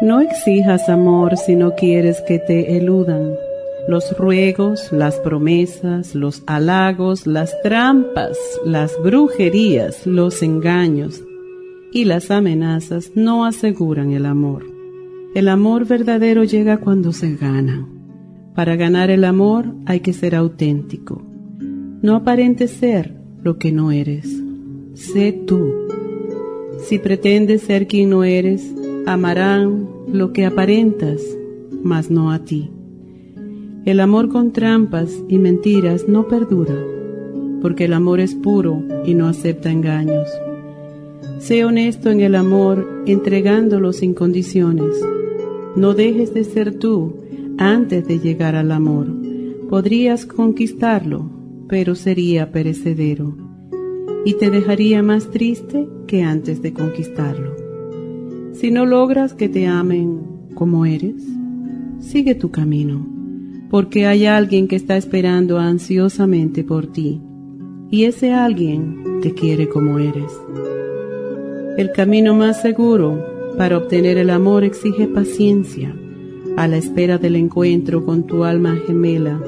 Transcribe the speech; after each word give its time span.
No 0.00 0.20
exijas 0.20 0.88
amor 0.88 1.36
si 1.36 1.56
no 1.56 1.74
quieres 1.74 2.20
que 2.20 2.38
te 2.38 2.76
eludan. 2.76 3.34
Los 3.88 4.16
ruegos, 4.16 4.92
las 4.92 5.16
promesas, 5.16 6.14
los 6.14 6.44
halagos, 6.46 7.26
las 7.26 7.60
trampas, 7.62 8.38
las 8.64 8.92
brujerías, 9.02 10.06
los 10.06 10.40
engaños 10.44 11.24
y 11.92 12.04
las 12.04 12.30
amenazas 12.30 13.10
no 13.16 13.44
aseguran 13.44 14.12
el 14.12 14.26
amor. 14.26 14.66
El 15.34 15.48
amor 15.48 15.84
verdadero 15.84 16.44
llega 16.44 16.78
cuando 16.78 17.12
se 17.12 17.34
gana. 17.34 17.88
Para 18.54 18.76
ganar 18.76 19.10
el 19.10 19.24
amor 19.24 19.74
hay 19.84 19.98
que 19.98 20.12
ser 20.12 20.36
auténtico. 20.36 21.26
No 22.02 22.14
aparentes 22.14 22.70
ser 22.70 23.16
lo 23.42 23.58
que 23.58 23.72
no 23.72 23.90
eres. 23.90 24.28
Sé 24.94 25.32
tú. 25.32 25.72
Si 26.84 27.00
pretendes 27.00 27.62
ser 27.62 27.88
quien 27.88 28.10
no 28.10 28.22
eres, 28.22 28.72
amarán 29.12 29.88
lo 30.12 30.34
que 30.34 30.44
aparentas, 30.44 31.22
mas 31.82 32.10
no 32.10 32.30
a 32.30 32.40
ti. 32.40 32.70
El 33.86 34.00
amor 34.00 34.28
con 34.28 34.52
trampas 34.52 35.10
y 35.28 35.38
mentiras 35.38 36.06
no 36.08 36.28
perdura, 36.28 36.74
porque 37.62 37.86
el 37.86 37.94
amor 37.94 38.20
es 38.20 38.34
puro 38.34 38.82
y 39.06 39.14
no 39.14 39.26
acepta 39.26 39.70
engaños. 39.70 40.28
Sé 41.38 41.64
honesto 41.64 42.10
en 42.10 42.20
el 42.20 42.34
amor, 42.34 42.86
entregándolo 43.06 43.94
sin 43.94 44.12
condiciones. 44.12 44.94
No 45.74 45.94
dejes 45.94 46.34
de 46.34 46.44
ser 46.44 46.78
tú 46.78 47.14
antes 47.56 48.06
de 48.06 48.18
llegar 48.18 48.56
al 48.56 48.72
amor. 48.72 49.06
Podrías 49.70 50.26
conquistarlo, 50.26 51.30
pero 51.66 51.94
sería 51.94 52.52
perecedero, 52.52 53.34
y 54.26 54.34
te 54.34 54.50
dejaría 54.50 55.02
más 55.02 55.30
triste 55.30 55.88
que 56.06 56.22
antes 56.22 56.60
de 56.60 56.74
conquistarlo. 56.74 57.57
Si 58.60 58.72
no 58.72 58.86
logras 58.86 59.34
que 59.34 59.48
te 59.48 59.68
amen 59.68 60.18
como 60.54 60.84
eres, 60.84 61.22
sigue 62.00 62.34
tu 62.34 62.50
camino, 62.50 63.06
porque 63.70 64.08
hay 64.08 64.26
alguien 64.26 64.66
que 64.66 64.74
está 64.74 64.96
esperando 64.96 65.60
ansiosamente 65.60 66.64
por 66.64 66.88
ti, 66.90 67.20
y 67.88 68.02
ese 68.02 68.32
alguien 68.32 69.20
te 69.22 69.32
quiere 69.32 69.68
como 69.68 70.00
eres. 70.00 70.32
El 71.76 71.92
camino 71.92 72.34
más 72.34 72.60
seguro 72.60 73.54
para 73.56 73.78
obtener 73.78 74.18
el 74.18 74.28
amor 74.28 74.64
exige 74.64 75.06
paciencia, 75.06 75.94
a 76.56 76.66
la 76.66 76.78
espera 76.78 77.16
del 77.16 77.36
encuentro 77.36 78.04
con 78.04 78.24
tu 78.24 78.42
alma 78.42 78.76
gemela 78.88 79.40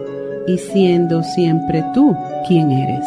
y 0.46 0.56
siendo 0.58 1.24
siempre 1.24 1.82
tú 1.94 2.14
quien 2.46 2.70
eres. 2.70 3.06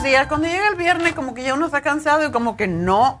818-841-1422. 0.00 0.28
cuando 0.28 0.48
llega 0.48 0.68
el 0.68 0.76
viernes 0.76 1.14
como 1.14 1.34
que 1.34 1.42
ya 1.42 1.54
uno 1.54 1.66
está 1.66 1.82
cansado 1.82 2.26
y 2.26 2.30
como 2.30 2.56
que 2.56 2.66
no, 2.66 3.20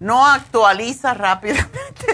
no 0.00 0.26
actualiza 0.26 1.14
rápidamente. 1.14 2.06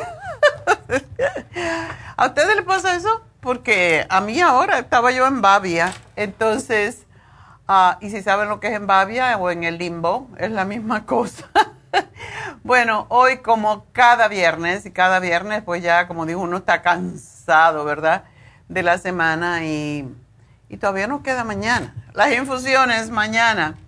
¿A 2.16 2.26
ustedes 2.26 2.56
les 2.56 2.64
pasa 2.64 2.94
eso? 2.94 3.22
Porque 3.40 4.06
a 4.08 4.20
mí 4.20 4.40
ahora 4.40 4.78
estaba 4.78 5.10
yo 5.10 5.26
en 5.26 5.42
Babia, 5.42 5.92
entonces, 6.16 7.06
ah, 7.68 7.98
y 8.00 8.10
si 8.10 8.22
saben 8.22 8.48
lo 8.48 8.60
que 8.60 8.68
es 8.68 8.74
en 8.74 8.86
Babia 8.86 9.36
o 9.36 9.50
en 9.50 9.64
el 9.64 9.78
limbo, 9.78 10.28
es 10.38 10.50
la 10.50 10.64
misma 10.64 11.04
cosa. 11.04 11.48
bueno, 12.62 13.06
hoy 13.08 13.38
como 13.38 13.86
cada 13.92 14.28
viernes, 14.28 14.86
y 14.86 14.90
cada 14.90 15.18
viernes 15.18 15.62
pues 15.62 15.82
ya 15.82 16.06
como 16.06 16.24
digo, 16.26 16.40
uno 16.40 16.58
está 16.58 16.82
cansado, 16.82 17.84
¿verdad? 17.84 18.24
De 18.68 18.82
la 18.82 18.96
semana 18.96 19.64
y 19.64 20.08
y 20.74 20.76
todavía 20.76 21.06
nos 21.06 21.22
queda 21.22 21.44
mañana. 21.44 21.94
Las 22.14 22.32
infusiones 22.32 23.08
mañana. 23.08 23.78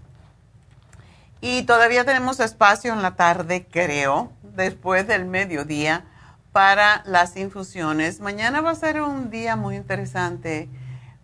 Y 1.40 1.64
todavía 1.64 2.04
tenemos 2.04 2.38
espacio 2.38 2.92
en 2.92 3.02
la 3.02 3.16
tarde, 3.16 3.66
creo, 3.68 4.30
después 4.54 5.08
del 5.08 5.24
mediodía, 5.24 6.04
para 6.52 7.02
las 7.04 7.36
infusiones. 7.36 8.20
Mañana 8.20 8.60
va 8.60 8.70
a 8.70 8.76
ser 8.76 9.02
un 9.02 9.30
día 9.30 9.56
muy 9.56 9.74
interesante 9.74 10.68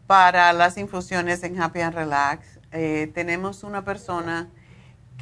para 0.08 0.52
las 0.52 0.76
infusiones 0.78 1.44
en 1.44 1.62
Happy 1.62 1.80
and 1.80 1.94
Relax. 1.94 2.58
eh, 2.72 3.12
tenemos 3.14 3.62
una 3.62 3.84
persona 3.84 4.48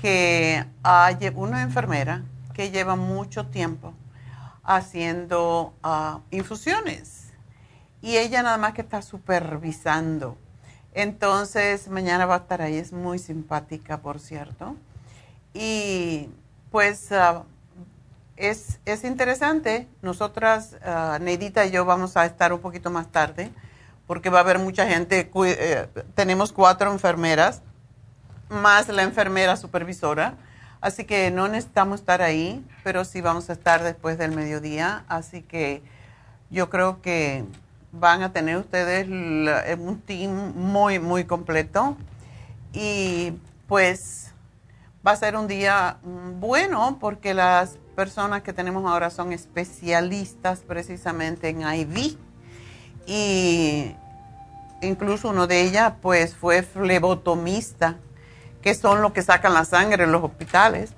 que, 0.00 0.64
ha, 0.82 1.10
una 1.34 1.60
enfermera 1.60 2.22
que 2.54 2.70
lleva 2.70 2.96
mucho 2.96 3.48
tiempo 3.48 3.92
haciendo 4.64 5.74
ah, 5.82 6.20
infusiones 6.30 7.19
y 8.02 8.16
ella 8.16 8.42
nada 8.42 8.58
más 8.58 8.74
que 8.74 8.82
está 8.82 9.02
supervisando. 9.02 10.36
Entonces, 10.94 11.88
mañana 11.88 12.26
va 12.26 12.34
a 12.34 12.38
estar 12.38 12.62
ahí, 12.62 12.76
es 12.76 12.92
muy 12.92 13.18
simpática, 13.18 13.98
por 13.98 14.18
cierto. 14.18 14.76
Y 15.54 16.28
pues 16.70 17.12
ah, 17.12 17.44
es, 18.36 18.80
es, 18.84 19.04
interesante, 19.04 19.88
nosotras, 20.02 20.76
uh, 20.84 21.22
Neidita 21.22 21.66
y 21.66 21.70
yo 21.70 21.84
vamos 21.84 22.16
a 22.16 22.24
estar 22.26 22.52
un 22.52 22.60
poquito 22.60 22.90
más 22.90 23.08
tarde, 23.08 23.50
porque 24.06 24.30
va 24.30 24.38
a 24.38 24.42
haber 24.42 24.58
mucha 24.58 24.86
gente, 24.86 25.30
eh, 25.46 25.88
tenemos 26.14 26.52
cuatro 26.52 26.90
enfermeras, 26.92 27.62
más 28.48 28.88
la 28.88 29.02
enfermera 29.02 29.56
supervisora 29.56 30.36
Así 30.80 31.04
que 31.04 31.30
no 31.30 31.46
necesitamos 31.48 32.00
estar 32.00 32.22
ahí, 32.22 32.64
pero 32.82 33.04
sí 33.04 33.20
vamos 33.20 33.50
a 33.50 33.52
estar 33.52 33.82
después 33.82 34.16
del 34.16 34.32
mediodía. 34.32 35.04
Así 35.08 35.42
que 35.42 35.82
yo 36.48 36.70
creo 36.70 37.02
que 37.02 37.44
van 37.92 38.22
a 38.22 38.32
tener 38.32 38.56
ustedes 38.56 39.08
un 39.08 40.02
team 40.06 40.52
muy, 40.54 40.98
muy 40.98 41.24
completo. 41.24 41.96
Y 42.72 43.32
pues 43.66 44.32
va 45.06 45.12
a 45.12 45.16
ser 45.16 45.36
un 45.36 45.48
día 45.48 45.98
bueno 46.38 46.98
porque 47.00 47.34
las 47.34 47.78
personas 47.96 48.42
que 48.42 48.52
tenemos 48.52 48.90
ahora 48.90 49.10
son 49.10 49.32
especialistas 49.32 50.60
precisamente 50.60 51.48
en 51.48 51.62
IV. 51.62 52.16
Y 53.06 53.96
incluso 54.82 55.30
uno 55.30 55.46
de 55.46 55.62
ellas 55.62 55.94
pues 56.00 56.34
fue 56.34 56.62
flebotomista 56.62 57.96
que 58.62 58.74
son 58.74 59.02
los 59.02 59.12
que 59.12 59.22
sacan 59.22 59.54
la 59.54 59.64
sangre 59.64 60.04
en 60.04 60.12
los 60.12 60.22
hospitales, 60.22 60.92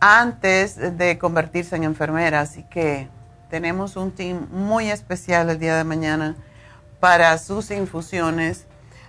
antes 0.00 0.98
de 0.98 1.18
convertirse 1.18 1.76
en 1.76 1.84
enfermera. 1.84 2.40
Así 2.40 2.64
que 2.64 3.08
tenemos 3.54 3.94
un 3.94 4.10
team 4.10 4.48
muy 4.50 4.90
especial 4.90 5.48
el 5.48 5.60
día 5.60 5.76
de 5.76 5.84
mañana 5.84 6.34
para 6.98 7.38
sus 7.38 7.70
infusiones. 7.70 8.66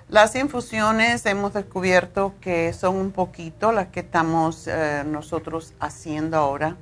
Las 0.07 0.35
infusiones 0.35 1.25
hemos 1.25 1.55
descubierto 1.55 2.35
que 2.41 2.71
son 2.71 2.95
un 2.97 3.11
poquito 3.11 3.71
las 3.71 3.87
que 3.87 4.01
estamos 4.01 4.67
eh, 4.67 5.01
nosotros 5.03 5.73
haciendo 5.79 6.37
ahora. 6.37 6.75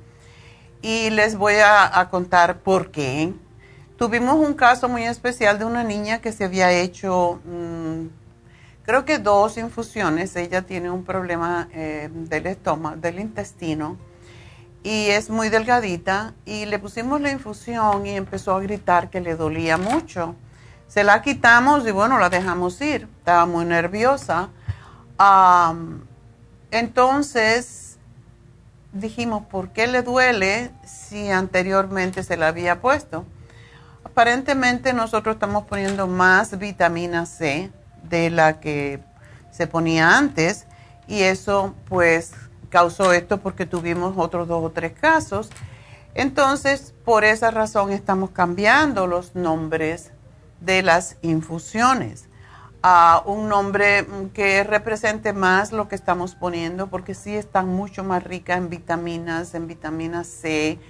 Y 0.82 1.08
les 1.08 1.38
voy 1.38 1.54
a, 1.64 2.06
contar 2.10 2.58
por 2.58 2.90
qué. 2.90 3.32
Tuvimos 3.96 4.34
un 4.46 4.52
caso 4.52 4.86
muy 4.90 5.04
especial 5.04 5.58
de 5.58 5.64
una 5.64 5.84
niña 5.84 6.20
que 6.20 6.32
se 6.32 6.44
había 6.44 6.70
hecho... 6.70 7.40
Mm, 7.46 8.08
creo 8.82 9.06
que 9.06 9.18
dos 9.18 9.56
infusiones. 9.56 10.36
Ella 10.36 10.60
tiene 10.60 10.90
un 10.90 11.02
problema 11.02 11.70
eh, 11.72 12.10
del 12.12 12.46
estómago, 12.46 12.96
del 12.96 13.20
intestino, 13.20 13.96
y 14.84 15.08
es 15.08 15.30
muy 15.30 15.48
delgadita. 15.48 16.34
Y 16.44 16.66
le 16.66 16.78
pusimos 16.78 17.20
la 17.20 17.32
infusión 17.32 18.06
y 18.06 18.10
empezó 18.10 18.54
a 18.54 18.60
gritar 18.60 19.10
que 19.10 19.20
le 19.20 19.34
dolía 19.34 19.76
mucho. 19.76 20.36
Se 20.86 21.02
la 21.02 21.22
quitamos 21.22 21.84
y 21.88 21.90
bueno, 21.90 22.18
la 22.18 22.28
dejamos 22.28 22.80
ir. 22.80 23.08
Estaba 23.18 23.46
muy 23.46 23.64
nerviosa. 23.64 24.50
entonces 26.70 27.96
dijimos, 28.92 29.44
¿por 29.46 29.70
qué 29.70 29.88
le 29.88 30.02
duele 30.02 30.70
si 30.84 31.30
anteriormente 31.30 32.22
se 32.22 32.36
la 32.36 32.48
había 32.48 32.80
puesto? 32.80 33.24
Aparentemente 34.04 34.92
nosotros 34.92 35.36
estamos 35.36 35.64
poniendo 35.64 36.06
más 36.06 36.58
vitamina 36.58 37.24
C 37.26 37.72
de 38.02 38.28
la 38.30 38.60
que 38.60 39.00
se 39.50 39.66
ponía 39.66 40.16
antes 40.16 40.66
y 41.08 41.22
eso 41.22 41.74
pues 41.88 42.32
causó 42.74 43.12
esto 43.12 43.38
porque 43.38 43.66
tuvimos 43.66 44.14
otros 44.16 44.48
dos 44.48 44.64
o 44.64 44.70
tres 44.70 44.94
casos. 45.00 45.48
Entonces, 46.12 46.92
por 47.04 47.22
esa 47.22 47.52
razón 47.52 47.92
estamos 47.92 48.30
cambiando 48.30 49.06
los 49.06 49.36
nombres 49.36 50.10
de 50.60 50.82
las 50.82 51.16
infusiones 51.22 52.28
a 52.82 53.22
un 53.26 53.48
nombre 53.48 54.04
que 54.34 54.64
represente 54.64 55.32
más 55.32 55.70
lo 55.70 55.86
que 55.86 55.94
estamos 55.94 56.34
poniendo 56.34 56.88
porque 56.88 57.14
sí 57.14 57.36
están 57.36 57.68
mucho 57.68 58.02
más 58.02 58.24
ricas 58.24 58.58
en 58.58 58.68
vitaminas, 58.70 59.54
en 59.54 59.68
vitamina 59.68 60.24
C, 60.24 60.80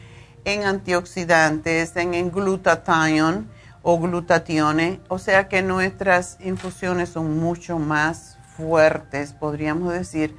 en 0.47 0.65
antioxidantes, 0.65 1.95
en, 1.97 2.15
en 2.15 2.31
glutathione 2.31 3.45
o 3.83 4.01
glutatione, 4.01 5.03
o 5.09 5.19
sea 5.19 5.49
que 5.49 5.61
nuestras 5.61 6.39
infusiones 6.41 7.11
son 7.11 7.39
mucho 7.39 7.79
más 7.79 8.39
fuertes, 8.57 9.35
podríamos 9.35 9.93
decir. 9.93 10.35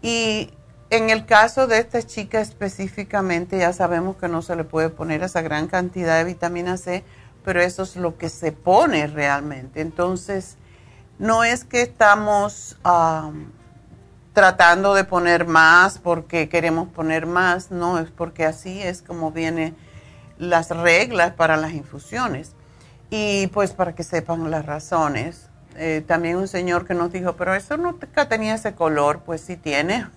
Y 0.00 0.50
en 0.92 1.08
el 1.08 1.24
caso 1.24 1.66
de 1.66 1.78
esta 1.78 2.02
chica 2.02 2.40
específicamente, 2.42 3.58
ya 3.58 3.72
sabemos 3.72 4.16
que 4.16 4.28
no 4.28 4.42
se 4.42 4.56
le 4.56 4.64
puede 4.64 4.90
poner 4.90 5.22
esa 5.22 5.40
gran 5.40 5.66
cantidad 5.66 6.18
de 6.18 6.24
vitamina 6.24 6.76
C, 6.76 7.02
pero 7.42 7.62
eso 7.62 7.82
es 7.84 7.96
lo 7.96 8.18
que 8.18 8.28
se 8.28 8.52
pone 8.52 9.06
realmente. 9.06 9.80
Entonces, 9.80 10.58
no 11.18 11.44
es 11.44 11.64
que 11.64 11.80
estamos 11.80 12.76
tratando 14.34 14.94
de 14.94 15.04
poner 15.04 15.46
más 15.46 15.98
porque 15.98 16.50
queremos 16.50 16.88
poner 16.88 17.24
más, 17.24 17.70
no, 17.70 17.98
es 17.98 18.10
porque 18.10 18.44
así 18.44 18.82
es 18.82 19.00
como 19.00 19.30
vienen 19.32 19.74
las 20.36 20.68
reglas 20.68 21.32
para 21.32 21.56
las 21.56 21.72
infusiones. 21.72 22.52
Y 23.08 23.46
pues 23.46 23.72
para 23.72 23.94
que 23.94 24.04
sepan 24.04 24.50
las 24.50 24.66
razones. 24.66 25.48
Eh, 25.76 26.04
también 26.06 26.36
un 26.36 26.48
señor 26.48 26.86
que 26.86 26.92
nos 26.92 27.10
dijo, 27.10 27.34
pero 27.34 27.54
eso 27.54 27.78
nunca 27.78 28.28
tenía 28.28 28.54
ese 28.54 28.74
color. 28.74 29.20
Pues 29.24 29.40
sí 29.40 29.56
tiene, 29.56 30.06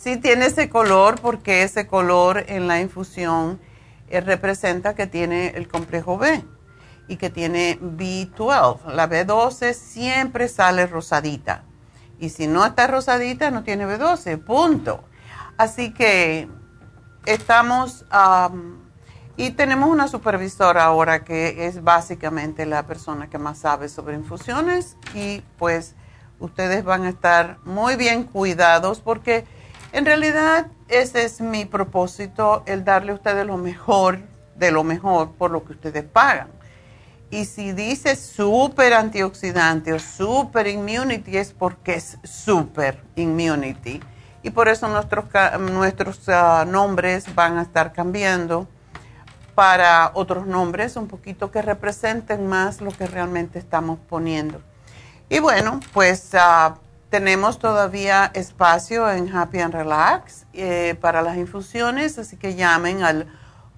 sí 0.00 0.16
tiene 0.16 0.46
ese 0.46 0.70
color 0.70 1.20
porque 1.20 1.62
ese 1.62 1.86
color 1.86 2.44
en 2.48 2.66
la 2.66 2.80
infusión 2.80 3.60
eh, 4.08 4.20
representa 4.20 4.94
que 4.94 5.06
tiene 5.06 5.48
el 5.48 5.68
complejo 5.68 6.16
B 6.16 6.42
y 7.06 7.16
que 7.16 7.28
tiene 7.28 7.78
B12. 7.80 8.92
La 8.92 9.08
B12 9.08 9.74
siempre 9.74 10.48
sale 10.48 10.86
rosadita. 10.86 11.64
Y 12.18 12.30
si 12.30 12.46
no 12.46 12.64
está 12.64 12.86
rosadita, 12.86 13.50
no 13.50 13.62
tiene 13.62 13.86
B12, 13.86 14.42
punto. 14.42 15.04
Así 15.56 15.92
que 15.92 16.48
estamos... 17.26 18.04
Y 19.36 19.52
tenemos 19.52 19.88
una 19.88 20.06
supervisora 20.06 20.84
ahora 20.84 21.24
que 21.24 21.66
es 21.66 21.82
básicamente 21.82 22.66
la 22.66 22.86
persona 22.86 23.30
que 23.30 23.38
más 23.38 23.58
sabe 23.58 23.88
sobre 23.88 24.14
infusiones 24.14 24.98
y 25.14 25.42
pues 25.56 25.94
ustedes 26.40 26.84
van 26.84 27.04
a 27.04 27.08
estar 27.08 27.58
muy 27.64 27.96
bien 27.96 28.24
cuidados 28.24 29.00
porque 29.00 29.46
en 29.92 30.06
realidad 30.06 30.66
ese 30.88 31.24
es 31.24 31.40
mi 31.40 31.64
propósito, 31.64 32.62
el 32.66 32.84
darle 32.84 33.12
a 33.12 33.14
ustedes 33.14 33.46
lo 33.46 33.56
mejor 33.56 34.20
de 34.56 34.70
lo 34.70 34.84
mejor 34.84 35.32
por 35.32 35.50
lo 35.50 35.64
que 35.64 35.72
ustedes 35.72 36.04
pagan. 36.04 36.48
Y 37.30 37.44
si 37.44 37.72
dice 37.72 38.16
super 38.16 38.92
antioxidante 38.92 39.92
o 39.92 39.98
super 39.98 40.66
immunity 40.66 41.36
es 41.36 41.52
porque 41.52 41.94
es 41.94 42.18
super 42.24 43.02
immunity. 43.14 44.00
Y 44.42 44.50
por 44.50 44.68
eso 44.68 44.88
nuestros, 44.88 45.26
nuestros 45.60 46.28
ah, 46.28 46.64
nombres 46.66 47.32
van 47.34 47.58
a 47.58 47.62
estar 47.62 47.92
cambiando 47.92 48.66
para 49.54 50.10
otros 50.14 50.46
nombres, 50.46 50.96
un 50.96 51.06
poquito 51.06 51.50
que 51.50 51.62
representen 51.62 52.46
más 52.46 52.80
lo 52.80 52.90
que 52.90 53.06
realmente 53.06 53.58
estamos 53.58 53.98
poniendo. 54.08 54.60
Y 55.28 55.38
bueno, 55.38 55.80
pues 55.92 56.30
ah, 56.34 56.76
tenemos 57.10 57.58
todavía 57.58 58.30
espacio 58.34 59.10
en 59.10 59.36
Happy 59.36 59.58
and 59.58 59.74
Relax 59.74 60.46
eh, 60.52 60.96
para 61.00 61.22
las 61.22 61.36
infusiones, 61.36 62.16
así 62.18 62.36
que 62.36 62.54
llamen 62.54 63.02
al 63.02 63.26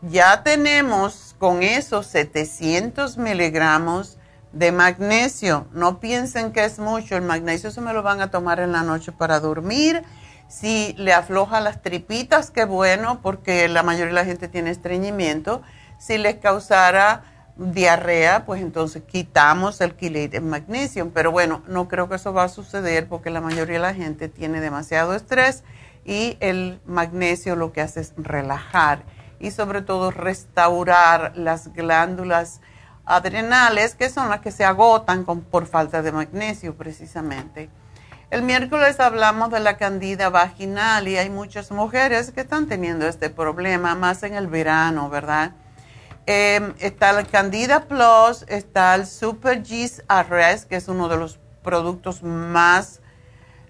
Ya 0.00 0.42
tenemos 0.42 1.36
con 1.38 1.62
esos 1.62 2.06
700 2.06 3.18
miligramos 3.18 4.17
de 4.52 4.72
magnesio. 4.72 5.66
No 5.72 6.00
piensen 6.00 6.52
que 6.52 6.64
es 6.64 6.78
mucho. 6.78 7.16
El 7.16 7.22
magnesio 7.22 7.70
se 7.70 7.80
me 7.80 7.92
lo 7.92 8.02
van 8.02 8.20
a 8.20 8.30
tomar 8.30 8.60
en 8.60 8.72
la 8.72 8.82
noche 8.82 9.12
para 9.12 9.40
dormir. 9.40 10.02
Si 10.48 10.94
le 10.96 11.12
afloja 11.12 11.60
las 11.60 11.82
tripitas, 11.82 12.50
qué 12.50 12.64
bueno, 12.64 13.20
porque 13.22 13.68
la 13.68 13.82
mayoría 13.82 14.06
de 14.06 14.12
la 14.12 14.24
gente 14.24 14.48
tiene 14.48 14.70
estreñimiento. 14.70 15.62
Si 15.98 16.16
les 16.16 16.36
causara 16.36 17.24
diarrea, 17.56 18.46
pues 18.46 18.62
entonces 18.62 19.02
quitamos 19.02 19.80
el 19.80 19.96
chelated 19.96 20.40
magnesium. 20.40 21.10
Pero 21.10 21.32
bueno, 21.32 21.62
no 21.66 21.88
creo 21.88 22.08
que 22.08 22.14
eso 22.14 22.32
va 22.32 22.44
a 22.44 22.48
suceder 22.48 23.08
porque 23.08 23.30
la 23.30 23.40
mayoría 23.40 23.74
de 23.74 23.82
la 23.82 23.94
gente 23.94 24.28
tiene 24.28 24.60
demasiado 24.60 25.14
estrés 25.14 25.64
y 26.04 26.38
el 26.40 26.80
magnesio 26.86 27.56
lo 27.56 27.72
que 27.72 27.82
hace 27.82 28.00
es 28.00 28.14
relajar 28.16 29.02
y 29.40 29.50
sobre 29.50 29.82
todo 29.82 30.10
restaurar 30.10 31.32
las 31.36 31.72
glándulas 31.72 32.60
adrenales, 33.08 33.94
que 33.94 34.10
son 34.10 34.28
las 34.28 34.40
que 34.40 34.52
se 34.52 34.64
agotan 34.64 35.24
por 35.24 35.66
falta 35.66 36.02
de 36.02 36.12
magnesio 36.12 36.76
precisamente. 36.76 37.70
El 38.30 38.42
miércoles 38.42 39.00
hablamos 39.00 39.50
de 39.50 39.60
la 39.60 39.76
candida 39.76 40.28
vaginal 40.28 41.08
y 41.08 41.16
hay 41.16 41.30
muchas 41.30 41.70
mujeres 41.70 42.30
que 42.30 42.42
están 42.42 42.66
teniendo 42.66 43.08
este 43.08 43.30
problema, 43.30 43.94
más 43.94 44.22
en 44.22 44.34
el 44.34 44.46
verano, 44.46 45.08
¿verdad? 45.08 45.52
Em, 46.26 46.74
está 46.78 47.12
la 47.12 47.24
candida 47.24 47.84
plus, 47.84 48.44
está 48.48 48.94
el 48.94 49.06
super 49.06 49.62
G's 49.62 50.02
Arrest, 50.08 50.68
que 50.68 50.76
es 50.76 50.88
uno 50.88 51.08
de 51.08 51.16
los 51.16 51.38
productos 51.62 52.22
más 52.22 53.00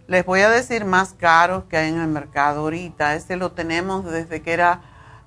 les 0.09 0.25
voy 0.25 0.41
a 0.41 0.49
decir 0.49 0.87
más 0.87 1.13
caros 1.13 1.65
que 1.69 1.77
hay 1.77 1.91
en 1.91 2.01
el 2.01 2.09
mercado 2.09 2.61
ahorita. 2.61 3.15
Este 3.15 3.37
lo 3.37 3.53
tenemos 3.53 4.11
desde 4.11 4.41
que 4.41 4.55
era 4.55 4.81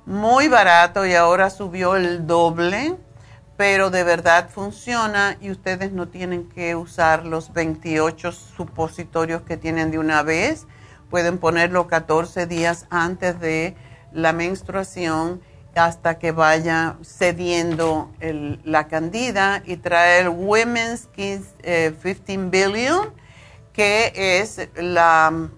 muy 0.07 0.47
barato 0.47 1.05
y 1.05 1.13
ahora 1.13 1.51
subió 1.51 1.95
el 1.95 2.25
doble, 2.25 2.97
pero 3.57 3.89
de 3.89 4.03
verdad 4.03 4.49
funciona 4.49 5.37
y 5.39 5.51
ustedes 5.51 5.91
no 5.91 6.07
tienen 6.07 6.49
que 6.49 6.75
usar 6.75 7.25
los 7.25 7.53
28 7.53 8.31
supositorios 8.31 9.43
que 9.43 9.57
tienen 9.57 9.91
de 9.91 9.99
una 9.99 10.23
vez. 10.23 10.65
Pueden 11.09 11.37
ponerlo 11.37 11.87
14 11.87 12.47
días 12.47 12.87
antes 12.89 13.39
de 13.39 13.75
la 14.13 14.33
menstruación 14.33 15.41
hasta 15.75 16.19
que 16.19 16.31
vaya 16.31 16.97
cediendo 17.03 18.11
la 18.63 18.87
candida 18.87 19.61
y 19.65 19.77
trae 19.77 20.21
el 20.21 20.29
Women's 20.29 21.07
Kids 21.07 21.53
15 21.63 22.49
Billion 22.49 23.13
que 23.73 24.11
es 24.41 24.57
el 24.57 24.97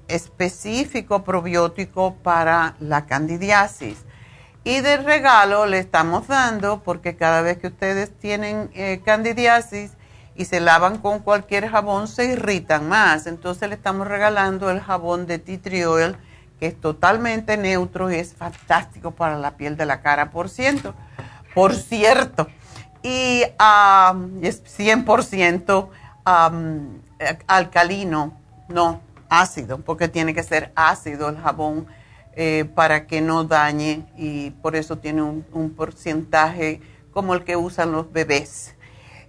específico 0.08 1.24
probiótico 1.24 2.16
para 2.22 2.76
la 2.80 3.06
candidiasis. 3.06 4.06
Y 4.64 4.80
de 4.80 4.98
regalo 4.98 5.66
le 5.66 5.80
estamos 5.80 6.28
dando, 6.28 6.84
porque 6.84 7.18
cada 7.18 7.42
vez 7.42 7.58
que 7.58 7.68
ustedes 7.68 8.18
tienen 8.18 8.70
eh, 8.74 9.02
candidiasis 9.04 9.92
y 10.36 10.46
se 10.46 10.62
lavan 10.62 11.00
con 11.00 11.20
cualquier 11.20 11.70
jabón, 11.70 12.08
se 12.08 12.26
irritan 12.26 12.88
más. 12.88 13.28
Entonces 13.28 13.68
le 13.68 13.76
estamos 13.76 14.08
regalando 14.08 14.70
el 14.70 14.80
jabón 14.80 15.28
de 15.28 15.40
tea 15.40 16.16
que 16.60 16.68
es 16.68 16.80
totalmente 16.80 17.58
neutro 17.58 18.10
y 18.10 18.16
es 18.16 18.34
fantástico 18.34 19.12
para 19.12 19.38
la 19.38 19.58
piel 19.58 19.76
de 19.76 19.86
la 19.86 20.02
cara, 20.02 20.32
por 20.32 20.50
ciento. 20.50 20.96
Por 21.54 21.76
cierto. 21.76 22.48
Y 23.04 23.44
es 23.44 24.64
100% 24.64 25.90
eh, 27.20 27.38
alcalino, 27.48 28.40
no 28.70 29.02
ácido, 29.28 29.80
porque 29.80 30.08
tiene 30.08 30.34
que 30.34 30.44
ser 30.44 30.72
ácido 30.76 31.28
el 31.28 31.38
jabón 31.38 31.88
eh, 32.36 32.66
para 32.76 33.08
que 33.08 33.22
no 33.22 33.44
dañe 33.44 34.06
y 34.18 34.52
por 34.52 34.76
eso 34.76 34.98
tiene 34.98 35.22
un, 35.22 35.74
porcentaje 35.76 36.82
como 37.12 37.34
el 37.34 37.44
que 37.44 37.56
usan 37.56 37.92
los 37.92 38.12
bebés. 38.12 38.76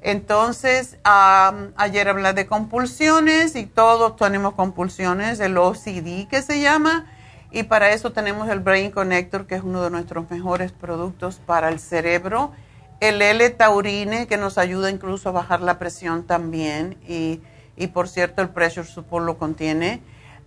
Entonces, 0.01 0.99
ayer 1.05 2.09
hablé 2.09 2.33
de 2.35 2.47
compulsiones 2.47 3.57
y 3.57 3.67
todos 3.67 4.17
tenemos 4.17 4.55
compulsiones, 4.55 5.41
el 5.41 5.57
OCD 5.57 6.29
que 6.29 6.43
se 6.43 6.61
llama, 6.61 7.07
y 7.51 7.63
para 7.63 7.93
eso 7.93 8.13
tenemos 8.13 8.49
el 8.51 8.61
Brain 8.61 8.91
Connector, 8.91 9.47
que 9.47 9.55
es 9.55 9.63
uno 9.63 9.83
de 9.83 9.91
nuestros 9.91 10.31
mejores 10.31 10.73
productos 10.73 11.41
para 11.47 11.71
el 11.71 11.79
cerebro, 11.79 12.53
el 13.01 13.23
L-Taurine, 13.23 14.27
que 14.27 14.37
nos 14.37 14.59
ayuda 14.59 14.91
incluso 14.91 15.31
a 15.31 15.33
bajar 15.33 15.63
la 15.63 15.79
presión 15.79 16.27
también, 16.27 16.99
y 17.09 17.41
y 17.77 17.89
por 17.89 18.09
cierto 18.09 18.43
el 18.43 18.51
pressure 18.51 18.87
support 18.87 19.25
lo 19.25 19.39
contiene 19.39 20.01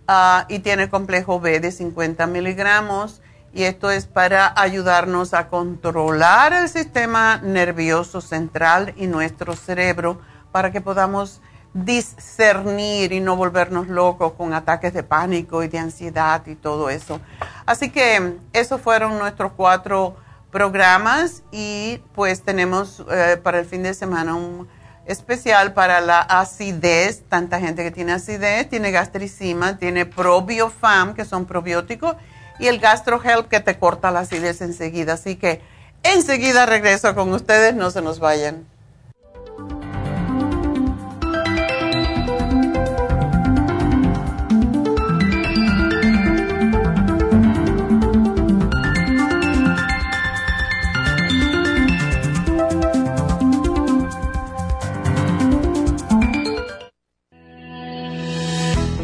ah, 0.08 0.46
y 0.48 0.58
tiene 0.58 0.90
complejo 0.90 1.38
B 1.38 1.60
de 1.60 1.70
50 1.70 2.26
miligramos 2.26 3.22
y 3.52 3.62
esto 3.62 3.90
es 3.90 4.06
para 4.06 4.52
ayudarnos 4.60 5.34
a 5.34 5.48
controlar 5.48 6.52
el 6.52 6.68
sistema 6.68 7.38
nervioso 7.38 8.20
central 8.20 8.94
y 8.96 9.06
nuestro 9.06 9.54
cerebro 9.54 10.20
para 10.52 10.70
que 10.72 10.80
podamos 10.80 11.40
discernir 11.72 13.12
y 13.12 13.20
no 13.20 13.36
volvernos 13.36 13.88
locos 13.88 14.32
con 14.32 14.52
ataques 14.52 14.92
de 14.92 15.02
pánico 15.02 15.62
y 15.62 15.68
de 15.68 15.78
ansiedad 15.78 16.44
y 16.46 16.54
todo 16.54 16.90
eso. 16.90 17.20
Así 17.66 17.90
que 17.90 18.38
esos 18.52 18.80
fueron 18.80 19.18
nuestros 19.18 19.52
cuatro 19.52 20.16
programas 20.50 21.42
y 21.52 22.00
pues 22.14 22.42
tenemos 22.42 23.04
eh, 23.10 23.38
para 23.42 23.58
el 23.58 23.66
fin 23.66 23.82
de 23.82 23.94
semana 23.94 24.34
un 24.34 24.66
especial 25.08 25.72
para 25.72 26.00
la 26.00 26.20
acidez, 26.20 27.22
tanta 27.28 27.58
gente 27.58 27.82
que 27.82 27.90
tiene 27.90 28.12
acidez, 28.12 28.68
tiene 28.68 28.90
gastricima, 28.90 29.78
tiene 29.78 30.06
probiofam, 30.06 31.14
que 31.14 31.24
son 31.24 31.46
probióticos, 31.46 32.14
y 32.58 32.66
el 32.66 32.78
gastrohelp 32.78 33.48
que 33.48 33.60
te 33.60 33.78
corta 33.78 34.10
la 34.10 34.20
acidez 34.20 34.60
enseguida. 34.60 35.14
Así 35.14 35.36
que 35.36 35.62
enseguida 36.02 36.66
regreso 36.66 37.14
con 37.14 37.32
ustedes, 37.32 37.74
no 37.74 37.90
se 37.90 38.02
nos 38.02 38.20
vayan. 38.20 38.66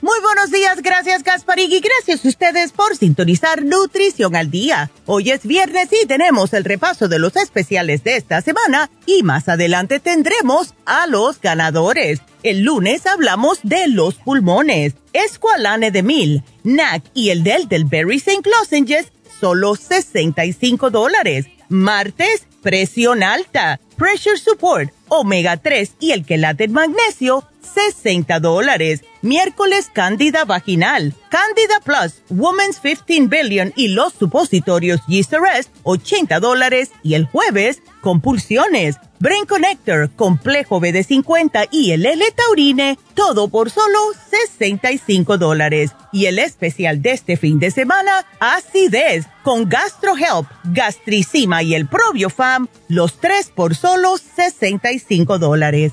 Muy 0.00 0.20
buenos 0.20 0.52
días, 0.52 0.80
gracias 0.80 1.24
Gasparig 1.24 1.72
y 1.72 1.80
gracias 1.80 2.24
a 2.24 2.28
ustedes 2.28 2.70
por 2.70 2.96
sintonizar 2.96 3.64
Nutrición 3.64 4.36
al 4.36 4.48
Día. 4.48 4.92
Hoy 5.06 5.30
es 5.30 5.44
viernes 5.44 5.88
y 5.90 6.06
tenemos 6.06 6.52
el 6.52 6.62
repaso 6.62 7.08
de 7.08 7.18
los 7.18 7.34
especiales 7.34 8.04
de 8.04 8.14
esta 8.14 8.40
semana 8.40 8.90
y 9.06 9.24
más 9.24 9.48
adelante 9.48 9.98
tendremos 9.98 10.74
a 10.86 11.08
los 11.08 11.40
ganadores. 11.40 12.20
El 12.44 12.62
lunes 12.62 13.06
hablamos 13.06 13.58
de 13.64 13.88
los 13.88 14.14
pulmones, 14.14 14.94
Esqualane 15.12 15.90
de 15.90 16.04
Mil, 16.04 16.44
NAC 16.62 17.02
y 17.12 17.30
el 17.30 17.42
del 17.42 17.66
del 17.66 17.84
Berry 17.84 18.18
St. 18.18 18.48
Lozenges, 18.48 19.10
solo 19.40 19.74
65 19.74 20.90
dólares. 20.90 21.46
Martes, 21.68 22.46
presión 22.62 23.24
alta, 23.24 23.80
pressure 23.96 24.38
support, 24.38 24.92
omega 25.08 25.56
3 25.56 25.94
y 25.98 26.12
el 26.12 26.24
quelate 26.24 26.68
magnesio, 26.68 27.44
60 27.72 28.40
dólares. 28.40 29.02
Miércoles, 29.22 29.90
Cándida 29.92 30.44
Vaginal, 30.44 31.14
Cándida 31.28 31.80
Plus, 31.84 32.22
Women's 32.30 32.78
15 32.78 33.26
Billion 33.26 33.72
y 33.76 33.88
los 33.88 34.12
supositorios 34.12 35.00
Yeast 35.08 35.34
Arrest, 35.34 35.70
80 35.82 36.40
dólares. 36.40 36.90
Y 37.02 37.14
el 37.14 37.26
jueves, 37.26 37.82
Compulsiones, 38.00 38.96
Brain 39.20 39.46
Connector, 39.46 40.10
Complejo 40.14 40.80
BD50 40.80 41.68
y 41.72 41.90
el 41.90 42.06
L-Taurine, 42.06 42.98
todo 43.14 43.48
por 43.48 43.70
solo 43.70 43.98
65 44.30 45.38
dólares. 45.38 45.90
Y 46.12 46.26
el 46.26 46.38
especial 46.38 47.02
de 47.02 47.12
este 47.12 47.36
fin 47.36 47.58
de 47.58 47.70
semana, 47.70 48.24
Acidez, 48.38 49.26
con 49.42 49.68
Gastro 49.68 50.16
Help, 50.16 50.46
Gastricima 50.64 51.62
y 51.62 51.74
el 51.74 51.88
Probiofam, 51.88 52.68
los 52.88 53.18
tres 53.18 53.50
por 53.54 53.74
solo 53.74 54.16
65 54.16 55.38
dólares. 55.38 55.92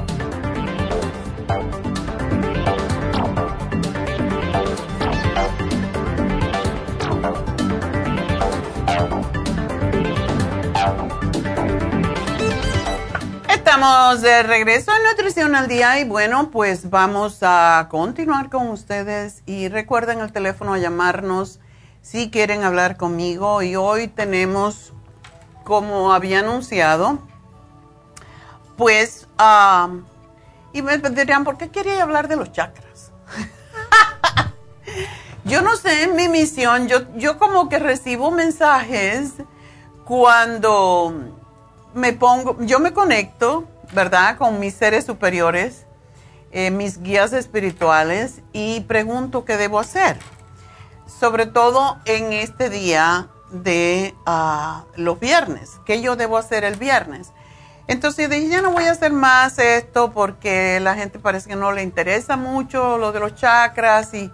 Estamos 13.81 14.21
de 14.21 14.43
regreso 14.43 14.91
en 14.95 15.09
Nutrición 15.09 15.55
al 15.55 15.67
Día 15.67 15.99
y 15.99 16.03
bueno, 16.03 16.51
pues 16.51 16.91
vamos 16.91 17.39
a 17.41 17.87
continuar 17.89 18.51
con 18.51 18.67
ustedes 18.67 19.41
y 19.47 19.69
recuerden 19.69 20.19
el 20.19 20.31
teléfono 20.31 20.75
a 20.75 20.77
llamarnos 20.77 21.59
si 22.03 22.29
quieren 22.29 22.61
hablar 22.61 22.95
conmigo 22.95 23.63
y 23.63 23.75
hoy 23.75 24.07
tenemos 24.07 24.93
como 25.63 26.13
había 26.13 26.41
anunciado, 26.41 27.27
pues, 28.77 29.27
y 30.73 30.81
me 30.83 30.97
dirían, 30.99 31.43
¿por 31.43 31.57
qué 31.57 31.69
quería 31.69 32.03
hablar 32.03 32.27
de 32.27 32.35
los 32.35 32.51
chakras? 32.51 33.11
yo 35.43 35.63
no 35.63 35.75
sé, 35.75 36.03
en 36.03 36.15
mi 36.15 36.27
misión, 36.27 36.87
yo, 36.87 37.11
yo 37.15 37.39
como 37.39 37.67
que 37.67 37.79
recibo 37.79 38.29
mensajes 38.29 39.31
cuando 40.05 41.33
me 41.95 42.13
pongo, 42.13 42.57
yo 42.59 42.79
me 42.79 42.93
conecto, 42.93 43.67
¿verdad? 43.93 44.37
Con 44.37 44.59
mis 44.59 44.73
seres 44.73 45.05
superiores, 45.05 45.85
eh, 46.51 46.71
mis 46.71 47.01
guías 47.01 47.33
espirituales 47.33 48.41
y 48.53 48.81
pregunto 48.81 49.45
qué 49.45 49.57
debo 49.57 49.79
hacer. 49.79 50.17
Sobre 51.05 51.45
todo 51.45 51.97
en 52.05 52.33
este 52.33 52.69
día 52.69 53.29
de 53.51 54.15
ah, 54.25 54.85
los 54.95 55.19
viernes. 55.19 55.79
¿Qué 55.85 56.01
yo 56.01 56.15
debo 56.15 56.37
hacer 56.37 56.63
el 56.63 56.75
viernes? 56.75 57.31
Entonces 57.87 58.29
dije, 58.29 58.47
ya 58.47 58.61
no 58.61 58.71
voy 58.71 58.85
a 58.85 58.91
hacer 58.91 59.11
más 59.11 59.59
esto 59.59 60.11
porque 60.11 60.79
la 60.79 60.95
gente 60.95 61.19
parece 61.19 61.49
que 61.49 61.55
no 61.55 61.71
le 61.71 61.83
interesa 61.83 62.37
mucho 62.37 62.97
lo 62.97 63.11
de 63.11 63.19
los 63.19 63.35
chakras 63.35 64.13
y, 64.13 64.31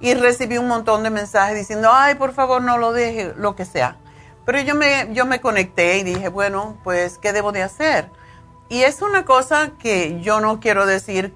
y 0.00 0.14
recibí 0.14 0.56
un 0.56 0.68
montón 0.68 1.02
de 1.02 1.10
mensajes 1.10 1.56
diciendo, 1.56 1.90
ay, 1.92 2.14
por 2.14 2.32
favor 2.32 2.62
no 2.62 2.78
lo 2.78 2.92
deje, 2.92 3.34
lo 3.36 3.54
que 3.54 3.64
sea. 3.64 3.98
Pero 4.46 4.60
yo 4.60 4.74
me, 4.74 5.08
yo 5.12 5.26
me 5.26 5.40
conecté 5.40 5.98
y 5.98 6.04
dije, 6.04 6.28
bueno, 6.28 6.78
pues, 6.84 7.18
¿qué 7.18 7.32
debo 7.32 7.52
de 7.52 7.62
hacer? 7.62 8.10
Y 8.68 8.82
es 8.82 9.00
una 9.02 9.24
cosa 9.24 9.72
que 9.78 10.20
yo 10.20 10.40
no 10.40 10.58
quiero 10.58 10.86
decir, 10.86 11.34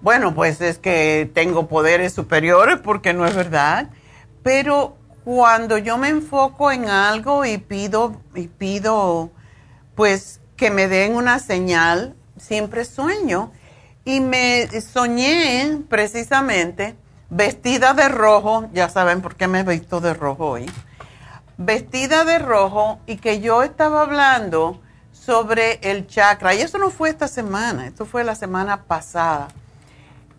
bueno, 0.00 0.34
pues 0.34 0.60
es 0.60 0.78
que 0.78 1.30
tengo 1.34 1.66
poderes 1.66 2.12
superiores 2.12 2.78
porque 2.78 3.12
no 3.12 3.26
es 3.26 3.34
verdad, 3.34 3.90
pero 4.42 4.96
cuando 5.24 5.78
yo 5.78 5.98
me 5.98 6.08
enfoco 6.08 6.70
en 6.70 6.88
algo 6.88 7.44
y 7.44 7.58
pido, 7.58 8.20
y 8.34 8.48
pido, 8.48 9.30
pues 9.94 10.40
que 10.56 10.70
me 10.70 10.88
den 10.88 11.14
una 11.14 11.38
señal, 11.38 12.14
siempre 12.36 12.84
sueño. 12.84 13.52
Y 14.04 14.20
me 14.20 14.68
soñé 14.80 15.82
precisamente 15.88 16.96
vestida 17.28 17.94
de 17.94 18.08
rojo, 18.08 18.68
ya 18.72 18.88
saben 18.88 19.20
por 19.20 19.36
qué 19.36 19.46
me 19.46 19.60
he 19.60 19.62
visto 19.62 20.00
de 20.00 20.14
rojo 20.14 20.46
hoy, 20.50 20.70
vestida 21.58 22.24
de 22.24 22.38
rojo 22.38 22.98
y 23.06 23.16
que 23.16 23.40
yo 23.40 23.62
estaba 23.62 24.02
hablando 24.02 24.80
sobre 25.30 25.78
el 25.88 26.08
chakra. 26.08 26.54
Y 26.54 26.60
eso 26.60 26.76
no 26.76 26.90
fue 26.90 27.08
esta 27.08 27.28
semana, 27.28 27.86
esto 27.86 28.04
fue 28.04 28.24
la 28.24 28.34
semana 28.34 28.82
pasada. 28.82 29.46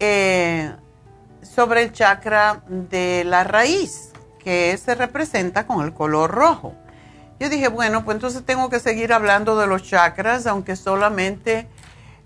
Eh, 0.01 0.69
sobre 1.41 1.84
el 1.84 1.93
chakra 1.93 2.62
de 2.67 3.23
la 3.25 3.45
raíz 3.45 4.10
que 4.43 4.75
se 4.75 4.93
representa 4.93 5.65
con 5.65 5.86
el 5.86 5.93
color 5.93 6.32
rojo. 6.32 6.75
Yo 7.39 7.47
dije, 7.47 7.69
bueno, 7.69 8.04
pues 8.04 8.15
entonces 8.15 8.43
tengo 8.43 8.69
que 8.69 8.82
seguir 8.82 9.13
hablando 9.13 9.58
de 9.58 9.65
los 9.65 9.82
chakras, 9.82 10.45
aunque 10.45 10.75
solamente 10.75 11.69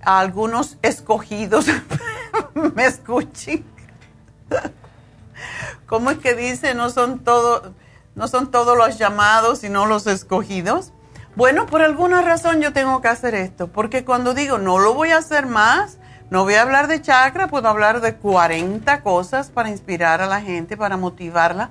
algunos 0.02 0.80
escogidos 0.82 1.68
me 2.74 2.88
escuchen. 2.88 3.64
¿Cómo 5.86 6.10
es 6.10 6.18
que 6.18 6.34
dice? 6.34 6.74
No 6.74 6.90
son, 6.90 7.20
todo, 7.20 7.76
no 8.16 8.28
son 8.28 8.50
todos 8.50 8.76
los 8.76 8.98
llamados, 8.98 9.60
sino 9.60 9.86
los 9.86 10.08
escogidos. 10.08 10.94
Bueno, 11.36 11.66
por 11.66 11.82
alguna 11.82 12.22
razón 12.22 12.62
yo 12.62 12.72
tengo 12.74 13.02
que 13.02 13.10
hacer 13.10 13.36
esto, 13.36 13.68
porque 13.68 14.06
cuando 14.06 14.34
digo 14.34 14.58
no 14.58 14.80
lo 14.80 14.94
voy 14.94 15.12
a 15.12 15.18
hacer 15.18 15.46
más, 15.48 15.98
no 16.30 16.44
voy 16.44 16.56
a 16.56 16.62
hablar 16.62 16.88
de 16.88 17.02
chakra, 17.02 17.48
puedo 17.48 17.68
hablar 17.68 18.02
de 18.02 18.16
40 18.16 19.02
cosas 19.02 19.50
para 19.50 19.70
inspirar 19.70 20.22
a 20.22 20.28
la 20.28 20.42
gente, 20.42 20.78
para 20.78 20.98
motivarla 20.98 21.70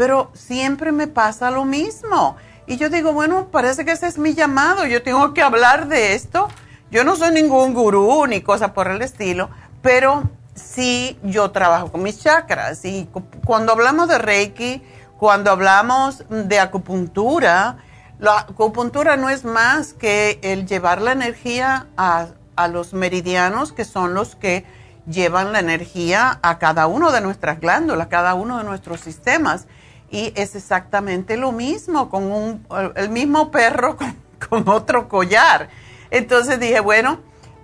pero 0.00 0.30
siempre 0.32 0.92
me 0.92 1.08
pasa 1.08 1.50
lo 1.50 1.66
mismo. 1.66 2.36
Y 2.66 2.78
yo 2.78 2.88
digo, 2.88 3.12
bueno, 3.12 3.48
parece 3.48 3.84
que 3.84 3.92
ese 3.92 4.06
es 4.06 4.16
mi 4.16 4.32
llamado, 4.32 4.86
yo 4.86 5.02
tengo 5.02 5.34
que 5.34 5.42
hablar 5.42 5.88
de 5.88 6.14
esto. 6.14 6.48
Yo 6.90 7.04
no 7.04 7.16
soy 7.16 7.34
ningún 7.34 7.74
gurú 7.74 8.26
ni 8.26 8.40
cosa 8.40 8.72
por 8.72 8.88
el 8.88 9.02
estilo, 9.02 9.50
pero 9.82 10.22
si 10.54 11.18
yo 11.22 11.50
trabajo 11.50 11.92
con 11.92 12.02
mis 12.02 12.18
chakras. 12.18 12.82
Y 12.86 13.10
cuando 13.44 13.72
hablamos 13.72 14.08
de 14.08 14.16
Reiki, 14.16 14.82
cuando 15.18 15.50
hablamos 15.50 16.24
de 16.30 16.58
acupuntura, 16.58 17.76
la 18.20 18.40
acupuntura 18.40 19.16
no 19.16 19.30
es 19.30 19.44
más 19.44 19.94
que 19.94 20.38
el 20.42 20.66
llevar 20.66 21.00
la 21.00 21.12
energía 21.12 21.86
a, 21.96 22.28
a 22.54 22.68
los 22.68 22.92
meridianos, 22.92 23.72
que 23.72 23.86
son 23.86 24.12
los 24.12 24.36
que 24.36 24.66
llevan 25.06 25.52
la 25.52 25.60
energía 25.60 26.38
a 26.42 26.58
cada 26.58 26.86
uno 26.86 27.12
de 27.12 27.22
nuestras 27.22 27.60
glándulas, 27.60 28.06
a 28.06 28.10
cada 28.10 28.34
uno 28.34 28.58
de 28.58 28.64
nuestros 28.64 29.00
sistemas. 29.00 29.66
Y 30.10 30.34
es 30.36 30.54
exactamente 30.54 31.38
lo 31.38 31.52
mismo, 31.52 32.10
con 32.10 32.30
un, 32.30 32.66
el 32.94 33.08
mismo 33.08 33.50
perro 33.50 33.96
con, 33.96 34.14
con 34.48 34.68
otro 34.68 35.08
collar. 35.08 35.70
Entonces 36.10 36.60
dije, 36.60 36.80
bueno, 36.80 37.20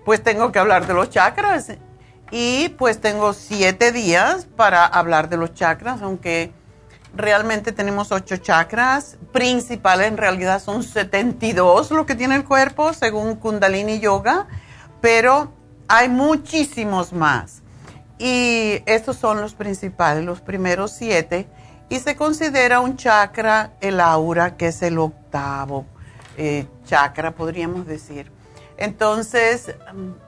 pues 0.07 0.23
tengo 0.23 0.53
que 0.53 0.59
hablar 0.59 0.87
de 0.87 0.95
los 0.95 1.11
chakras. 1.11 1.73
Y 2.31 2.71
pues 2.71 3.01
tengo 3.01 3.35
siete 3.35 3.93
días 3.93 4.47
para 4.57 4.87
hablar 4.87 5.29
de 5.29 5.37
los 5.37 5.53
chakras, 5.53 6.01
aunque 6.01 6.53
realmente 7.17 7.73
tenemos 7.73 8.13
ocho 8.13 8.37
chakras 8.37 9.17
principales, 9.33 10.09
en 10.09 10.17
realidad 10.17 10.63
son 10.63 10.83
72 10.83 11.91
lo 11.91 12.07
que 12.07 12.15
tiene 12.15 12.37
el 12.37 12.45
cuerpo 12.45 12.93
según 12.93 13.37
Kundalini 13.37 13.99
Yoga, 13.99 14.47
pero 15.01 15.53
hay 15.89 16.09
muchísimos 16.09 17.13
más. 17.13 17.63
Y 18.19 18.83
estos 18.87 19.17
son 19.17 19.41
los 19.41 19.55
principales, 19.55 20.25
los 20.25 20.41
primeros 20.41 20.93
siete, 20.93 21.49
y 21.89 22.01
se 22.01 22.17
considera 22.17 22.81
un 22.81 22.97
chakra 22.97 23.73
el 23.81 24.01
aura, 24.01 24.57
que 24.57 24.69
es 24.69 24.83
el 24.83 24.99
octavo 24.99 25.87
eh, 26.37 26.67
chakra, 26.85 27.33
podríamos 27.33 27.87
decir. 27.87 28.33
Entonces, 28.77 29.75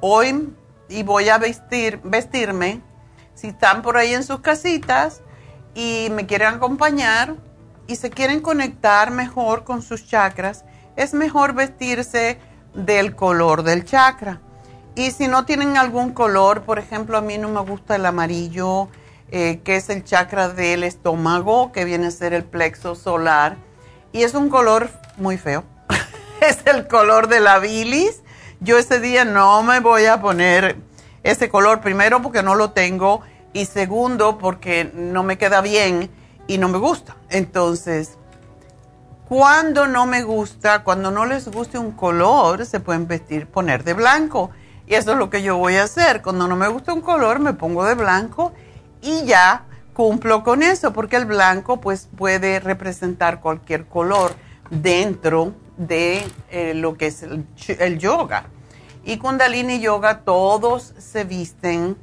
hoy, 0.01 0.55
y 0.89 1.03
voy 1.03 1.29
a 1.29 1.39
vestir, 1.39 2.01
vestirme, 2.03 2.81
si 3.35 3.49
están 3.49 3.83
por 3.83 3.97
ahí 3.97 4.15
en 4.15 4.25
sus 4.25 4.41
casitas, 4.41 5.23
y 5.79 6.11
me 6.11 6.27
quieren 6.27 6.55
acompañar 6.55 7.37
y 7.87 7.95
se 7.95 8.11
quieren 8.11 8.41
conectar 8.41 9.13
mejor 9.13 9.63
con 9.63 9.81
sus 9.81 10.05
chakras, 10.09 10.65
es 10.97 11.15
mejor 11.15 11.53
vestirse 11.53 12.37
del 12.75 13.15
color 13.15 13.63
del 13.63 13.85
chakra. 13.85 14.41
Y 14.97 15.13
si 15.13 15.29
no 15.29 15.45
tienen 15.45 15.77
algún 15.77 16.13
color, 16.13 16.63
por 16.63 16.81
ejemplo, 16.81 17.17
a 17.17 17.21
mí 17.21 17.39
no 17.39 17.49
me 17.49 17.61
gusta 17.61 17.95
el 17.95 18.07
amarillo, 18.07 18.89
eh, 19.31 19.61
que 19.63 19.77
es 19.77 19.89
el 19.89 20.03
chakra 20.03 20.49
del 20.49 20.83
estómago, 20.83 21.71
que 21.71 21.85
viene 21.85 22.09
a 22.09 22.11
ser 22.11 22.33
el 22.33 22.43
plexo 22.43 22.97
solar, 22.97 23.57
y 24.11 24.25
es 24.25 24.35
un 24.35 24.49
color 24.49 24.91
muy 25.17 25.39
feo. 25.39 25.63
es 26.41 26.59
el 26.67 26.89
color 26.89 27.29
de 27.29 27.39
la 27.39 27.61
bilis. 27.61 28.25
Yo 28.59 28.79
ese 28.79 28.99
día 28.99 29.25
no 29.25 29.63
me 29.63 29.79
voy 29.79 30.07
a 30.07 30.21
poner 30.21 30.75
ese 31.23 31.49
color, 31.49 31.83
primero 31.83 32.21
porque 32.21 32.43
no 32.43 32.57
lo 32.57 32.73
tengo 32.73 33.23
y 33.53 33.65
segundo 33.67 34.39
porque 34.39 34.91
no 34.95 35.23
me 35.23 35.39
queda 35.39 35.61
bien 35.61 36.11
y 36.47 36.59
no 36.59 36.69
me 36.69 36.79
gusta. 36.79 37.17
Entonces, 37.31 38.19
cuando 39.29 39.87
no 39.87 40.07
me 40.07 40.23
gusta, 40.23 40.85
cuando 40.85 41.11
no 41.11 41.27
les 41.27 41.49
guste 41.49 41.79
un 41.79 41.93
color, 41.93 42.65
se 42.65 42.81
pueden 42.81 43.07
vestir, 43.07 43.47
poner 43.47 43.85
de 43.85 43.95
blanco. 43.95 44.51
Y 44.87 44.95
eso 44.95 45.13
es 45.13 45.19
lo 45.19 45.29
que 45.29 45.43
yo 45.43 45.59
voy 45.59 45.77
a 45.77 45.85
hacer. 45.85 46.23
Cuando 46.23 46.49
no 46.49 46.57
me 46.57 46.69
gusta 46.69 46.95
un 46.95 47.03
color, 47.03 47.39
me 47.39 47.53
pongo 47.53 47.85
de 47.85 47.95
blanco 47.95 48.53
y 49.03 49.25
ya 49.25 49.67
cumplo 49.93 50.45
con 50.45 50.63
eso, 50.63 50.93
porque 50.93 51.17
el 51.17 51.27
blanco 51.27 51.81
pues 51.81 52.09
puede 52.17 52.61
representar 52.61 53.41
cualquier 53.41 53.87
color 53.87 54.33
dentro 54.71 55.53
de 55.77 56.25
eh, 56.51 56.73
lo 56.75 56.97
que 56.97 57.09
es 57.09 57.23
el, 57.23 57.45
el 57.79 57.99
yoga. 57.99 58.47
Y 59.05 59.19
Kundalini 59.19 59.81
Yoga 59.81 60.21
todos 60.21 60.95
se 60.99 61.25
visten 61.25 61.97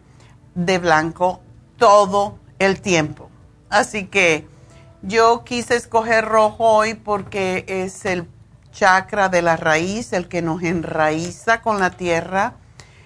de 0.55 0.79
blanco 0.79 1.41
todo 1.77 2.39
el 2.57 2.81
tiempo. 2.81 3.29
Así 3.69 4.05
que 4.07 4.47
yo 5.01 5.43
quise 5.43 5.75
escoger 5.75 6.25
rojo 6.25 6.65
hoy 6.65 6.95
porque 6.95 7.65
es 7.67 8.05
el 8.05 8.27
chakra 8.71 9.29
de 9.29 9.41
la 9.41 9.57
raíz, 9.57 10.13
el 10.13 10.27
que 10.27 10.41
nos 10.41 10.63
enraiza 10.63 11.61
con 11.61 11.79
la 11.79 11.91
tierra. 11.91 12.55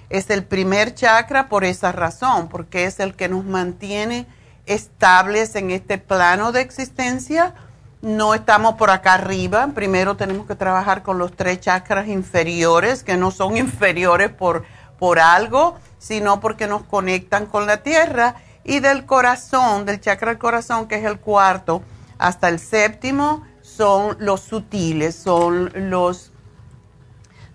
Es 0.10 0.30
el 0.30 0.44
primer 0.44 0.96
chakra 0.96 1.50
por 1.50 1.64
esa 1.64 1.92
razón, 1.92 2.48
porque 2.48 2.86
es 2.86 3.00
el 3.00 3.16
que 3.16 3.30
nos 3.30 3.46
mantiene 3.46 4.26
estables 4.66 5.56
en 5.56 5.72
este 5.72 5.98
plano 5.98 6.52
de 6.52 6.62
existencia. 6.62 7.54
No 8.02 8.34
estamos 8.34 8.76
por 8.76 8.90
acá 8.90 9.16
arriba. 9.16 9.70
Primero 9.76 10.16
tenemos 10.16 10.48
que 10.48 10.56
trabajar 10.56 11.04
con 11.04 11.18
los 11.18 11.36
tres 11.36 11.60
chakras 11.60 12.08
inferiores, 12.08 13.04
que 13.04 13.18
no 13.18 13.30
son 13.30 13.58
inferiores 13.58 14.30
por, 14.30 14.66
por 15.00 15.20
algo 15.20 15.78
sino 16.00 16.40
porque 16.40 16.68
nos 16.68 16.84
conectan 16.84 17.46
con 17.46 17.68
la 17.68 17.84
tierra 17.84 18.36
y 18.64 18.80
del 18.80 19.06
corazón, 19.06 19.86
del 19.86 20.02
chakra 20.02 20.30
del 20.30 20.40
corazón, 20.40 20.88
que 20.88 20.96
es 20.96 21.06
el 21.06 21.20
cuarto, 21.20 21.84
hasta 22.18 22.50
el 22.50 22.60
séptimo, 22.60 23.46
son 23.62 24.18
los 24.20 24.42
sutiles, 24.42 25.16
son 25.16 25.72
los 25.90 26.32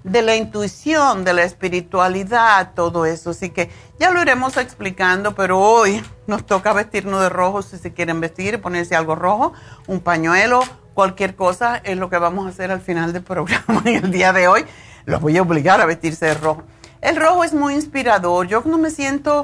de 0.05 0.21
la 0.21 0.37
intuición, 0.37 1.25
de 1.25 1.33
la 1.33 1.45
espiritualidad, 1.45 2.73
todo 2.75 3.07
eso. 3.07 3.31
Así 3.31 3.51
que 3.51 3.71
ya 3.99 4.11
lo 4.11 4.21
iremos 4.21 4.57
explicando, 4.59 5.35
pero 5.35 5.59
hoy 5.59 6.03
nos 6.27 6.45
toca 6.45 6.75
vestirnos 6.75 7.23
de 7.23 7.31
rojo 7.31 7.63
si 7.63 7.79
se 7.79 7.95
quieren 7.95 8.21
vestir, 8.21 8.61
ponerse 8.61 8.95
algo 8.95 9.15
rojo, 9.15 9.55
un 9.87 10.01
pañuelo, 10.01 10.63
cualquier 10.93 11.35
cosa, 11.37 11.79
es 11.79 11.97
lo 11.97 12.11
que 12.11 12.19
vamos 12.19 12.47
a 12.47 12.51
hacer 12.51 12.71
al 12.71 12.81
final 12.81 13.15
del 13.15 13.23
programa 13.23 13.83
en 13.87 14.05
el 14.05 14.11
día 14.11 14.33
de 14.35 14.47
hoy. 14.47 14.67
Los 15.07 15.21
voy 15.21 15.39
a 15.39 15.43
obligar 15.43 15.81
a 15.81 15.87
vestirse 15.87 16.27
de 16.27 16.35
rojo. 16.35 16.65
El 17.05 17.17
rojo 17.17 17.45
es 17.45 17.53
muy 17.53 17.75
inspirador. 17.75 18.47
Yo 18.47 18.63
no 18.65 18.79
me 18.79 18.91
siento 18.91 19.43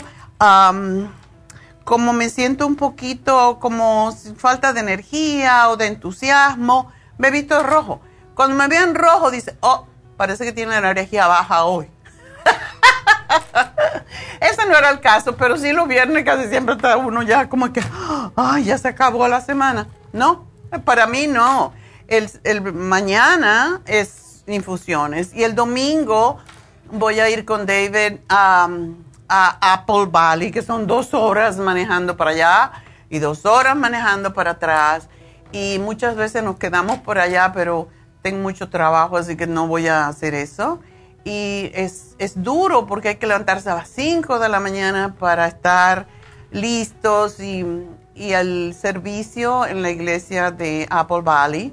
como 1.84 2.14
me 2.14 2.30
siento 2.30 2.66
un 2.66 2.76
poquito 2.76 3.58
como 3.60 4.16
falta 4.38 4.72
de 4.72 4.80
energía 4.80 5.68
o 5.68 5.76
de 5.76 5.88
entusiasmo, 5.88 6.90
me 7.18 7.30
visto 7.30 7.58
de 7.58 7.62
rojo. 7.62 8.00
Cuando 8.34 8.56
me 8.56 8.66
vean 8.66 8.94
rojo, 8.94 9.30
dice, 9.30 9.56
oh, 9.60 9.86
parece 10.16 10.44
que 10.44 10.52
tiene 10.52 10.80
la 10.80 10.92
energía 10.92 11.26
baja 11.26 11.64
hoy. 11.64 11.90
Ese 14.40 14.66
no 14.66 14.78
era 14.78 14.88
el 14.88 15.00
caso, 15.00 15.36
pero 15.36 15.58
sí 15.58 15.72
los 15.74 15.86
viernes 15.86 16.24
casi 16.24 16.48
siempre 16.48 16.76
está 16.76 16.96
uno 16.96 17.22
ya 17.22 17.50
como 17.50 17.70
que, 17.74 17.82
ay, 18.36 18.64
ya 18.64 18.78
se 18.78 18.88
acabó 18.88 19.28
la 19.28 19.42
semana. 19.42 19.86
No, 20.14 20.46
para 20.86 21.06
mí 21.06 21.26
no. 21.26 21.74
El 22.06 22.72
mañana 22.72 23.82
es 23.84 24.44
infusiones 24.46 25.34
y 25.34 25.44
el 25.44 25.54
domingo 25.54 26.38
voy 26.92 27.20
a 27.20 27.28
ir 27.30 27.44
con 27.44 27.66
David 27.66 28.18
a, 28.28 28.68
Apple 29.28 30.06
Valley, 30.10 30.50
que 30.50 30.60
son 30.60 30.88
dos 30.88 31.14
horas 31.14 31.56
manejando 31.56 32.16
para 32.16 32.32
allá 32.32 32.72
y 33.08 33.20
dos 33.20 33.46
horas 33.46 33.76
manejando 33.76 34.34
para 34.34 34.52
atrás. 34.52 35.08
Y 35.52 35.78
muchas 35.78 36.16
veces 36.16 36.42
nos 36.42 36.56
quedamos 36.58 36.98
por 36.98 37.18
allá, 37.18 37.52
pero 37.54 37.88
tengo 38.22 38.42
mucho 38.42 38.70
trabajo, 38.70 39.16
así 39.16 39.36
que 39.36 39.46
no 39.46 39.68
voy 39.68 39.86
a 39.86 40.08
hacer 40.08 40.34
eso. 40.34 40.80
Y 41.24 41.70
es, 41.74 42.16
es 42.18 42.42
duro 42.42 42.86
porque 42.86 43.10
hay 43.10 43.16
que 43.16 43.26
levantarse 43.28 43.70
a 43.70 43.76
las 43.76 43.88
5 43.90 44.40
de 44.40 44.48
la 44.48 44.58
mañana 44.58 45.14
para 45.16 45.46
estar 45.46 46.08
listos 46.50 47.38
y, 47.38 47.64
y 48.16 48.32
el 48.32 48.74
servicio 48.74 49.64
en 49.64 49.82
la 49.82 49.90
iglesia 49.90 50.50
de 50.50 50.88
Apple 50.90 51.20
Valley, 51.22 51.72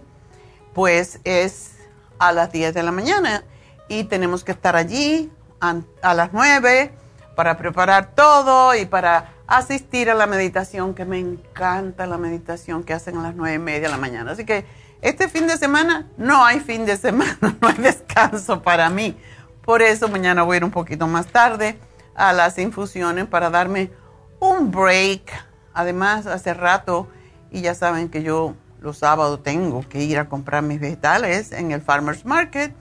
pues 0.75 1.19
es 1.23 1.71
a 2.19 2.31
las 2.31 2.51
10 2.51 2.75
de 2.75 2.83
la 2.83 2.91
mañana 2.91 3.43
y 3.87 4.05
tenemos 4.05 4.43
que 4.43 4.51
estar 4.51 4.75
allí 4.75 5.31
a, 5.59 6.13
las 6.13 6.33
9 6.33 6.91
para 7.35 7.57
preparar 7.57 8.13
todo 8.13 8.75
y 8.75 8.85
para 8.85 9.33
asistir 9.47 10.09
a 10.09 10.15
la 10.15 10.27
meditación, 10.27 10.93
que 10.93 11.05
me 11.05 11.19
encanta 11.19 12.05
la 12.05 12.17
meditación 12.17 12.83
que 12.83 12.93
hacen 12.93 13.17
a 13.17 13.21
las 13.21 13.35
nueve 13.35 13.55
y 13.55 13.59
media 13.59 13.81
de 13.81 13.89
la 13.89 13.97
mañana. 13.97 14.31
Así 14.31 14.45
que 14.45 14.65
este 15.01 15.29
fin 15.29 15.47
de 15.47 15.57
semana 15.57 16.07
no 16.17 16.43
hay 16.45 16.59
fin 16.59 16.85
de 16.85 16.97
semana, 16.97 17.37
no 17.61 17.67
hay 17.67 17.75
descanso 17.75 18.61
para 18.61 18.89
mí. 18.89 19.17
Por 19.63 19.81
eso 19.81 20.07
mañana 20.07 20.43
voy 20.43 20.55
a 20.55 20.57
ir 20.57 20.63
un 20.63 20.71
poquito 20.71 21.07
más 21.07 21.27
tarde 21.27 21.77
a 22.15 22.33
las 22.33 22.57
infusiones 22.57 23.25
para 23.27 23.49
darme 23.49 23.91
un 24.39 24.71
break. 24.71 25.31
Además, 25.73 26.25
hace 26.25 26.53
rato, 26.53 27.07
y 27.51 27.61
ya 27.61 27.75
saben 27.75 28.09
que 28.09 28.23
yo 28.23 28.55
los 28.81 28.97
sábados 28.97 29.43
tengo 29.43 29.87
que 29.87 30.03
ir 30.03 30.19
a 30.19 30.27
comprar 30.27 30.63
mis 30.63 30.79
vegetales 30.79 31.51
en 31.51 31.71
el 31.71 31.81
Farmer's 31.81 32.25
Market 32.25 32.73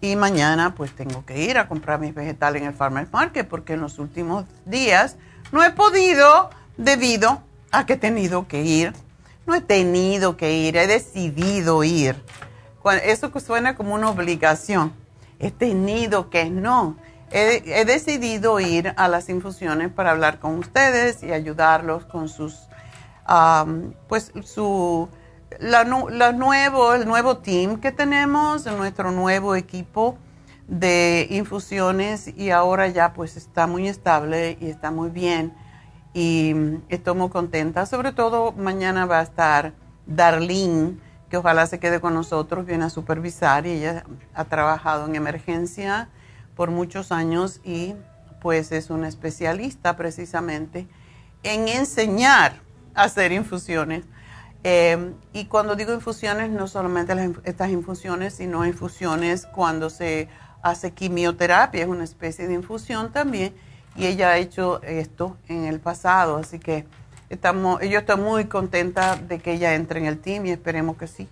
y 0.00 0.16
mañana 0.16 0.74
pues 0.74 0.92
tengo 0.92 1.24
que 1.24 1.42
ir 1.42 1.58
a 1.58 1.68
comprar 1.68 1.98
mis 1.98 2.14
vegetales 2.14 2.62
en 2.62 2.68
el 2.68 2.74
Farmer's 2.74 3.12
Market 3.12 3.48
porque 3.48 3.74
en 3.74 3.80
los 3.80 3.98
últimos 3.98 4.44
días 4.64 5.16
no 5.50 5.64
he 5.64 5.70
podido 5.70 6.50
debido 6.76 7.42
a 7.72 7.86
que 7.86 7.94
he 7.94 7.96
tenido 7.96 8.46
que 8.48 8.62
ir. 8.62 8.92
No 9.46 9.54
he 9.54 9.60
tenido 9.60 10.36
que 10.36 10.52
ir, 10.52 10.76
he 10.76 10.86
decidido 10.86 11.82
ir. 11.82 12.22
Eso 13.02 13.30
suena 13.40 13.76
como 13.76 13.94
una 13.94 14.10
obligación. 14.10 14.92
He 15.38 15.50
tenido 15.50 16.30
que 16.30 16.50
no. 16.50 16.96
He, 17.30 17.84
decidido 17.84 18.58
ir 18.60 18.94
a 18.96 19.08
las 19.08 19.28
infusiones 19.28 19.90
para 19.90 20.12
hablar 20.12 20.38
con 20.38 20.58
ustedes 20.58 21.22
y 21.22 21.32
ayudarlos 21.32 22.06
con 22.06 22.28
sus, 22.28 22.68
pues 24.08 24.32
su 24.44 25.08
la, 25.60 25.84
nuevo, 25.84 26.94
el 26.94 27.06
nuevo 27.06 27.38
team 27.38 27.80
que 27.80 27.92
tenemos, 27.92 28.66
nuestro 28.66 29.10
nuevo 29.10 29.54
equipo 29.54 30.18
de 30.66 31.26
infusiones 31.30 32.28
y 32.36 32.50
ahora 32.50 32.88
ya 32.88 33.14
pues 33.14 33.36
está 33.36 33.66
muy 33.66 33.88
estable 33.88 34.58
y 34.60 34.68
está 34.68 34.90
muy 34.90 35.10
bien 35.10 35.54
y 36.12 36.54
estoy 36.88 37.14
muy 37.14 37.30
contenta. 37.30 37.86
Sobre 37.86 38.12
todo 38.12 38.52
mañana 38.52 39.06
va 39.06 39.20
a 39.20 39.22
estar 39.22 39.72
Darlene, 40.06 40.96
que 41.30 41.36
ojalá 41.36 41.66
se 41.66 41.78
quede 41.78 42.00
con 42.00 42.14
nosotros, 42.14 42.66
viene 42.66 42.84
a 42.84 42.90
supervisar 42.90 43.66
y 43.66 43.72
ella 43.72 44.04
ha 44.34 44.44
trabajado 44.44 45.06
en 45.06 45.16
emergencia 45.16 46.08
por 46.54 46.70
muchos 46.70 47.12
años 47.12 47.60
y 47.64 47.94
pues 48.40 48.72
es 48.72 48.90
una 48.90 49.08
especialista 49.08 49.96
precisamente 49.96 50.86
en 51.42 51.68
enseñar 51.68 52.60
a 52.94 53.04
hacer 53.04 53.32
infusiones. 53.32 54.04
Eh, 54.64 55.12
y 55.32 55.46
cuando 55.46 55.76
digo 55.76 55.92
infusiones, 55.92 56.50
no 56.50 56.66
solamente 56.66 57.14
estas 57.44 57.70
infusiones, 57.70 58.34
sino 58.34 58.66
infusiones 58.66 59.46
cuando 59.46 59.90
se 59.90 60.28
hace 60.62 60.92
quimioterapia, 60.92 61.82
es 61.82 61.88
una 61.88 62.04
especie 62.04 62.48
de 62.48 62.54
infusión 62.54 63.12
también, 63.12 63.54
y 63.96 64.06
ella 64.06 64.30
ha 64.30 64.38
hecho 64.38 64.82
esto 64.82 65.36
en 65.48 65.64
el 65.64 65.80
pasado, 65.80 66.36
así 66.36 66.58
que 66.58 66.86
estamos, 67.30 67.80
yo 67.82 68.00
estoy 68.00 68.16
muy 68.16 68.46
contenta 68.46 69.16
de 69.16 69.38
que 69.38 69.52
ella 69.52 69.74
entre 69.74 70.00
en 70.00 70.06
el 70.06 70.18
team 70.18 70.46
y 70.46 70.50
esperemos 70.50 70.96
que 70.96 71.06
sí. 71.06 71.28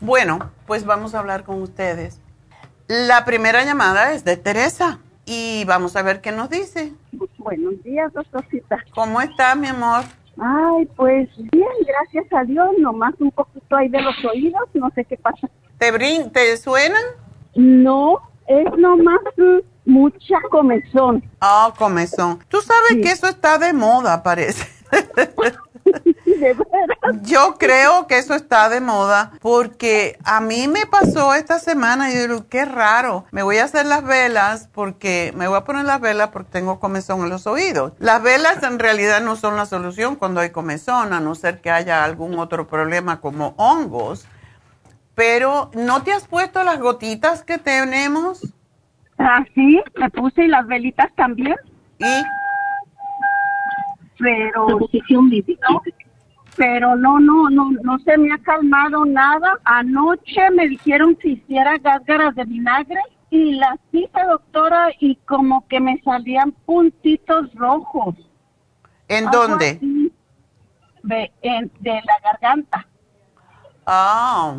Bueno, 0.00 0.50
pues 0.66 0.84
vamos 0.84 1.14
a 1.14 1.20
hablar 1.20 1.44
con 1.44 1.62
ustedes. 1.62 2.20
La 2.86 3.24
primera 3.24 3.64
llamada 3.64 4.12
es 4.12 4.24
de 4.24 4.36
Teresa 4.36 5.00
y 5.24 5.64
vamos 5.64 5.96
a 5.96 6.02
ver 6.02 6.20
qué 6.20 6.32
nos 6.32 6.50
dice. 6.50 6.92
Buenos 7.38 7.82
días, 7.82 8.12
doctorcita. 8.12 8.84
¿Cómo 8.94 9.20
está, 9.20 9.54
mi 9.54 9.66
amor? 9.66 10.04
Ay, 10.38 10.86
pues 10.96 11.28
bien, 11.36 11.68
gracias 11.86 12.26
a 12.32 12.44
Dios, 12.44 12.68
nomás 12.78 13.14
un 13.18 13.30
poquito 13.30 13.76
ahí 13.76 13.88
de 13.88 14.02
los 14.02 14.14
oídos, 14.24 14.68
no 14.74 14.90
sé 14.94 15.04
qué 15.04 15.16
pasa. 15.16 15.48
¿Te, 15.78 15.90
brin 15.90 16.30
¿te 16.30 16.56
suenan? 16.56 17.02
No, 17.54 18.20
es 18.46 18.66
nomás 18.76 19.20
mucha 19.86 20.36
comezón. 20.50 21.22
Ah, 21.40 21.72
comezón. 21.78 22.44
Tú 22.48 22.60
sabes 22.60 23.02
que 23.02 23.10
eso 23.10 23.28
está 23.28 23.58
de 23.58 23.72
moda, 23.72 24.22
parece. 24.22 24.66
Yo 27.22 27.56
creo 27.58 28.06
que 28.06 28.18
eso 28.18 28.34
está 28.34 28.68
de 28.68 28.80
moda 28.80 29.32
porque 29.40 30.18
a 30.24 30.40
mí 30.40 30.68
me 30.68 30.86
pasó 30.86 31.34
esta 31.34 31.58
semana 31.58 32.10
y 32.10 32.14
yo 32.14 32.22
digo, 32.22 32.46
qué 32.48 32.64
raro. 32.64 33.24
Me 33.30 33.42
voy 33.42 33.58
a 33.58 33.64
hacer 33.64 33.86
las 33.86 34.04
velas 34.04 34.68
porque 34.72 35.32
me 35.36 35.48
voy 35.48 35.56
a 35.56 35.64
poner 35.64 35.84
las 35.84 36.00
velas 36.00 36.30
porque 36.30 36.50
tengo 36.50 36.80
comezón 36.80 37.22
en 37.22 37.30
los 37.30 37.46
oídos. 37.46 37.92
Las 37.98 38.22
velas 38.22 38.62
en 38.62 38.78
realidad 38.78 39.20
no 39.20 39.36
son 39.36 39.56
la 39.56 39.66
solución 39.66 40.16
cuando 40.16 40.40
hay 40.40 40.50
comezón, 40.50 41.12
a 41.12 41.20
no 41.20 41.34
ser 41.34 41.60
que 41.60 41.70
haya 41.70 42.04
algún 42.04 42.38
otro 42.38 42.66
problema 42.66 43.20
como 43.20 43.54
hongos. 43.56 44.26
Pero, 45.14 45.70
¿no 45.74 46.02
te 46.02 46.12
has 46.12 46.28
puesto 46.28 46.62
las 46.62 46.78
gotitas 46.78 47.42
que 47.42 47.56
tenemos? 47.56 48.52
Ah, 49.18 49.44
sí, 49.54 49.80
me 49.96 50.10
puse 50.10 50.44
y 50.44 50.48
las 50.48 50.66
velitas 50.66 51.10
también. 51.16 51.56
¿Y? 51.98 52.04
Pero, 54.18 54.66
no, 54.68 55.82
pero 56.56 56.96
no, 56.96 57.18
no, 57.20 57.50
no, 57.50 57.70
no 57.82 57.98
se 58.00 58.16
me 58.16 58.32
ha 58.32 58.38
calmado 58.38 59.04
nada. 59.04 59.58
Anoche 59.64 60.50
me 60.50 60.68
dijeron 60.68 61.16
que 61.16 61.30
hiciera 61.30 61.76
gárgaras 61.78 62.34
de 62.34 62.44
vinagre 62.44 63.00
y 63.30 63.56
las 63.56 63.78
hice, 63.92 64.24
doctora, 64.28 64.88
y 65.00 65.16
como 65.26 65.66
que 65.68 65.80
me 65.80 66.00
salían 66.02 66.52
puntitos 66.52 67.52
rojos. 67.54 68.14
¿En 69.08 69.30
dónde? 69.30 69.78
De, 71.02 71.30
de 71.42 72.02
la 72.04 72.20
garganta. 72.24 72.86
Ah. 73.84 74.56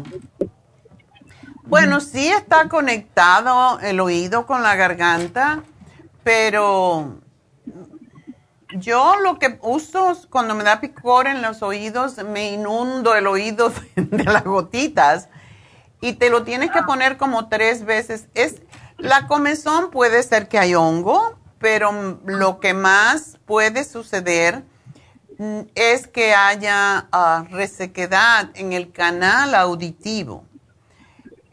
Bueno, 1.63 1.99
sí 1.99 2.29
está 2.29 2.69
conectado 2.69 3.79
el 3.81 3.99
oído 3.99 4.45
con 4.45 4.63
la 4.63 4.75
garganta, 4.75 5.63
pero 6.23 7.17
yo 8.71 9.15
lo 9.17 9.39
que 9.39 9.59
uso 9.61 10.17
cuando 10.29 10.55
me 10.55 10.63
da 10.63 10.81
picor 10.81 11.27
en 11.27 11.41
los 11.41 11.61
oídos, 11.61 12.17
me 12.23 12.51
inundo 12.51 13.15
el 13.15 13.27
oído 13.27 13.71
de, 13.95 14.23
las 14.23 14.43
gotitas 14.43 15.29
y 16.01 16.13
te 16.13 16.29
lo 16.29 16.43
tienes 16.43 16.71
que 16.71 16.83
poner 16.83 17.17
como 17.17 17.47
tres 17.49 17.85
veces. 17.85 18.27
Es 18.33 18.61
la 18.97 19.27
comezón 19.27 19.91
puede 19.91 20.21
ser 20.23 20.47
que 20.47 20.59
hay 20.59 20.75
hongo, 20.75 21.37
pero 21.59 22.19
lo 22.25 22.59
que 22.59 22.73
más 22.73 23.37
puede 23.45 23.83
suceder 23.83 24.63
mm, 25.37 25.61
es 25.75 26.07
que 26.07 26.33
haya 26.33 27.07
ah, 27.11 27.45
resequedad 27.49 28.49
en 28.55 28.73
el 28.73 28.91
canal 28.91 29.55
auditivo. 29.55 30.43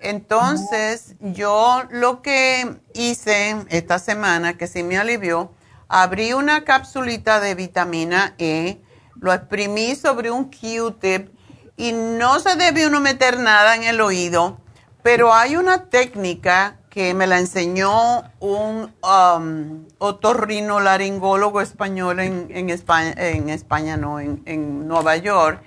Entonces, 0.01 1.15
yo 1.21 1.85
lo 1.91 2.21
que 2.21 2.77
hice 2.93 3.57
esta 3.71 3.99
semana, 3.99 4.59
que 4.59 4.67
sí 4.67 4.83
me 4.83 4.99
alivió, 4.99 5.51
abrí 5.89 6.33
una 6.33 6.65
capsulita 6.65 7.41
de 7.41 7.55
vitamina 7.55 8.35
E, 8.39 8.81
lo 9.21 9.33
exprimí 9.33 9.95
sobre 9.95 10.31
un 10.31 10.51
Q-tip 10.51 11.29
y 11.77 11.93
no 11.93 12.41
se 12.41 12.57
debe 12.57 12.87
uno 12.87 13.01
meter 13.01 13.39
nada 13.39 13.77
en 13.77 13.85
el 13.85 14.01
oído, 14.01 14.59
pero 15.03 15.35
hay 15.35 15.57
una 15.57 15.85
técnica 15.87 16.79
que 16.89 17.13
me 17.15 17.27
la 17.27 17.39
enseñó 17.39 18.23
un 18.39 18.95
um, 19.03 19.85
otorrinolaringólogo 19.99 21.61
español 21.61 22.21
en, 22.21 22.71
España, 22.71 23.13
en 23.17 23.49
España 23.49 23.97
no, 23.97 24.21
en, 24.21 24.87
Nueva 24.87 25.17
York, 25.17 25.61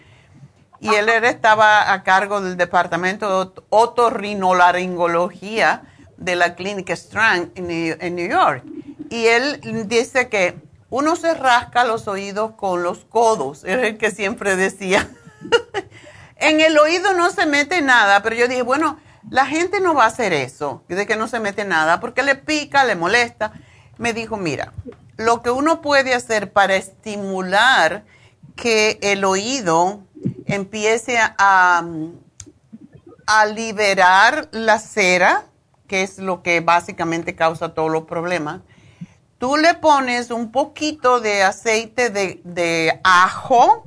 y 0.80 0.94
él 0.94 1.10
estaba 1.10 1.92
a 1.92 2.04
cargo 2.04 2.40
del 2.40 2.56
departamento 2.56 3.46
de 3.46 3.52
otorrinolaringología 3.70 5.82
de 6.16 6.38
la 6.38 6.56
clínica 6.56 6.94
Strand 6.94 7.52
en 7.56 8.16
New 8.16 8.30
York. 8.30 8.64
Y 9.10 9.26
él 9.26 9.88
dice 9.88 10.30
que 10.30 10.56
uno 10.89 11.15
se 11.15 11.34
rasca 11.34 11.84
los 11.84 12.08
oídos 12.08 12.52
con 12.56 12.84
los 12.84 13.06
codos, 13.06 13.63
es 13.63 13.84
el 13.84 13.98
que 13.98 14.12
siempre 14.12 14.56
decía. 14.56 15.10
en 16.38 16.62
el 16.62 16.78
oído 16.78 17.13
no 17.13 17.30
se 17.30 17.46
mete 17.46 17.82
nada, 17.82 18.22
pero 18.24 18.36
yo 18.36 18.48
dije, 18.48 18.62
bueno, 18.62 18.98
la 19.30 19.46
gente 19.46 19.82
no 19.82 19.93
va 19.93 20.06
a 20.06 20.08
hacer 20.08 20.32
eso, 20.32 20.84
de 20.88 21.06
que 21.06 21.17
no 21.17 21.28
se 21.28 21.39
mete 21.39 21.65
nada, 21.65 22.00
porque 22.00 22.24
le 22.24 22.36
pica, 22.36 22.86
le 22.86 22.96
molesta. 22.96 23.52
Me 23.98 24.13
dijo, 24.13 24.38
mira, 24.38 24.74
lo 25.17 25.41
que 25.41 25.50
uno 25.50 25.82
puede 25.82 26.13
hacer 26.13 26.54
para 26.54 26.76
estimular 26.76 28.06
que 28.56 29.00
el 29.02 29.26
oído 29.26 30.02
empiece 30.46 31.17
a, 31.20 31.84
a 33.26 33.46
liberar 33.48 34.48
la 34.52 34.80
cera, 34.80 35.46
que 35.88 36.04
es 36.04 36.17
lo 36.17 36.41
que 36.43 36.62
básicamente 36.62 37.36
causa 37.36 37.74
todos 37.74 37.91
los 37.91 38.04
problemas, 38.04 38.62
tú 39.38 39.58
le 39.58 39.73
pones 39.76 40.32
un 40.32 40.52
poquito 40.52 41.19
de 41.19 41.43
aceite 41.43 42.10
de, 42.10 43.00
ajo 43.04 43.86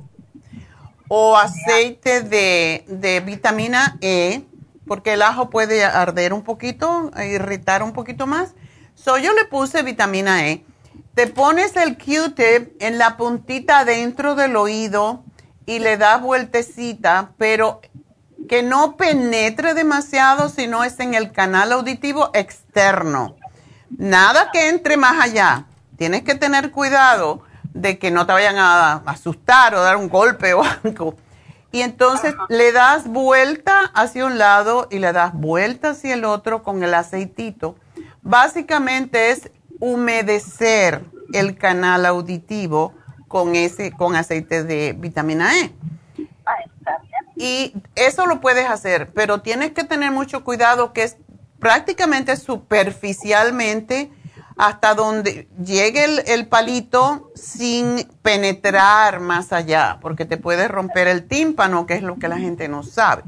o 1.07 1.35
aceite 1.37 2.21
de, 2.21 3.23
vitamina 3.25 3.97
E, 4.01 4.43
porque 4.87 5.13
el 5.13 5.21
ajo 5.21 5.49
puede 5.49 5.83
arder 5.83 6.33
un 6.33 6.43
poquito, 6.43 7.11
irritar 7.17 7.83
un 7.83 7.93
poquito 7.93 8.27
más. 8.27 8.53
So, 8.95 9.17
yo 9.17 9.33
le 9.33 9.45
puse 9.45 9.83
vitamina 9.83 10.47
E. 10.47 10.65
Te 11.13 11.27
pones 11.27 11.75
el 11.75 11.97
Q-tip 11.97 12.81
en 12.81 12.97
la 12.97 13.17
puntita 13.17 13.83
dentro 13.83 14.35
del 14.35 14.55
oído 14.55 15.23
y 15.65 15.79
le 15.79 15.97
das 15.97 16.21
vueltecita, 16.21 17.31
pero 17.37 17.81
que 18.47 18.63
no 18.63 18.95
penetre 18.95 19.73
demasiado, 19.73 20.49
sino 20.49 20.83
es 20.83 20.99
en 20.99 21.13
el 21.13 21.31
canal 21.31 21.71
auditivo 21.73 22.31
externo. 22.33 23.35
Nada 23.97 24.49
que 24.51 24.69
entre 24.69 24.97
más 24.97 25.21
allá. 25.21 25.65
Tienes 25.97 26.23
que 26.23 26.35
tener 26.35 26.71
cuidado 26.71 27.43
de 27.73 27.97
que 27.99 28.11
no 28.11 28.25
te 28.25 28.33
vayan 28.33 28.57
a 28.57 28.95
asustar 29.05 29.75
o 29.75 29.81
dar 29.81 29.97
un 29.97 30.09
golpe 30.09 30.53
o 30.53 30.63
algo. 30.83 31.15
Y 31.71 31.81
entonces 31.81 32.35
le 32.49 32.71
das 32.71 33.07
vuelta 33.07 33.91
hacia 33.93 34.25
un 34.25 34.37
lado 34.37 34.87
y 34.91 34.99
le 34.99 35.13
das 35.13 35.33
vuelta 35.33 35.91
hacia 35.91 36.13
el 36.13 36.25
otro 36.25 36.63
con 36.63 36.83
el 36.83 36.93
aceitito. 36.93 37.75
Básicamente 38.21 39.31
es 39.31 39.51
humedecer 39.79 41.05
el 41.33 41.57
canal 41.57 42.05
auditivo 42.05 42.93
con 43.27 43.55
ese 43.55 43.91
con 43.91 44.15
aceite 44.15 44.65
de 44.65 44.93
vitamina 44.93 45.57
E. 45.57 45.71
Y 47.37 47.73
eso 47.95 48.27
lo 48.27 48.41
puedes 48.41 48.69
hacer, 48.69 49.11
pero 49.13 49.41
tienes 49.41 49.71
que 49.71 49.83
tener 49.83 50.11
mucho 50.11 50.43
cuidado 50.43 50.93
que 50.93 51.03
es 51.03 51.17
prácticamente 51.61 52.35
superficialmente 52.35 54.11
hasta 54.57 54.95
donde 54.95 55.47
llegue 55.63 56.05
el, 56.33 56.47
palito 56.47 57.31
sin 57.35 58.05
penetrar 58.21 59.19
más 59.19 59.53
allá, 59.53 59.99
porque 60.01 60.25
te 60.25 60.37
puede 60.37 60.67
romper 60.67 61.07
el 61.07 61.27
tímpano, 61.27 61.85
que 61.85 61.93
es 61.93 62.01
lo 62.01 62.17
que 62.17 62.27
la 62.27 62.37
gente 62.37 62.67
no 62.67 62.83
sabe. 62.83 63.23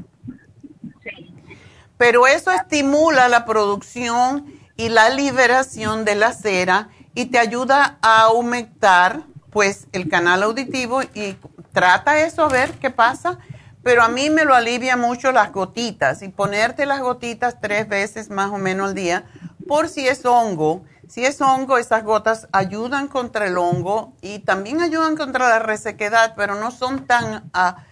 Pero 1.96 2.26
eso 2.26 2.50
estimula 2.50 3.28
la 3.28 3.46
producción 3.46 4.52
y 4.76 4.88
la 4.88 5.08
liberación 5.10 6.04
de 6.04 6.16
la 6.16 6.32
cera 6.32 6.88
y 7.14 7.26
te 7.26 7.38
ayuda 7.38 7.98
a 8.02 8.22
aumentar 8.22 9.22
pues 9.50 9.86
el 9.92 10.08
canal 10.08 10.42
auditivo 10.42 11.02
y 11.14 11.36
trata 11.72 12.20
eso 12.20 12.42
a 12.42 12.48
ver 12.48 12.72
qué 12.72 12.90
pasa 12.90 13.38
pero 13.84 14.02
a 14.02 14.08
mí 14.08 14.30
me 14.30 14.46
lo 14.46 14.54
alivia 14.54 14.96
mucho 14.96 15.30
las 15.30 15.52
gotitas 15.52 16.22
y 16.22 16.28
ponerte 16.28 16.86
las 16.86 17.00
gotitas 17.00 17.60
tres 17.60 17.86
veces 17.86 18.30
más 18.30 18.50
o 18.50 18.56
menos 18.56 18.88
al 18.88 18.94
día 18.94 19.24
por 19.68 19.88
si 19.88 20.08
es 20.08 20.24
hongo. 20.24 20.84
Si 21.06 21.24
es 21.24 21.40
hongo, 21.42 21.76
esas 21.76 22.02
gotas 22.02 22.48
ayudan 22.50 23.08
contra 23.08 23.46
el 23.46 23.58
hongo 23.58 24.14
y 24.22 24.38
también 24.40 24.80
ayudan 24.80 25.16
contra 25.16 25.48
la 25.48 25.58
resequedad, 25.58 26.34
pero 26.34 26.54
no 26.54 26.70
son 26.70 27.06
tan, 27.06 27.50
ah, 27.52 27.84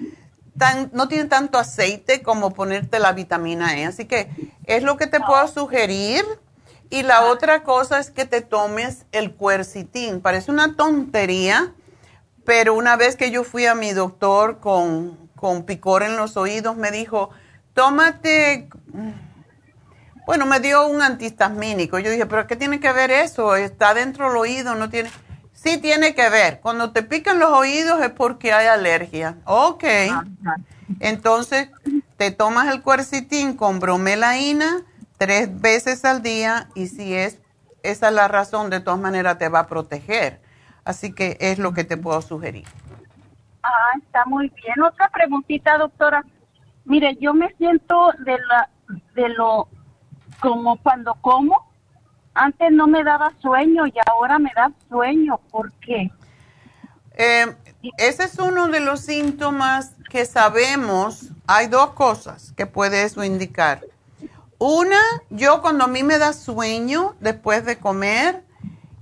tan, 0.57 0.91
no 0.95 1.09
tienen 1.09 1.29
tanto 1.29 1.59
aceite 1.59 2.23
como 2.23 2.55
ponerte 2.55 2.99
la 2.99 3.13
vitamina 3.13 3.79
E. 3.79 3.85
Así 3.85 4.07
que 4.07 4.31
es 4.65 4.83
lo 4.83 4.97
que 4.97 5.07
te 5.07 5.21
puedo 5.21 5.47
sugerir. 5.47 6.25
Y 6.89 7.03
la 7.05 7.25
otra 7.25 7.63
cosa 7.63 7.99
es 7.99 8.11
que 8.11 8.25
te 8.25 8.41
tomes 8.41 9.07
el 9.13 9.35
cuercitín. 9.35 10.21
Parece 10.21 10.51
una 10.51 10.75
tontería, 10.75 11.73
pero 12.45 12.75
una 12.75 12.97
vez 12.97 13.17
que 13.17 13.31
yo 13.31 13.45
fui 13.45 13.67
a 13.67 13.75
mi 13.75 13.93
doctor 13.93 14.61
con, 14.61 15.22
con 15.43 15.65
picor 15.65 16.05
en 16.05 16.17
los 16.17 16.37
oídos, 16.37 16.77
me 16.77 16.93
dijo, 16.93 17.31
tómate 17.75 18.69
bueno, 20.25 20.47
me 20.47 20.61
dio 20.61 20.87
un 20.87 21.03
antihistamínico. 21.03 21.99
Yo 21.99 22.11
dije, 22.11 22.27
pero 22.27 22.47
¿qué 22.47 22.55
tiene 22.55 22.79
que 22.79 22.93
ver 22.93 23.11
eso? 23.11 23.57
Está 23.57 23.93
dentro 23.93 24.29
del 24.29 24.37
oído, 24.37 24.75
no 24.75 24.89
tiene... 24.89 25.11
Sí 25.53 25.79
tiene 25.79 26.15
que 26.15 26.29
ver. 26.29 26.61
Cuando 26.61 26.93
te 26.93 27.03
pican 27.03 27.39
los 27.39 27.51
oídos 27.51 28.01
es 28.03 28.11
porque 28.11 28.53
hay 28.53 28.67
alergia. 28.67 29.37
Ok. 29.45 29.85
Entonces, 31.01 31.71
te 32.17 32.31
tomas 32.31 32.73
el 32.73 32.83
cuercitín 32.83 33.57
con 33.57 33.81
bromelaína 33.81 34.83
tres 35.19 35.61
veces 35.61 36.05
al 36.05 36.23
día 36.23 36.69
y 36.75 36.87
si 36.87 37.15
es, 37.15 37.39
esa 37.83 38.09
es 38.09 38.15
la 38.15 38.29
razón, 38.29 38.71
de 38.71 38.81
todas 38.81 39.01
maneras 39.01 39.39
te 39.39 39.49
va 39.49 39.61
a 39.61 39.67
proteger. 39.67 40.41
Así 40.85 41.13
que 41.13 41.37
es 41.41 41.59
lo 41.59 41.73
que 41.75 41.85
te 41.85 41.97
puedo 41.97 42.23
sugerir. 42.23 42.65
Ah, 43.63 43.99
está 44.05 44.25
muy 44.27 44.49
bien. 44.51 44.83
Otra 44.83 45.09
preguntita, 45.11 45.79
doctora. 45.79 46.25
Mire, 46.85 47.17
yo 47.21 47.33
me 47.33 47.55
siento 47.57 48.13
de 48.19 48.39
la 48.39 48.69
de 49.15 49.29
lo 49.29 49.69
como 50.41 50.77
cuando 50.77 51.15
como, 51.21 51.55
antes 52.35 52.73
no 52.73 52.87
me 52.87 53.05
daba 53.05 53.33
sueño 53.41 53.87
y 53.87 53.93
ahora 54.11 54.39
me 54.39 54.51
da 54.55 54.73
sueño. 54.89 55.39
¿Por 55.51 55.73
qué? 55.75 56.11
Eh, 57.15 57.55
ese 57.99 58.25
es 58.25 58.39
uno 58.39 58.69
de 58.69 58.81
los 58.81 59.01
síntomas 59.01 59.95
que 60.11 60.25
sabemos. 60.25 61.31
Hay 61.47 61.69
dos 61.69 61.91
cosas 61.91 62.53
que 62.57 62.67
puede 62.67 63.05
eso 63.05 63.23
indicar. 63.23 63.83
Una, 64.59 65.01
yo 65.31 65.61
cuando 65.61 65.85
a 65.85 65.89
mí 65.89 66.03
me 66.03 66.19
da 66.19 66.33
sueño 66.33 67.15
después 67.21 67.65
de 67.65 67.79
comer, 67.79 68.45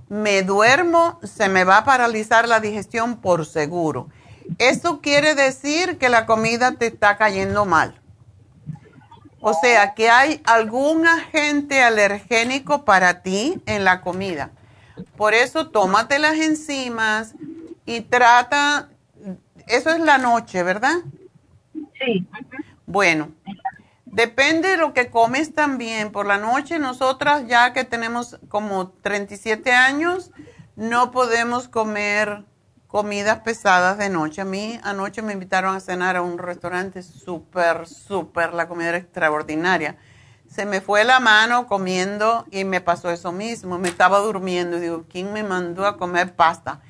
me 0.09 0.43
duermo, 0.43 1.19
se 1.23 1.49
me 1.49 1.63
va 1.63 1.77
a 1.77 1.85
paralizar 1.85 2.47
la 2.47 2.59
digestión 2.59 3.17
por 3.17 3.45
seguro. 3.45 4.09
Eso 4.57 5.01
quiere 5.01 5.35
decir 5.35 5.97
que 5.97 6.09
la 6.09 6.25
comida 6.25 6.73
te 6.73 6.87
está 6.87 7.17
cayendo 7.17 7.65
mal. 7.65 7.99
O 9.39 9.53
sea, 9.53 9.95
que 9.95 10.09
hay 10.09 10.39
algún 10.43 11.07
agente 11.07 11.81
alergénico 11.81 12.85
para 12.85 13.23
ti 13.23 13.61
en 13.65 13.83
la 13.83 14.01
comida. 14.01 14.51
Por 15.17 15.33
eso 15.33 15.69
tómate 15.69 16.19
las 16.19 16.35
enzimas 16.35 17.33
y 17.85 18.01
trata, 18.01 18.89
eso 19.67 19.89
es 19.89 19.99
la 19.99 20.19
noche, 20.19 20.61
¿verdad? 20.61 20.97
Sí. 21.73 22.27
Bueno, 22.85 23.31
depende 24.05 24.69
de 24.69 24.77
lo 24.77 24.93
que 24.93 25.09
comes 25.09 25.55
también. 25.55 26.11
Por 26.11 26.27
la 26.27 26.37
noche 26.37 26.77
nosotras 26.77 27.47
ya 27.47 27.73
que 27.73 27.83
tenemos 27.83 28.37
como 28.47 28.89
37 28.89 29.71
años, 29.71 30.31
no 30.75 31.09
podemos 31.09 31.67
comer 31.67 32.43
comidas 32.91 33.39
pesadas 33.39 33.97
de 33.97 34.09
noche. 34.09 34.41
A 34.41 34.45
mí 34.45 34.77
anoche 34.83 35.21
me 35.21 35.31
invitaron 35.31 35.75
a 35.75 35.79
cenar 35.79 36.17
a 36.17 36.21
un 36.21 36.37
restaurante 36.37 37.01
súper, 37.03 37.87
súper, 37.87 38.53
la 38.53 38.67
comida 38.67 38.89
era 38.89 38.97
extraordinaria. 38.97 39.95
Se 40.49 40.65
me 40.65 40.81
fue 40.81 41.05
la 41.05 41.21
mano 41.21 41.67
comiendo 41.67 42.45
y 42.51 42.65
me 42.65 42.81
pasó 42.81 43.09
eso 43.09 43.31
mismo. 43.31 43.79
Me 43.79 43.87
estaba 43.87 44.19
durmiendo 44.19 44.75
y 44.75 44.81
digo, 44.81 45.05
¿quién 45.09 45.31
me 45.31 45.43
mandó 45.43 45.85
a 45.85 45.97
comer 45.97 46.35
pasta? 46.35 46.81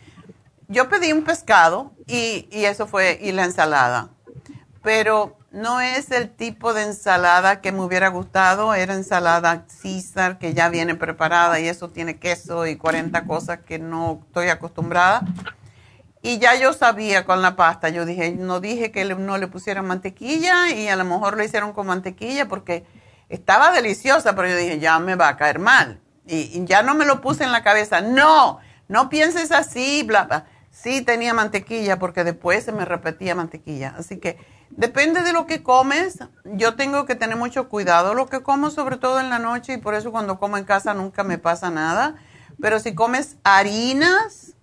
Yo 0.67 0.89
pedí 0.89 1.13
un 1.13 1.23
pescado 1.23 1.91
y, 2.07 2.47
y 2.51 2.65
eso 2.65 2.87
fue, 2.87 3.19
y 3.21 3.31
la 3.31 3.45
ensalada. 3.45 4.09
Pero 4.81 5.37
no 5.51 5.81
es 5.81 6.09
el 6.09 6.31
tipo 6.31 6.73
de 6.73 6.81
ensalada 6.81 7.61
que 7.61 7.71
me 7.71 7.81
hubiera 7.81 8.07
gustado. 8.07 8.73
Era 8.73 8.95
ensalada 8.95 9.65
César, 9.67 10.39
que 10.39 10.55
ya 10.55 10.69
viene 10.69 10.95
preparada 10.95 11.59
y 11.59 11.67
eso 11.67 11.89
tiene 11.89 12.17
queso 12.17 12.65
y 12.65 12.75
40 12.75 13.25
cosas 13.25 13.59
que 13.59 13.77
no 13.77 14.23
estoy 14.25 14.47
acostumbrada. 14.47 15.23
Y 16.23 16.37
ya 16.37 16.55
yo 16.55 16.73
sabía 16.73 17.25
con 17.25 17.41
la 17.41 17.55
pasta, 17.55 17.89
yo 17.89 18.05
dije, 18.05 18.31
no 18.31 18.59
dije 18.59 18.91
que 18.91 19.03
no 19.15 19.37
le 19.39 19.47
pusieran 19.47 19.87
mantequilla 19.87 20.69
y 20.69 20.87
a 20.87 20.95
lo 20.95 21.03
mejor 21.03 21.35
lo 21.35 21.43
hicieron 21.43 21.73
con 21.73 21.87
mantequilla 21.87 22.47
porque 22.47 22.85
estaba 23.29 23.71
deliciosa, 23.71 24.35
pero 24.35 24.49
yo 24.49 24.55
dije, 24.55 24.79
ya 24.79 24.99
me 24.99 25.15
va 25.15 25.29
a 25.29 25.37
caer 25.37 25.57
mal. 25.57 25.99
Y, 26.27 26.63
ya 26.65 26.83
no 26.83 26.93
me 26.93 27.05
lo 27.05 27.21
puse 27.21 27.43
en 27.43 27.51
la 27.51 27.63
cabeza, 27.63 28.01
no, 28.01 28.59
no 28.87 29.09
pienses 29.09 29.51
así, 29.51 30.03
bla, 30.03 30.25
bla. 30.25 30.45
Sí 30.69 31.01
tenía 31.01 31.33
mantequilla 31.33 31.97
porque 31.97 32.23
después 32.23 32.63
se 32.63 32.71
me 32.71 32.85
repetía 32.85 33.35
mantequilla. 33.35 33.95
Así 33.97 34.17
que 34.17 34.37
depende 34.69 35.23
de 35.23 35.33
lo 35.33 35.45
que 35.45 35.63
comes. 35.63 36.19
Yo 36.45 36.75
tengo 36.75 37.05
que 37.05 37.15
tener 37.15 37.35
mucho 37.35 37.67
cuidado 37.67 38.13
lo 38.13 38.27
que 38.27 38.41
como, 38.41 38.69
sobre 38.69 38.97
todo 38.97 39.19
en 39.19 39.29
la 39.29 39.39
noche, 39.39 39.73
y 39.73 39.77
por 39.77 39.95
eso 39.95 40.11
cuando 40.11 40.39
como 40.39 40.57
en 40.57 40.63
casa 40.63 40.93
nunca 40.93 41.23
me 41.23 41.37
pasa 41.37 41.71
nada. 41.71 42.15
Pero 42.61 42.79
si 42.79 42.93
comes 42.95 43.37
harinas, 43.43 44.53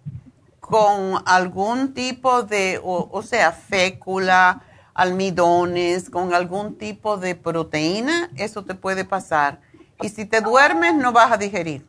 con 0.68 1.22
algún 1.24 1.94
tipo 1.94 2.42
de, 2.42 2.78
o, 2.82 3.22
sea, 3.22 3.52
fécula, 3.52 4.60
almidones, 4.92 6.10
con 6.10 6.34
algún 6.34 6.76
tipo 6.76 7.16
de 7.16 7.34
proteína, 7.34 8.30
eso 8.36 8.64
te 8.64 8.74
puede 8.74 9.06
pasar. 9.06 9.60
Y 10.02 10.10
si 10.10 10.26
te 10.26 10.42
duermes, 10.42 10.94
no 10.94 11.10
vas 11.10 11.32
a 11.32 11.38
digerir. 11.38 11.86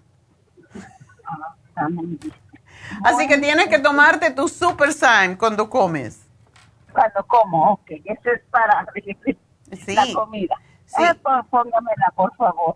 Así 3.04 3.28
que 3.28 3.38
tienes 3.38 3.68
que 3.68 3.80
tomarte 3.80 4.32
tu 4.32 4.48
Super 4.48 4.94
Sign 4.94 5.36
cuando 5.36 5.70
comes. 5.70 6.26
Cuando 6.94 7.26
como, 7.28 7.74
ok. 7.74 7.92
Eso 8.06 8.32
es 8.34 8.42
para 8.50 8.84
la 9.88 10.14
comida. 10.14 10.56
Sí. 10.86 11.04
Eh, 11.04 11.16
póngamela, 11.50 12.14
por 12.16 12.34
favor. 12.38 12.76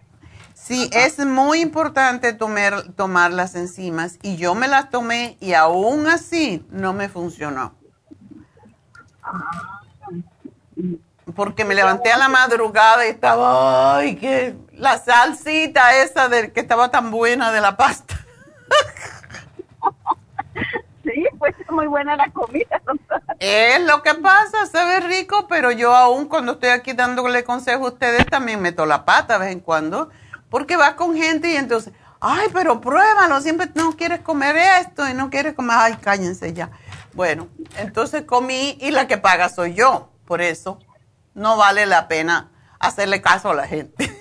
Sí, 0.64 0.90
es 0.94 1.20
muy 1.20 1.60
importante 1.60 2.32
tomar, 2.32 2.84
tomar 2.96 3.34
las 3.34 3.54
enzimas 3.56 4.18
y 4.22 4.38
yo 4.38 4.56
me 4.56 4.70
las 4.70 4.90
tomé 4.90 5.36
y 5.42 5.56
aún 5.56 6.08
así 6.08 6.66
no 6.70 6.94
me 6.94 7.10
funcionó. 7.10 7.76
Porque 11.36 11.66
me 11.66 11.76
levanté 11.76 12.14
a 12.14 12.18
la 12.18 12.30
madrugada 12.30 13.06
y 13.06 13.10
estaba, 13.10 13.98
ay, 13.98 14.16
que 14.16 14.56
la 14.72 14.98
salsita 15.00 16.02
esa 16.02 16.30
de, 16.30 16.54
que 16.54 16.62
estaba 16.62 16.90
tan 16.90 17.12
buena 17.12 17.52
de 17.52 17.60
la 17.60 17.76
pasta. 17.76 18.16
Sí, 21.04 21.28
pues 21.38 21.54
es 21.60 21.70
muy 21.70 21.86
buena 21.86 22.16
la 22.16 22.32
comida. 22.32 22.82
Es 23.38 23.84
lo 23.84 24.02
que 24.02 24.16
pasa, 24.16 24.66
se 24.66 24.84
ve 24.86 25.02
rico, 25.02 25.48
pero 25.50 25.70
yo 25.70 25.94
aún 25.94 26.30
cuando 26.30 26.54
estoy 26.54 26.70
aquí 26.70 26.94
dándole 26.94 27.44
consejo 27.44 27.88
a 27.88 27.90
ustedes 27.90 28.26
también 28.26 28.62
meto 28.62 28.86
la 28.86 29.04
pata 29.04 29.34
de 29.34 29.46
vez 29.46 29.52
en 29.54 29.60
cuando 29.60 30.10
porque 30.54 30.78
vas 30.78 30.94
con 30.94 31.16
gente 31.16 31.50
y 31.50 31.56
entonces, 31.56 31.96
ay, 32.20 32.46
pero 32.54 32.80
pruébalo, 32.80 33.42
siempre 33.42 33.72
no 33.74 33.98
quieres 33.98 34.20
comer 34.20 34.56
esto 34.82 35.10
y 35.10 35.16
no 35.16 35.32
quieres 35.32 35.56
comer, 35.56 35.76
ay, 35.80 35.96
cállense 35.96 36.54
ya. 36.54 36.70
Bueno, 37.14 37.48
entonces 37.80 38.22
comí 38.22 38.78
y 38.80 38.92
la 38.92 39.08
que 39.08 39.18
paga 39.18 39.50
soy 39.50 39.74
yo, 39.74 40.12
por 40.28 40.44
eso 40.44 40.78
no 41.34 41.58
vale 41.58 41.88
la 41.88 42.08
pena 42.08 42.52
hacerle 42.78 43.20
caso 43.20 43.50
a 43.50 43.56
la 43.56 43.68
gente. 43.68 44.16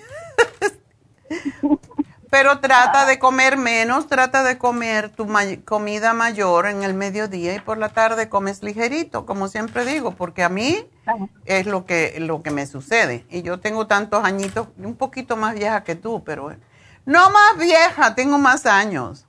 pero 2.31 2.59
trata 2.61 3.05
de 3.05 3.19
comer 3.19 3.55
menos, 3.55 4.07
trata 4.07 4.43
de 4.43 4.57
comer 4.57 5.09
tu 5.09 5.27
comida 5.65 6.13
mayor 6.13 6.65
en 6.65 6.81
el 6.81 6.95
mediodía 6.95 7.53
y 7.53 7.59
por 7.59 7.77
la 7.77 7.89
tarde 7.89 8.27
comes 8.27 8.63
ligerito, 8.63 9.27
como 9.27 9.49
siempre 9.49 9.85
digo, 9.85 10.15
porque 10.15 10.41
a 10.41 10.49
mí 10.49 10.89
es 11.45 11.65
lo 11.65 11.85
que, 11.85 12.15
lo 12.19 12.41
que 12.41 12.51
me 12.51 12.65
sucede. 12.65 13.25
Y 13.29 13.41
yo 13.41 13.59
tengo 13.59 13.87
tantos 13.87 14.23
añitos, 14.23 14.67
un 14.77 14.95
poquito 14.95 15.35
más 15.35 15.55
vieja 15.55 15.83
que 15.83 15.95
tú, 15.95 16.23
pero 16.23 16.55
no 17.05 17.29
más 17.29 17.57
vieja, 17.57 18.15
tengo 18.15 18.37
más 18.37 18.65
años. 18.65 19.25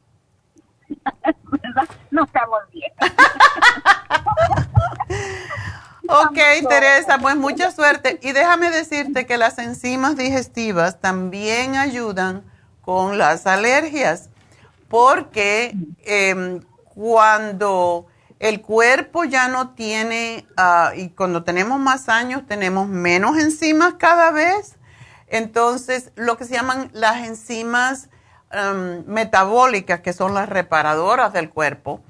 no 2.11 2.25
estamos 2.25 2.61
bien. 2.73 2.93
ok, 6.09 6.39
Teresa, 6.69 7.19
pues 7.19 7.37
mucha 7.37 7.71
suerte. 7.71 8.19
Y 8.23 8.33
déjame 8.33 8.71
decirte 8.71 9.27
que 9.27 9.39
las 9.39 9.59
enzimas 9.59 10.17
digestivas 10.17 11.01
también 11.01 11.77
ayudan 11.77 12.43
con 12.83 13.19
las 13.19 13.47
alergias, 13.47 14.29
porque 14.89 15.75
em, 16.05 16.61
cuando 16.95 18.07
el 18.45 18.61
cuerpo 18.61 19.25
ya 19.25 19.49
no 19.49 19.71
tiene, 19.71 20.47
ah, 20.59 20.93
y 20.95 21.09
cuando 21.09 21.45
tenemos 21.45 21.81
más 21.81 22.11
años 22.11 22.43
tenemos 22.47 22.89
menos 22.89 23.39
enzimas 23.39 23.95
cada 23.95 24.33
vez, 24.33 24.77
entonces 25.29 26.13
lo 26.15 26.37
que 26.37 26.45
se 26.45 26.53
llaman 26.53 26.91
las 26.93 27.27
enzimas 27.27 28.11
metabólicas, 29.07 30.01
que 30.01 30.13
son 30.13 30.33
las 30.35 30.49
reparadoras 30.49 31.33
del 31.33 31.49
cuerpo, 31.51 32.03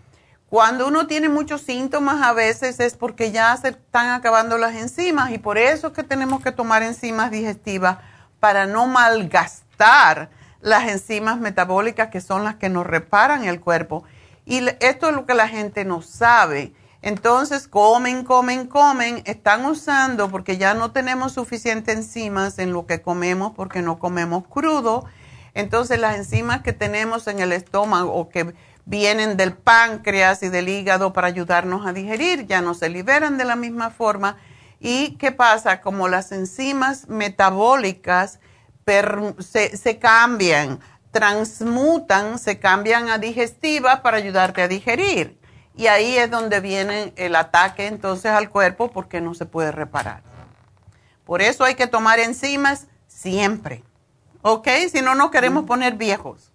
cuando 0.51 0.89
uno 0.89 1.07
tiene 1.07 1.29
muchos 1.29 1.63
síntomas 1.63 2.21
a 2.21 2.33
veces 2.33 2.81
es 2.81 2.97
porque 2.97 3.31
ya 3.31 3.57
se 3.57 3.69
están 3.69 4.11
acabando 4.11 4.59
las 4.59 4.75
enzimas 4.75 5.31
y 5.31 5.39
por 5.39 5.57
eso 5.57 5.87
es 5.87 5.93
que 5.93 6.03
tenemos 6.03 6.43
que 6.43 6.53
tomar 6.53 6.83
enzimas 6.83 7.31
digestivas 7.31 7.99
para 8.41 8.67
no 8.67 8.87
malgastar 8.89 10.31
las 10.61 10.89
enzimas 10.89 11.39
metabólicas 11.39 12.09
que 12.09 12.21
son 12.21 12.43
las 12.43 12.57
que 12.57 12.69
nos 12.69 12.87
reparan 12.87 13.45
el 13.45 13.61
cuerpo. 13.61 14.05
Y 14.45 14.67
esto 14.81 15.09
es 15.09 15.15
lo 15.15 15.27
que 15.27 15.35
la 15.35 15.49
gente 15.49 15.85
no 15.85 16.03
sabe. 16.03 16.73
Entonces 17.03 17.69
comen, 17.69 18.25
comen, 18.25 18.67
comen, 18.67 19.23
están 19.27 19.65
usando 19.67 20.31
porque 20.31 20.57
ya 20.57 20.73
no 20.73 20.91
tenemos 20.91 21.33
suficientes 21.33 21.95
enzimas 21.95 22.59
en 22.59 22.73
lo 22.73 22.87
que 22.87 23.03
comemos 23.03 23.53
porque 23.55 23.83
no 23.83 23.99
comemos 23.99 24.47
crudo. 24.49 25.05
Entonces 25.53 26.01
las 26.01 26.17
enzimas 26.17 26.63
que 26.63 26.73
tenemos 26.73 27.27
en 27.27 27.41
el 27.41 27.53
estómago 27.53 28.13
o 28.13 28.31
que 28.31 28.55
vienen 28.87 29.37
del 29.37 29.55
páncreas 29.55 30.43
y 30.43 30.49
del 30.49 30.69
hígado 30.69 31.13
para 31.13 31.27
ayudarnos 31.27 31.87
a 31.87 31.93
digerir 31.93 32.47
ya 32.47 32.61
no 32.61 32.73
se 32.73 32.89
liberan 32.89 33.37
de 33.37 33.45
la 33.45 33.57
misma 33.57 33.91
forma. 33.91 34.37
¿Y 34.81 35.17
qué 35.17 35.31
pasa? 35.31 35.81
Como 35.81 36.09
las 36.09 36.33
enzimas 36.33 37.09
metabólicas 37.09 38.41
se, 39.39 39.77
se 39.77 39.99
cambian, 39.99 40.81
transmutan, 41.15 42.41
se 42.41 42.59
cambian 42.59 43.09
a 43.09 43.19
digestivas 43.19 44.01
para 44.01 44.17
ayudarte 44.17 44.63
a 44.63 44.69
digerir. 44.69 45.39
Y 45.77 45.87
ahí 45.87 46.17
es 46.19 46.29
donde 46.29 46.61
viene 46.61 47.13
el 47.17 47.37
ataque 47.37 47.87
entonces 47.87 48.33
al 48.33 48.51
cuerpo 48.51 48.91
porque 48.91 49.21
no 49.21 49.33
se 49.33 49.47
puede 49.47 49.71
reparar. 49.71 50.23
Por 51.25 51.41
eso 51.41 51.65
hay 51.65 51.77
que 51.77 51.87
tomar 51.87 52.19
enzimas 52.19 52.89
siempre. 53.07 53.85
¿Ok? 54.43 54.69
Si 54.93 55.03
no, 55.03 55.15
nos 55.15 55.31
queremos 55.31 55.65
poner 55.65 55.95
viejos. 55.95 56.53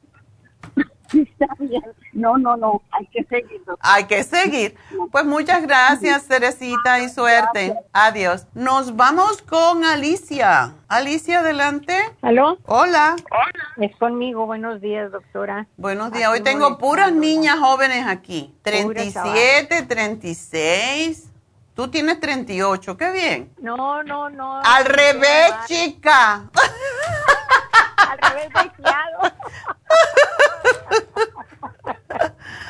No, 2.14 2.38
no, 2.38 2.58
no, 2.58 2.82
hay 2.92 3.08
que 3.08 3.24
seguir. 3.24 3.62
Hay 3.80 4.06
que 4.06 4.24
seguir. 4.24 4.76
Pues 5.12 5.26
muchas 5.26 5.62
gracias, 5.62 6.28
Teresita, 6.28 7.00
y 7.00 7.08
suerte. 7.08 7.76
Adiós. 7.94 8.46
Nos 8.54 8.96
vamos 8.98 9.42
con 9.44 9.86
Alicia. 9.86 10.74
Alicia, 10.90 11.40
adelante. 11.40 11.98
¿Aló? 12.22 12.58
Hola. 12.66 13.16
Hola. 13.32 13.88
Es 13.88 13.96
conmigo. 13.98 14.46
Buenos 14.48 14.82
días, 14.82 15.12
doctora. 15.12 15.68
Buenos 15.78 16.12
días. 16.12 16.30
Hoy 16.30 16.42
tengo 16.42 16.78
puras 16.78 17.14
niñas 17.14 17.60
jóvenes 17.60 18.06
aquí. 18.06 18.54
37, 18.64 19.84
36. 19.84 21.30
Tú 21.76 21.88
tienes 21.90 22.20
38. 22.20 22.98
Qué 22.98 23.12
bien. 23.12 23.54
No, 23.62 24.04
no, 24.04 24.30
no. 24.30 24.60
Al 24.62 24.84
revés, 24.84 25.54
chica. 25.68 26.50
Al 27.98 28.18
revés, 28.18 28.50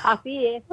Así 0.04 0.46
es. 0.48 0.64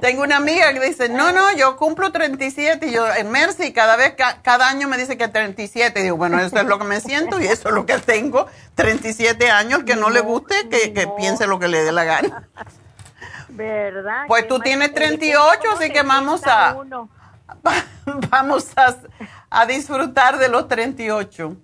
Tengo 0.00 0.22
una 0.22 0.36
amiga 0.36 0.72
que 0.72 0.80
dice, 0.80 1.08
no, 1.08 1.32
no, 1.32 1.54
yo 1.56 1.76
cumplo 1.76 2.12
37 2.12 2.86
y 2.86 2.92
yo 2.92 3.12
en 3.12 3.30
Mercy 3.30 3.72
cada 3.72 3.96
vez, 3.96 4.14
cada 4.42 4.68
año 4.68 4.88
me 4.88 4.96
dice 4.96 5.16
que 5.16 5.28
37. 5.28 6.00
Y 6.00 6.02
digo, 6.04 6.16
bueno, 6.16 6.38
eso 6.40 6.56
es 6.56 6.64
lo 6.64 6.78
que 6.78 6.84
me 6.84 7.00
siento 7.00 7.40
y 7.40 7.46
eso 7.46 7.68
es 7.68 7.74
lo 7.74 7.86
que 7.86 7.98
tengo. 7.98 8.46
37 8.74 9.50
años, 9.50 9.84
que 9.84 9.96
no, 9.96 10.10
le 10.10 10.20
guste, 10.20 10.68
que, 10.68 11.08
piense 11.16 11.46
lo 11.46 11.58
que 11.58 11.68
le 11.68 11.82
dé 11.82 11.92
la 11.92 12.04
gana. 12.04 12.48
¿Verdad? 13.48 14.24
Pues 14.28 14.48
tú 14.48 14.58
tienes 14.60 14.94
38, 14.94 15.60
así 15.76 15.90
que 15.90 16.02
vamos 16.02 16.46
a, 16.46 16.74
vamos 18.30 18.72
a, 18.76 18.96
a 19.50 19.66
disfrutar 19.66 20.38
de 20.38 20.48
los 20.48 20.68
38. 20.68 21.56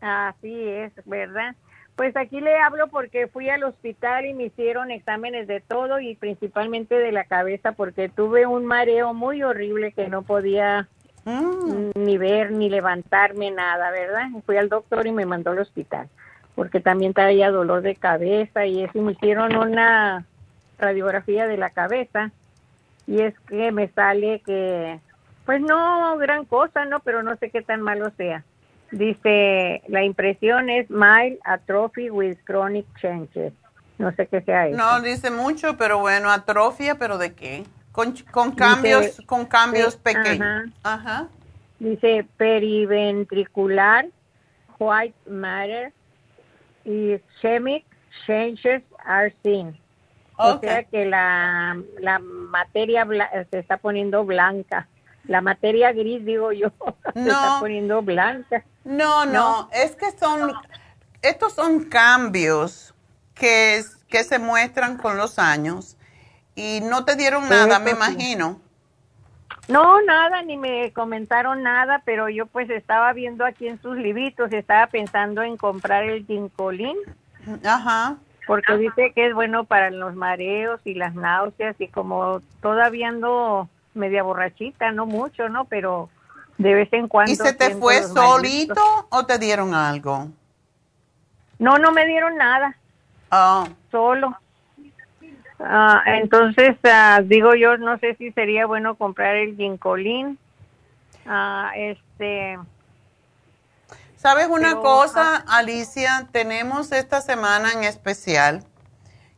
Así 0.00 0.68
es, 0.68 0.92
¿verdad? 1.04 1.54
Pues 1.96 2.16
aquí 2.16 2.40
le 2.40 2.56
hablo 2.58 2.88
porque 2.88 3.28
fui 3.28 3.48
al 3.50 3.64
hospital 3.64 4.24
y 4.24 4.34
me 4.34 4.44
hicieron 4.44 4.90
exámenes 4.90 5.46
de 5.46 5.60
todo 5.60 6.00
y 6.00 6.14
principalmente 6.16 6.94
de 6.94 7.12
la 7.12 7.24
cabeza 7.24 7.72
porque 7.72 8.08
tuve 8.08 8.46
un 8.46 8.64
mareo 8.64 9.12
muy 9.12 9.42
horrible 9.42 9.92
que 9.92 10.08
no 10.08 10.22
podía 10.22 10.88
mm. 11.24 11.90
ni 11.94 12.16
ver 12.16 12.50
ni 12.52 12.70
levantarme 12.70 13.50
nada, 13.50 13.90
¿verdad? 13.90 14.28
Fui 14.46 14.56
al 14.56 14.70
doctor 14.70 15.06
y 15.06 15.12
me 15.12 15.26
mandó 15.26 15.50
al 15.50 15.58
hospital 15.58 16.08
porque 16.54 16.80
también 16.80 17.14
traía 17.14 17.50
dolor 17.50 17.82
de 17.82 17.96
cabeza 17.96 18.66
y 18.66 18.82
eso 18.82 19.00
me 19.00 19.12
hicieron 19.12 19.56
una 19.56 20.26
radiografía 20.78 21.46
de 21.46 21.56
la 21.56 21.70
cabeza 21.70 22.30
y 23.06 23.20
es 23.20 23.38
que 23.40 23.72
me 23.72 23.88
sale 23.88 24.40
que 24.40 25.00
pues 25.44 25.60
no 25.60 26.16
gran 26.18 26.44
cosa, 26.44 26.84
¿no? 26.84 27.00
Pero 27.00 27.22
no 27.22 27.36
sé 27.36 27.50
qué 27.50 27.62
tan 27.62 27.80
malo 27.80 28.10
sea. 28.16 28.44
Dice, 28.92 29.82
la 29.88 30.04
impresión 30.04 30.68
es 30.68 30.88
mild 30.90 31.38
atrophy 31.44 32.10
with 32.10 32.36
chronic 32.44 32.86
changes. 33.00 33.52
No 33.96 34.12
sé 34.12 34.26
qué 34.26 34.42
sea 34.42 34.68
eso. 34.68 34.76
No, 34.76 35.00
dice 35.00 35.30
mucho, 35.30 35.76
pero 35.78 35.98
bueno, 35.98 36.30
atrofia, 36.30 36.98
pero 36.98 37.16
¿de 37.16 37.32
qué? 37.32 37.64
Con, 37.90 38.14
con 38.30 38.52
cambios, 38.52 39.20
con 39.26 39.46
cambios 39.46 39.96
pequeños. 39.96 40.70
Ajá. 40.82 41.28
Dice 41.78 42.26
periventricular, 42.36 44.06
white 44.78 45.16
matter 45.26 45.92
y 46.84 47.16
chemic 47.40 47.84
changes 48.26 48.82
are 49.04 49.34
seen. 49.42 49.76
O 50.36 50.58
sea 50.58 50.84
que 50.84 51.06
la, 51.06 51.80
la 52.00 52.18
materia 52.18 53.06
se 53.50 53.58
está 53.58 53.78
poniendo 53.78 54.24
blanca. 54.24 54.88
La 55.24 55.40
materia 55.40 55.92
gris, 55.92 56.24
digo 56.24 56.52
yo, 56.52 56.68
se 57.14 57.20
está 57.20 57.58
poniendo 57.60 58.02
blanca. 58.02 58.64
No, 58.84 59.24
no, 59.24 59.68
es 59.72 59.94
que 59.96 60.10
son, 60.12 60.52
estos 61.22 61.54
son 61.54 61.84
cambios 61.84 62.94
que, 63.34 63.82
que 64.08 64.24
se 64.24 64.38
muestran 64.38 64.96
con 64.96 65.16
los 65.16 65.38
años 65.38 65.96
y 66.54 66.80
no 66.82 67.04
te 67.04 67.16
dieron 67.16 67.48
nada, 67.48 67.78
me 67.78 67.92
imagino. 67.92 68.60
No, 69.68 70.02
nada, 70.02 70.42
ni 70.42 70.56
me 70.56 70.92
comentaron 70.92 71.62
nada, 71.62 72.02
pero 72.04 72.28
yo 72.28 72.46
pues 72.46 72.68
estaba 72.68 73.12
viendo 73.12 73.44
aquí 73.44 73.68
en 73.68 73.80
sus 73.80 73.96
libritos, 73.96 74.52
estaba 74.52 74.88
pensando 74.88 75.42
en 75.42 75.56
comprar 75.56 76.04
el 76.04 76.26
ginkolín. 76.26 76.96
Ajá. 77.64 78.16
Porque 78.46 78.76
dice 78.76 79.12
que 79.14 79.28
es 79.28 79.34
bueno 79.34 79.64
para 79.64 79.90
los 79.90 80.14
mareos 80.14 80.80
y 80.84 80.94
las 80.94 81.14
náuseas 81.14 81.80
y 81.80 81.88
como 81.88 82.40
todavía 82.60 83.08
ando 83.08 83.68
media 83.94 84.22
borrachita, 84.22 84.92
no 84.92 85.06
mucho, 85.06 85.48
¿no? 85.48 85.64
Pero 85.66 86.08
de 86.58 86.74
vez 86.74 86.92
en 86.92 87.08
cuando. 87.08 87.32
¿Y 87.32 87.36
se 87.36 87.52
te 87.52 87.74
fue 87.76 88.02
solito 88.02 88.82
o 89.10 89.26
te 89.26 89.38
dieron 89.38 89.74
algo? 89.74 90.28
No, 91.58 91.78
no 91.78 91.92
me 91.92 92.06
dieron 92.06 92.36
nada. 92.36 92.76
Ah. 93.30 93.68
Solo. 93.90 94.36
Ah, 95.60 96.02
entonces, 96.06 96.76
ah, 96.84 97.20
digo 97.24 97.54
yo, 97.54 97.76
no 97.76 97.96
sé 97.98 98.16
si 98.16 98.32
sería 98.32 98.66
bueno 98.66 98.96
comprar 98.96 99.36
el 99.36 99.56
ginkolín. 99.56 100.38
Ah, 101.24 101.70
este. 101.76 102.58
¿Sabes 104.16 104.48
una 104.48 104.76
cosa, 104.76 105.36
Alicia? 105.48 106.28
Tenemos 106.32 106.92
esta 106.92 107.20
semana 107.20 107.72
en 107.72 107.84
especial, 107.84 108.64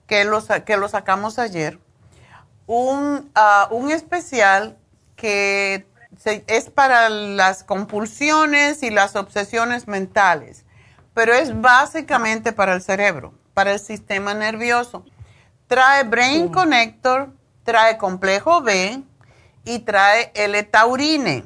que 0.06 0.24
lo, 0.24 0.42
que 0.64 0.76
lo 0.76 0.88
sacamos 0.88 1.38
ayer, 1.38 1.78
un, 2.66 3.30
un 3.70 3.90
especial 3.90 4.76
que 5.16 5.86
es 6.46 6.70
para 6.70 7.08
las 7.08 7.64
compulsiones 7.64 8.82
y 8.82 8.90
las 8.90 9.16
obsesiones 9.16 9.88
mentales, 9.88 10.64
pero 11.12 11.34
es 11.34 11.60
básicamente 11.60 12.52
para 12.52 12.74
el 12.74 12.82
cerebro, 12.82 13.34
para 13.52 13.72
el 13.72 13.80
sistema 13.80 14.34
nervioso. 14.34 15.04
Trae 15.66 16.04
Brain 16.04 16.48
Connector, 16.48 17.32
trae 17.64 17.98
complejo 17.98 18.62
B 18.62 19.02
y 19.64 19.78
trae 19.80 20.30
L-taurine. 20.34 21.44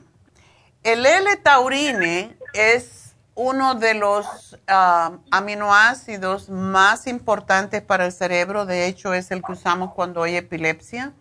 El 0.83 1.07
L-taurine 1.07 2.37
es 2.53 2.98
uno 3.39 3.77
de 3.77 3.95
los 3.95 4.59
ah, 4.67 5.13
aminoácidos 5.31 6.51
más 6.51 7.07
importantes 7.07 7.83
para 7.83 8.05
el 8.05 8.13
cerebro, 8.13 8.67
de 8.67 8.87
hecho 8.87 9.15
es 9.15 9.31
el 9.31 9.43
que 9.43 9.53
usamos 9.53 9.95
cuando 9.95 10.25
hay 10.25 10.35
epilepsia 10.35 11.13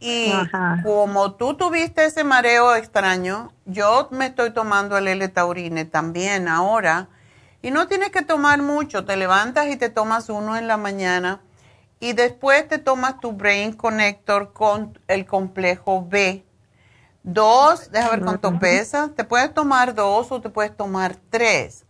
y 0.00 0.32
como 0.82 1.34
tú 1.34 1.54
tuviste 1.54 2.06
ese 2.06 2.24
mareo 2.24 2.74
extraño, 2.74 3.52
yo 3.64 4.08
me 4.10 4.26
estoy 4.26 4.50
tomando 4.50 4.96
el 4.96 5.06
L-taurine 5.06 5.84
también 5.84 6.48
ahora. 6.48 7.08
Y 7.62 7.70
no 7.70 7.86
tienes 7.86 8.10
que 8.10 8.22
tomar 8.22 8.60
mucho, 8.60 9.04
te 9.04 9.16
levantas 9.16 9.68
y 9.68 9.76
te 9.76 9.90
tomas 9.90 10.28
uno 10.28 10.56
en 10.56 10.66
la 10.66 10.76
mañana 10.76 11.40
y 12.00 12.12
después 12.12 12.68
te 12.68 12.78
tomas 12.78 13.20
tu 13.20 13.32
Brain 13.32 13.72
Connector 13.72 14.52
con 14.52 14.98
el 15.06 15.26
complejo 15.26 16.04
B. 16.06 16.44
Dos, 17.24 17.90
déjame 17.90 18.16
ver 18.16 18.24
cuánto 18.24 18.58
pesa, 18.58 19.10
te 19.16 19.24
puedes 19.24 19.52
tomar 19.54 19.94
dos 19.94 20.30
o 20.30 20.42
te 20.42 20.50
puedes 20.50 20.76
tomar 20.76 21.16
tres. 21.30 21.86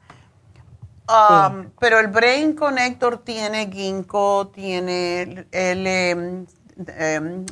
Um, 1.09 1.71
pero 1.81 1.99
el 1.99 2.07
Brain 2.07 2.55
Connector 2.55 3.19
tiene 3.19 3.69
ginkgo, 3.71 4.47
tiene 4.55 5.23
el, 5.23 5.49
el 5.51 5.87
em, 5.89 6.47
em, 6.87 7.47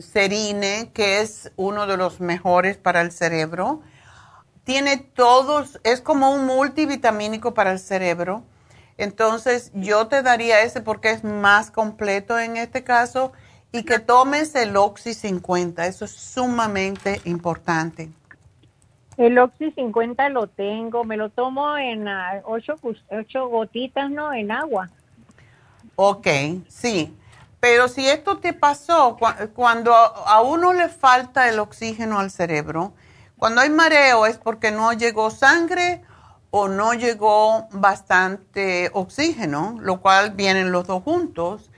Serine, 0.00 0.90
que 0.94 1.20
es 1.20 1.52
uno 1.56 1.86
de 1.86 1.98
los 1.98 2.20
mejores 2.20 2.78
para 2.78 3.02
el 3.02 3.12
cerebro. 3.12 3.82
Tiene 4.64 4.96
todos, 4.96 5.78
es 5.84 6.00
como 6.00 6.32
un 6.32 6.46
multivitamínico 6.46 7.52
para 7.52 7.72
el 7.72 7.78
cerebro. 7.78 8.42
Entonces 8.96 9.70
yo 9.74 10.08
te 10.08 10.22
daría 10.22 10.62
ese 10.62 10.80
porque 10.80 11.10
es 11.10 11.24
más 11.24 11.70
completo 11.70 12.38
en 12.38 12.56
este 12.56 12.84
caso 12.84 13.32
y 13.76 13.82
que 13.84 13.98
tomes 13.98 14.54
el 14.54 14.76
Oxy 14.76 15.12
50. 15.12 15.86
Eso 15.86 16.06
es 16.06 16.12
sumamente 16.12 17.20
importante. 17.24 18.08
El 19.18 19.38
Oxy 19.38 19.70
50 19.72 20.28
lo 20.30 20.46
tengo, 20.46 21.04
me 21.04 21.16
lo 21.16 21.30
tomo 21.30 21.76
en 21.76 22.08
ah, 22.08 22.40
ocho, 22.44 22.74
gus- 22.82 23.04
ocho 23.10 23.48
gotitas, 23.48 24.10
¿no? 24.10 24.32
En 24.32 24.50
agua. 24.50 24.88
Ok, 25.96 26.26
sí. 26.68 27.14
Pero 27.60 27.88
si 27.88 28.06
esto 28.08 28.38
te 28.38 28.52
pasó 28.52 29.16
cua- 29.18 29.50
cuando 29.54 29.94
a 29.94 30.40
uno 30.42 30.72
le 30.72 30.88
falta 30.88 31.48
el 31.48 31.58
oxígeno 31.58 32.18
al 32.18 32.30
cerebro, 32.30 32.92
cuando 33.38 33.60
hay 33.60 33.70
mareo 33.70 34.26
es 34.26 34.38
porque 34.38 34.70
no 34.70 34.92
llegó 34.92 35.30
sangre 35.30 36.02
o 36.50 36.68
no 36.68 36.94
llegó 36.94 37.68
bastante 37.72 38.90
oxígeno, 38.94 39.76
lo 39.80 40.00
cual 40.00 40.30
vienen 40.32 40.72
los 40.72 40.86
dos 40.86 41.02
juntos. 41.02 41.70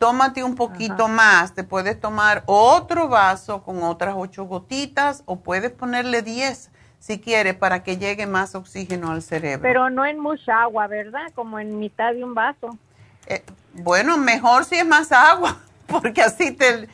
Tómate 0.00 0.42
un 0.42 0.54
poquito 0.54 1.08
más, 1.08 1.54
te 1.54 1.62
puedes 1.62 2.00
tomar 2.00 2.42
otro 2.46 3.06
vaso 3.08 3.62
con 3.62 3.82
otras 3.82 4.14
ocho 4.16 4.44
gotitas 4.44 5.22
o 5.26 5.40
puedes 5.40 5.72
ponerle 5.72 6.22
10 6.22 6.70
si 6.98 7.20
quieres 7.20 7.54
para 7.54 7.82
que 7.82 7.98
llegue 7.98 8.26
más 8.26 8.54
oxígeno 8.54 9.10
al 9.10 9.20
cerebro. 9.20 9.60
Pero 9.60 9.90
no 9.90 10.06
en 10.06 10.18
mucha 10.18 10.62
agua, 10.62 10.86
¿verdad? 10.86 11.30
Como 11.34 11.58
en 11.58 11.78
mitad 11.78 12.14
de 12.14 12.24
un 12.24 12.32
vaso. 12.32 12.78
Eh, 13.26 13.44
bueno, 13.74 14.16
mejor 14.16 14.64
si 14.64 14.76
es 14.76 14.86
más 14.86 15.12
agua, 15.12 15.58
porque 15.86 16.22
así 16.22 16.52
te, 16.52 16.88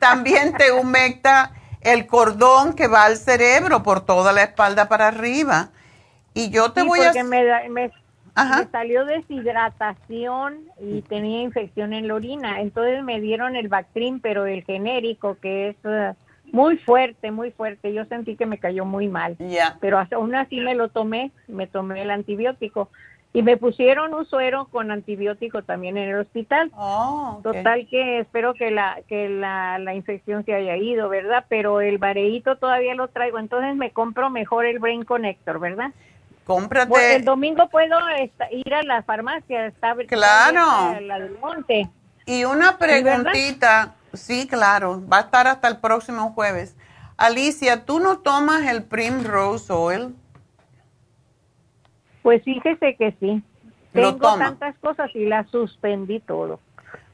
también 0.00 0.52
te 0.56 0.72
humecta 0.72 1.52
el 1.80 2.08
cordón 2.08 2.72
que 2.72 2.88
va 2.88 3.04
al 3.04 3.18
cerebro 3.18 3.84
por 3.84 4.00
toda 4.00 4.32
la 4.32 4.42
espalda 4.42 4.88
para 4.88 5.06
arriba. 5.06 5.68
Y 6.34 6.50
yo 6.50 6.72
te 6.72 6.80
Sí, 6.80 6.88
voy 6.88 6.98
a... 7.02 7.12
me, 7.22 7.68
me, 7.68 7.92
Ajá. 8.38 8.58
me 8.64 8.70
salió 8.70 9.04
deshidratación 9.04 10.64
y 10.80 11.02
tenía 11.02 11.42
infección 11.42 11.92
en 11.92 12.08
la 12.08 12.14
orina. 12.14 12.60
Entonces 12.60 13.02
me 13.02 13.20
dieron 13.20 13.56
el 13.56 13.68
Bactrim, 13.68 14.20
pero 14.20 14.46
el 14.46 14.64
genérico, 14.64 15.36
que 15.40 15.70
es 15.70 15.76
eh, 15.84 16.14
muy 16.52 16.78
fuerte, 16.78 17.30
muy 17.30 17.50
fuerte. 17.50 17.92
Yo 17.92 18.04
sentí 18.06 18.36
que 18.36 18.46
me 18.46 18.58
cayó 18.58 18.84
muy 18.84 19.08
mal. 19.08 19.36
Ya. 19.38 19.76
Pero 19.80 19.98
aún 20.10 20.34
así 20.34 20.60
me 20.60 20.74
lo 20.74 20.88
tomé, 20.88 21.32
me 21.46 21.66
tomé 21.66 22.02
el 22.02 22.10
antibiótico. 22.10 22.88
Y 23.32 23.42
me 23.42 23.58
pusieron 23.58 24.14
un 24.14 24.24
suero 24.24 24.68
con 24.70 24.90
antibiótico 24.90 25.62
también 25.62 25.98
en 25.98 26.08
el 26.08 26.16
hospital. 26.16 26.70
Oh. 26.74 27.40
Total 27.42 27.86
que 27.88 28.20
espero 28.20 28.54
que 28.54 28.70
la 28.70 29.00
que 29.06 29.28
la, 29.28 29.78
la 29.78 29.94
infección 29.94 30.44
se 30.44 30.54
haya 30.54 30.76
ido, 30.76 31.10
¿verdad? 31.10 31.44
Pero 31.48 31.82
el 31.82 31.98
vareíto 31.98 32.56
todavía 32.56 32.94
lo 32.94 33.08
traigo, 33.08 33.38
entonces 33.38 33.76
me 33.76 33.90
compro 33.90 34.30
mejor 34.30 34.64
el 34.64 34.78
Brain 34.78 35.04
Connector, 35.04 35.60
¿verdad? 35.60 35.92
Cómprate... 36.48 36.88
Bueno, 36.88 37.14
el 37.16 37.24
domingo 37.26 37.68
puedo 37.68 37.98
ir 38.50 38.74
a 38.74 38.82
la 38.82 39.02
farmacia, 39.02 39.66
está 39.66 39.94
Claro. 40.08 40.98
la 40.98 41.18
del 41.20 41.38
monte. 41.38 41.90
Y 42.24 42.44
una 42.46 42.78
preguntita, 42.78 43.96
sí, 44.14 44.48
claro, 44.48 45.06
va 45.06 45.18
a 45.18 45.20
estar 45.20 45.46
hasta 45.46 45.68
el 45.68 45.76
próximo 45.76 46.32
jueves. 46.32 46.74
Alicia, 47.18 47.84
¿tú 47.84 48.00
no 48.00 48.20
tomas 48.20 48.62
el 48.66 48.82
Primrose 48.82 49.70
Oil? 49.70 50.16
Pues 52.22 52.42
fíjese 52.44 52.96
que 52.96 53.14
sí. 53.20 53.42
Lo 53.92 54.14
Tengo 54.14 54.30
toma. 54.30 54.46
tantas 54.46 54.74
cosas 54.78 55.10
y 55.14 55.26
las 55.26 55.50
suspendí 55.50 56.20
todo. 56.20 56.60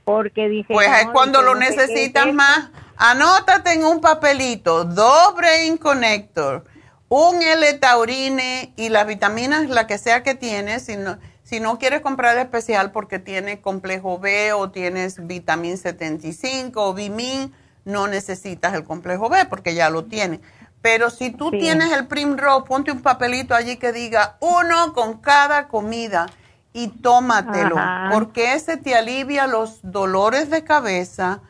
Porque 0.05 0.49
dije. 0.49 0.73
Pues 0.73 0.87
es 1.01 1.09
cuando 1.09 1.43
lo 1.43 1.55
no 1.55 1.61
necesitas 1.61 2.27
es 2.27 2.35
más. 2.35 2.71
Anótate 2.97 3.73
en 3.73 3.85
un 3.85 4.01
papelito, 4.01 4.85
dos 4.85 5.35
Brain 5.35 5.77
Connector, 5.77 6.65
un 7.09 7.43
L-Taurine 7.43 8.73
y 8.77 8.89
las 8.89 9.07
vitaminas, 9.07 9.69
la 9.69 9.87
que 9.87 9.99
sea 9.99 10.23
que 10.23 10.35
tienes, 10.35 10.85
si 10.87 10.97
no, 10.97 11.19
si 11.43 11.61
no 11.61 11.79
quieres 11.79 12.01
comprar 12.01 12.37
especial 12.39 12.91
porque 12.93 13.19
tiene 13.19 13.61
complejo 13.61 14.19
B 14.19 14.53
o 14.53 14.71
tienes 14.71 15.27
vitamina 15.27 15.77
75 15.77 16.83
o 16.83 16.95
Bimin, 16.95 17.53
no 17.85 18.07
necesitas 18.09 18.75
el 18.75 18.85
complejo 18.85 19.29
B 19.29 19.45
porque 19.45 19.75
ya 19.75 19.91
lo 19.91 20.05
tiene. 20.07 20.41
Pero 20.81 21.11
si 21.11 21.31
tú 21.31 21.51
Sí. 21.51 21.59
tienes 21.61 21.93
el 21.93 22.07
Primrose, 22.07 22.67
ponte 22.67 22.91
un 22.93 23.03
papelito 23.03 23.55
allí 23.55 23.77
que 23.77 23.93
diga 23.93 24.37
uno 24.41 24.93
con 24.95 25.19
cada 25.19 25.69
comida 25.69 26.27
y 26.73 26.89
tómatelo, 26.89 27.79
Ajá. 27.79 28.09
porque 28.13 28.55
ese 28.55 28.77
te 28.77 28.95
alivia 28.95 29.47
los 29.47 29.79
dolores 29.83 30.51
de 30.51 30.65
cabeza. 30.65 31.41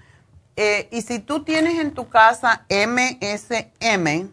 Eh, 0.57 0.88
y 0.92 1.02
si 1.02 1.18
tú 1.18 1.42
tienes 1.44 1.80
en 1.80 1.92
tu 1.94 2.09
casa 2.09 2.64
MSM, 2.68 4.28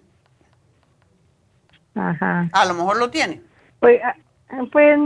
Ajá. 1.95 2.47
a 2.53 2.65
lo 2.65 2.73
mejor 2.73 2.97
lo 2.97 3.09
tienes. 3.09 3.39
Pues, 3.79 3.99
ah, 4.03 4.15
pues 4.71 4.99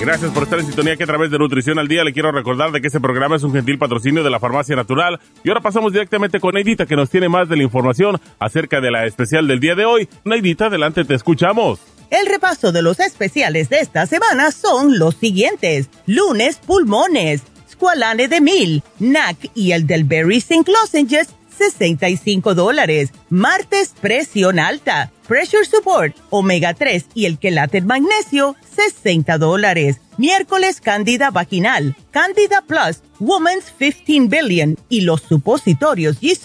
Gracias 0.00 0.32
por 0.32 0.42
estar 0.42 0.58
en 0.58 0.66
sintonía 0.66 0.96
que 0.96 1.04
a 1.04 1.06
través 1.06 1.30
de 1.30 1.38
Nutrición 1.38 1.78
al 1.78 1.86
Día 1.86 2.02
le 2.02 2.12
quiero 2.12 2.32
recordar 2.32 2.72
de 2.72 2.80
que 2.80 2.88
este 2.88 2.98
programa 2.98 3.36
es 3.36 3.44
un 3.44 3.52
gentil 3.52 3.78
patrocinio 3.78 4.24
de 4.24 4.30
la 4.30 4.40
Farmacia 4.40 4.74
Natural. 4.74 5.20
Y 5.44 5.50
ahora 5.50 5.60
pasamos 5.60 5.92
directamente 5.92 6.40
con 6.40 6.54
Neidita 6.54 6.86
que 6.86 6.96
nos 6.96 7.08
tiene 7.08 7.28
más 7.28 7.48
de 7.48 7.54
la 7.54 7.62
información 7.62 8.20
acerca 8.40 8.80
de 8.80 8.90
la 8.90 9.06
especial 9.06 9.46
del 9.46 9.60
día 9.60 9.76
de 9.76 9.84
hoy. 9.84 10.08
Neidita, 10.24 10.66
adelante, 10.66 11.04
te 11.04 11.14
escuchamos. 11.14 12.01
El 12.12 12.26
repaso 12.26 12.72
de 12.72 12.82
los 12.82 13.00
especiales 13.00 13.70
de 13.70 13.78
esta 13.78 14.04
semana 14.04 14.50
son 14.50 14.98
los 14.98 15.16
siguientes. 15.16 15.88
Lunes, 16.04 16.56
pulmones, 16.58 17.40
squalane 17.70 18.28
de 18.28 18.42
mil, 18.42 18.82
NAC 18.98 19.50
y 19.54 19.72
el 19.72 19.86
del 19.86 20.04
Berry 20.04 20.42
Zinc 20.42 20.68
Lozenges, 20.68 21.28
65 21.56 22.54
dólares. 22.54 23.14
Martes, 23.30 23.94
presión 23.98 24.58
alta, 24.58 25.10
pressure 25.26 25.64
support, 25.64 26.14
omega 26.28 26.74
3 26.74 27.06
y 27.14 27.24
el 27.24 27.38
quelate 27.38 27.80
magnesio, 27.80 28.56
60 28.76 29.38
dólares. 29.38 29.96
Miércoles, 30.18 30.82
cándida 30.82 31.30
vaginal, 31.30 31.96
cándida 32.10 32.60
plus, 32.60 33.00
woman's 33.20 33.72
15 33.78 34.28
billion 34.28 34.76
y 34.90 35.00
los 35.00 35.22
supositorios 35.22 36.20
Yeast 36.20 36.44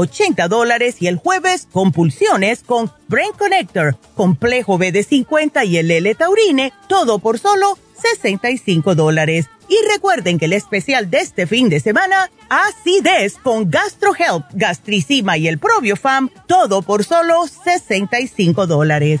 80 0.00 0.48
dólares. 0.48 0.96
Y 1.00 1.06
el 1.06 1.16
jueves, 1.16 1.68
compulsiones 1.72 2.62
con 2.64 2.90
Brain 3.08 3.32
Connector, 3.38 3.96
complejo 4.14 4.78
BD50 4.78 5.66
y 5.66 5.78
el 5.78 5.90
L-Taurine, 5.90 6.72
todo 6.88 7.18
por 7.18 7.38
solo 7.38 7.78
65 8.00 8.94
dólares. 8.94 9.48
Y 9.68 9.76
recuerden 9.92 10.38
que 10.38 10.46
el 10.46 10.52
especial 10.52 11.10
de 11.10 11.18
este 11.18 11.46
fin 11.46 11.68
de 11.68 11.78
semana, 11.78 12.30
acidez 12.48 13.36
con 13.36 13.70
GastroHelp, 13.70 14.44
gastricima 14.52 15.38
y 15.38 15.46
el 15.46 15.58
Probiofam, 15.58 16.28
todo 16.48 16.82
por 16.82 17.04
solo 17.04 17.46
65 17.46 18.66
dólares. 18.66 19.20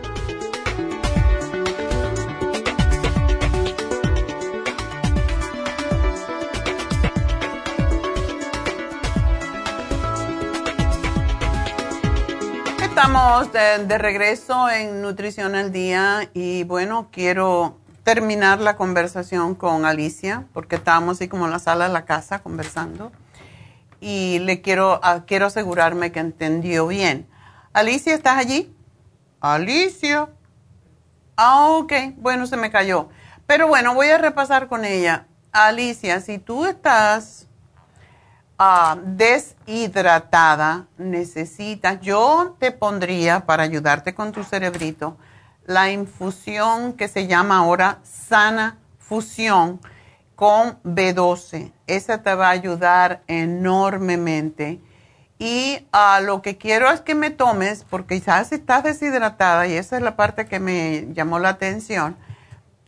Estamos 13.03 13.51
de, 13.51 13.97
regreso 13.97 14.69
en 14.69 15.01
Nutrición 15.01 15.55
al 15.55 15.71
Día 15.71 16.29
y 16.35 16.65
bueno, 16.65 17.07
quiero 17.11 17.79
terminar 18.03 18.59
la 18.59 18.75
conversación 18.75 19.55
con 19.55 19.85
Alicia 19.85 20.45
porque 20.53 20.75
estábamos 20.75 21.17
así 21.17 21.27
como 21.27 21.45
en 21.45 21.51
la 21.51 21.57
sala 21.57 21.87
de 21.87 21.93
la 21.93 22.05
casa 22.05 22.43
conversando 22.43 23.11
y 23.99 24.37
le 24.41 24.61
quiero, 24.61 24.99
ah, 25.01 25.23
quiero 25.25 25.47
asegurarme 25.47 26.11
que 26.11 26.19
entendió 26.19 26.85
bien. 26.85 27.27
Alicia, 27.73 28.13
¿estás 28.13 28.37
allí? 28.37 28.71
Alicia. 29.39 30.29
Ah, 31.37 31.69
ok, 31.71 31.93
bueno, 32.17 32.45
se 32.45 32.55
me 32.55 32.69
cayó. 32.69 33.09
Pero 33.47 33.67
bueno, 33.67 33.95
voy 33.95 34.09
a 34.09 34.19
repasar 34.19 34.67
con 34.67 34.85
ella. 34.85 35.25
Alicia, 35.51 36.21
si 36.21 36.37
tú 36.37 36.67
estás 36.67 37.47
Ah, 38.63 38.95
deshidratada, 39.03 40.85
necesitas, 40.99 41.99
yo 41.99 42.55
te 42.59 42.71
pondría 42.71 43.47
para 43.47 43.63
ayudarte 43.63 44.13
con 44.13 44.31
tu 44.31 44.43
cerebrito 44.43 45.17
la 45.65 45.89
infusión 45.89 46.93
que 46.93 47.07
se 47.07 47.25
llama 47.25 47.57
ahora 47.57 47.97
sana 48.03 48.77
fusión 48.99 49.81
con 50.35 50.79
B12. 50.83 51.71
Esa 51.87 52.21
te 52.21 52.35
va 52.35 52.49
a 52.49 52.51
ayudar 52.51 53.23
enormemente. 53.25 54.79
Y 55.39 55.87
ah, 55.91 56.19
lo 56.21 56.43
que 56.43 56.59
quiero 56.59 56.91
es 56.91 57.01
que 57.01 57.15
me 57.15 57.31
tomes, 57.31 57.83
porque 57.89 58.19
quizás 58.19 58.51
estás 58.51 58.83
deshidratada, 58.83 59.65
y 59.65 59.73
esa 59.73 59.97
es 59.97 60.03
la 60.03 60.15
parte 60.15 60.45
que 60.45 60.59
me 60.59 61.07
llamó 61.13 61.39
la 61.39 61.49
atención, 61.49 62.15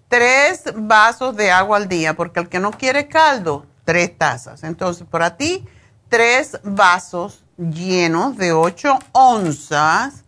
tres 0.07 0.65
vasos 0.75 1.35
de 1.35 1.49
agua 1.49 1.77
al 1.77 1.87
día, 1.87 2.13
porque 2.13 2.41
el 2.41 2.47
que 2.47 2.59
no 2.59 2.69
quiere 2.69 3.07
caldo, 3.07 3.65
tres 3.83 4.17
tazas. 4.17 4.63
Entonces, 4.63 5.07
para 5.09 5.37
ti, 5.37 5.65
tres 6.09 6.59
vasos 6.63 7.43
llenos 7.57 8.37
de 8.37 8.51
8 8.51 8.99
onzas 9.11 10.23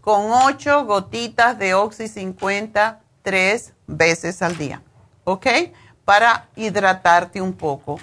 con 0.00 0.30
8 0.30 0.84
gotitas 0.84 1.58
de 1.58 1.74
Oxy 1.74 2.08
50 2.08 3.00
tres 3.24 3.72
veces 3.88 4.40
al 4.42 4.56
día. 4.56 4.82
¿Ok? 5.24 5.46
Para 6.04 6.48
hidratarte 6.54 7.40
un 7.40 7.54
poco. 7.54 7.98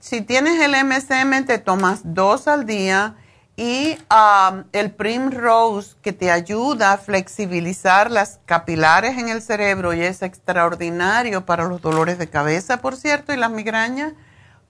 si 0.00 0.20
tienes 0.20 0.60
el 0.60 0.74
MSM, 0.84 1.46
te 1.46 1.58
tomas 1.58 2.00
dos 2.02 2.48
al 2.48 2.66
día 2.66 3.14
y 3.62 3.96
um, 4.10 4.64
el 4.72 4.90
Primrose 4.90 5.94
que 6.02 6.12
te 6.12 6.32
ayuda 6.32 6.94
a 6.94 6.98
flexibilizar 6.98 8.10
las 8.10 8.40
capilares 8.44 9.16
en 9.16 9.28
el 9.28 9.40
cerebro 9.40 9.94
y 9.94 10.00
es 10.00 10.22
extraordinario 10.22 11.46
para 11.46 11.68
los 11.68 11.80
dolores 11.80 12.18
de 12.18 12.28
cabeza, 12.28 12.78
por 12.78 12.96
cierto, 12.96 13.32
y 13.32 13.36
las 13.36 13.52
migrañas 13.52 14.14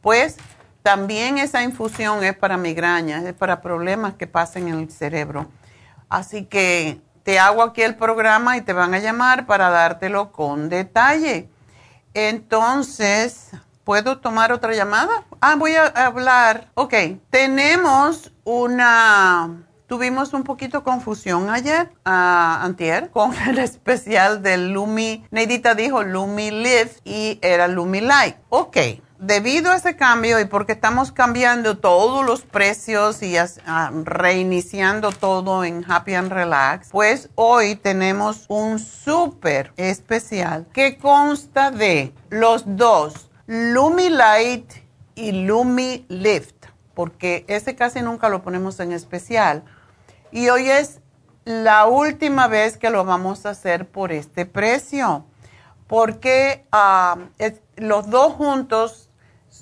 pues 0.02 0.36
también 0.82 1.38
esa 1.38 1.62
infusión 1.62 2.22
es 2.22 2.36
para 2.36 2.58
migrañas, 2.58 3.24
es 3.24 3.32
para 3.32 3.62
problemas 3.62 4.12
que 4.12 4.26
pasen 4.26 4.68
en 4.68 4.80
el 4.80 4.90
cerebro. 4.90 5.46
Así 6.10 6.44
que 6.44 7.00
te 7.22 7.38
hago 7.38 7.62
aquí 7.62 7.80
el 7.80 7.94
programa 7.94 8.58
y 8.58 8.60
te 8.60 8.74
van 8.74 8.92
a 8.92 8.98
llamar 8.98 9.46
para 9.46 9.70
dártelo 9.70 10.32
con 10.32 10.68
detalle. 10.68 11.48
Entonces, 12.12 13.52
¿puedo 13.84 14.18
tomar 14.18 14.52
otra 14.52 14.74
llamada? 14.74 15.24
Ah, 15.40 15.56
voy 15.56 15.74
a 15.74 15.86
hablar. 15.86 16.68
Ok, 16.74 16.94
tenemos 17.30 18.32
una... 18.44 19.66
Tuvimos 19.86 20.32
un 20.32 20.42
poquito 20.42 20.82
confusión 20.84 21.50
ayer, 21.50 21.92
uh, 22.06 22.64
antier, 22.64 23.10
con 23.10 23.34
el 23.48 23.58
especial 23.58 24.42
del 24.42 24.72
Lumi. 24.72 25.26
Neidita 25.30 25.74
dijo 25.74 26.02
Lumi 26.02 26.50
Live 26.50 26.92
y 27.04 27.38
era 27.42 27.68
Lumi 27.68 28.00
Light. 28.00 28.36
Ok 28.48 28.78
debido 29.22 29.70
a 29.70 29.76
ese 29.76 29.94
cambio 29.94 30.40
y 30.40 30.46
porque 30.46 30.72
estamos 30.72 31.12
cambiando 31.12 31.78
todos 31.78 32.26
los 32.26 32.42
precios 32.42 33.22
y 33.22 33.36
ah, 33.36 33.92
reiniciando 34.04 35.12
todo 35.12 35.64
en 35.64 35.84
Happy 35.88 36.14
and 36.14 36.32
Relax, 36.32 36.88
pues 36.90 37.30
hoy 37.36 37.76
tenemos 37.76 38.44
un 38.48 38.80
súper 38.80 39.72
especial 39.76 40.66
que 40.72 40.98
consta 40.98 41.70
de 41.70 42.12
los 42.30 42.64
dos, 42.66 43.30
Lumi 43.46 44.08
Light 44.08 44.72
y 45.14 45.32
Lumi 45.32 46.06
Lift, 46.08 46.66
porque 46.94 47.44
ese 47.48 47.74
casi 47.74 48.00
nunca 48.00 48.28
lo 48.28 48.42
ponemos 48.42 48.78
en 48.80 48.92
especial. 48.92 49.64
Y 50.30 50.48
hoy 50.48 50.70
es 50.70 51.00
la 51.44 51.86
última 51.86 52.46
vez 52.46 52.76
que 52.76 52.90
lo 52.90 53.04
vamos 53.04 53.44
a 53.44 53.50
hacer 53.50 53.88
por 53.88 54.12
este 54.12 54.46
precio, 54.46 55.26
porque 55.88 56.66
ah, 56.70 57.18
los 57.76 58.08
dos 58.08 58.34
juntos 58.34 59.10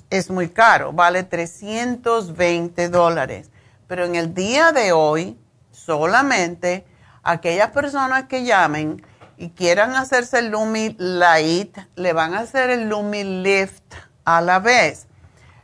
es 0.09 0.29
muy 0.29 0.49
caro, 0.49 0.93
vale 0.93 1.23
320 1.23 2.89
dólares. 2.89 3.49
Pero 3.87 4.05
en 4.05 4.15
el 4.15 4.33
día 4.33 4.71
de 4.71 4.91
hoy, 4.91 5.37
solamente 5.71 6.85
aquellas 7.23 7.71
personas 7.71 8.25
que 8.25 8.43
llamen 8.43 9.03
y 9.41 9.49
quieran 9.49 9.95
hacerse 9.95 10.39
el 10.39 10.51
Lumi 10.51 10.95
Light, 10.99 11.75
le 11.95 12.13
van 12.13 12.35
a 12.35 12.41
hacer 12.41 12.69
el 12.69 12.87
Lumi 12.87 13.23
Lift 13.23 13.95
a 14.23 14.39
la 14.39 14.59
vez. 14.59 15.07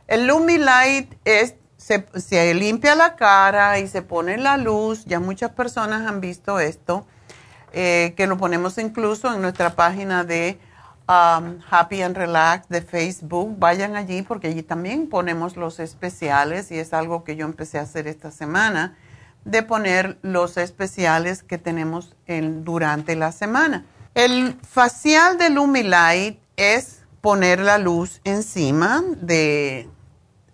El 0.08 0.26
Lumi 0.26 0.58
Light 0.58 1.14
es, 1.24 1.54
se, 1.76 2.54
limpia 2.54 2.96
la 2.96 3.14
cara 3.14 3.78
y 3.78 3.86
se 3.86 4.02
pone 4.02 4.36
la 4.36 4.56
luz. 4.56 5.04
Ya 5.04 5.20
muchas 5.20 5.52
personas 5.52 6.08
han 6.08 6.20
visto 6.20 6.58
esto, 6.58 7.06
eh, 7.72 8.14
que 8.16 8.26
lo 8.26 8.36
ponemos 8.36 8.78
incluso 8.78 9.32
en 9.32 9.42
nuestra 9.42 9.70
página 9.70 10.24
de 10.24 10.58
Um, 11.08 11.60
Happy 11.70 12.02
and 12.02 12.14
Relax 12.14 12.68
de 12.68 12.82
Facebook. 12.82 13.58
Vayan 13.58 13.96
allí 13.96 14.20
porque 14.20 14.48
allí 14.48 14.62
también 14.62 15.08
ponemos 15.08 15.56
los 15.56 15.80
especiales 15.80 16.70
y 16.70 16.78
es 16.78 16.92
algo 16.92 17.24
que 17.24 17.34
yo 17.34 17.46
empecé 17.46 17.78
a 17.78 17.82
hacer 17.82 18.06
esta 18.06 18.30
semana, 18.30 18.94
de 19.44 19.62
poner 19.62 20.18
los 20.22 20.56
especiales 20.56 21.42
que 21.42 21.58
tenemos 21.58 22.16
en, 22.26 22.64
durante 22.64 23.16
la 23.16 23.32
semana. 23.32 23.84
El 24.14 24.58
facial 24.68 25.38
de 25.38 25.50
Lumilight 25.50 26.38
es 26.56 27.02
poner 27.20 27.60
la 27.60 27.78
luz 27.78 28.20
encima 28.24 29.02
de, 29.20 29.88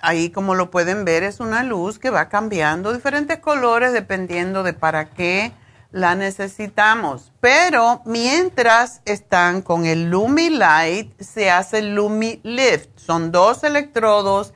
ahí 0.04 0.30
como 0.30 0.54
lo 0.54 0.70
pueden 0.70 1.04
ver, 1.04 1.22
es 1.22 1.40
una 1.40 1.62
luz 1.62 1.98
que 1.98 2.10
va 2.10 2.28
cambiando 2.28 2.92
diferentes 2.92 3.38
colores 3.38 3.92
dependiendo 3.92 4.62
de 4.62 4.74
para 4.74 5.10
qué 5.10 5.52
la 5.92 6.14
necesitamos. 6.14 7.32
Pero 7.40 8.02
mientras 8.04 9.00
están 9.04 9.62
con 9.62 9.86
el 9.86 10.10
Lumi 10.10 10.50
Light, 10.50 11.18
se 11.20 11.50
hace 11.50 11.78
el 11.78 11.94
Lumi 11.94 12.40
Lift. 12.42 12.90
Son 12.96 13.32
dos 13.32 13.64
electrodos 13.64 14.52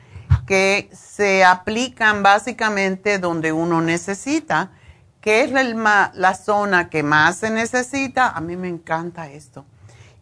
que 0.48 0.88
se 0.94 1.44
aplican 1.44 2.22
básicamente 2.22 3.18
donde 3.18 3.52
uno 3.52 3.82
necesita, 3.82 4.70
que 5.20 5.42
es 5.42 5.50
la 5.52 6.34
zona 6.34 6.88
que 6.88 7.02
más 7.02 7.36
se 7.36 7.50
necesita. 7.50 8.30
A 8.30 8.40
mí 8.40 8.56
me 8.56 8.68
encanta 8.68 9.28
esto. 9.28 9.66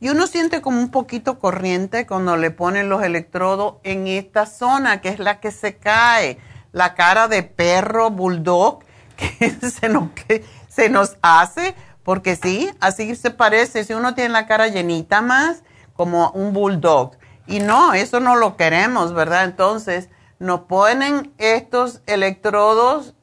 Y 0.01 0.09
uno 0.09 0.27
siente 0.27 0.62
como 0.62 0.81
un 0.81 0.91
poquito 0.91 1.39
corriente 1.39 2.09
cuando 2.09 2.37
le 2.37 2.51
ponen 2.51 2.89
los 2.89 3.05
electrodos 3.05 3.77
en 3.85 4.09
esta 4.09 4.47
zona, 4.47 5.01
que 5.01 5.11
es 5.11 5.20
la 5.20 5.39
que 5.39 5.53
se 5.53 5.77
cae. 5.77 6.39
La 6.72 6.95
cara 6.95 7.29
de 7.29 7.45
perro 7.45 8.11
bulldog, 8.11 8.81
que 9.16 9.57
se 10.68 10.89
nos, 10.89 11.18
hace, 11.22 11.77
porque 12.03 12.35
sí, 12.35 12.68
así 12.81 13.14
se 13.14 13.31
parece, 13.31 13.85
si 13.85 13.93
uno 13.93 14.16
tiene 14.16 14.31
la 14.31 14.49
cara 14.49 14.66
llenita 14.66 15.22
más, 15.22 15.62
como 15.95 16.33
un 16.33 16.53
bulldog. 16.53 17.12
Y 17.47 17.61
no, 17.61 17.95
eso 17.95 18.18
no 18.18 18.35
lo 18.35 18.57
queremos, 18.57 19.14
¿verdad? 19.14 19.45
Entonces, 19.45 20.09
nos 20.39 20.61
ponen 20.62 21.32
estos 21.39 22.01
electrodos, 22.07 23.14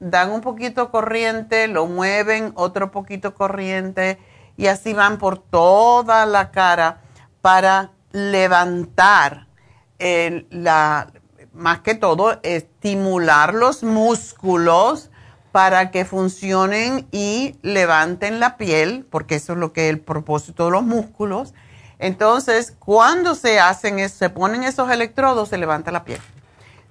dan 0.00 0.30
un 0.32 0.40
poquito 0.40 0.90
corriente, 0.90 1.68
lo 1.68 1.86
mueven, 1.86 2.52
otro 2.54 2.90
poquito 2.90 3.34
corriente, 3.34 4.18
y 4.56 4.68
así 4.68 4.92
van 4.92 5.18
por 5.18 5.38
toda 5.38 6.26
la 6.26 6.50
cara 6.50 7.00
para 7.40 7.92
levantar 8.12 9.46
la, 9.98 11.12
más 11.52 11.80
que 11.80 11.94
todo, 11.94 12.38
estimular 12.42 13.54
los 13.54 13.82
músculos 13.82 15.10
para 15.52 15.90
que 15.90 16.04
funcionen 16.04 17.06
y 17.12 17.56
levanten 17.62 18.40
la 18.40 18.56
piel, 18.56 19.06
porque 19.10 19.36
eso 19.36 19.54
es 19.54 19.58
lo 19.58 19.72
que 19.72 19.88
es 19.88 19.94
el 19.94 20.00
propósito 20.00 20.66
de 20.66 20.72
los 20.72 20.82
músculos. 20.82 21.54
Entonces, 21.98 22.74
cuando 22.78 23.34
se 23.34 23.58
hacen, 23.58 24.06
se 24.08 24.28
ponen 24.28 24.64
esos 24.64 24.90
electrodos, 24.90 25.48
se 25.48 25.56
levanta 25.56 25.90
la 25.90 26.04
piel. 26.04 26.20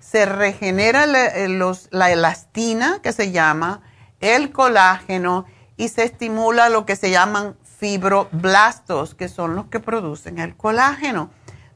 Se 0.06 0.26
regenera 0.26 1.06
eh, 1.06 1.47
la 1.91 2.12
elastina, 2.12 2.99
que 3.01 3.12
se 3.12 3.32
llama, 3.32 3.82
el 4.20 4.51
colágeno, 4.51 5.45
y 5.78 5.89
se 5.89 6.03
estimula 6.03 6.70
lo 6.70 6.86
que 6.86 6.95
se 6.95 7.10
llaman 7.10 7.58
fibroblastos, 7.80 9.16
que 9.16 9.28
son 9.28 9.56
los 9.56 9.66
que 9.66 9.80
producen 9.80 10.39
el 10.39 10.56
colágeno, 10.56 11.32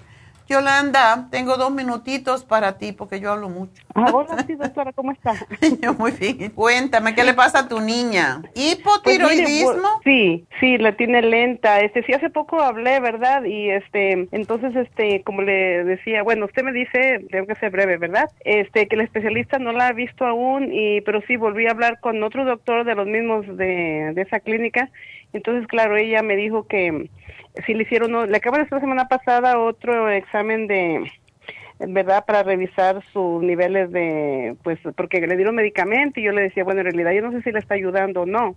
Yolanda, 0.51 1.27
tengo 1.31 1.55
dos 1.55 1.71
minutitos 1.71 2.43
para 2.43 2.77
ti 2.77 2.91
porque 2.91 3.19
yo 3.19 3.31
hablo 3.31 3.49
mucho. 3.49 3.81
Ah, 3.95 4.05
hola, 4.13 4.43
sí, 4.45 4.55
doctora, 4.55 4.91
¿cómo 4.93 5.11
está? 5.11 5.33
yo 5.81 5.93
muy 5.93 6.11
bien. 6.11 6.51
Cuéntame, 6.51 7.15
¿qué 7.15 7.23
le 7.23 7.33
pasa 7.33 7.59
a 7.59 7.67
tu 7.67 7.79
niña? 7.79 8.41
¿Hipotiroidismo? 8.53 9.71
Pues 9.71 10.03
sí, 10.03 10.45
sí, 10.59 10.77
la 10.77 10.95
tiene 10.97 11.21
lenta. 11.21 11.79
Este, 11.79 12.03
sí, 12.03 12.13
hace 12.13 12.29
poco 12.29 12.61
hablé, 12.61 12.99
¿verdad? 12.99 13.43
Y 13.43 13.69
este, 13.69 14.27
entonces, 14.31 14.75
este, 14.75 15.23
como 15.23 15.41
le 15.41 15.83
decía, 15.85 16.23
bueno, 16.23 16.45
usted 16.45 16.63
me 16.63 16.73
dice, 16.73 17.25
tengo 17.31 17.47
que 17.47 17.55
ser 17.55 17.71
breve, 17.71 17.97
¿verdad? 17.97 18.29
Este, 18.43 18.87
que 18.87 18.95
el 18.95 19.01
especialista 19.01 19.57
no 19.57 19.71
la 19.71 19.87
ha 19.87 19.93
visto 19.93 20.25
aún, 20.25 20.69
y, 20.73 21.01
pero 21.01 21.21
sí 21.27 21.37
volví 21.37 21.67
a 21.67 21.71
hablar 21.71 21.99
con 22.01 22.21
otro 22.23 22.43
doctor 22.43 22.83
de 22.83 22.95
los 22.95 23.07
mismos 23.07 23.45
de, 23.57 24.11
de 24.13 24.21
esa 24.21 24.39
clínica. 24.41 24.89
Entonces, 25.34 25.67
claro, 25.67 25.95
ella 25.97 26.21
me 26.23 26.36
dijo 26.36 26.67
que 26.67 27.09
si 27.65 27.73
le 27.73 27.84
hicieron, 27.84 28.29
le 28.29 28.38
acabo 28.38 28.57
de 28.57 28.63
hacer 28.63 28.73
la 28.73 28.82
semana 28.82 29.07
pasada 29.07 29.59
otro 29.59 30.09
examen 30.09 30.67
de, 30.67 31.09
¿verdad? 31.79 32.25
Para 32.25 32.43
revisar 32.43 33.01
sus 33.11 33.41
niveles 33.41 33.91
de, 33.91 34.55
pues, 34.63 34.79
porque 34.95 35.21
le 35.21 35.36
dieron 35.36 35.55
medicamento 35.55 36.19
y 36.19 36.23
yo 36.23 36.32
le 36.32 36.43
decía, 36.43 36.63
bueno, 36.63 36.82
en 36.82 36.88
realidad 36.88 37.11
yo 37.11 37.21
no 37.21 37.32
sé 37.32 37.41
si 37.43 37.51
le 37.51 37.59
está 37.59 37.75
ayudando 37.75 38.21
o 38.21 38.25
no. 38.25 38.55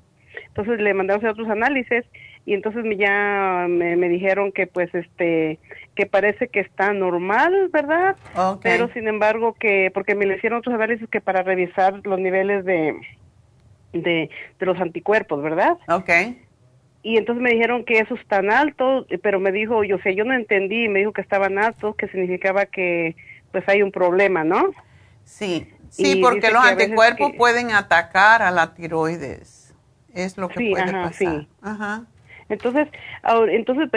Entonces 0.49 0.81
le 0.81 0.95
mandamos 0.95 1.23
a 1.23 1.29
hacer 1.29 1.41
otros 1.41 1.49
análisis 1.49 2.05
y 2.45 2.55
entonces 2.55 2.85
me, 2.85 2.97
ya 2.97 3.67
me, 3.69 4.09
dijeron 4.09 4.51
que 4.51 4.67
pues 4.67 4.93
este 4.93 5.61
que 5.95 6.07
parece 6.07 6.49
que 6.49 6.59
está 6.59 6.93
normal, 6.93 7.71
¿verdad? 7.73 8.17
Pero 8.61 8.89
sin 8.93 9.07
embargo 9.07 9.55
que 9.55 9.93
porque 9.95 10.17
me 10.17 10.27
le 10.27 10.37
hicieron 10.37 10.59
otros 10.59 10.75
análisis 10.75 11.09
que 11.09 11.21
para 11.21 11.45
revisar 11.45 12.01
los 12.05 12.19
niveles 12.19 12.65
de 12.65 12.97
de, 13.93 14.29
de 14.59 14.67
los 14.67 14.79
anticuerpos, 14.81 15.41
¿verdad? 15.41 15.79
Okay 15.89 16.37
y 17.05 17.19
entonces 17.19 17.43
me 17.43 17.51
dijeron 17.51 17.85
que 17.85 17.99
eso 17.99 18.15
es 18.15 18.27
tan 18.27 18.51
alto, 18.51 19.07
pero 19.23 19.39
me 19.39 19.53
dijo, 19.53 19.85
yo 19.85 19.99
sé, 19.99 20.15
yo 20.15 20.25
no 20.25 20.33
entendí, 20.33 20.89
me 20.89 21.01
dijo 21.01 21.13
que 21.13 21.21
estaban 21.21 21.59
altos, 21.59 21.95
que 21.97 22.09
significaba 22.09 22.65
que 22.65 23.15
pues 23.53 23.69
hay 23.69 23.83
un 23.83 23.93
problema, 23.93 24.43
¿no? 24.43 24.71
Sí, 25.23 25.69
sí, 25.91 26.17
porque 26.23 26.51
los 26.51 26.65
anticuerpos 26.65 27.33
pueden 27.37 27.73
atacar 27.73 28.41
a 28.41 28.51
la 28.51 28.75
tiroides, 28.75 29.75
es 30.15 30.39
lo 30.39 30.49
que 30.49 30.71
puede 30.71 30.83
ajá, 30.83 31.03
pasar. 31.03 31.13
Sí. 31.13 31.49
Ajá. 31.61 32.05
Entonces, 32.49 32.89
entonces, 33.51 33.89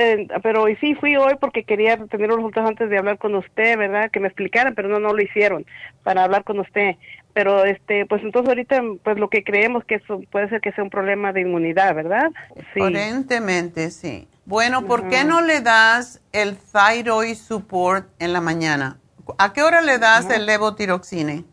pero 0.44 0.66
sí 0.80 0.96
fui 0.96 1.16
hoy 1.16 1.36
porque 1.40 1.64
quería 1.64 1.98
tener 2.08 2.28
los 2.28 2.38
resultados 2.38 2.70
antes 2.70 2.90
de 2.90 2.98
hablar 2.98 3.18
con 3.18 3.36
usted, 3.36 3.78
¿verdad? 3.78 4.12
Que 4.12 4.20
me 4.20 4.28
explicaran, 4.28 4.76
pero 4.76 4.90
no, 4.90 5.00
no 5.00 5.14
lo 5.14 5.22
hicieron 5.22 5.66
para 6.04 6.24
hablar 6.24 6.44
con 6.44 6.60
usted. 6.60 6.96
Pero, 7.38 7.66
este, 7.66 8.08
pues 8.08 8.24
entonces 8.24 8.50
ahorita, 8.50 8.82
pues 9.04 9.20
lo 9.20 9.30
que 9.30 9.44
creemos 9.44 9.86
que 9.86 9.96
eso 9.96 10.22
puede 10.32 10.50
ser 10.50 10.60
que 10.60 10.72
sea 10.72 10.84
un 10.84 10.90
problema 10.90 11.34
de 11.34 11.42
inmunidad, 11.42 11.94
¿verdad? 11.94 12.32
Sí. 12.74 12.80
Aparentemente, 12.80 13.92
sí. 13.92 14.28
Bueno, 14.46 14.88
¿por 14.88 15.08
qué 15.08 15.24
no 15.24 15.42
le 15.42 15.62
das 15.62 16.20
el 16.32 16.58
thyroid 16.58 17.36
support 17.36 18.08
en 18.18 18.34
la 18.34 18.42
mañana? 18.42 18.98
¿A 19.38 19.54
qué 19.54 19.62
hora 19.62 19.82
le 19.82 20.00
das 20.00 20.28
el 20.32 20.48
levotiroxine? 20.48 21.44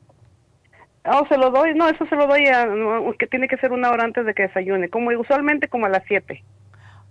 Oh, 1.04 1.26
se 1.28 1.36
lo 1.36 1.50
doy, 1.50 1.74
no, 1.74 1.86
eso 1.86 2.06
se 2.06 2.16
lo 2.16 2.28
doy 2.28 2.46
a, 2.46 2.66
que 3.18 3.26
tiene 3.26 3.46
que 3.46 3.58
ser 3.58 3.70
una 3.70 3.90
hora 3.90 4.04
antes 4.04 4.24
de 4.24 4.32
que 4.32 4.44
desayune, 4.44 4.88
como 4.88 5.10
usualmente 5.10 5.68
como 5.68 5.84
a 5.84 5.90
las 5.90 6.02
7. 6.08 6.42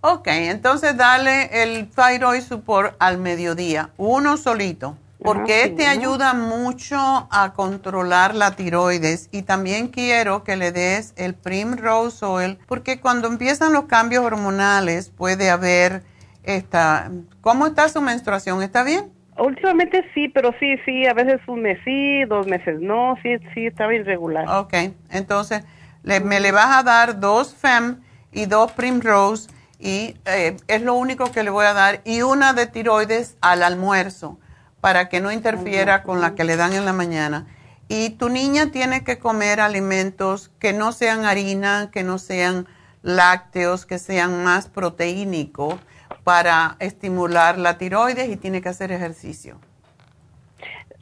Ok, 0.00 0.26
entonces 0.26 0.96
dale 0.96 1.62
el 1.62 1.88
thyroid 1.90 2.40
support 2.40 2.96
al 2.98 3.18
mediodía, 3.18 3.90
uno 3.98 4.36
solito, 4.36 4.98
porque 5.24 5.64
este 5.64 5.86
ayuda 5.86 6.34
mucho 6.34 6.98
a 6.98 7.54
controlar 7.54 8.34
la 8.34 8.50
tiroides 8.50 9.30
y 9.32 9.42
también 9.42 9.88
quiero 9.88 10.44
que 10.44 10.54
le 10.56 10.70
des 10.70 11.14
el 11.16 11.34
Primrose 11.34 12.22
Oil, 12.26 12.58
porque 12.66 13.00
cuando 13.00 13.26
empiezan 13.28 13.72
los 13.72 13.86
cambios 13.86 14.22
hormonales 14.22 15.08
puede 15.08 15.48
haber 15.48 16.02
esta... 16.42 17.10
¿Cómo 17.40 17.66
está 17.66 17.88
su 17.88 18.02
menstruación? 18.02 18.62
¿Está 18.62 18.84
bien? 18.84 19.10
Últimamente 19.38 20.04
sí, 20.12 20.28
pero 20.28 20.52
sí, 20.60 20.76
sí, 20.84 21.06
a 21.06 21.14
veces 21.14 21.40
un 21.48 21.62
mes 21.62 21.78
sí, 21.86 22.24
dos 22.24 22.46
meses 22.46 22.78
no, 22.80 23.16
sí, 23.22 23.30
sí, 23.54 23.66
estaba 23.66 23.94
irregular. 23.94 24.46
Ok, 24.46 24.74
entonces 25.10 25.64
me 26.02 26.38
le 26.38 26.52
vas 26.52 26.76
a 26.76 26.82
dar 26.82 27.18
dos 27.18 27.54
FEM 27.54 28.02
y 28.30 28.44
dos 28.44 28.72
Primrose 28.72 29.48
y 29.78 30.16
eh, 30.26 30.58
es 30.68 30.82
lo 30.82 30.94
único 30.94 31.32
que 31.32 31.42
le 31.42 31.48
voy 31.48 31.64
a 31.64 31.72
dar 31.72 32.02
y 32.04 32.20
una 32.20 32.52
de 32.52 32.66
tiroides 32.66 33.38
al 33.40 33.62
almuerzo 33.62 34.38
para 34.84 35.08
que 35.08 35.22
no 35.22 35.32
interfiera 35.32 36.02
con 36.02 36.20
la 36.20 36.34
que 36.34 36.44
le 36.44 36.56
dan 36.56 36.74
en 36.74 36.84
la 36.84 36.92
mañana. 36.92 37.46
Y 37.88 38.10
tu 38.18 38.28
niña 38.28 38.70
tiene 38.70 39.02
que 39.02 39.18
comer 39.18 39.58
alimentos 39.58 40.50
que 40.58 40.74
no 40.74 40.92
sean 40.92 41.24
harina, 41.24 41.88
que 41.90 42.02
no 42.02 42.18
sean 42.18 42.66
lácteos, 43.00 43.86
que 43.86 43.98
sean 43.98 44.44
más 44.44 44.68
proteínicos 44.68 45.76
para 46.22 46.76
estimular 46.80 47.56
la 47.56 47.78
tiroides 47.78 48.28
y 48.28 48.36
tiene 48.36 48.60
que 48.60 48.68
hacer 48.68 48.92
ejercicio. 48.92 49.56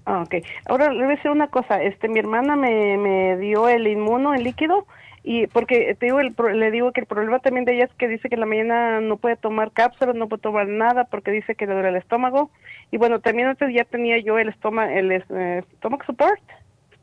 Ah, 0.07 0.23
ok. 0.23 0.37
Ahora 0.67 0.93
le 0.93 1.03
voy 1.03 1.15
a 1.15 1.17
decir 1.17 1.33
una 1.33 1.49
cosa. 1.49 1.83
Este, 1.83 2.09
mi 2.09 2.21
hermana 2.21 2.55
me, 2.55 2.97
me 2.99 3.37
dio 3.39 3.69
el 3.69 3.89
inmuno 3.89 4.33
en 4.33 4.45
líquido 4.45 4.87
y 5.25 5.47
porque 5.47 5.95
te 5.99 6.07
digo, 6.07 6.21
le 6.21 6.71
digo 6.73 6.93
que 6.93 7.01
el 7.01 7.07
problema 7.07 7.39
también 7.39 7.65
de 7.65 7.75
ella 7.75 7.85
es 7.85 7.95
que 7.95 8.09
dice 8.09 8.29
que 8.29 8.35
en 8.35 8.41
la 8.41 8.47
mañana 8.47 9.01
no 9.01 9.19
puede 9.19 9.37
tomar 9.37 9.71
cápsulas, 9.71 10.17
no 10.17 10.29
puede 10.29 10.43
tomar 10.43 10.67
nada 10.67 11.05
porque 11.05 11.31
dice 11.31 11.55
que 11.55 11.67
le 11.67 11.75
duele 11.75 11.91
el 11.91 11.97
estómago. 11.97 12.51
Y 12.93 12.99
bueno, 12.99 13.21
también 13.21 13.49
antes 13.49 13.75
ya 13.75 13.85
tenía 13.85 14.19
yo 14.19 14.39
el 14.39 14.51
estómago, 14.51 14.93
el 14.93 15.13
eh, 15.13 15.65
stomach 15.79 16.05
support, 16.05 16.43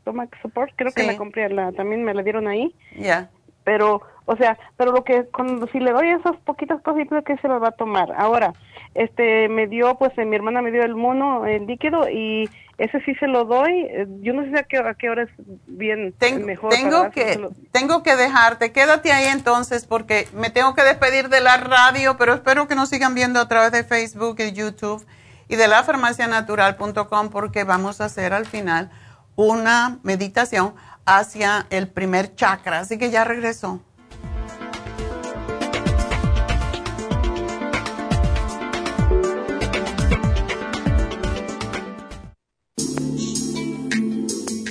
stomach 0.00 0.30
support, 0.40 0.72
creo 0.76 0.92
que 0.92 1.02
la 1.02 1.16
compré, 1.16 1.48
la, 1.50 1.72
también 1.72 2.04
me 2.04 2.14
la 2.14 2.22
dieron 2.22 2.46
ahí. 2.46 2.72
Ya. 2.96 3.28
Pero, 3.64 4.00
o 4.24 4.36
sea, 4.36 4.56
pero 4.76 4.92
lo 4.92 5.02
que, 5.02 5.24
cuando, 5.24 5.66
si 5.66 5.80
le 5.80 5.90
doy 5.90 6.10
esas 6.10 6.36
poquitas 6.44 6.80
cosas, 6.82 7.08
creo 7.08 7.24
que 7.24 7.36
se 7.38 7.48
las 7.48 7.60
va 7.60 7.68
a 7.68 7.72
tomar. 7.72 8.12
Ahora, 8.16 8.54
este, 8.94 9.48
me 9.48 9.66
dio, 9.66 9.96
pues 9.96 10.16
mi 10.16 10.36
hermana 10.36 10.62
me 10.62 10.70
dio 10.70 10.84
el 10.84 10.94
mono, 10.94 11.44
el 11.44 11.66
líquido, 11.66 12.08
y 12.08 12.48
ese 12.78 13.00
sí 13.00 13.12
se 13.16 13.26
lo 13.26 13.44
doy. 13.44 13.88
Eh, 13.90 14.06
yo 14.20 14.32
no 14.32 14.44
sé 14.44 14.60
a 14.60 14.62
qué, 14.62 14.78
a 14.78 14.94
qué 14.94 15.10
hora 15.10 15.24
es 15.24 15.30
bien 15.66 16.14
mejor. 16.46 16.70
Tengo 16.70 17.10
que, 17.10 17.48
tengo 17.72 18.04
que 18.04 18.14
dejarte. 18.14 18.70
Quédate 18.70 19.10
ahí 19.10 19.26
entonces 19.26 19.86
porque 19.86 20.28
me 20.34 20.50
tengo 20.50 20.72
que 20.76 20.84
despedir 20.84 21.30
de 21.30 21.40
la 21.40 21.56
radio, 21.56 22.16
pero 22.16 22.32
espero 22.32 22.68
que 22.68 22.76
nos 22.76 22.90
sigan 22.90 23.16
viendo 23.16 23.40
a 23.40 23.48
través 23.48 23.72
de 23.72 23.82
Facebook 23.82 24.36
y 24.38 24.52
YouTube 24.52 25.04
y 25.50 25.56
de 25.56 25.66
la 25.66 25.82
farmacianatural.com 25.82 27.28
porque 27.28 27.64
vamos 27.64 28.00
a 28.00 28.04
hacer 28.04 28.32
al 28.32 28.46
final 28.46 28.88
una 29.34 29.98
meditación 30.04 30.74
hacia 31.04 31.66
el 31.70 31.88
primer 31.88 32.36
chakra. 32.36 32.78
Así 32.78 32.98
que 32.98 33.10
ya 33.10 33.24
regresó. 33.24 33.80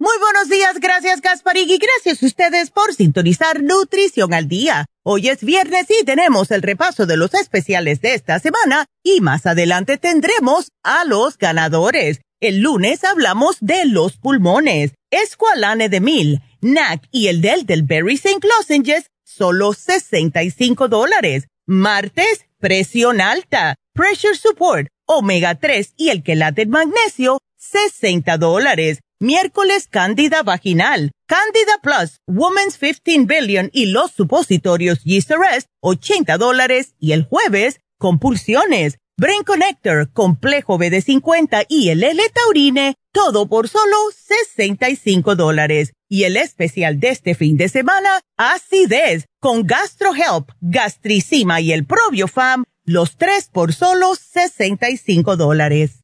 Muy 0.00 0.18
buenos 0.18 0.48
días, 0.48 0.80
gracias 0.80 1.20
Gasparig 1.20 1.70
y 1.70 1.78
gracias 1.78 2.20
a 2.20 2.26
ustedes 2.26 2.70
por 2.70 2.92
sintonizar 2.92 3.62
Nutrición 3.62 4.34
al 4.34 4.48
Día. 4.48 4.86
Hoy 5.04 5.28
es 5.28 5.44
viernes 5.44 5.86
y 5.88 6.04
tenemos 6.04 6.50
el 6.50 6.62
repaso 6.62 7.06
de 7.06 7.16
los 7.16 7.32
especiales 7.32 8.00
de 8.00 8.14
esta 8.14 8.40
semana 8.40 8.86
y 9.04 9.20
más 9.20 9.46
adelante 9.46 9.96
tendremos 9.96 10.70
a 10.82 11.04
los 11.04 11.38
ganadores. 11.38 12.20
El 12.40 12.58
lunes 12.58 13.04
hablamos 13.04 13.58
de 13.60 13.86
los 13.86 14.16
pulmones, 14.16 14.94
Esqualane 15.12 15.88
de 15.88 16.00
Mil, 16.00 16.42
NAC 16.60 17.06
y 17.12 17.28
el 17.28 17.40
del 17.40 17.64
del 17.64 17.84
Berry 17.84 18.14
St. 18.14 18.44
Lozenges, 18.48 19.10
solo 19.22 19.74
65 19.74 20.88
dólares. 20.88 21.46
Martes, 21.66 22.46
presión 22.58 23.20
alta, 23.20 23.76
Pressure 23.92 24.34
Support, 24.34 24.88
Omega 25.06 25.54
3 25.54 25.94
y 25.96 26.08
el 26.08 26.24
quelate 26.24 26.66
magnesio, 26.66 27.38
60 27.58 28.36
dólares. 28.38 28.98
Miércoles, 29.24 29.88
Cándida 29.88 30.42
Vaginal, 30.42 31.10
Cándida 31.26 31.78
Plus, 31.82 32.20
Women's 32.26 32.76
15 32.76 33.24
Billion 33.24 33.70
y 33.72 33.86
los 33.86 34.10
supositorios 34.10 35.02
Yeast 35.02 35.30
Arrest, 35.30 35.68
80 35.80 36.36
dólares. 36.36 36.94
Y 37.00 37.12
el 37.12 37.24
jueves, 37.24 37.80
Compulsiones, 37.98 38.98
Brain 39.16 39.42
Connector, 39.42 40.12
Complejo 40.12 40.78
BD50 40.78 41.64
y 41.70 41.88
el 41.88 42.04
L-Taurine, 42.04 42.96
todo 43.12 43.48
por 43.48 43.70
solo 43.70 43.96
65 44.14 45.36
dólares. 45.36 45.94
Y 46.06 46.24
el 46.24 46.36
especial 46.36 47.00
de 47.00 47.08
este 47.08 47.34
fin 47.34 47.56
de 47.56 47.70
semana, 47.70 48.20
Acidez, 48.36 49.24
con 49.40 49.66
GastroHelp, 49.66 50.50
Gastricima 50.60 51.62
y 51.62 51.72
el 51.72 51.86
Probiofam, 51.86 52.64
los 52.84 53.16
tres 53.16 53.48
por 53.50 53.72
solo 53.72 54.16
65 54.16 55.36
dólares. 55.36 56.03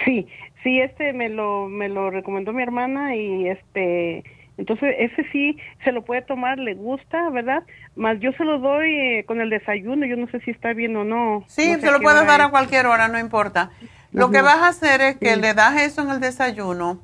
Sí, 0.04 0.28
sí, 0.66 0.80
este 0.80 1.12
me 1.12 1.28
lo, 1.28 1.68
me 1.68 1.88
lo 1.88 2.10
recomendó 2.10 2.52
mi 2.52 2.60
hermana 2.60 3.14
y 3.14 3.46
este, 3.48 4.24
entonces 4.58 4.96
ese 4.98 5.22
sí 5.30 5.56
se 5.84 5.92
lo 5.92 6.04
puede 6.04 6.22
tomar, 6.22 6.58
le 6.58 6.74
gusta, 6.74 7.30
¿verdad? 7.30 7.62
Más 7.94 8.18
yo 8.18 8.32
se 8.32 8.42
lo 8.44 8.58
doy 8.58 8.90
eh, 8.92 9.24
con 9.26 9.40
el 9.40 9.48
desayuno, 9.48 10.06
yo 10.06 10.16
no 10.16 10.26
sé 10.28 10.40
si 10.40 10.50
está 10.50 10.72
bien 10.72 10.96
o 10.96 11.04
no. 11.04 11.44
Sí, 11.46 11.68
no 11.68 11.74
sé 11.76 11.80
se 11.82 11.92
lo 11.92 12.00
puedes 12.00 12.26
dar 12.26 12.40
a 12.40 12.48
cualquier 12.50 12.86
hora, 12.86 13.06
no 13.06 13.16
importa. 13.20 13.70
Lo 14.10 14.30
que 14.32 14.42
vas 14.42 14.56
a 14.56 14.68
hacer 14.68 15.00
es 15.02 15.16
que 15.18 15.34
Sí. 15.34 15.40
le 15.40 15.54
das 15.54 15.80
eso 15.80 16.02
en 16.02 16.10
el 16.10 16.18
desayuno. 16.20 16.98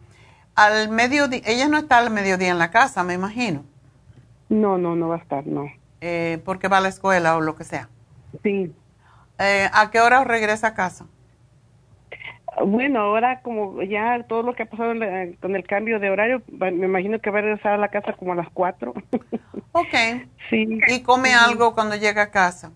Al 0.56 0.88
mediodía, 0.88 1.40
ella 1.46 1.68
no 1.68 1.78
está 1.78 1.98
al 1.98 2.10
mediodía 2.10 2.48
en 2.50 2.58
la 2.58 2.72
casa, 2.72 3.04
me 3.04 3.14
imagino, 3.14 3.62
No, 4.48 4.76
no, 4.76 4.96
no 4.96 5.08
va 5.08 5.14
a 5.14 5.18
estar, 5.18 5.46
no. 5.46 5.66
eh, 6.00 6.40
porque 6.44 6.66
va 6.66 6.78
a 6.78 6.80
la 6.80 6.88
escuela 6.88 7.36
o 7.36 7.40
lo 7.40 7.54
que 7.54 7.62
sea. 7.62 7.88
Sí. 8.42 8.72
Eh, 9.38 9.68
¿A 9.72 9.90
qué 9.92 10.00
hora 10.00 10.24
regresa 10.24 10.66
a 10.68 10.74
casa? 10.74 11.06
Bueno, 12.66 13.00
ahora 13.00 13.40
como 13.40 13.82
ya 13.82 14.24
todo 14.28 14.42
lo 14.42 14.54
que 14.54 14.64
ha 14.64 14.66
pasado 14.66 14.92
la- 14.94 15.26
con 15.40 15.56
el 15.56 15.66
cambio 15.66 15.98
de 15.98 16.10
horario, 16.10 16.42
me 16.48 16.68
imagino 16.86 17.18
que 17.20 17.30
va 17.30 17.38
a 17.38 17.42
regresar 17.42 17.72
a 17.72 17.78
la 17.78 17.88
casa 17.88 18.12
como 18.12 18.32
a 18.32 18.36
las 18.36 18.48
cuatro. 18.50 18.94
Ok. 19.74 19.94
sí. 20.50 20.80
¿Y 20.86 21.02
come 21.02 21.32
algo 21.32 21.72
cuando 21.74 21.96
llega 21.96 22.22
a 22.22 22.30
casa? 22.30 22.72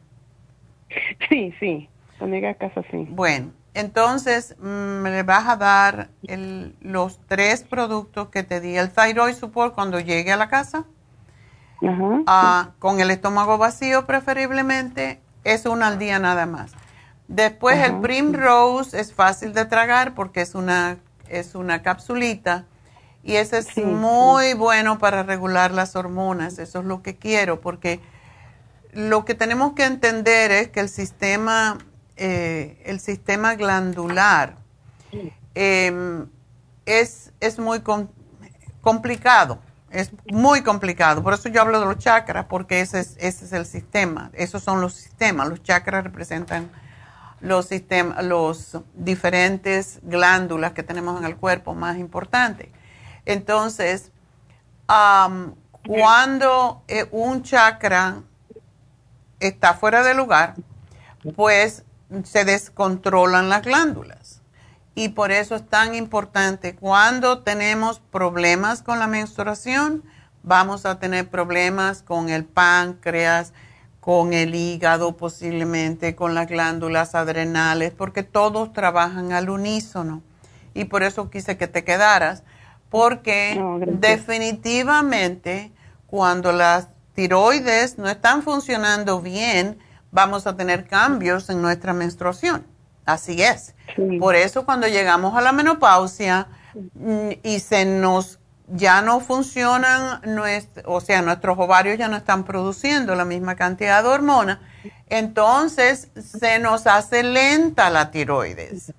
Sí, 1.28 1.52
sí. 1.60 1.88
Cuando 2.18 2.36
llegue 2.36 2.48
a 2.48 2.54
casa, 2.54 2.82
sí. 2.90 3.06
Bueno, 3.10 3.52
entonces 3.74 4.56
mm, 4.58 5.04
le 5.04 5.22
vas 5.22 5.46
a 5.46 5.56
dar 5.56 6.08
el- 6.26 6.74
los 6.80 7.20
tres 7.26 7.62
productos 7.64 8.28
que 8.28 8.42
te 8.44 8.60
di, 8.62 8.76
el 8.78 8.90
Thyroid 8.90 9.34
Support 9.34 9.74
cuando 9.74 10.00
llegue 10.00 10.32
a 10.32 10.36
la 10.38 10.48
casa, 10.48 10.84
Ajá. 11.86 12.22
ah, 12.26 12.70
con 12.78 13.00
el 13.00 13.10
estómago 13.10 13.58
vacío 13.58 14.06
preferiblemente, 14.06 15.20
es 15.44 15.66
una 15.66 15.88
al 15.88 15.98
día 15.98 16.18
nada 16.18 16.46
más. 16.46 16.74
Después 17.28 17.78
el 17.78 17.96
Primrose 17.96 18.98
es 19.00 19.12
fácil 19.12 19.52
de 19.52 19.64
tragar 19.64 20.14
porque 20.14 20.40
es 20.42 20.54
una, 20.54 20.98
es 21.28 21.54
una 21.54 21.82
capsulita 21.82 22.66
y 23.24 23.36
ese 23.36 23.58
es 23.58 23.74
Sí, 23.74 23.82
muy 23.82 24.54
bueno 24.54 24.98
para 24.98 25.22
regular 25.24 25.72
las 25.72 25.96
hormonas, 25.96 26.58
eso 26.58 26.80
es 26.80 26.84
lo 26.84 27.02
que 27.02 27.16
quiero 27.16 27.60
porque 27.60 28.00
lo 28.92 29.24
que 29.24 29.34
tenemos 29.34 29.72
que 29.74 29.84
entender 29.84 30.52
es 30.52 30.68
que 30.68 30.80
el 30.80 30.88
sistema, 30.88 31.78
eh, 32.16 32.80
el 32.86 33.00
sistema 33.00 33.54
glandular 33.56 34.56
em, 35.54 36.26
es, 36.86 37.32
es 37.40 37.58
muy 37.58 37.80
com- 37.80 38.08
complicado, 38.80 39.58
es 39.90 40.10
muy 40.30 40.62
complicado. 40.62 41.22
Por 41.22 41.34
eso 41.34 41.48
yo 41.48 41.60
hablo 41.62 41.80
de 41.80 41.86
los 41.86 41.98
chakras, 41.98 42.46
porque 42.46 42.80
ese 42.80 43.00
es, 43.00 43.16
ese 43.18 43.44
es 43.46 43.52
el 43.52 43.66
sistema, 43.66 44.30
esos 44.34 44.62
son 44.62 44.80
los 44.80 44.94
sistemas. 44.94 45.48
Los 45.48 45.62
chakras 45.62 46.04
representan 46.04 46.70
los 47.40 47.66
sistemas, 47.66 48.24
los 48.24 48.78
diferentes 48.94 50.00
glándulas 50.02 50.72
que 50.72 50.82
tenemos 50.82 51.18
en 51.18 51.26
el 51.26 51.36
cuerpo 51.36 51.74
más 51.74 51.98
importantes. 51.98 52.68
Entonces, 53.24 54.12
cuando 55.86 56.82
eh, 56.88 57.06
un 57.10 57.42
chakra 57.42 58.22
está 59.40 59.74
fuera 59.74 60.02
de 60.02 60.14
lugar, 60.14 60.54
pues 61.34 61.84
se 62.24 62.44
descontrolan 62.44 63.48
las 63.48 63.62
glándulas. 63.62 64.40
Y 64.94 65.10
por 65.10 65.30
eso 65.30 65.56
es 65.56 65.68
tan 65.68 65.94
importante 65.94 66.74
cuando 66.74 67.42
tenemos 67.42 68.00
problemas 68.00 68.82
con 68.82 68.98
la 68.98 69.06
menstruación, 69.06 70.02
vamos 70.42 70.86
a 70.86 70.98
tener 70.98 71.28
problemas 71.28 72.02
con 72.02 72.30
el 72.30 72.44
páncreas, 72.44 73.52
con 74.06 74.32
el 74.34 74.54
hígado 74.54 75.16
posiblemente, 75.16 76.14
con 76.14 76.36
las 76.36 76.46
glándulas 76.46 77.16
adrenales, 77.16 77.90
porque 77.90 78.22
todos 78.22 78.72
trabajan 78.72 79.32
al 79.32 79.50
unísono. 79.50 80.22
Y 80.74 80.84
por 80.84 81.02
eso 81.02 81.28
quise 81.28 81.56
que 81.56 81.66
te 81.66 81.82
quedaras, 81.82 82.44
porque 82.88 83.60
definitivamente 83.98 85.72
cuando 86.06 86.52
las 86.52 86.86
tiroides 87.14 87.98
no 87.98 88.08
están 88.08 88.44
funcionando 88.44 89.20
bien, 89.20 89.76
vamos 90.12 90.46
a 90.46 90.56
tener 90.56 90.86
cambios 90.86 91.50
en 91.50 91.60
nuestra 91.60 91.92
menstruación. 91.92 92.64
Así 93.06 93.42
es. 93.42 93.74
Por 94.20 94.36
eso 94.36 94.64
cuando 94.64 94.86
llegamos 94.86 95.36
a 95.36 95.40
la 95.40 95.50
menopausia 95.50 96.46
mm, 96.94 97.30
y 97.42 97.58
se 97.58 97.84
nos 97.84 98.35
ya 98.68 99.02
no 99.02 99.20
funcionan, 99.20 100.20
o 100.84 101.00
sea, 101.00 101.22
nuestros 101.22 101.58
ovarios 101.58 101.98
ya 101.98 102.08
no 102.08 102.16
están 102.16 102.44
produciendo 102.44 103.14
la 103.14 103.24
misma 103.24 103.54
cantidad 103.54 104.02
de 104.02 104.08
hormonas, 104.08 104.58
entonces 105.08 106.08
se 106.16 106.58
nos 106.58 106.86
hace 106.86 107.22
lenta 107.22 107.90
la 107.90 108.10
tiroides. 108.10 108.92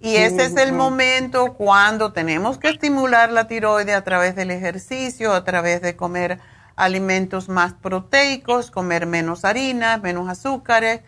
Y 0.00 0.16
ese 0.16 0.44
es 0.44 0.56
el 0.56 0.72
momento 0.72 1.54
cuando 1.54 2.12
tenemos 2.12 2.58
que 2.58 2.68
estimular 2.68 3.32
la 3.32 3.48
tiroides 3.48 3.96
a 3.96 4.04
través 4.04 4.36
del 4.36 4.50
ejercicio, 4.50 5.32
a 5.32 5.44
través 5.44 5.80
de 5.80 5.96
comer 5.96 6.38
alimentos 6.76 7.48
más 7.48 7.72
proteicos, 7.72 8.70
comer 8.70 9.06
menos 9.06 9.44
harina, 9.44 9.96
menos 9.96 10.28
azúcares, 10.28 11.00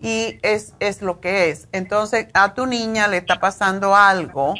y 0.00 0.38
es, 0.42 0.72
es 0.80 1.02
lo 1.02 1.20
que 1.20 1.50
es. 1.50 1.68
Entonces, 1.72 2.28
a 2.32 2.54
tu 2.54 2.66
niña 2.66 3.06
le 3.08 3.18
está 3.18 3.38
pasando 3.38 3.94
algo 3.94 4.54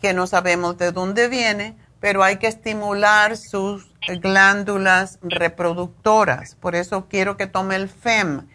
que 0.00 0.14
no 0.14 0.28
sabemos 0.28 0.78
de 0.78 0.92
dónde 0.92 1.28
viene, 1.28 1.76
pero 2.00 2.22
hay 2.22 2.36
que 2.36 2.46
estimular 2.46 3.36
sus 3.36 3.92
glándulas 4.20 5.18
reproductoras. 5.22 6.54
Por 6.54 6.74
eso 6.74 7.06
quiero 7.08 7.36
que 7.36 7.46
tome 7.46 7.76
el 7.76 7.88
FEM. 7.88 8.46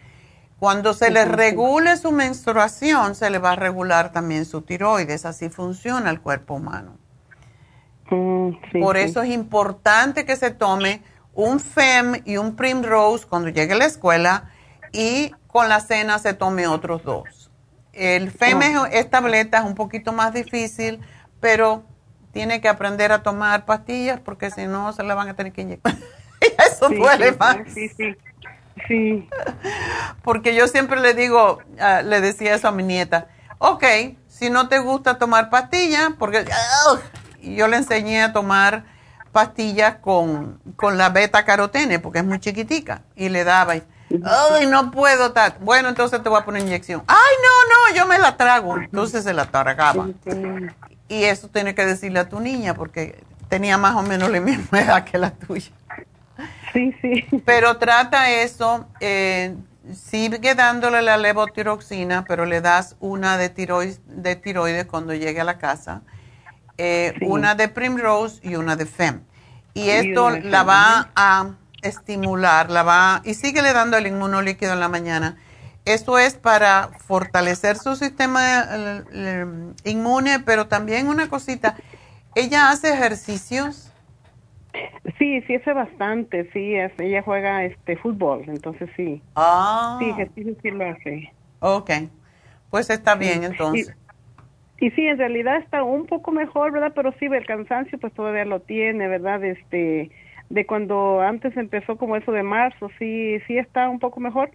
Cuando 0.58 0.94
se 0.94 1.10
le 1.10 1.24
regule 1.26 1.96
su 1.96 2.10
menstruación, 2.10 3.14
se 3.14 3.28
le 3.28 3.38
va 3.38 3.52
a 3.52 3.56
regular 3.56 4.12
también 4.12 4.46
su 4.46 4.62
tiroides. 4.62 5.26
Así 5.26 5.50
funciona 5.50 6.10
el 6.10 6.20
cuerpo 6.20 6.54
humano. 6.54 6.96
Mm, 8.10 8.80
Por 8.80 8.96
eso 8.96 9.22
es 9.22 9.30
importante 9.30 10.24
que 10.24 10.36
se 10.36 10.50
tome 10.50 11.02
un 11.34 11.60
FEM 11.60 12.22
y 12.24 12.36
un 12.36 12.56
Primrose 12.56 13.26
cuando 13.26 13.48
llegue 13.48 13.74
a 13.74 13.78
la 13.78 13.86
escuela 13.86 14.50
y 14.92 15.32
con 15.46 15.68
la 15.68 15.80
cena 15.80 16.18
se 16.18 16.32
tome 16.34 16.66
otros 16.66 17.02
dos. 17.02 17.50
El 17.92 18.30
FEM 18.30 18.78
oh. 18.78 18.86
es, 18.86 19.10
tableta, 19.10 19.58
es 19.58 19.64
un 19.64 19.74
poquito 19.74 20.12
más 20.12 20.32
difícil, 20.32 21.00
pero 21.40 21.84
tiene 22.34 22.60
que 22.60 22.68
aprender 22.68 23.12
a 23.12 23.22
tomar 23.22 23.64
pastillas 23.64 24.20
porque 24.20 24.50
si 24.50 24.66
no 24.66 24.92
se 24.92 25.02
le 25.04 25.14
van 25.14 25.28
a 25.28 25.34
tener 25.34 25.52
que 25.52 25.62
inyectar. 25.62 25.94
Eso 26.68 26.90
duele 26.90 27.32
más. 27.32 27.58
Sí, 27.72 27.88
sí. 27.88 28.14
Sí. 28.88 29.28
Porque 30.22 30.54
yo 30.54 30.66
siempre 30.66 31.00
le 31.00 31.14
digo, 31.14 31.60
ah, 31.80 32.02
le 32.02 32.20
decía 32.20 32.54
eso 32.54 32.68
a 32.68 32.72
mi 32.72 32.82
nieta, 32.82 33.28
ok, 33.58 33.84
si 34.28 34.50
no 34.50 34.68
te 34.68 34.80
gusta 34.80 35.16
tomar 35.16 35.48
pastillas, 35.48 36.10
porque 36.18 36.44
yo 37.40 37.68
le 37.68 37.76
enseñé 37.76 38.22
a 38.22 38.32
tomar 38.32 38.84
pastillas 39.32 39.96
con, 39.96 40.60
con 40.76 40.98
la 40.98 41.08
beta 41.10 41.44
carotene, 41.44 42.00
porque 42.00 42.18
es 42.18 42.24
muy 42.24 42.40
chiquitica, 42.40 43.02
y 43.14 43.28
le 43.28 43.44
daba, 43.44 43.76
y, 43.76 43.84
ay, 44.24 44.66
no 44.66 44.90
puedo, 44.90 45.32
tal. 45.32 45.54
bueno, 45.60 45.88
entonces 45.88 46.22
te 46.22 46.28
voy 46.28 46.40
a 46.40 46.44
poner 46.44 46.62
inyección. 46.62 47.04
Ay, 47.06 47.34
no, 47.42 47.92
no, 47.92 47.96
yo 47.96 48.06
me 48.06 48.18
la 48.18 48.36
trago. 48.36 48.76
Entonces 48.76 49.24
se 49.24 49.32
la 49.32 49.46
tragaba. 49.46 50.08
Y 51.08 51.24
eso 51.24 51.48
tiene 51.48 51.74
que 51.74 51.84
decirle 51.84 52.20
a 52.20 52.28
tu 52.28 52.40
niña 52.40 52.74
porque 52.74 53.22
tenía 53.48 53.78
más 53.78 53.94
o 53.94 54.02
menos 54.02 54.30
la 54.30 54.40
misma 54.40 54.80
edad 54.80 55.04
que 55.04 55.18
la 55.18 55.30
tuya. 55.30 55.70
Sí, 56.72 56.94
sí. 57.00 57.24
Pero 57.44 57.76
trata 57.76 58.30
eso, 58.30 58.88
eh, 59.00 59.54
sigue 59.92 60.54
dándole 60.54 61.02
la 61.02 61.16
levotiroxina, 61.16 62.24
pero 62.24 62.46
le 62.46 62.60
das 62.60 62.96
una 63.00 63.36
de 63.36 63.48
tiroides, 63.48 64.00
de 64.06 64.34
tiroides 64.34 64.86
cuando 64.86 65.14
llegue 65.14 65.40
a 65.40 65.44
la 65.44 65.58
casa, 65.58 66.02
eh, 66.78 67.14
una 67.22 67.54
de 67.54 67.68
Primrose 67.68 68.40
y 68.42 68.56
una 68.56 68.74
de 68.74 68.86
Fem. 68.86 69.20
Y 69.74 69.90
esto 69.90 70.30
la 70.30 70.62
va 70.62 71.10
a 71.14 71.50
estimular, 71.82 72.70
la 72.70 72.82
va, 72.82 73.22
y 73.24 73.34
síguele 73.34 73.72
dando 73.72 73.96
el 73.96 74.06
inmunolíquido 74.06 74.72
en 74.72 74.80
la 74.80 74.88
mañana 74.88 75.36
esto 75.84 76.18
es 76.18 76.34
para 76.34 76.88
fortalecer 77.06 77.76
su 77.76 77.94
sistema 77.96 78.40
eh, 78.40 79.02
eh, 79.12 79.46
inmune, 79.84 80.40
pero 80.44 80.66
también 80.66 81.08
una 81.08 81.28
cosita, 81.28 81.76
¿ella 82.34 82.70
hace 82.70 82.92
ejercicios? 82.92 83.92
Sí, 85.18 85.40
sí 85.42 85.54
hace 85.54 85.72
bastante, 85.72 86.50
sí, 86.52 86.74
ella 86.98 87.22
juega 87.22 87.64
este 87.64 87.96
fútbol, 87.96 88.44
entonces 88.48 88.90
sí. 88.96 89.22
Ah. 89.36 89.98
Sí, 90.00 90.10
ejercicio 90.10 90.56
sí 90.62 90.70
lo 90.70 90.88
hace. 90.88 91.32
Ok, 91.60 91.90
pues 92.70 92.90
está 92.90 93.14
bien 93.14 93.44
entonces. 93.44 93.94
Y, 94.80 94.86
y, 94.86 94.90
sí, 94.92 95.06
en 95.06 95.18
realidad 95.18 95.58
está 95.58 95.84
un 95.84 96.06
poco 96.06 96.32
mejor, 96.32 96.72
¿verdad? 96.72 96.92
Pero 96.94 97.14
sí, 97.20 97.26
el 97.26 97.46
cansancio 97.46 97.98
pues 97.98 98.12
todavía 98.14 98.44
lo 98.44 98.60
tiene, 98.60 99.06
¿verdad? 99.06 99.44
Este, 99.44 100.10
de 100.48 100.66
cuando 100.66 101.20
antes 101.20 101.56
empezó 101.56 101.96
como 101.96 102.16
eso 102.16 102.32
de 102.32 102.42
marzo, 102.42 102.90
sí, 102.98 103.38
sí 103.46 103.58
está 103.58 103.88
un 103.88 104.00
poco 104.00 104.18
mejor 104.18 104.50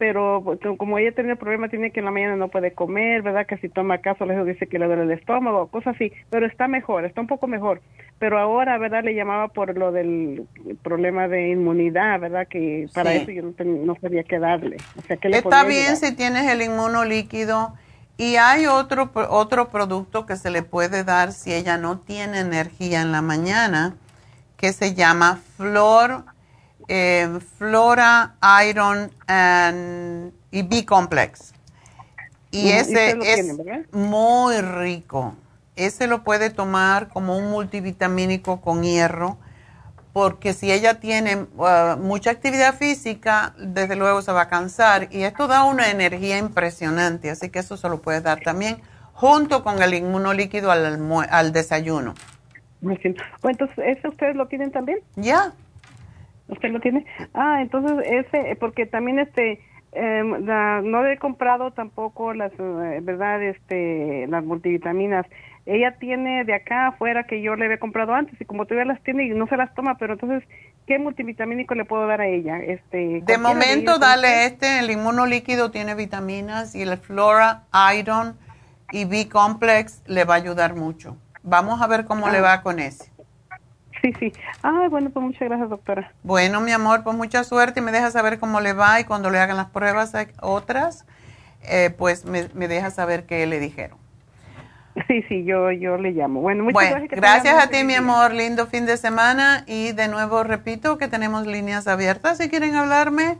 pero 0.00 0.40
pues, 0.42 0.58
como 0.78 0.96
ella 0.96 1.12
tiene 1.12 1.32
el 1.32 1.36
problema, 1.36 1.68
tiene 1.68 1.90
que 1.90 2.00
en 2.00 2.06
la 2.06 2.10
mañana 2.10 2.34
no 2.34 2.48
puede 2.48 2.72
comer, 2.72 3.20
¿verdad? 3.20 3.46
Que 3.46 3.58
si 3.58 3.68
toma 3.68 3.98
caso, 3.98 4.24
le 4.24 4.44
dice 4.44 4.66
que 4.66 4.78
le 4.78 4.86
duele 4.86 5.02
el 5.02 5.10
estómago, 5.10 5.66
cosas 5.66 5.94
así, 5.94 6.10
pero 6.30 6.46
está 6.46 6.68
mejor, 6.68 7.04
está 7.04 7.20
un 7.20 7.26
poco 7.26 7.46
mejor. 7.46 7.82
Pero 8.18 8.38
ahora, 8.38 8.78
¿verdad? 8.78 9.04
Le 9.04 9.14
llamaba 9.14 9.48
por 9.48 9.76
lo 9.76 9.92
del 9.92 10.46
problema 10.82 11.28
de 11.28 11.50
inmunidad, 11.50 12.18
¿verdad? 12.18 12.48
Que 12.48 12.88
para 12.94 13.12
eso 13.12 13.30
yo 13.30 13.42
no, 13.42 13.94
sabía 14.00 14.22
qué 14.22 14.38
darle. 14.38 14.78
O 14.98 15.02
sea, 15.02 15.18
le 15.22 15.36
está 15.36 15.64
bien 15.64 15.98
si 15.98 16.16
tienes 16.16 16.50
el 16.50 16.62
inmunolíquido 16.62 17.74
y 18.16 18.36
hay 18.36 18.68
otro, 18.68 19.10
otro 19.28 19.68
producto 19.68 20.24
que 20.24 20.36
se 20.36 20.50
le 20.50 20.62
puede 20.62 21.04
dar 21.04 21.32
si 21.32 21.52
ella 21.52 21.76
no 21.76 21.98
tiene 21.98 22.40
energía 22.40 23.02
en 23.02 23.12
la 23.12 23.20
mañana, 23.20 23.96
que 24.56 24.72
se 24.72 24.94
llama 24.94 25.40
Flor 25.58 26.24
eh, 26.92 27.38
Flora, 27.56 28.34
Iron 28.68 29.12
y 30.50 30.62
B-Complex. 30.62 31.54
Y 32.50 32.70
ese 32.70 33.16
es 33.22 33.56
muy 33.92 34.60
rico. 34.60 35.36
Ese 35.76 36.08
lo 36.08 36.24
puede 36.24 36.50
tomar 36.50 37.08
como 37.08 37.38
un 37.38 37.48
multivitamínico 37.48 38.60
con 38.60 38.82
hierro, 38.82 39.38
porque 40.12 40.52
si 40.52 40.72
ella 40.72 40.98
tiene 40.98 41.46
uh, 41.56 41.96
mucha 41.96 42.32
actividad 42.32 42.74
física, 42.74 43.54
desde 43.56 43.94
luego 43.94 44.20
se 44.20 44.32
va 44.32 44.42
a 44.42 44.48
cansar. 44.48 45.06
Y 45.12 45.22
esto 45.22 45.46
da 45.46 45.62
una 45.62 45.90
energía 45.90 46.38
impresionante, 46.38 47.30
así 47.30 47.50
que 47.50 47.60
eso 47.60 47.76
se 47.76 47.88
lo 47.88 48.02
puede 48.02 48.20
dar 48.20 48.40
también 48.40 48.82
junto 49.12 49.62
con 49.62 49.80
el 49.80 49.94
inmunolíquido 49.94 50.72
al, 50.72 51.00
al 51.30 51.52
desayuno. 51.52 52.14
Entonces, 52.82 53.78
¿ese 53.78 54.08
ustedes 54.08 54.34
lo 54.34 54.48
tienen 54.48 54.72
también? 54.72 54.98
Ya. 55.14 55.52
¿Usted 56.50 56.70
lo 56.70 56.80
tiene? 56.80 57.06
Ah, 57.34 57.62
entonces 57.62 58.06
ese, 58.06 58.56
porque 58.56 58.86
también 58.86 59.18
este, 59.18 59.60
em, 59.92 60.44
no 60.44 61.06
he 61.06 61.18
comprado 61.18 61.72
tampoco 61.72 62.34
las, 62.34 62.52
eh, 62.52 63.00
¿verdad? 63.02 63.42
Este, 63.42 64.26
las 64.28 64.44
multivitaminas. 64.44 65.26
Ella 65.66 65.96
tiene 65.98 66.44
de 66.44 66.54
acá 66.54 66.88
afuera 66.88 67.24
que 67.24 67.42
yo 67.42 67.54
le 67.54 67.66
había 67.66 67.78
comprado 67.78 68.14
antes 68.14 68.40
y 68.40 68.44
como 68.44 68.66
todavía 68.66 68.92
las 68.92 69.02
tiene 69.02 69.26
y 69.26 69.30
no 69.30 69.46
se 69.46 69.56
las 69.56 69.72
toma, 69.74 69.98
pero 69.98 70.14
entonces, 70.14 70.42
¿qué 70.86 70.98
multivitamínico 70.98 71.74
le 71.74 71.84
puedo 71.84 72.06
dar 72.06 72.20
a 72.22 72.26
ella? 72.26 72.58
Este, 72.58 73.20
de 73.22 73.38
momento, 73.38 73.98
dale 73.98 74.46
este, 74.46 74.80
el 74.80 74.90
inmunolíquido 74.90 75.70
tiene 75.70 75.94
vitaminas 75.94 76.74
y 76.74 76.82
el 76.82 76.96
Flora, 76.96 77.64
Iron 77.96 78.36
y 78.90 79.04
B-Complex 79.04 80.02
le 80.06 80.24
va 80.24 80.34
a 80.34 80.38
ayudar 80.38 80.74
mucho. 80.74 81.16
Vamos 81.42 81.80
a 81.80 81.86
ver 81.86 82.04
cómo 82.04 82.28
le 82.28 82.38
ah. 82.38 82.42
va 82.42 82.62
con 82.62 82.80
ese. 82.80 83.10
Sí, 84.00 84.12
sí. 84.18 84.32
Ah, 84.62 84.86
bueno, 84.90 85.10
pues 85.10 85.24
muchas 85.24 85.48
gracias, 85.48 85.68
doctora. 85.68 86.12
Bueno, 86.22 86.60
mi 86.60 86.72
amor, 86.72 87.02
pues 87.04 87.16
mucha 87.16 87.44
suerte 87.44 87.80
y 87.80 87.82
me 87.82 87.92
deja 87.92 88.10
saber 88.10 88.38
cómo 88.38 88.60
le 88.60 88.72
va 88.72 89.00
y 89.00 89.04
cuando 89.04 89.30
le 89.30 89.38
hagan 89.38 89.56
las 89.56 89.70
pruebas 89.70 90.12
otras, 90.40 91.06
eh, 91.62 91.94
pues 91.96 92.24
me, 92.24 92.48
me 92.54 92.68
deja 92.68 92.90
saber 92.90 93.26
qué 93.26 93.46
le 93.46 93.58
dijeron. 93.58 93.98
Sí, 95.06 95.22
sí, 95.28 95.44
yo, 95.44 95.70
yo 95.70 95.98
le 95.98 96.10
llamo. 96.10 96.40
Bueno, 96.40 96.64
muchas 96.64 96.90
gracias. 96.90 97.20
Gracias 97.20 97.64
a 97.64 97.68
ti, 97.68 97.84
mi 97.84 97.94
amor. 97.94 98.32
Lindo 98.32 98.66
fin 98.66 98.86
de 98.86 98.96
semana. 98.96 99.62
Y 99.66 99.92
de 99.92 100.08
nuevo 100.08 100.42
repito 100.42 100.98
que 100.98 101.06
tenemos 101.06 101.46
líneas 101.46 101.86
abiertas 101.86 102.38
si 102.38 102.48
quieren 102.48 102.74
hablarme. 102.74 103.38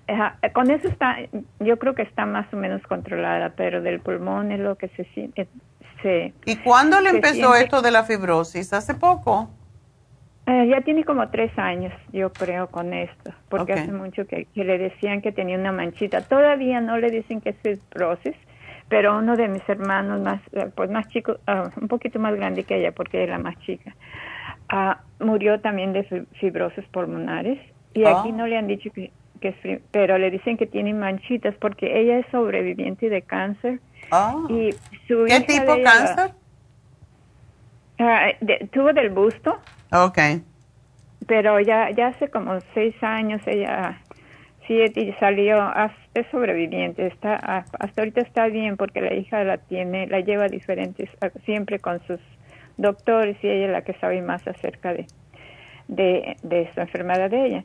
ah, 0.09 0.36
con 0.52 0.70
eso 0.70 0.88
está, 0.88 1.16
yo 1.61 1.78
creo 1.78 1.94
que 1.94 2.02
está 2.02 2.26
más 2.26 2.52
o 2.52 2.56
menos 2.56 2.82
controlada, 2.82 3.52
pero 3.56 3.82
del 3.82 4.00
pulmón 4.00 4.52
es 4.52 4.61
lo 4.61 4.76
que 4.76 4.88
se 4.88 5.04
siente. 5.14 5.48
¿Y 6.44 6.56
cuándo 6.56 7.00
le 7.00 7.11
empezó 7.11 7.54
esto 7.54 7.82
de 7.82 7.90
la 7.90 8.04
fibrosis? 8.04 8.72
¿Hace 8.72 8.94
poco? 8.94 9.50
Eh, 10.46 10.66
ya 10.68 10.80
tiene 10.80 11.04
como 11.04 11.28
tres 11.28 11.56
años, 11.59 11.92
yo 12.12 12.32
creo, 12.32 12.68
con 12.68 12.94
esto, 12.94 13.32
porque 13.50 13.74
hace 13.74 13.92
mucho 13.92 14.26
que, 14.26 14.46
le 14.54 14.78
decían 14.78 15.20
que 15.20 15.30
tenía 15.30 15.59
una 15.59 15.72
manchita. 15.72 16.22
Todavía 16.22 16.80
no 16.80 16.96
le 16.96 17.11
dicen 17.11 17.40
que 17.42 17.50
es 17.50 17.56
fibrosis, 17.62 18.34
pero 18.88 19.18
uno 19.18 19.36
de 19.36 19.48
mis 19.48 19.68
hermanos 19.68 20.22
más, 20.22 20.40
eh, 20.52 20.70
pues 20.74 20.90
más 20.90 21.06
chico, 21.09 21.36
ah, 21.46 21.70
un 21.78 21.88
poquito 21.88 22.18
más 22.18 22.34
grande 22.34 22.64
que 22.64 22.76
ella, 22.76 22.92
porque 22.92 23.24
es 23.24 23.28
la 23.28 23.38
más 23.38 23.59
chica, 23.59 23.94
ah, 24.70 25.00
murió 25.20 25.61
también 25.61 25.92
de 25.92 26.26
fibrosis 26.40 26.86
pulmonares. 26.86 27.59
Y 27.92 28.06
aquí 28.06 28.30
oh. 28.30 28.36
no 28.36 28.46
le 28.46 28.56
han 28.56 28.68
dicho 28.68 28.90
que, 28.90 29.11
que 29.39 29.49
es, 29.49 29.80
pero 29.91 30.18
le 30.18 30.30
dicen 30.30 30.57
que 30.57 30.66
tiene 30.66 30.93
manchitas 30.95 31.55
porque 31.57 32.01
ella 32.01 32.18
es 32.18 32.26
sobreviviente 32.30 33.09
de 33.09 33.22
cáncer. 33.22 33.80
Oh. 34.11 34.47
Y 34.49 34.74
¿Qué 35.07 35.41
tipo 35.41 35.74
de 35.74 35.82
cáncer? 35.82 36.30
Ah, 37.99 38.28
tuvo 38.72 38.93
del 38.93 39.11
busto. 39.11 39.59
Ok. 39.93 40.18
Pero 41.26 41.61
ya, 41.61 41.91
ya 41.91 42.09
hace 42.09 42.28
como 42.28 42.59
seis 42.74 42.95
años 43.03 43.43
ella 43.47 44.01
sí 44.68 45.14
salió, 45.18 45.72
es 46.14 46.26
sobreviviente, 46.30 47.07
está, 47.07 47.34
hasta 47.34 48.03
ahorita 48.03 48.20
está 48.20 48.47
bien 48.49 48.76
porque 48.76 49.01
la 49.01 49.14
hija 49.14 49.43
la 49.43 49.57
tiene, 49.57 50.07
la 50.07 50.20
lleva 50.20 50.47
diferentes, 50.49 51.09
siempre 51.45 51.78
con 51.78 52.01
sus 52.07 52.20
doctores 52.76 53.36
y 53.43 53.49
ella 53.49 53.66
es 53.66 53.72
la 53.72 53.82
que 53.82 53.95
sabe 53.95 54.20
más 54.20 54.47
acerca 54.47 54.93
de, 54.93 55.07
de, 55.89 56.36
de 56.43 56.70
su 56.74 56.80
enfermedad 56.80 57.30
de 57.30 57.47
ella. 57.47 57.64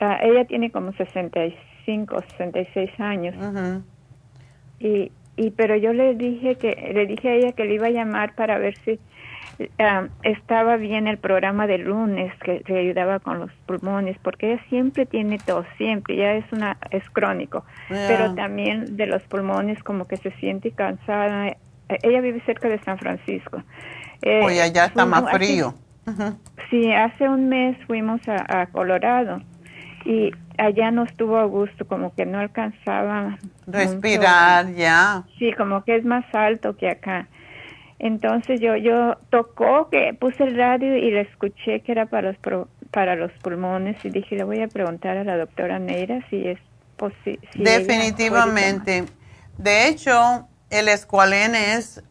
Ah, 0.00 0.18
ella 0.22 0.44
tiene 0.46 0.70
como 0.70 0.92
65, 0.92 2.22
66 2.38 2.90
años. 2.98 3.34
y, 4.78 5.12
y 5.36 5.50
pero 5.50 5.76
yo 5.76 5.92
le 5.92 6.14
dije 6.14 6.56
que 6.56 6.92
le 6.94 7.06
dije 7.06 7.28
a 7.28 7.34
ella 7.34 7.52
que 7.52 7.64
le 7.64 7.74
iba 7.74 7.86
a 7.86 7.90
llamar 7.90 8.34
para 8.34 8.58
ver 8.58 8.76
si 8.84 8.98
Ah, 9.78 10.06
estaba 10.22 10.76
bien 10.76 11.06
el 11.06 11.18
programa 11.18 11.66
de 11.66 11.76
lunes 11.78 12.32
que 12.42 12.62
le 12.66 12.78
ayudaba 12.78 13.18
con 13.18 13.40
los 13.40 13.50
pulmones 13.66 14.16
porque 14.22 14.52
ella 14.52 14.62
siempre 14.70 15.04
tiene 15.04 15.36
tos 15.38 15.66
siempre 15.76 16.16
ya 16.16 16.32
es 16.32 16.50
una 16.52 16.78
es 16.90 17.08
crónico. 17.10 17.64
Pero 17.88 18.34
también 18.34 18.96
de 18.96 19.06
los 19.06 19.22
pulmones 19.24 19.82
como 19.82 20.06
que 20.06 20.16
se 20.16 20.30
siente 20.32 20.70
cansada. 20.70 21.56
Ella 22.02 22.20
vive 22.20 22.40
cerca 22.46 22.68
de 22.68 22.78
San 22.78 22.98
Francisco. 22.98 23.62
Eh, 24.22 24.40
Oye, 24.44 24.62
allá 24.62 24.86
está 24.86 25.04
más 25.04 25.30
frío. 25.30 25.74
Sí 26.70 26.90
hace 26.92 27.28
un 27.28 27.48
mes 27.48 27.76
fuimos 27.86 28.20
a, 28.28 28.66
Colorado 28.66 29.42
y 30.04 30.32
allá 30.58 30.90
no 30.90 31.04
estuvo 31.04 31.36
a 31.36 31.44
gusto 31.44 31.86
como 31.86 32.14
que 32.14 32.26
no 32.26 32.38
alcanzaba 32.38 33.38
respirar 33.66 34.72
ya 34.74 35.24
sí 35.38 35.52
como 35.52 35.84
que 35.84 35.96
es 35.96 36.04
más 36.04 36.24
alto 36.34 36.76
que 36.76 36.88
acá 36.88 37.28
entonces 37.98 38.60
yo 38.60 38.76
yo 38.76 39.16
tocó 39.30 39.88
que 39.90 40.14
puse 40.18 40.44
el 40.44 40.56
radio 40.56 40.96
y 40.96 41.10
le 41.10 41.22
escuché 41.22 41.80
que 41.80 41.92
era 41.92 42.06
para 42.06 42.32
los 42.32 42.66
para 42.90 43.14
los 43.14 43.30
pulmones 43.42 44.02
y 44.04 44.10
dije 44.10 44.36
le 44.36 44.44
voy 44.44 44.62
a 44.62 44.68
preguntar 44.68 45.16
a 45.16 45.24
la 45.24 45.36
doctora 45.36 45.78
Neira 45.78 46.24
si 46.30 46.46
es 46.46 46.58
posible. 47.00 47.40
Definitivamente. 47.54 49.06
De 49.56 49.88
hecho, 49.88 50.46
el 50.68 50.88
escualene 50.88 51.74
es 51.74 52.04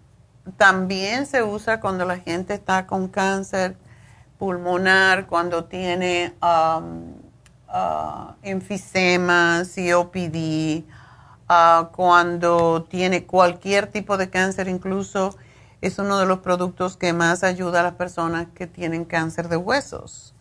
también 0.58 1.28
se 1.28 1.44
usa 1.44 1.80
cuando 1.80 2.06
la 2.06 2.18
gente 2.18 2.56
está 2.56 2.88
con 2.88 3.08
cáncer 3.08 3.76
pulmonar, 4.40 5.28
cuando 5.28 5.66
tiene 5.66 6.34
um, 6.42 7.14
uh, 7.74 8.34
enfisema, 8.44 9.64
COPD, 9.64 10.84
uh, 11.50 11.86
cuando 11.92 12.84
tiene 12.84 13.26
cualquier 13.26 13.88
tipo 13.88 14.18
de 14.18 14.30
cáncer, 14.30 14.68
incluso 14.68 15.36
es 15.82 15.98
uno 15.98 16.20
de 16.20 16.26
los 16.26 16.40
productos 16.40 16.98
que 16.98 17.14
más 17.14 17.44
ayuda 17.44 17.80
a 17.80 17.84
las 17.84 17.94
personas 17.94 18.48
que 18.54 18.68
tienen 18.68 19.06
cáncer 19.06 19.48
de 19.48 19.58
huesos, 19.58 20.34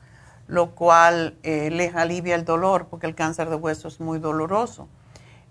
lo 0.48 0.74
cual 0.74 1.36
eh, 1.42 1.70
les 1.70 1.94
alivia 1.94 2.34
el 2.34 2.44
dolor 2.44 2.88
porque 2.88 3.06
el 3.06 3.14
cáncer 3.14 3.48
de 3.48 3.56
huesos 3.56 3.94
es 3.94 4.00
muy 4.00 4.18
doloroso. 4.18 4.88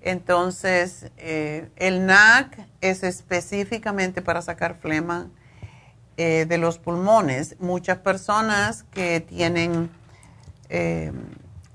Entonces, 0.02 1.10
eh, 1.18 1.70
el 1.76 2.06
NAC 2.06 2.68
es 2.82 3.04
específicamente 3.04 4.22
para 4.22 4.42
sacar 4.42 4.76
flema 4.76 5.28
eh, 6.18 6.46
de 6.48 6.58
los 6.58 6.80
pulmones. 6.80 7.56
Muchas 7.60 7.98
personas 7.98 8.84
que 8.92 9.22
tienen 9.22 9.90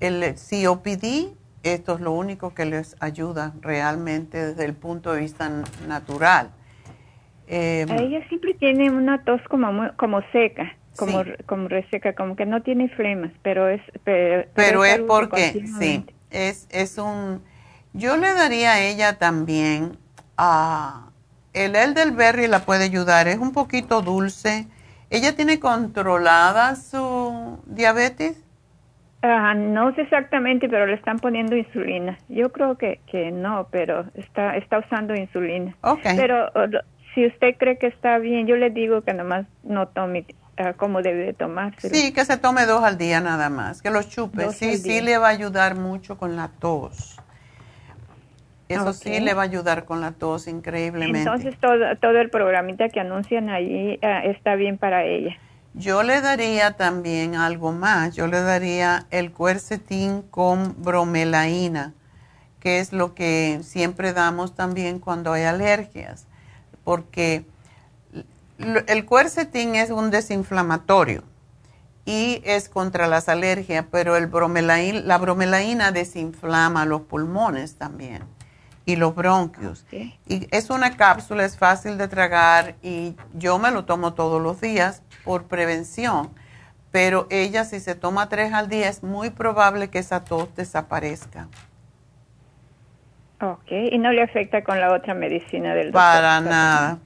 el 0.06 0.34
COPD, 0.34 1.36
esto 1.62 1.94
es 1.94 2.00
lo 2.00 2.12
único 2.12 2.54
que 2.54 2.64
les 2.64 2.96
ayuda 3.00 3.54
realmente 3.60 4.48
desde 4.48 4.64
el 4.64 4.74
punto 4.74 5.12
de 5.12 5.20
vista 5.20 5.50
natural 5.86 6.50
eh, 7.54 7.86
ella 7.88 8.26
siempre 8.28 8.54
tiene 8.54 8.90
una 8.90 9.24
tos 9.24 9.40
como 9.50 9.90
como 9.96 10.22
seca, 10.32 10.74
como 10.96 11.22
como 11.44 11.68
reseca, 11.68 12.14
como 12.14 12.34
que 12.34 12.46
no 12.46 12.62
tiene 12.62 12.88
flemas, 12.88 13.30
pero 13.42 13.68
es 13.68 13.82
pero, 14.04 14.84
es, 14.84 15.00
porque 15.00 15.62
sí, 15.78 16.06
es 16.30 16.66
es 16.70 16.96
un 16.96 17.42
yo 17.92 18.16
le 18.16 18.32
daría 18.32 18.72
a 18.72 18.80
ella 18.80 19.18
también 19.18 19.98
a 20.38 21.10
el 21.52 21.76
elderberry 21.76 22.46
la 22.46 22.64
puede 22.64 22.84
ayudar, 22.84 23.28
es 23.28 23.36
un 23.38 23.52
poquito 23.52 24.00
dulce. 24.00 24.66
¿Ella 25.10 25.36
tiene 25.36 25.60
controlada 25.60 26.74
su 26.76 27.58
diabetes? 27.66 28.42
Ah, 29.22 29.54
no 29.54 29.94
sé 29.94 30.02
exactamente, 30.02 30.68
pero 30.68 30.86
le 30.86 30.94
están 30.94 31.18
poniendo 31.18 31.56
insulina. 31.56 32.18
Yo 32.28 32.50
creo 32.50 32.76
que, 32.76 33.00
que 33.06 33.30
no, 33.30 33.68
pero 33.70 34.04
está 34.14 34.56
está 34.56 34.80
usando 34.80 35.14
insulina. 35.14 35.76
Okay. 35.80 36.16
Pero 36.16 36.50
si 37.14 37.26
usted 37.26 37.56
cree 37.56 37.78
que 37.78 37.86
está 37.86 38.18
bien, 38.18 38.48
yo 38.48 38.56
le 38.56 38.70
digo 38.70 39.02
que 39.02 39.14
nomás 39.14 39.46
no 39.62 39.86
tome 39.86 40.26
uh, 40.58 40.76
como 40.76 41.02
debe 41.02 41.24
de 41.24 41.32
tomarse. 41.34 41.88
Sí, 41.88 42.12
que 42.12 42.24
se 42.24 42.36
tome 42.36 42.66
dos 42.66 42.82
al 42.82 42.98
día 42.98 43.20
nada 43.20 43.48
más, 43.48 43.80
que 43.80 43.90
los 43.90 44.08
chupe. 44.08 44.50
sí, 44.50 44.76
sí 44.76 45.00
le 45.00 45.18
va 45.18 45.28
a 45.28 45.30
ayudar 45.30 45.76
mucho 45.76 46.18
con 46.18 46.34
la 46.34 46.48
tos. 46.48 47.16
Eso 48.68 48.92
sí 48.94 49.20
le 49.20 49.34
va 49.34 49.42
a 49.42 49.44
ayudar 49.44 49.84
con 49.84 50.00
la 50.00 50.12
tos 50.12 50.48
increíblemente. 50.48 51.18
Entonces 51.18 51.56
todo, 51.58 51.94
todo 52.00 52.18
el 52.18 52.30
programita 52.30 52.88
que 52.88 53.00
anuncian 53.00 53.50
ahí 53.50 54.00
uh, 54.02 54.30
está 54.30 54.56
bien 54.56 54.78
para 54.78 55.04
ella. 55.04 55.36
Yo 55.74 56.02
le 56.02 56.20
daría 56.20 56.72
también 56.76 57.34
algo 57.34 57.72
más. 57.72 58.14
Yo 58.14 58.26
le 58.26 58.40
daría 58.40 59.06
el 59.10 59.32
cuercetín 59.32 60.22
con 60.22 60.82
bromelaína, 60.82 61.94
que 62.60 62.80
es 62.80 62.92
lo 62.92 63.14
que 63.14 63.60
siempre 63.62 64.12
damos 64.12 64.54
también 64.54 64.98
cuando 64.98 65.32
hay 65.32 65.44
alergias 65.44 66.26
porque 66.84 67.44
el 68.86 69.06
cuercetín 69.06 69.74
es 69.74 69.90
un 69.90 70.10
desinflamatorio 70.10 71.22
y 72.04 72.42
es 72.44 72.68
contra 72.68 73.06
las 73.06 73.28
alergias, 73.28 73.84
pero 73.90 74.18
la 74.18 75.18
bromelaína 75.18 75.92
desinflama 75.92 76.84
los 76.84 77.02
pulmones 77.02 77.76
también 77.76 78.22
y 78.84 78.96
los 78.96 79.14
bronquios. 79.14 79.86
Y 79.90 80.48
es 80.50 80.70
una 80.70 80.96
cápsula, 80.96 81.44
es 81.44 81.56
fácil 81.56 81.98
de 81.98 82.08
tragar 82.08 82.74
y 82.82 83.14
yo 83.34 83.58
me 83.58 83.70
lo 83.70 83.84
tomo 83.84 84.14
todos 84.14 84.42
los 84.42 84.60
días 84.60 85.02
por 85.24 85.44
prevención. 85.44 86.30
Pero 86.90 87.26
ella 87.30 87.64
si 87.64 87.80
se 87.80 87.94
toma 87.94 88.28
tres 88.28 88.52
al 88.52 88.68
día 88.68 88.88
es 88.88 89.02
muy 89.02 89.30
probable 89.30 89.88
que 89.88 89.98
esa 89.98 90.24
tos 90.24 90.54
desaparezca. 90.54 91.48
Ok, 93.40 93.72
y 93.90 93.98
no 93.98 94.12
le 94.12 94.22
afecta 94.22 94.62
con 94.62 94.80
la 94.80 94.92
otra 94.94 95.14
medicina 95.14 95.74
del 95.74 95.86
doctor. 95.86 96.00
Para 96.00 96.40
nada. 96.40 96.98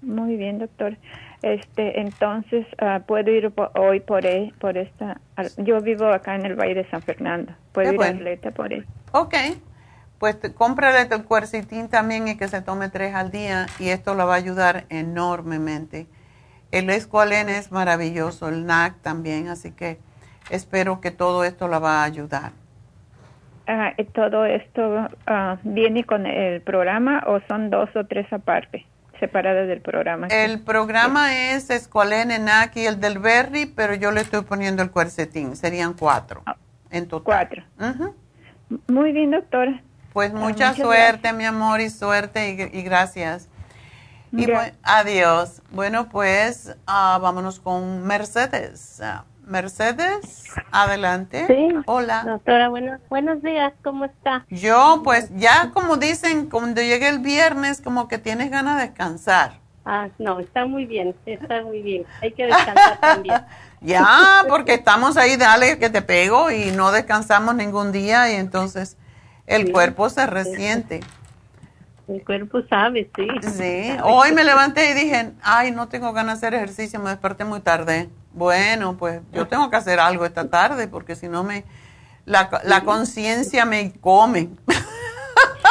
Muy 0.00 0.36
bien, 0.36 0.58
doctor. 0.58 0.96
Este, 1.42 2.00
entonces, 2.00 2.66
uh, 2.80 3.00
puedo 3.02 3.30
ir 3.30 3.52
hoy 3.74 4.00
por, 4.00 4.24
e, 4.24 4.52
por 4.58 4.76
esta. 4.76 5.20
Yo 5.58 5.80
vivo 5.80 6.06
acá 6.06 6.34
en 6.34 6.46
el 6.46 6.54
Valle 6.54 6.74
de 6.74 6.90
San 6.90 7.02
Fernando. 7.02 7.52
Puedo 7.72 7.92
ir 7.92 8.02
a 8.02 8.08
Atleta 8.08 8.50
por 8.50 8.72
él. 8.72 8.86
Ok. 9.12 9.34
Pues 10.18 10.36
cómprale 10.56 11.08
el 11.10 11.24
cuercitín 11.24 11.88
también 11.88 12.26
y 12.26 12.36
que 12.36 12.48
se 12.48 12.60
tome 12.60 12.88
tres 12.88 13.14
al 13.14 13.30
día 13.30 13.66
y 13.78 13.90
esto 13.90 14.14
la 14.14 14.24
va 14.24 14.34
a 14.34 14.38
ayudar 14.38 14.84
enormemente. 14.88 16.08
El 16.72 16.90
escualene 16.90 17.56
es 17.56 17.72
maravilloso, 17.72 18.48
el 18.48 18.66
NAC 18.66 19.00
también, 19.00 19.48
así 19.48 19.70
que 19.70 19.98
espero 20.50 21.00
que 21.00 21.10
todo 21.10 21.44
esto 21.44 21.68
la 21.68 21.78
va 21.78 22.02
a 22.02 22.04
ayudar. 22.04 22.52
Ah, 23.66 23.92
¿todo 24.14 24.44
esto 24.44 25.08
ah, 25.26 25.58
viene 25.62 26.04
con 26.04 26.26
el 26.26 26.62
programa 26.62 27.22
o 27.26 27.40
son 27.48 27.70
dos 27.70 27.88
o 27.94 28.04
tres 28.06 28.30
aparte, 28.32 28.86
separadas 29.20 29.68
del 29.68 29.82
programa? 29.82 30.26
El 30.28 30.60
programa 30.60 31.52
es 31.52 31.70
Escualene, 31.70 32.38
NAC 32.38 32.76
y 32.76 32.86
el 32.86 32.98
del 32.98 33.18
Berry, 33.18 33.66
pero 33.66 33.94
yo 33.94 34.10
le 34.10 34.22
estoy 34.22 34.42
poniendo 34.42 34.82
el 34.82 34.90
cuercetín, 34.90 35.54
serían 35.54 35.94
cuatro 35.94 36.42
ah, 36.46 36.56
en 36.90 37.08
total. 37.08 37.24
Cuatro. 37.24 37.62
Muy 38.88 39.12
bien, 39.12 39.30
doctora. 39.30 39.82
Pues 40.18 40.34
mucha 40.34 40.74
suerte, 40.74 41.32
mi 41.32 41.44
amor, 41.44 41.80
y 41.80 41.90
suerte 41.90 42.70
y, 42.72 42.82
gracias. 42.82 43.48
Y 44.32 44.48
adiós. 44.82 45.62
Bueno, 45.70 46.08
pues 46.08 46.76
ah, 46.88 47.20
vámonos 47.22 47.60
con 47.60 48.04
Mercedes. 48.04 49.00
Mercedes, 49.46 50.46
adelante. 50.72 51.46
Sí. 51.46 51.68
Hola. 51.86 52.24
Doctora, 52.26 52.68
buenos, 52.68 53.00
buenos 53.08 53.40
días, 53.42 53.72
¿cómo 53.84 54.06
está? 54.06 54.44
Yo, 54.50 55.02
pues 55.04 55.30
ya 55.36 55.70
como 55.72 55.96
dicen, 55.98 56.50
cuando 56.50 56.82
llegue 56.82 57.08
el 57.08 57.20
viernes, 57.20 57.80
como 57.80 58.08
que 58.08 58.18
tienes 58.18 58.50
ganas 58.50 58.78
de 58.78 58.88
descansar. 58.88 59.60
Ah, 59.84 60.08
no, 60.18 60.40
está 60.40 60.66
muy 60.66 60.84
bien, 60.84 61.14
está 61.26 61.62
muy 61.62 61.80
bien. 61.80 62.04
Hay 62.22 62.32
que 62.32 62.46
descansar 62.46 62.98
también. 63.00 63.40
ya, 63.80 64.44
porque 64.48 64.74
estamos 64.74 65.16
ahí, 65.16 65.36
dale 65.36 65.78
que 65.78 65.90
te 65.90 66.02
pego 66.02 66.50
y 66.50 66.72
no 66.72 66.90
descansamos 66.90 67.54
ningún 67.54 67.92
día 67.92 68.32
y 68.32 68.34
entonces 68.34 68.96
el 69.48 69.72
cuerpo 69.72 70.08
se 70.10 70.26
resiente. 70.26 71.00
El 72.06 72.24
cuerpo 72.24 72.62
sabe, 72.68 73.10
sí. 73.16 73.28
Sí, 73.42 73.90
hoy 74.02 74.32
me 74.32 74.44
levanté 74.44 74.90
y 74.90 74.94
dije, 74.94 75.32
ay, 75.42 75.72
no 75.72 75.88
tengo 75.88 76.12
ganas 76.12 76.40
de 76.40 76.46
hacer 76.46 76.54
ejercicio, 76.54 77.00
me 77.00 77.10
desperté 77.10 77.44
muy 77.44 77.60
tarde. 77.60 78.08
Bueno, 78.32 78.96
pues 78.96 79.20
yo 79.32 79.46
tengo 79.48 79.68
que 79.70 79.76
hacer 79.76 80.00
algo 80.00 80.24
esta 80.24 80.48
tarde 80.48 80.86
porque 80.86 81.16
si 81.16 81.28
no 81.28 81.44
me, 81.44 81.64
la, 82.24 82.48
la 82.64 82.84
conciencia 82.84 83.64
me 83.64 83.92
come. 84.00 84.50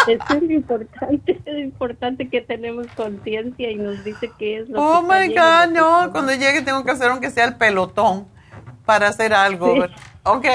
Eso 0.08 0.24
es 0.36 0.44
lo 0.44 0.54
importante, 0.54 1.42
es 1.46 1.58
importante 1.60 2.30
que 2.30 2.42
tenemos 2.42 2.88
conciencia 2.96 3.72
y 3.72 3.76
nos 3.76 4.04
dice 4.04 4.32
qué 4.38 4.60
es 4.60 4.70
lo 4.70 4.80
oh 4.82 5.08
que 5.08 5.14
Oh 5.14 5.20
my 5.20 5.28
God, 5.34 5.72
no, 5.72 6.12
cuando 6.12 6.34
llegue 6.34 6.62
tengo 6.62 6.84
que 6.84 6.92
hacer 6.92 7.10
aunque 7.10 7.32
sea 7.32 7.46
el 7.46 7.56
pelotón 7.56 8.28
para 8.86 9.08
hacer 9.08 9.34
algo. 9.34 9.86
Ok. 10.24 10.46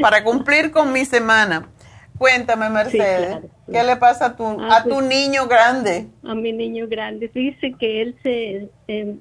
Para 0.00 0.24
cumplir 0.24 0.70
con 0.70 0.92
mi 0.92 1.04
semana. 1.04 1.68
Cuéntame, 2.18 2.70
Mercedes, 2.70 3.38
¿qué 3.70 3.82
le 3.82 3.96
pasa 3.96 4.26
a 4.26 4.36
tu, 4.36 4.44
ah, 4.44 4.76
a 4.76 4.84
tu 4.84 4.90
pues, 4.90 5.06
niño 5.06 5.48
grande? 5.48 6.06
A 6.22 6.34
mi 6.34 6.52
niño 6.52 6.86
grande. 6.86 7.28
Dice 7.34 7.74
que 7.78 8.02
él 8.02 8.16
se, 8.22 8.68
eh, 8.86 9.16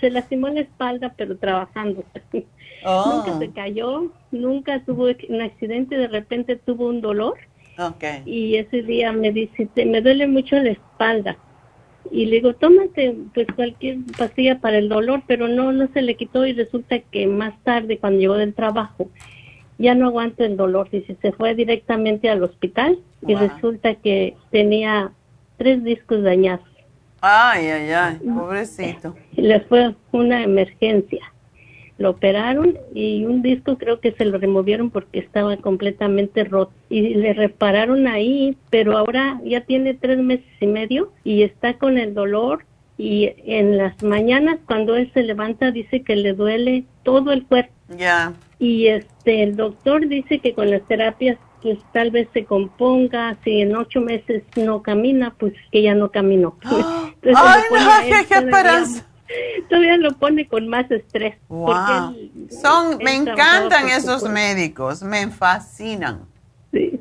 se 0.00 0.10
lastimó 0.10 0.48
en 0.48 0.56
la 0.56 0.60
espalda, 0.62 1.14
pero 1.16 1.36
trabajando. 1.36 2.04
Oh. 2.86 3.24
Nunca 3.24 3.38
se 3.38 3.50
cayó, 3.50 4.12
nunca 4.30 4.84
tuvo 4.84 5.06
un 5.06 5.40
accidente, 5.40 5.96
de 5.96 6.06
repente 6.06 6.56
tuvo 6.56 6.88
un 6.88 7.00
dolor. 7.00 7.38
Okay. 7.78 8.22
Y 8.26 8.56
ese 8.56 8.82
día 8.82 9.10
me 9.10 9.32
dice, 9.32 9.70
me 9.86 10.02
duele 10.02 10.26
mucho 10.26 10.56
la 10.56 10.72
espalda. 10.72 11.38
Y 12.10 12.26
le 12.26 12.36
digo, 12.36 12.54
tómate 12.54 13.16
pues 13.32 13.46
cualquier 13.54 13.98
pastilla 14.16 14.60
para 14.60 14.78
el 14.78 14.88
dolor, 14.88 15.22
pero 15.26 15.48
no, 15.48 15.72
no 15.72 15.88
se 15.92 16.02
le 16.02 16.16
quitó 16.16 16.46
y 16.46 16.52
resulta 16.52 16.98
que 16.98 17.26
más 17.26 17.54
tarde, 17.64 17.98
cuando 17.98 18.20
llegó 18.20 18.34
del 18.34 18.54
trabajo, 18.54 19.10
ya 19.78 19.94
no 19.94 20.06
aguanto 20.06 20.44
el 20.44 20.56
dolor. 20.56 20.88
Dice, 20.90 21.16
se 21.20 21.32
fue 21.32 21.54
directamente 21.54 22.30
al 22.30 22.42
hospital 22.42 22.98
y 23.26 23.34
resulta 23.34 23.94
que 23.96 24.36
tenía 24.50 25.12
tres 25.56 25.82
discos 25.82 26.22
dañados. 26.22 26.66
Ay, 27.20 27.66
ay, 27.68 27.90
ay, 27.90 28.16
pobrecito. 28.18 29.16
Le 29.36 29.60
fue 29.60 29.94
una 30.12 30.42
emergencia. 30.42 31.33
Lo 31.96 32.10
operaron 32.10 32.76
y 32.92 33.24
un 33.24 33.42
disco 33.42 33.78
creo 33.78 34.00
que 34.00 34.12
se 34.12 34.24
lo 34.24 34.38
removieron 34.38 34.90
porque 34.90 35.20
estaba 35.20 35.56
completamente 35.56 36.44
roto. 36.44 36.72
Y 36.88 37.14
le 37.14 37.32
repararon 37.34 38.08
ahí, 38.08 38.56
pero 38.70 38.96
ahora 38.98 39.40
ya 39.44 39.60
tiene 39.60 39.94
tres 39.94 40.18
meses 40.18 40.46
y 40.60 40.66
medio 40.66 41.12
y 41.22 41.42
está 41.42 41.74
con 41.74 41.98
el 41.98 42.14
dolor 42.14 42.64
y 42.96 43.32
en 43.44 43.76
las 43.76 44.02
mañanas 44.02 44.58
cuando 44.66 44.96
él 44.96 45.10
se 45.14 45.22
levanta 45.22 45.70
dice 45.70 46.02
que 46.02 46.16
le 46.16 46.32
duele 46.32 46.84
todo 47.02 47.32
el 47.32 47.44
cuerpo. 47.44 47.72
Ya. 47.96 48.32
Y 48.58 48.86
este 48.86 49.42
el 49.42 49.56
doctor 49.56 50.08
dice 50.08 50.38
que 50.38 50.54
con 50.54 50.70
las 50.70 50.82
terapias 50.86 51.38
pues 51.64 51.78
tal 51.94 52.10
vez 52.10 52.28
se 52.34 52.44
componga, 52.44 53.38
si 53.42 53.62
en 53.62 53.74
ocho 53.74 54.02
meses 54.02 54.42
no 54.54 54.82
camina, 54.82 55.34
pues 55.38 55.54
que 55.72 55.80
ya 55.80 55.94
no 55.94 56.10
caminó. 56.10 56.58
¡Ay, 56.64 57.62
no, 58.10 58.28
qué 58.28 58.34
esperanza! 58.34 59.06
Todavía 59.68 59.96
lo 59.96 60.12
pone 60.12 60.46
con 60.46 60.68
más 60.68 60.90
estrés. 60.90 61.36
Wow. 61.48 62.16
Son, 62.50 62.98
me 62.98 63.14
encantan 63.14 63.88
esos 63.88 64.28
médicos, 64.28 65.02
me 65.02 65.28
fascinan. 65.28 66.20
Sí. 66.72 67.00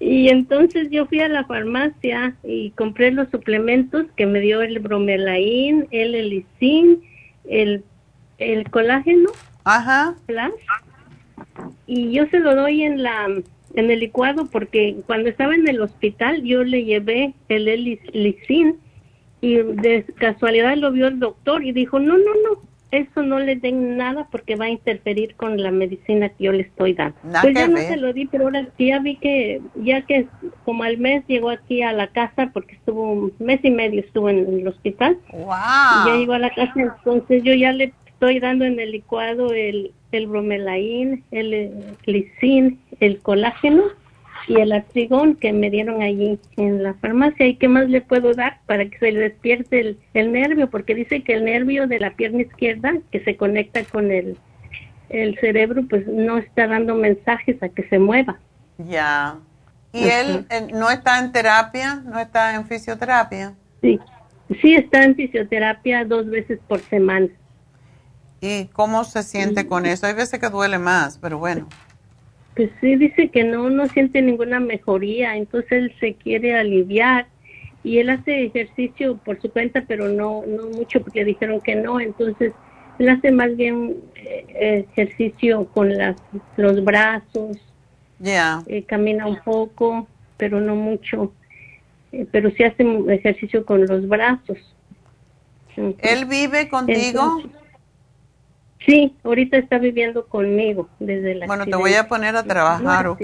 Y 0.00 0.28
entonces 0.28 0.88
yo 0.90 1.06
fui 1.06 1.20
a 1.20 1.28
la 1.28 1.44
farmacia 1.44 2.34
y 2.42 2.70
compré 2.72 3.10
los 3.10 3.30
suplementos 3.30 4.06
que 4.16 4.26
me 4.26 4.40
dio 4.40 4.60
el 4.60 4.78
bromelain, 4.80 5.86
el 5.90 6.14
elicin, 6.14 7.02
el, 7.48 7.84
el 8.38 8.68
colágeno. 8.70 9.30
Ajá. 9.64 10.14
Y 11.86 12.12
yo 12.12 12.26
se 12.26 12.38
lo 12.38 12.54
doy 12.54 12.82
en 12.82 13.02
la 13.02 13.28
en 13.74 13.90
el 13.90 14.00
licuado 14.00 14.46
porque 14.46 14.96
cuando 15.06 15.28
estaba 15.28 15.54
en 15.54 15.66
el 15.66 15.80
hospital 15.80 16.42
yo 16.42 16.62
le 16.62 16.84
llevé 16.84 17.34
el 17.48 17.66
elicin 17.66 18.78
y 19.44 19.56
de 19.56 20.04
casualidad 20.16 20.74
lo 20.76 20.90
vio 20.90 21.08
el 21.08 21.18
doctor 21.18 21.62
y 21.62 21.72
dijo, 21.72 21.98
no, 21.98 22.16
no, 22.16 22.24
no, 22.24 22.60
eso 22.90 23.22
no 23.22 23.38
le 23.38 23.56
den 23.56 23.98
nada 23.98 24.26
porque 24.30 24.56
va 24.56 24.66
a 24.66 24.70
interferir 24.70 25.34
con 25.34 25.62
la 25.62 25.70
medicina 25.70 26.30
que 26.30 26.44
yo 26.44 26.52
le 26.52 26.62
estoy 26.62 26.94
dando. 26.94 27.16
pues 27.42 27.54
ya 27.54 27.68
no 27.68 27.76
se 27.76 27.98
lo 27.98 28.14
di, 28.14 28.24
pero 28.24 28.44
ahora 28.44 28.66
ya 28.78 29.00
vi 29.00 29.16
que, 29.16 29.60
ya 29.74 30.02
que 30.02 30.26
como 30.64 30.84
al 30.84 30.96
mes 30.96 31.24
llegó 31.26 31.50
aquí 31.50 31.82
a 31.82 31.92
la 31.92 32.06
casa, 32.06 32.50
porque 32.54 32.76
estuvo 32.76 33.12
un 33.12 33.32
mes 33.38 33.60
y 33.62 33.70
medio 33.70 34.00
estuvo 34.00 34.30
en, 34.30 34.38
el 34.60 34.66
hospital. 34.66 35.18
Wow. 35.32 36.06
ya 36.06 36.16
llegó 36.16 36.32
a 36.32 36.38
la 36.38 36.54
casa, 36.54 36.72
entonces 36.76 37.42
yo 37.42 37.52
ya 37.52 37.72
le 37.72 37.92
estoy 38.06 38.40
dando 38.40 38.64
en 38.64 38.80
el 38.80 38.92
licuado 38.92 39.52
el, 39.52 39.92
el 40.12 40.26
bromelain, 40.26 41.22
el 41.32 41.96
glicin, 42.06 42.78
el 43.00 43.18
colágeno 43.20 43.84
y 44.46 44.60
el 44.60 44.72
artrigón 44.72 45.36
que 45.36 45.52
me 45.52 45.70
dieron 45.70 46.02
allí 46.02 46.38
en 46.56 46.82
la 46.82 46.94
farmacia. 46.94 47.46
¿Y 47.46 47.56
qué 47.56 47.68
más 47.68 47.88
le 47.88 48.00
puedo 48.00 48.34
dar 48.34 48.60
para 48.66 48.84
que 48.88 48.98
se 48.98 49.12
le 49.12 49.20
despierte 49.20 49.96
el, 50.12 50.32
nervio? 50.32 50.68
Porque 50.68 50.94
dice 50.94 51.22
que 51.22 51.34
el 51.34 51.44
nervio 51.44 51.86
de 51.86 52.00
la 52.00 52.14
pierna 52.14 52.42
izquierda, 52.42 52.92
que 53.10 53.20
se 53.24 53.36
conecta 53.36 53.84
con 53.84 54.10
el, 54.10 54.36
el 55.08 55.38
cerebro, 55.38 55.82
pues 55.88 56.06
no 56.06 56.38
está 56.38 56.66
dando 56.66 56.94
mensajes 56.94 57.62
a 57.62 57.68
que 57.68 57.88
se 57.88 57.98
mueva. 57.98 58.38
Ya. 58.78 59.38
¿Y 59.92 60.08
él, 60.08 60.46
no 60.74 60.90
está 60.90 61.20
en 61.20 61.32
terapia? 61.32 62.02
¿No 62.04 62.18
está 62.18 62.54
en 62.54 62.66
fisioterapia? 62.66 63.54
Sí. 63.80 63.98
Sí, 64.60 64.74
está 64.74 65.04
en 65.04 65.14
fisioterapia 65.14 66.04
dos 66.04 66.28
veces 66.28 66.58
por 66.68 66.80
semana. 66.80 67.28
¿Y 68.40 68.66
cómo 68.66 69.04
se 69.04 69.22
siente 69.22 69.66
con 69.66 69.86
eso? 69.86 70.06
Hay 70.06 70.12
veces 70.12 70.38
que 70.38 70.50
duele 70.50 70.78
más, 70.78 71.16
pero 71.16 71.38
bueno. 71.38 71.66
Pues 72.54 72.70
sí, 72.80 72.96
dice 72.96 73.30
que 73.30 73.42
no, 73.44 73.68
no 73.68 73.88
siente 73.88 74.22
ninguna 74.22 74.60
mejoría, 74.60 75.36
entonces 75.36 75.72
él 75.72 75.94
se 75.98 76.14
quiere 76.14 76.54
aliviar 76.54 77.26
y 77.82 77.98
él 77.98 78.10
hace 78.10 78.44
ejercicio 78.44 79.16
por 79.18 79.40
su 79.42 79.50
cuenta, 79.50 79.84
pero 79.86 80.08
no, 80.08 80.44
no 80.46 80.68
mucho 80.68 81.02
porque 81.02 81.20
le 81.20 81.26
dijeron 81.26 81.60
que 81.60 81.74
no, 81.74 81.98
entonces 82.00 82.52
él 82.98 83.08
hace 83.08 83.32
más 83.32 83.56
bien 83.56 83.96
eh, 84.16 84.86
ejercicio 84.92 85.66
con 85.66 85.96
las, 85.96 86.16
los 86.56 86.82
brazos, 86.84 87.58
ya 88.20 88.62
eh, 88.66 88.84
camina 88.84 89.26
un 89.26 89.38
poco, 89.44 90.06
pero 90.36 90.60
no 90.60 90.76
mucho, 90.76 91.32
eh, 92.12 92.26
pero 92.30 92.50
sí 92.52 92.62
hace 92.62 92.84
ejercicio 93.08 93.66
con 93.66 93.86
los 93.86 94.08
brazos. 94.08 94.58
¿Él 95.76 96.26
vive 96.26 96.68
contigo? 96.68 97.42
Sí, 98.86 99.16
ahorita 99.24 99.56
está 99.56 99.78
viviendo 99.78 100.26
conmigo 100.26 100.88
desde 100.98 101.34
la. 101.34 101.46
Bueno, 101.46 101.64
te 101.64 101.76
voy 101.76 101.94
a 101.94 102.06
poner 102.06 102.36
a 102.36 102.42
trabajar, 102.42 103.06
¿ok? 103.06 103.22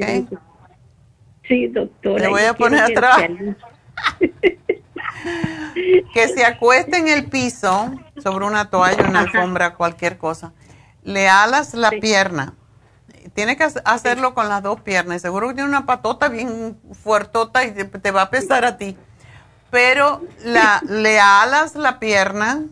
Sí, 1.46 1.66
doctora. 1.68 2.22
Te 2.22 2.28
voy 2.28 2.42
a 2.42 2.54
poner 2.54 2.80
a 2.80 2.86
trabajar. 2.86 3.30
que 6.14 6.28
se 6.28 6.44
acueste 6.44 6.96
en 6.96 7.08
el 7.08 7.26
piso 7.26 7.92
sobre 8.22 8.46
una 8.46 8.70
toalla, 8.70 9.08
una 9.08 9.20
alfombra, 9.20 9.74
cualquier 9.74 10.16
cosa. 10.16 10.52
Le 11.02 11.28
alas 11.28 11.74
la 11.74 11.90
pierna. 11.90 12.54
Tiene 13.34 13.56
que 13.56 13.64
hacerlo 13.84 14.34
con 14.34 14.48
las 14.48 14.62
dos 14.62 14.80
piernas. 14.80 15.20
Seguro 15.22 15.48
que 15.48 15.54
tiene 15.54 15.68
una 15.68 15.86
patota 15.86 16.28
bien 16.28 16.78
fuertota 16.92 17.64
y 17.64 17.72
te 17.72 18.10
va 18.10 18.22
a 18.22 18.30
pesar 18.30 18.64
a 18.64 18.76
ti. 18.76 18.96
Pero 19.70 20.22
la, 20.44 20.80
le 20.88 21.20
alas 21.20 21.74
la 21.74 21.98
pierna 21.98 22.64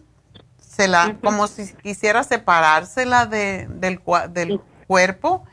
la, 0.86 1.16
como 1.24 1.48
si 1.48 1.72
quisiera 1.74 2.22
separársela 2.22 3.26
de, 3.26 3.66
del, 3.68 4.00
del 4.30 4.60
cuerpo, 4.86 5.44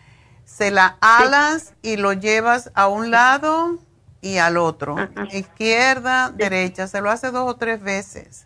se 0.43 0.69
la 0.69 0.97
alas 1.01 1.73
y 1.81 1.97
lo 1.97 2.13
llevas 2.13 2.71
a 2.75 2.87
un 2.87 3.09
lado 3.09 3.79
y 4.21 4.37
al 4.37 4.57
otro, 4.57 4.95
izquierda, 5.31 6.29
derecha, 6.29 6.87
se 6.87 7.01
lo 7.01 7.09
hace 7.11 7.31
dos 7.31 7.49
o 7.49 7.55
tres 7.57 7.81
veces. 7.81 8.45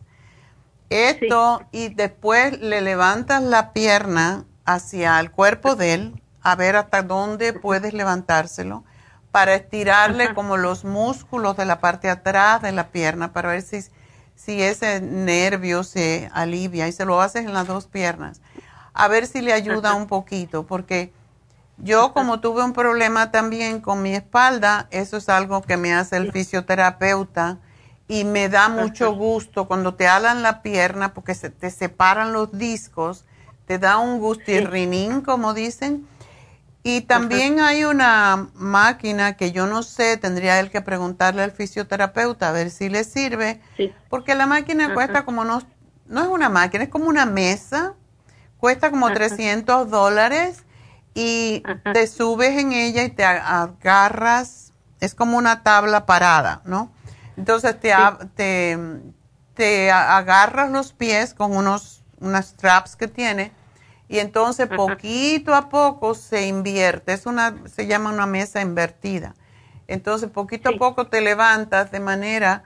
Esto 0.89 1.61
y 1.71 1.93
después 1.93 2.59
le 2.59 2.81
levantas 2.81 3.43
la 3.43 3.73
pierna 3.73 4.45
hacia 4.65 5.19
el 5.19 5.31
cuerpo 5.31 5.75
de 5.75 5.93
él, 5.93 6.23
a 6.41 6.55
ver 6.55 6.75
hasta 6.75 7.01
dónde 7.01 7.53
puedes 7.53 7.93
levantárselo, 7.93 8.83
para 9.31 9.53
estirarle 9.53 10.33
como 10.33 10.57
los 10.57 10.83
músculos 10.83 11.55
de 11.55 11.65
la 11.65 11.79
parte 11.79 12.07
de 12.07 12.13
atrás 12.13 12.61
de 12.61 12.71
la 12.71 12.87
pierna, 12.89 13.31
para 13.31 13.49
ver 13.49 13.61
si 13.61 13.83
si 14.39 14.63
ese 14.63 15.01
nervio 15.01 15.83
se 15.83 16.29
alivia 16.33 16.87
y 16.87 16.93
se 16.93 17.03
lo 17.05 17.19
haces 17.21 17.45
en 17.45 17.53
las 17.53 17.67
dos 17.67 17.87
piernas. 17.87 18.41
A 18.93 19.07
ver 19.09 19.27
si 19.27 19.41
le 19.41 19.51
ayuda 19.53 19.93
un 19.93 20.07
poquito, 20.07 20.65
porque 20.65 21.11
Yo 21.81 22.13
como 22.13 22.41
tuve 22.41 22.63
un 22.63 22.73
problema 22.73 23.31
también 23.31 23.79
con 23.79 24.01
mi 24.01 24.13
espalda, 24.13 24.87
eso 24.91 25.17
es 25.17 25.29
algo 25.29 25.61
que 25.61 25.77
me 25.77 25.93
hace 25.93 26.17
el 26.17 26.31
fisioterapeuta 26.31 27.59
y 28.07 28.25
me 28.25 28.49
da 28.49 28.67
mucho 28.67 29.13
gusto 29.13 29.65
cuando 29.67 29.93
te 29.93 30.05
alan 30.07 30.43
la 30.43 30.61
pierna 30.61 31.13
porque 31.13 31.35
se 31.35 31.49
te 31.49 31.69
separan 31.69 32.33
los 32.33 32.57
discos, 32.57 33.23
te 33.65 33.79
da 33.79 33.97
un 33.97 34.19
gusto 34.19 34.51
y 34.51 34.59
rinín, 34.59 35.21
como 35.21 35.53
dicen. 35.53 36.05
Y 36.81 37.01
también 37.01 37.59
hay 37.59 37.83
una 37.83 38.47
máquina 38.53 39.35
que 39.35 39.51
yo 39.51 39.67
no 39.67 39.83
sé, 39.83 40.15
tendría 40.15 40.59
él 40.59 40.71
que 40.71 40.81
preguntarle 40.81 41.43
al 41.43 41.51
fisioterapeuta 41.51 42.49
a 42.49 42.51
ver 42.53 42.71
si 42.71 42.87
le 42.87 43.03
sirve, 43.03 43.61
porque 44.09 44.33
la 44.33 44.45
máquina 44.45 44.93
cuesta 44.93 45.25
como 45.25 45.43
no, 45.43 45.61
no 46.07 46.21
es 46.21 46.27
una 46.27 46.47
máquina, 46.47 46.85
es 46.85 46.89
como 46.89 47.09
una 47.09 47.25
mesa, 47.25 47.95
cuesta 48.57 48.91
como 48.91 49.11
300 49.11 49.89
dólares 49.89 50.63
y 51.13 51.63
te 51.93 52.07
subes 52.07 52.57
en 52.57 52.71
ella 52.71 53.03
y 53.03 53.09
te 53.09 53.25
agarras, 53.25 54.71
es 55.01 55.15
como 55.15 55.37
una 55.37 55.63
tabla 55.63 56.05
parada, 56.05 56.61
¿no? 56.63 56.91
Entonces 57.35 57.77
te, 57.79 57.93
te, 59.53 59.91
agarras 59.91 60.71
los 60.71 60.93
pies 60.93 61.33
con 61.33 61.55
unos 61.55 62.03
unas 62.21 62.47
straps 62.47 62.97
que 62.97 63.07
tiene 63.07 63.53
y 64.09 64.17
entonces 64.17 64.67
poquito 64.67 65.53
a 65.53 65.69
poco 65.69 66.15
se 66.15 66.47
invierte, 66.47 67.13
es 67.13 67.27
una, 67.27 67.55
se 67.67 67.85
llama 67.85 68.11
una 68.11 68.25
mesa 68.25 68.59
invertida. 68.59 69.35
Entonces 69.87 70.29
poquito 70.31 70.69
a 70.69 70.77
poco 70.77 71.07
te 71.07 71.21
levantas 71.21 71.91
de 71.91 71.99
manera 71.99 72.63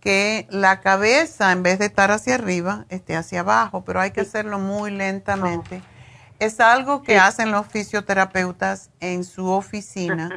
que 0.00 0.46
la 0.50 0.80
cabeza 0.80 1.52
en 1.52 1.62
vez 1.62 1.78
de 1.78 1.86
estar 1.86 2.10
hacia 2.10 2.36
arriba 2.36 2.86
esté 2.88 3.14
hacia 3.14 3.40
abajo, 3.40 3.84
pero 3.84 4.00
hay 4.00 4.10
que 4.10 4.22
hacerlo 4.22 4.58
muy 4.58 4.90
lentamente. 4.90 5.82
Oh. 5.84 5.96
Es 6.38 6.60
algo 6.60 7.02
que 7.02 7.18
hacen 7.18 7.50
los 7.50 7.66
fisioterapeutas 7.66 8.90
en 9.00 9.24
su 9.24 9.50
oficina, 9.50 10.30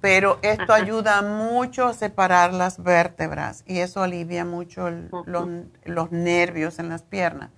pero 0.00 0.38
esto 0.42 0.72
ayuda 0.72 1.22
mucho 1.22 1.86
a 1.86 1.94
separar 1.94 2.52
las 2.52 2.82
vértebras 2.82 3.64
y 3.66 3.78
eso 3.78 4.02
alivia 4.02 4.44
mucho 4.44 4.88
los, 4.90 6.12
nervios 6.12 6.78
en 6.78 6.88
las 6.88 7.02
piernas. 7.02 7.50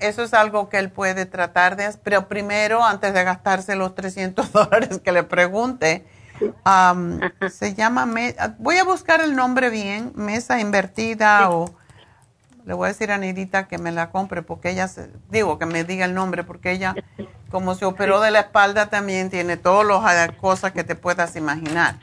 Eso 0.00 0.22
es 0.22 0.34
algo 0.34 0.68
que 0.68 0.78
él 0.78 0.90
puede 0.90 1.26
tratar 1.26 1.76
de 1.76 1.84
hacer, 1.86 2.00
pero 2.02 2.28
primero, 2.28 2.84
antes 2.84 3.14
de 3.14 3.24
gastarse 3.24 3.76
los 3.76 3.94
300 3.94 4.52
dólares 4.52 5.00
que 5.02 5.12
le 5.12 5.22
pregunte, 5.22 6.04
se 7.50 7.74
llama, 7.74 8.08
voy 8.58 8.76
a 8.76 8.84
buscar 8.84 9.20
el 9.20 9.36
nombre 9.36 9.70
bien, 9.70 10.12
mesa 10.14 10.60
invertida 10.60 11.50
o 11.50 11.74
le 12.64 12.72
voy 12.72 12.86
a 12.86 12.88
decir 12.88 13.12
a 13.12 13.18
Nidita 13.18 13.68
que 13.68 13.78
me 13.78 13.92
la 13.92 14.10
compre 14.10 14.42
porque 14.42 14.70
ella, 14.70 14.88
se, 14.88 15.10
digo, 15.30 15.58
que 15.58 15.66
me 15.66 15.84
diga 15.84 16.06
el 16.06 16.14
nombre 16.14 16.44
porque 16.44 16.72
ella, 16.72 16.94
como 17.50 17.74
se 17.74 17.84
operó 17.84 18.20
de 18.20 18.30
la 18.30 18.40
espalda, 18.40 18.88
también 18.88 19.30
tiene 19.30 19.56
todas 19.56 19.86
las 19.86 20.32
cosas 20.38 20.72
que 20.72 20.82
te 20.82 20.94
puedas 20.94 21.36
imaginar 21.36 21.98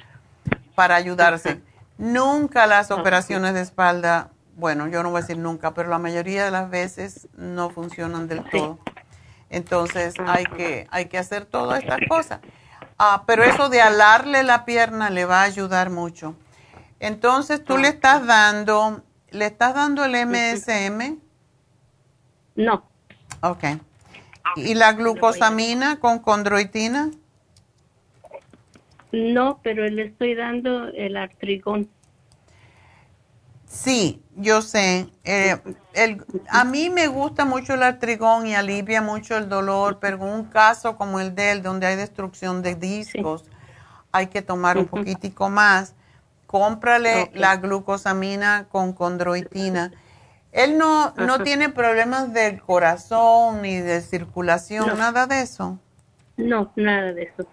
para 0.76 0.96
ayudarse. 0.96 1.62
Nunca 1.98 2.68
las 2.68 2.92
operaciones 2.92 3.54
de 3.54 3.62
espalda, 3.62 4.30
bueno, 4.62 4.88
yo 4.88 5.04
no 5.04 5.10
voy 5.10 5.18
a 5.18 5.22
decir 5.22 5.38
nunca, 5.38 5.74
pero 5.74 5.90
la 5.90 5.98
mayoría 5.98 6.46
de 6.46 6.52
las 6.52 6.70
veces 6.70 7.28
no 7.36 7.70
funcionan 7.72 8.30
del 8.30 8.44
todo. 8.50 8.80
Entonces 9.50 10.14
hay 10.26 10.46
que, 10.46 10.88
hay 10.92 11.06
que 11.08 11.18
hacer 11.18 11.46
todas 11.46 11.84
estas 11.84 12.00
cosas. 12.08 12.40
Ah, 12.98 13.24
pero 13.28 13.44
eso 13.44 13.68
de 13.68 13.82
alarle 13.82 14.44
la 14.44 14.64
pierna 14.64 15.10
le 15.10 15.26
va 15.26 15.42
a 15.42 15.44
ayudar 15.44 15.90
mucho. 15.90 16.36
Entonces 17.00 17.62
tú 17.64 17.78
le 17.78 17.90
estás 17.90 18.26
dando 18.26 19.04
¿Le 19.32 19.46
estás 19.46 19.74
dando 19.74 20.04
el 20.04 20.12
MSM? 20.28 21.18
No. 22.56 22.84
Ok. 23.42 23.64
¿Y 24.58 24.74
la 24.74 24.92
glucosamina 24.92 26.00
con 26.02 26.20
condroitina? 26.20 27.10
No, 29.14 29.60
pero 29.64 29.88
le 29.88 30.04
estoy 30.04 30.36
dando 30.36 30.90
el 30.90 31.16
artrigón. 31.16 31.90
Sí, 33.72 34.22
yo 34.36 34.62
sé. 34.62 35.08
Eh, 35.24 35.58
el, 35.94 36.26
a 36.50 36.66
mí 36.66 36.90
me 36.90 37.08
gusta 37.08 37.46
mucho 37.46 37.76
el 37.76 37.84
artrigón 37.84 38.46
y 38.46 38.54
alivia 38.54 39.02
mucho 39.02 39.38
el 39.38 39.48
dolor, 39.48 40.00
pero 40.00 40.18
en 40.18 40.24
un 40.24 40.44
caso 40.44 40.98
como 40.98 41.22
el 41.22 41.34
de 41.36 41.52
él, 41.52 41.64
donde 41.64 41.88
hay 41.88 41.96
destrucción 41.96 42.62
de 42.62 42.76
discos, 42.76 43.46
hay 44.12 44.28
que 44.28 44.42
tomar 44.42 44.78
un 44.78 44.88
poquitico 44.88 45.50
más 45.50 45.96
cómprale 46.48 47.32
la 47.34 47.56
glucosamina 47.56 48.68
con 48.70 48.92
condroitina. 48.92 49.94
Él 50.52 50.78
no, 50.78 51.14
no 51.16 51.42
tiene 51.44 51.70
problemas 51.70 52.34
del 52.34 52.62
corazón 52.62 53.62
ni 53.62 53.78
de 53.78 54.02
circulación, 54.02 54.98
nada 54.98 55.28
de 55.28 55.44
eso. 55.44 55.80
No, 56.36 56.74
nada 56.76 57.14
de 57.14 57.24
eso. 57.24 57.48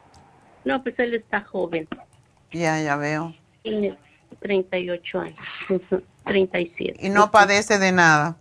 No, 0.64 0.82
pues 0.82 0.98
él 0.98 1.14
está 1.14 1.42
joven. 1.42 1.86
Ya, 2.50 2.80
ya 2.80 2.96
veo. 2.96 3.36
38 4.40 5.20
años, 5.20 5.38
37. 6.24 6.98
¿Y 7.06 7.10
no 7.10 7.30
padece 7.30 7.78
de 7.78 7.92
nada? 7.92 8.36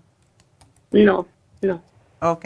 No, 0.92 1.28
no. 1.62 1.82
Ok. 2.22 2.46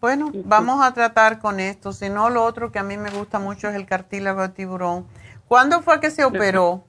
Bueno, 0.00 0.30
vamos 0.32 0.82
a 0.82 0.94
tratar 0.94 1.40
con 1.40 1.60
esto. 1.60 1.92
Si 1.92 2.08
no, 2.08 2.30
lo 2.30 2.44
otro 2.44 2.72
que 2.72 2.78
a 2.78 2.82
mí 2.82 2.96
me 2.96 3.10
gusta 3.10 3.38
mucho 3.38 3.68
es 3.68 3.74
el 3.74 3.86
cartílago 3.86 4.40
de 4.42 4.48
tiburón. 4.48 5.06
¿Cuándo 5.46 5.82
fue 5.82 6.00
que 6.00 6.10
se 6.10 6.24
operó? 6.24 6.84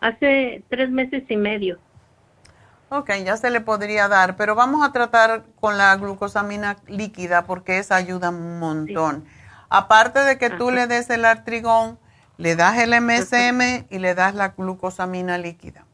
Hace 0.00 0.62
tres 0.68 0.90
meses 0.90 1.24
y 1.28 1.36
medio. 1.36 1.78
Ok, 2.88 3.10
ya 3.24 3.36
se 3.36 3.50
le 3.50 3.60
podría 3.60 4.06
dar, 4.06 4.36
pero 4.36 4.54
vamos 4.54 4.86
a 4.86 4.92
tratar 4.92 5.44
con 5.58 5.76
la 5.78 5.96
glucosamina 5.96 6.76
líquida 6.86 7.44
porque 7.44 7.78
esa 7.78 7.96
ayuda 7.96 8.30
un 8.30 8.58
montón. 8.60 9.24
Aparte 9.68 10.20
de 10.20 10.38
que 10.38 10.50
tú 10.50 10.70
le 10.70 10.86
des 10.86 11.10
el 11.10 11.24
artrigón, 11.24 11.98
le 12.38 12.56
das 12.56 12.78
el 12.78 12.90
MSM 13.00 13.86
y 13.90 13.98
le 13.98 14.14
das 14.14 14.34
la 14.34 14.48
glucosamina 14.48 15.38
líquida. 15.38 15.84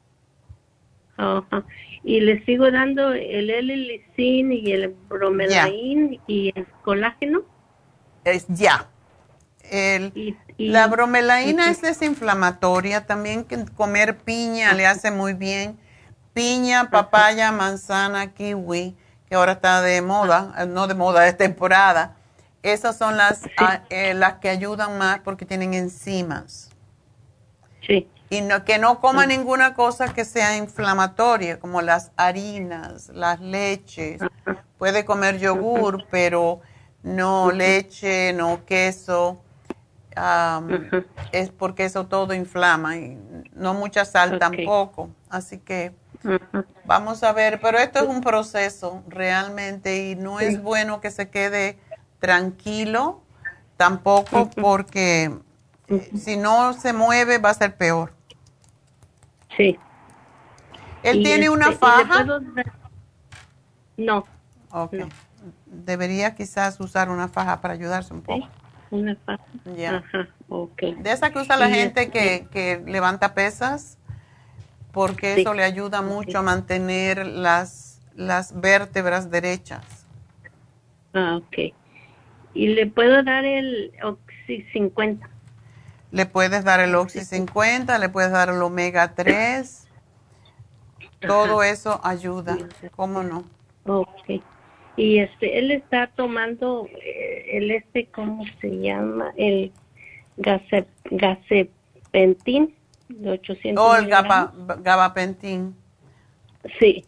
Ajá. 1.16 1.64
Y 2.04 2.20
le 2.20 2.44
sigo 2.44 2.70
dando 2.70 3.12
el 3.12 3.48
L-licin 3.50 4.52
y 4.52 4.72
el 4.72 4.88
bromelain 5.08 6.20
y 6.26 6.52
el 6.54 6.66
colágeno. 6.82 7.42
Es 8.24 8.46
ya. 8.48 8.88
El, 9.70 10.36
la 10.58 10.88
bromelaína 10.88 11.70
es 11.70 11.80
desinflamatoria, 11.80 13.06
también 13.06 13.46
comer 13.76 14.18
piña 14.18 14.74
le 14.74 14.86
hace 14.86 15.10
muy 15.10 15.34
bien. 15.34 15.78
Piña, 16.34 16.90
papaya, 16.90 17.52
manzana, 17.52 18.32
kiwi, 18.32 18.96
que 19.28 19.34
ahora 19.34 19.52
está 19.52 19.80
de 19.82 20.02
moda, 20.02 20.66
no 20.66 20.88
de 20.88 20.94
moda, 20.94 21.28
es 21.28 21.36
temporada. 21.36 22.16
Esas 22.62 22.96
son 22.96 23.16
las, 23.16 23.42
ah, 23.58 23.80
eh, 23.90 24.14
las 24.14 24.34
que 24.34 24.48
ayudan 24.48 24.98
más 24.98 25.20
porque 25.20 25.44
tienen 25.44 25.74
enzimas. 25.74 26.70
Sí. 27.86 28.08
Y 28.30 28.40
no, 28.40 28.64
que 28.64 28.78
no 28.78 29.00
coma 29.00 29.26
ninguna 29.26 29.74
cosa 29.74 30.14
que 30.14 30.24
sea 30.24 30.56
inflamatoria, 30.56 31.58
como 31.58 31.82
las 31.82 32.12
harinas, 32.16 33.10
las 33.10 33.40
leches. 33.40 34.22
Puede 34.78 35.04
comer 35.04 35.38
yogur, 35.38 36.06
pero 36.10 36.60
no 37.02 37.50
leche, 37.50 38.32
no 38.32 38.64
queso. 38.64 39.42
Es 41.32 41.50
porque 41.50 41.84
eso 41.84 42.06
todo 42.06 42.32
inflama 42.32 42.96
y 42.96 43.18
no 43.54 43.74
mucha 43.74 44.04
sal 44.04 44.38
tampoco. 44.38 45.10
Así 45.28 45.58
que 45.58 45.92
vamos 46.84 47.22
a 47.24 47.32
ver, 47.32 47.60
pero 47.60 47.78
esto 47.78 47.98
es 47.98 48.06
un 48.06 48.20
proceso 48.20 49.02
realmente 49.08 50.10
y 50.10 50.14
no 50.14 50.40
es 50.40 50.62
bueno 50.62 51.00
que 51.00 51.10
se 51.10 51.28
quede 51.28 51.78
tranquilo 52.22 53.20
tampoco 53.76 54.48
porque 54.50 55.36
eh, 55.88 56.10
si 56.16 56.36
no 56.36 56.72
se 56.72 56.92
mueve 56.92 57.38
va 57.38 57.50
a 57.50 57.54
ser 57.54 57.76
peor. 57.76 58.12
Sí. 59.56 59.76
¿Él 61.02 61.24
tiene 61.24 61.50
una 61.50 61.70
este, 61.70 61.78
faja? 61.78 62.24
No. 63.96 64.24
Ok. 64.70 64.94
Debería 65.66 66.36
quizás 66.36 66.78
usar 66.78 67.10
una 67.10 67.26
faja 67.26 67.60
para 67.60 67.74
ayudarse 67.74 68.14
un 68.14 68.22
poco. 68.22 68.48
Una 68.92 69.16
Ya. 69.76 70.04
De 70.78 71.10
esa 71.10 71.32
que 71.32 71.40
usa 71.40 71.56
la 71.56 71.68
gente 71.68 72.08
que, 72.10 72.46
que, 72.52 72.80
levanta 72.86 73.34
pesas, 73.34 73.98
porque 74.92 75.40
eso 75.40 75.54
le 75.54 75.64
ayuda 75.64 76.02
mucho 76.02 76.38
a 76.38 76.42
mantener 76.42 77.26
las, 77.26 78.00
las 78.14 78.60
vértebras 78.60 79.28
derechas. 79.28 79.82
Ah, 81.14 81.38
ok. 81.38 81.74
¿Y 82.54 82.68
le 82.68 82.86
puedo 82.86 83.22
dar 83.22 83.44
el 83.44 83.92
Oxy 84.02 84.62
50? 84.72 85.28
Le 86.10 86.26
puedes 86.26 86.64
dar 86.64 86.80
el 86.80 86.94
Oxy 86.94 87.20
50, 87.20 87.98
le 87.98 88.08
puedes 88.08 88.30
dar 88.30 88.50
el 88.50 88.60
Omega 88.60 89.14
3. 89.14 89.88
Todo 91.20 91.62
eso 91.62 92.00
ayuda, 92.04 92.58
¿cómo 92.96 93.22
no? 93.22 93.44
Ok. 93.86 94.42
Y 94.96 95.18
este 95.18 95.58
él 95.58 95.70
está 95.70 96.08
tomando 96.08 96.86
eh, 97.02 97.56
el 97.56 97.70
este 97.70 98.06
cómo 98.06 98.44
se 98.60 98.68
llama 98.78 99.32
el 99.36 99.72
gase, 100.36 100.86
gasepentin 101.10 102.74
de 103.08 103.30
800 103.30 103.84
oh 103.84 103.96
el 103.96 104.08
gabapentin. 104.08 105.74
Sí. 106.78 107.04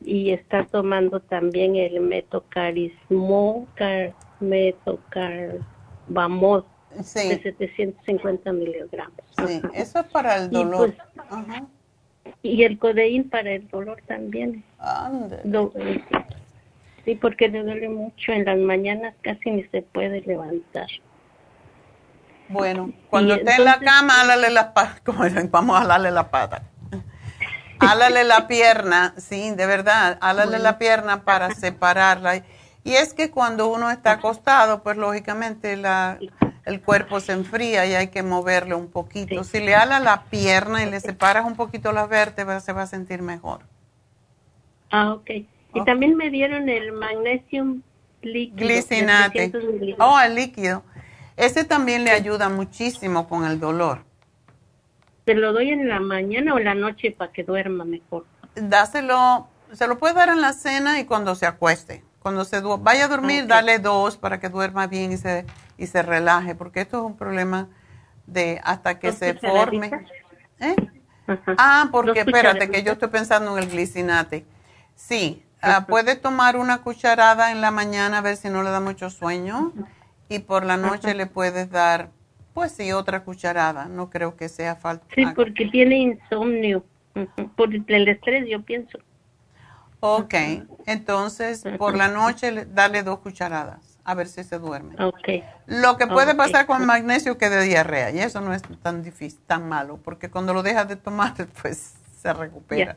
Y 0.00 0.30
está 0.30 0.64
tomando 0.64 1.20
también 1.20 1.76
el 1.76 2.00
metocarismo, 2.00 3.66
car, 3.74 4.14
metocarbamol 4.40 6.64
Sí. 7.02 7.28
de 7.28 7.42
750 7.42 8.50
miligramos. 8.52 9.18
Sí, 9.36 9.60
Ajá. 9.62 9.70
eso 9.74 10.00
es 10.00 10.06
para 10.06 10.36
el 10.36 10.46
Y, 10.50 10.54
dolor. 10.54 10.94
pues, 11.14 11.26
Ajá. 11.28 11.66
y 12.42 12.62
el 12.64 12.78
codeín 12.78 13.28
para 13.28 13.50
el 13.52 13.68
dolor 13.68 14.00
también. 14.06 14.64
Do- 15.44 15.72
sí, 17.04 17.14
porque 17.14 17.48
le 17.48 17.62
duele 17.62 17.88
mucho. 17.90 18.32
En 18.32 18.46
las 18.46 18.56
mañanas 18.58 19.14
casi 19.22 19.50
ni 19.50 19.64
se 19.64 19.82
puede 19.82 20.22
levantar. 20.22 20.86
Bueno, 22.48 22.90
cuando 23.10 23.34
Y 23.36 23.40
esté 23.40 23.56
en 23.56 23.64
la 23.66 23.78
cama, 23.78 24.22
álale 24.22 24.48
la 24.50 24.72
pata. 24.72 24.98
Como 25.04 25.24
dicen, 25.24 25.50
vamos 25.50 25.76
a 25.76 25.80
jalarle 25.82 26.10
la 26.10 26.30
pata. 26.30 26.62
Álale 27.80 28.24
la 28.24 28.48
pierna, 28.48 29.14
sí, 29.18 29.52
de 29.54 29.64
verdad, 29.66 30.18
álale 30.20 30.58
la 30.58 30.78
pierna 30.78 31.22
para 31.22 31.54
separarla. 31.54 32.42
Y 32.84 32.94
es 32.94 33.12
que 33.12 33.30
cuando 33.30 33.68
uno 33.68 33.90
está 33.90 34.12
acostado, 34.12 34.82
pues 34.82 34.96
lógicamente 34.96 35.76
la, 35.76 36.18
el 36.64 36.80
cuerpo 36.80 37.20
se 37.20 37.32
enfría 37.32 37.86
y 37.86 37.94
hay 37.94 38.08
que 38.08 38.22
moverle 38.22 38.74
un 38.74 38.88
poquito. 38.88 39.44
Si 39.44 39.60
le 39.60 39.74
ala 39.74 40.00
la 40.00 40.24
pierna 40.24 40.82
y 40.82 40.90
le 40.90 41.00
separas 41.00 41.44
un 41.44 41.56
poquito 41.56 41.92
las 41.92 42.08
vértebras, 42.08 42.64
se 42.64 42.72
va 42.72 42.82
a 42.82 42.86
sentir 42.86 43.20
mejor. 43.20 43.60
Ah, 44.90 45.12
ok. 45.12 45.30
Y 45.74 45.84
también 45.84 46.16
me 46.16 46.30
dieron 46.30 46.68
el 46.68 46.92
magnesium 46.92 47.82
líquido. 48.22 48.66
Glicinate. 48.66 49.50
300 49.50 49.64
miligramos. 49.64 50.14
Oh, 50.14 50.20
el 50.20 50.34
líquido. 50.34 50.82
Ese 51.36 51.64
también 51.64 52.04
le 52.04 52.10
ayuda 52.10 52.48
muchísimo 52.48 53.28
con 53.28 53.44
el 53.44 53.60
dolor. 53.60 54.04
¿Se 55.26 55.34
lo 55.34 55.52
doy 55.52 55.70
en 55.70 55.88
la 55.88 56.00
mañana 56.00 56.54
o 56.54 56.58
en 56.58 56.64
la 56.64 56.74
noche 56.74 57.10
para 57.10 57.30
que 57.32 57.44
duerma 57.44 57.84
mejor? 57.84 58.24
dáselo, 58.62 59.48
se 59.72 59.86
lo 59.86 59.98
puede 59.98 60.14
dar 60.14 60.28
en 60.30 60.40
la 60.40 60.52
cena 60.52 60.98
y 61.00 61.04
cuando 61.04 61.34
se 61.34 61.46
acueste. 61.46 62.02
Cuando 62.28 62.44
se 62.44 62.60
vaya 62.60 63.06
a 63.06 63.08
dormir, 63.08 63.46
dale 63.46 63.78
dos 63.78 64.18
para 64.18 64.38
que 64.38 64.50
duerma 64.50 64.86
bien 64.86 65.12
y 65.12 65.16
se, 65.16 65.46
y 65.78 65.86
se 65.86 66.02
relaje, 66.02 66.54
porque 66.54 66.82
esto 66.82 66.98
es 66.98 67.04
un 67.04 67.16
problema 67.16 67.68
de 68.26 68.60
hasta 68.64 68.98
que 68.98 69.12
¿Dos 69.12 69.16
se 69.16 69.32
forme. 69.32 69.90
¿Eh? 70.60 70.76
Ah, 71.56 71.88
porque 71.90 72.20
espérate, 72.20 72.68
que 72.68 72.82
yo 72.82 72.92
estoy 72.92 73.08
pensando 73.08 73.56
en 73.56 73.64
el 73.64 73.70
glicinate. 73.70 74.44
Sí, 74.94 75.42
ah, 75.62 75.86
puede 75.88 76.16
tomar 76.16 76.58
una 76.58 76.82
cucharada 76.82 77.50
en 77.50 77.62
la 77.62 77.70
mañana 77.70 78.18
a 78.18 78.20
ver 78.20 78.36
si 78.36 78.50
no 78.50 78.62
le 78.62 78.68
da 78.68 78.80
mucho 78.80 79.08
sueño 79.08 79.72
y 80.28 80.40
por 80.40 80.66
la 80.66 80.76
noche 80.76 81.14
le 81.14 81.24
puedes 81.24 81.70
dar, 81.70 82.10
pues 82.52 82.72
sí, 82.72 82.92
otra 82.92 83.24
cucharada. 83.24 83.86
No 83.86 84.10
creo 84.10 84.36
que 84.36 84.50
sea 84.50 84.76
falta. 84.76 85.06
Sí, 85.14 85.24
porque 85.34 85.64
tiene 85.72 85.96
insomnio. 85.96 86.84
Por 87.56 87.74
el 87.74 88.08
estrés, 88.08 88.46
yo 88.50 88.60
pienso. 88.60 88.98
Ok, 90.00 90.34
entonces 90.86 91.64
por 91.78 91.96
la 91.96 92.08
noche 92.08 92.52
le- 92.52 92.64
dale 92.66 93.02
dos 93.02 93.18
cucharadas, 93.18 93.98
a 94.04 94.14
ver 94.14 94.28
si 94.28 94.44
se 94.44 94.58
duerme. 94.58 94.94
Ok. 95.02 95.28
Lo 95.66 95.96
que 95.96 96.06
puede 96.06 96.34
pasar 96.34 96.66
con 96.66 96.80
el 96.80 96.86
magnesio 96.86 97.36
que 97.36 97.50
de 97.50 97.62
diarrea, 97.62 98.10
y 98.10 98.20
eso 98.20 98.40
no 98.40 98.54
es 98.54 98.62
tan 98.82 99.02
difícil, 99.02 99.40
tan 99.46 99.68
malo, 99.68 99.98
porque 99.98 100.30
cuando 100.30 100.54
lo 100.54 100.62
dejas 100.62 100.88
de 100.88 100.96
tomar, 100.96 101.34
pues 101.62 101.94
se 102.22 102.32
recupera. 102.32 102.96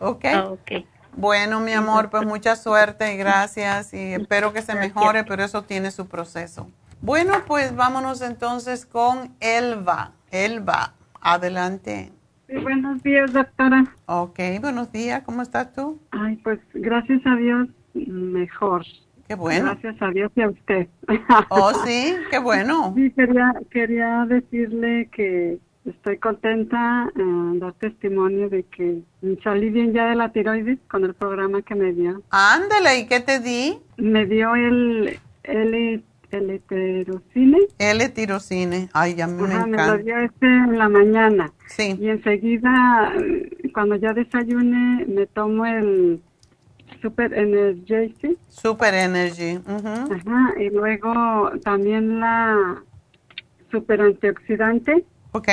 Ok. 0.00 0.24
Ah, 0.26 0.46
ok. 0.48 0.84
Bueno, 1.14 1.60
mi 1.60 1.72
amor, 1.72 2.08
pues 2.10 2.24
mucha 2.24 2.56
suerte 2.56 3.12
y 3.14 3.16
gracias, 3.18 3.92
y 3.92 4.14
espero 4.14 4.52
que 4.52 4.62
se 4.62 4.74
mejore, 4.74 5.24
pero 5.24 5.44
eso 5.44 5.62
tiene 5.62 5.90
su 5.90 6.06
proceso. 6.08 6.70
Bueno, 7.02 7.42
pues 7.46 7.74
vámonos 7.74 8.20
entonces 8.22 8.86
con 8.86 9.34
Elba. 9.40 10.12
Elba, 10.30 10.94
adelante. 11.20 12.12
Sí, 12.52 12.58
buenos 12.58 13.02
días, 13.02 13.32
doctora. 13.32 13.86
Ok, 14.04 14.38
buenos 14.60 14.92
días, 14.92 15.22
¿cómo 15.22 15.40
estás 15.40 15.72
tú? 15.72 15.98
Ay, 16.10 16.36
pues 16.44 16.60
gracias 16.74 17.22
a 17.24 17.34
Dios, 17.36 17.68
mejor. 17.94 18.84
Qué 19.26 19.34
bueno. 19.34 19.64
Gracias 19.64 20.02
a 20.02 20.10
Dios 20.10 20.30
y 20.36 20.42
a 20.42 20.48
usted. 20.50 20.88
Oh, 21.48 21.72
sí, 21.86 22.14
qué 22.30 22.38
bueno. 22.38 22.92
Sí, 22.96 23.10
quería, 23.12 23.54
quería 23.70 24.26
decirle 24.28 25.08
que 25.12 25.60
estoy 25.86 26.18
contenta, 26.18 27.10
eh, 27.16 27.58
dar 27.58 27.72
testimonio 27.72 28.50
de 28.50 28.64
que 28.64 29.00
salí 29.42 29.70
bien 29.70 29.94
ya 29.94 30.10
de 30.10 30.16
la 30.16 30.30
tiroides 30.30 30.78
con 30.90 31.04
el 31.04 31.14
programa 31.14 31.62
que 31.62 31.74
me 31.74 31.94
dio. 31.94 32.20
Ándale, 32.28 32.98
¿y 32.98 33.06
qué 33.06 33.20
te 33.20 33.40
di? 33.40 33.78
Me 33.96 34.26
dio 34.26 34.54
el, 34.56 35.18
el, 35.44 36.04
el 36.38 36.50
heterocine. 36.50 37.58
L-tirocine. 37.78 38.88
Ay, 38.92 39.14
ya 39.14 39.26
me 39.26 39.42
Ajá, 39.44 39.66
me 39.66 39.76
lo 39.76 39.82
encanta. 39.82 39.96
dio 39.98 40.18
este 40.18 40.46
en 40.46 40.78
la 40.78 40.88
mañana. 40.88 41.52
Sí. 41.66 41.96
Y 42.00 42.08
enseguida, 42.08 43.12
cuando 43.74 43.96
ya 43.96 44.12
desayune, 44.12 45.06
me 45.06 45.26
tomo 45.26 45.66
el 45.66 46.22
Super 47.00 47.32
Energy. 47.34 48.36
Super 48.48 48.94
Energy. 48.94 49.58
Ajá, 49.66 50.54
y 50.58 50.70
luego 50.70 51.50
también 51.64 52.20
la 52.20 52.82
super 53.70 54.00
antioxidante. 54.02 55.04
Ok. 55.32 55.48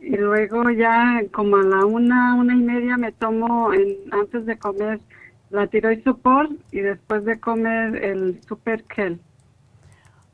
Y 0.00 0.16
luego 0.16 0.70
ya 0.70 1.22
como 1.32 1.56
a 1.56 1.62
la 1.62 1.84
una, 1.86 2.34
una 2.34 2.54
y 2.54 2.60
media 2.60 2.96
me 2.96 3.10
tomo 3.12 3.72
en- 3.72 3.96
antes 4.12 4.44
de 4.46 4.56
comer 4.58 5.00
la 5.50 5.66
tiroid 5.66 6.02
support 6.04 6.50
y 6.72 6.80
después 6.80 7.24
de 7.24 7.38
comer 7.40 7.96
el 8.04 8.40
super 8.46 8.84
kel. 8.84 9.18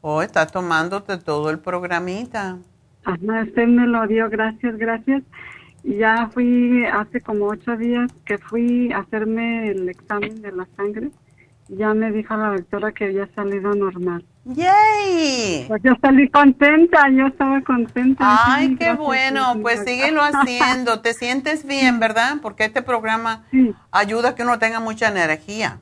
Oh, 0.02 0.22
estás 0.22 0.50
tomándote 0.50 1.18
todo 1.18 1.50
el 1.50 1.58
programita. 1.58 2.58
Ajá, 3.04 3.42
usted 3.46 3.66
me 3.66 3.86
lo 3.86 4.06
dio, 4.06 4.28
gracias, 4.30 4.76
gracias. 4.78 5.22
Y 5.82 5.96
ya 5.96 6.30
fui 6.32 6.84
hace 6.84 7.20
como 7.20 7.46
ocho 7.46 7.76
días 7.76 8.10
que 8.24 8.38
fui 8.38 8.92
a 8.92 8.98
hacerme 8.98 9.70
el 9.70 9.88
examen 9.88 10.40
de 10.42 10.52
la 10.52 10.66
sangre. 10.76 11.10
Ya 11.68 11.94
me 11.94 12.10
dijo 12.10 12.36
la 12.36 12.50
doctora 12.50 12.92
que 12.92 13.04
había 13.04 13.28
salido 13.34 13.74
normal. 13.74 14.24
¡Yay! 14.44 15.66
Pues 15.68 15.82
yo 15.82 15.92
salí 16.00 16.28
contenta, 16.28 17.08
yo 17.10 17.26
estaba 17.26 17.60
contenta. 17.62 18.24
Ay, 18.44 18.68
Sí, 18.70 18.76
qué 18.76 18.92
bueno. 18.94 19.54
Pues 19.62 19.80
sí. 19.80 19.86
síguelo 19.94 20.20
haciendo. 20.24 21.00
Te 21.00 21.14
sientes 21.14 21.64
bien, 21.64 22.00
¿verdad? 22.00 22.38
Porque 22.42 22.64
este 22.64 22.82
programa 22.82 23.44
ayuda 23.92 24.30
a 24.30 24.34
que 24.34 24.42
uno 24.42 24.58
tenga 24.58 24.80
mucha 24.80 25.08
energía. 25.08 25.78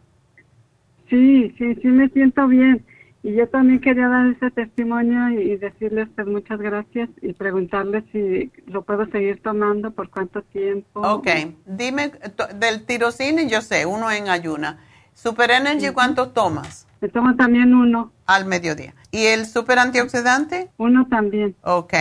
Sí, 1.09 1.55
sí, 1.57 1.75
sí 1.77 1.89
me 1.89 2.09
siento 2.11 2.47
bien. 2.49 2.85
Y 3.23 3.35
yo 3.35 3.49
también 3.49 3.81
quería 3.81 4.09
dar 4.09 4.27
ese 4.27 4.51
testimonio 4.51 5.31
y, 5.31 5.53
y 5.53 5.57
decirle 5.57 6.03
a 6.03 6.05
usted 6.05 6.27
muchas 6.27 6.61
gracias 6.61 7.09
y 7.21 7.33
preguntarle 7.33 8.05
si 8.13 8.53
lo 8.67 8.83
puedo 8.83 9.07
seguir 9.07 9.43
tomando, 9.43 9.91
por 9.91 10.09
cuánto 10.11 10.43
tiempo. 10.43 11.01
Ok. 11.01 11.29
Dime, 11.67 12.13
del 12.55 12.87
tirocine 12.87 13.49
yo 13.49 13.61
sé, 13.61 13.87
uno 13.87 14.11
en 14.11 14.29
ayuna. 14.29 14.79
Super 15.15 15.51
Energy, 15.51 15.91
¿cuánto 15.93 16.29
tomas? 16.29 16.87
Me 17.01 17.09
tomo 17.09 17.35
también 17.35 17.75
uno. 17.75 18.13
Al 18.27 18.45
mediodía. 18.45 18.95
¿Y 19.11 19.25
el 19.27 19.47
super 19.47 19.79
antioxidante? 19.81 20.71
Uno 20.77 21.09
también. 21.09 21.57
Ok. 21.63 21.95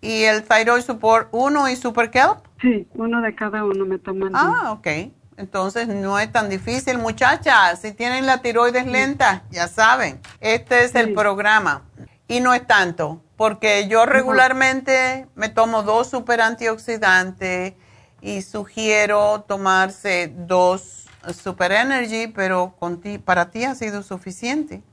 ¿Y 0.00 0.22
el 0.22 0.42
Thyroid 0.42 0.82
Support 0.82 1.28
1 1.32 1.68
y 1.68 1.76
Super 1.76 2.10
Kelp? 2.10 2.38
Sí, 2.62 2.86
uno 2.94 3.20
de 3.20 3.34
cada 3.34 3.64
uno 3.64 3.84
me 3.84 3.98
toman. 3.98 4.32
Ah, 4.34 4.72
ok. 4.72 5.12
Entonces 5.42 5.88
no 5.88 6.20
es 6.20 6.30
tan 6.30 6.48
difícil, 6.48 6.98
muchachas. 6.98 7.80
Si 7.80 7.92
tienen 7.92 8.26
la 8.26 8.42
tiroides 8.42 8.86
lenta, 8.86 9.42
ya 9.50 9.66
saben, 9.66 10.20
este 10.40 10.84
es 10.84 10.94
el 10.94 11.14
programa. 11.14 11.82
Y 12.28 12.38
no 12.38 12.54
es 12.54 12.64
tanto, 12.64 13.20
porque 13.36 13.88
yo 13.88 14.06
regularmente 14.06 15.26
me 15.34 15.48
tomo 15.48 15.82
dos 15.82 16.08
super 16.08 16.40
antioxidantes 16.40 17.74
y 18.20 18.42
sugiero 18.42 19.44
tomarse 19.48 20.32
dos 20.32 21.06
super 21.34 21.72
energy, 21.72 22.28
pero 22.28 22.76
con 22.78 23.00
ti, 23.00 23.18
para 23.18 23.50
ti 23.50 23.64
ha 23.64 23.74
sido 23.74 24.04
suficiente. 24.04 24.84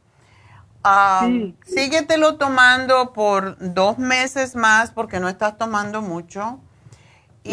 Síguetelo 1.64 2.38
tomando 2.38 3.14
por 3.14 3.56
dos 3.60 4.00
meses 4.00 4.56
más 4.56 4.90
porque 4.90 5.20
no 5.20 5.30
estás 5.30 5.60
tomando 5.60 6.02
mucho. 6.02 6.60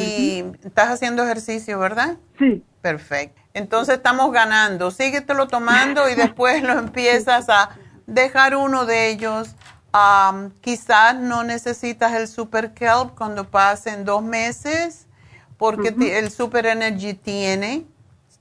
Y 0.01 0.45
estás 0.65 0.89
haciendo 0.91 1.23
ejercicio, 1.25 1.79
¿verdad? 1.79 2.17
Sí. 2.39 2.65
Perfecto. 2.83 3.41
Entonces 3.55 3.97
estamos 3.97 4.31
ganando. 4.33 4.91
Síguetelo 4.91 5.49
tomando 5.49 6.09
y 6.09 6.15
después 6.15 6.63
lo 6.63 6.79
empiezas 6.79 7.49
a 7.49 7.71
dejar 8.07 8.55
uno 8.57 8.85
de 8.87 9.09
ellos. 9.09 9.55
Am, 9.93 10.51
quizás 10.61 11.17
no 11.17 11.43
necesitas 11.43 12.13
el 12.13 12.29
Super 12.29 12.75
Kelp 12.75 13.15
cuando 13.17 13.51
pasen 13.51 14.05
dos 14.05 14.23
meses, 14.23 15.07
porque 15.57 15.91
ti- 15.91 16.11
el 16.11 16.31
Super 16.31 16.67
Energy 16.67 17.15
tiene 17.15 17.87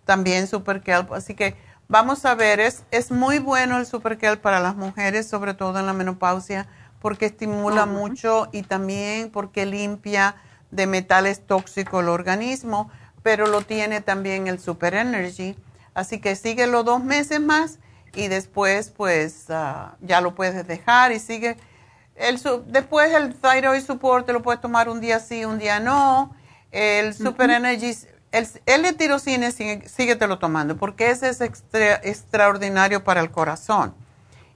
también 0.03 0.47
Super 0.47 0.81
Kelp. 0.81 1.13
Así 1.13 1.33
que 1.33 1.55
vamos 1.87 2.25
a 2.25 2.35
ver, 2.35 2.59
es, 2.59 2.83
es 2.91 3.09
muy 3.09 3.39
bueno 3.39 3.77
el 3.77 3.85
Super 3.85 4.17
Kelp 4.17 4.41
para 4.41 4.59
las 4.59 4.75
mujeres, 4.75 5.27
sobre 5.29 5.53
todo 5.53 5.79
en 5.79 5.85
la 5.85 5.93
menopausia, 5.93 6.67
porque 6.99 7.27
estimula 7.27 7.83
Ajá. 7.83 7.91
mucho 7.91 8.49
y 8.51 8.63
también 8.63 9.29
porque 9.31 9.65
limpia 9.65 10.35
de 10.71 10.87
metales 10.87 11.45
tóxicos 11.45 12.03
el 12.03 12.09
organismo, 12.09 12.89
pero 13.23 13.47
lo 13.47 13.61
tiene 13.61 14.01
también 14.01 14.47
el 14.47 14.59
Super 14.59 14.93
Energy. 14.93 15.55
Así 15.93 16.19
que 16.19 16.35
síguelo 16.35 16.83
dos 16.83 17.03
meses 17.03 17.39
más 17.39 17.79
y 18.13 18.27
después 18.27 18.89
pues 18.95 19.45
ah, 19.49 19.95
ya 20.01 20.21
lo 20.21 20.35
puedes 20.35 20.67
dejar 20.67 21.11
y 21.11 21.19
sigue. 21.19 21.57
El, 22.15 22.39
su- 22.39 22.63
después 22.67 23.13
el 23.13 23.33
Thyroid 23.35 23.81
Support 23.81 24.25
te 24.25 24.33
lo 24.33 24.41
puedes 24.41 24.61
tomar 24.61 24.89
un 24.89 25.01
día 25.01 25.19
sí, 25.19 25.45
un 25.45 25.59
día 25.59 25.79
no. 25.79 26.33
El 26.71 27.13
Super 27.13 27.49
Energy 27.49 27.95
el 28.31 28.47
L-tirocine 28.65 29.51
síguetelo 29.51 30.39
tomando 30.39 30.75
porque 30.75 31.09
ese 31.09 31.29
es 31.29 31.39
extra- 31.39 32.01
extraordinario 32.03 33.01
para 33.03 33.21
el 33.21 33.31
corazón 33.31 33.93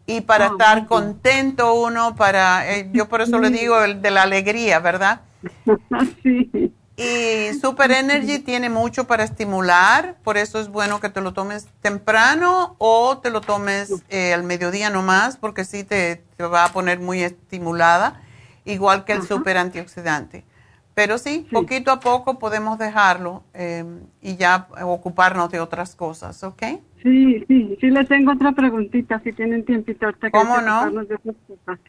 y 0.06 0.22
para 0.22 0.46
Ah, 0.48 0.50
estar 0.52 0.86
contento 0.88 1.74
uno, 1.76 2.16
para, 2.16 2.70
eh, 2.74 2.90
yo 2.92 3.08
por 3.08 3.22
eso 3.22 3.40
le 3.40 3.50
digo 3.52 3.82
el 3.82 4.02
de 4.02 4.12
la 4.12 4.24
alegría, 4.24 4.80
¿verdad? 4.80 5.22
sí. 6.24 6.74
Y 6.98 7.54
Super 7.60 7.92
Energy 7.92 8.40
tiene 8.40 8.70
mucho 8.70 9.08
para 9.08 9.24
estimular, 9.24 10.18
por 10.22 10.36
eso 10.36 10.60
es 10.60 10.68
bueno 10.68 11.00
que 11.00 11.10
te 11.10 11.22
lo 11.22 11.32
tomes 11.32 11.66
temprano 11.82 12.76
o 12.78 13.20
te 13.20 13.30
lo 13.30 13.40
tomes 13.40 14.04
eh, 14.10 14.34
al 14.34 14.44
mediodía 14.44 14.90
nomás, 14.90 15.38
porque 15.38 15.64
sí 15.64 15.86
te, 15.86 16.18
te 16.36 16.44
va 16.44 16.66
a 16.66 16.74
poner 16.74 17.00
muy 17.00 17.24
estimulada, 17.24 18.22
igual 18.66 19.06
que 19.06 19.14
el 19.14 19.26
super 19.26 19.56
antioxidante. 19.58 20.44
Pero 20.94 21.18
sí, 21.18 21.48
poquito 21.54 21.92
a 21.92 22.02
poco 22.02 22.38
podemos 22.40 22.78
dejarlo 22.78 23.44
eh, 23.54 23.86
y 24.22 24.36
ya 24.36 24.68
ocuparnos 24.82 25.50
de 25.50 25.62
otras 25.62 25.96
cosas, 25.96 26.44
¿ok? 26.44 26.64
Sí, 27.02 27.46
sí, 27.48 27.78
sí 27.80 27.90
le 27.90 28.04
tengo 28.04 28.34
otra 28.34 28.52
preguntita, 28.52 29.20
si 29.22 29.32
tienen 29.32 29.64
tiempito 29.64 30.06
ahorita 30.06 30.32
que 30.32 30.38
¿Cómo 30.38 30.56
que 30.56 30.62
no? 30.62 30.92
de 31.06 31.16
esas 31.16 31.36
cosas. 31.48 31.80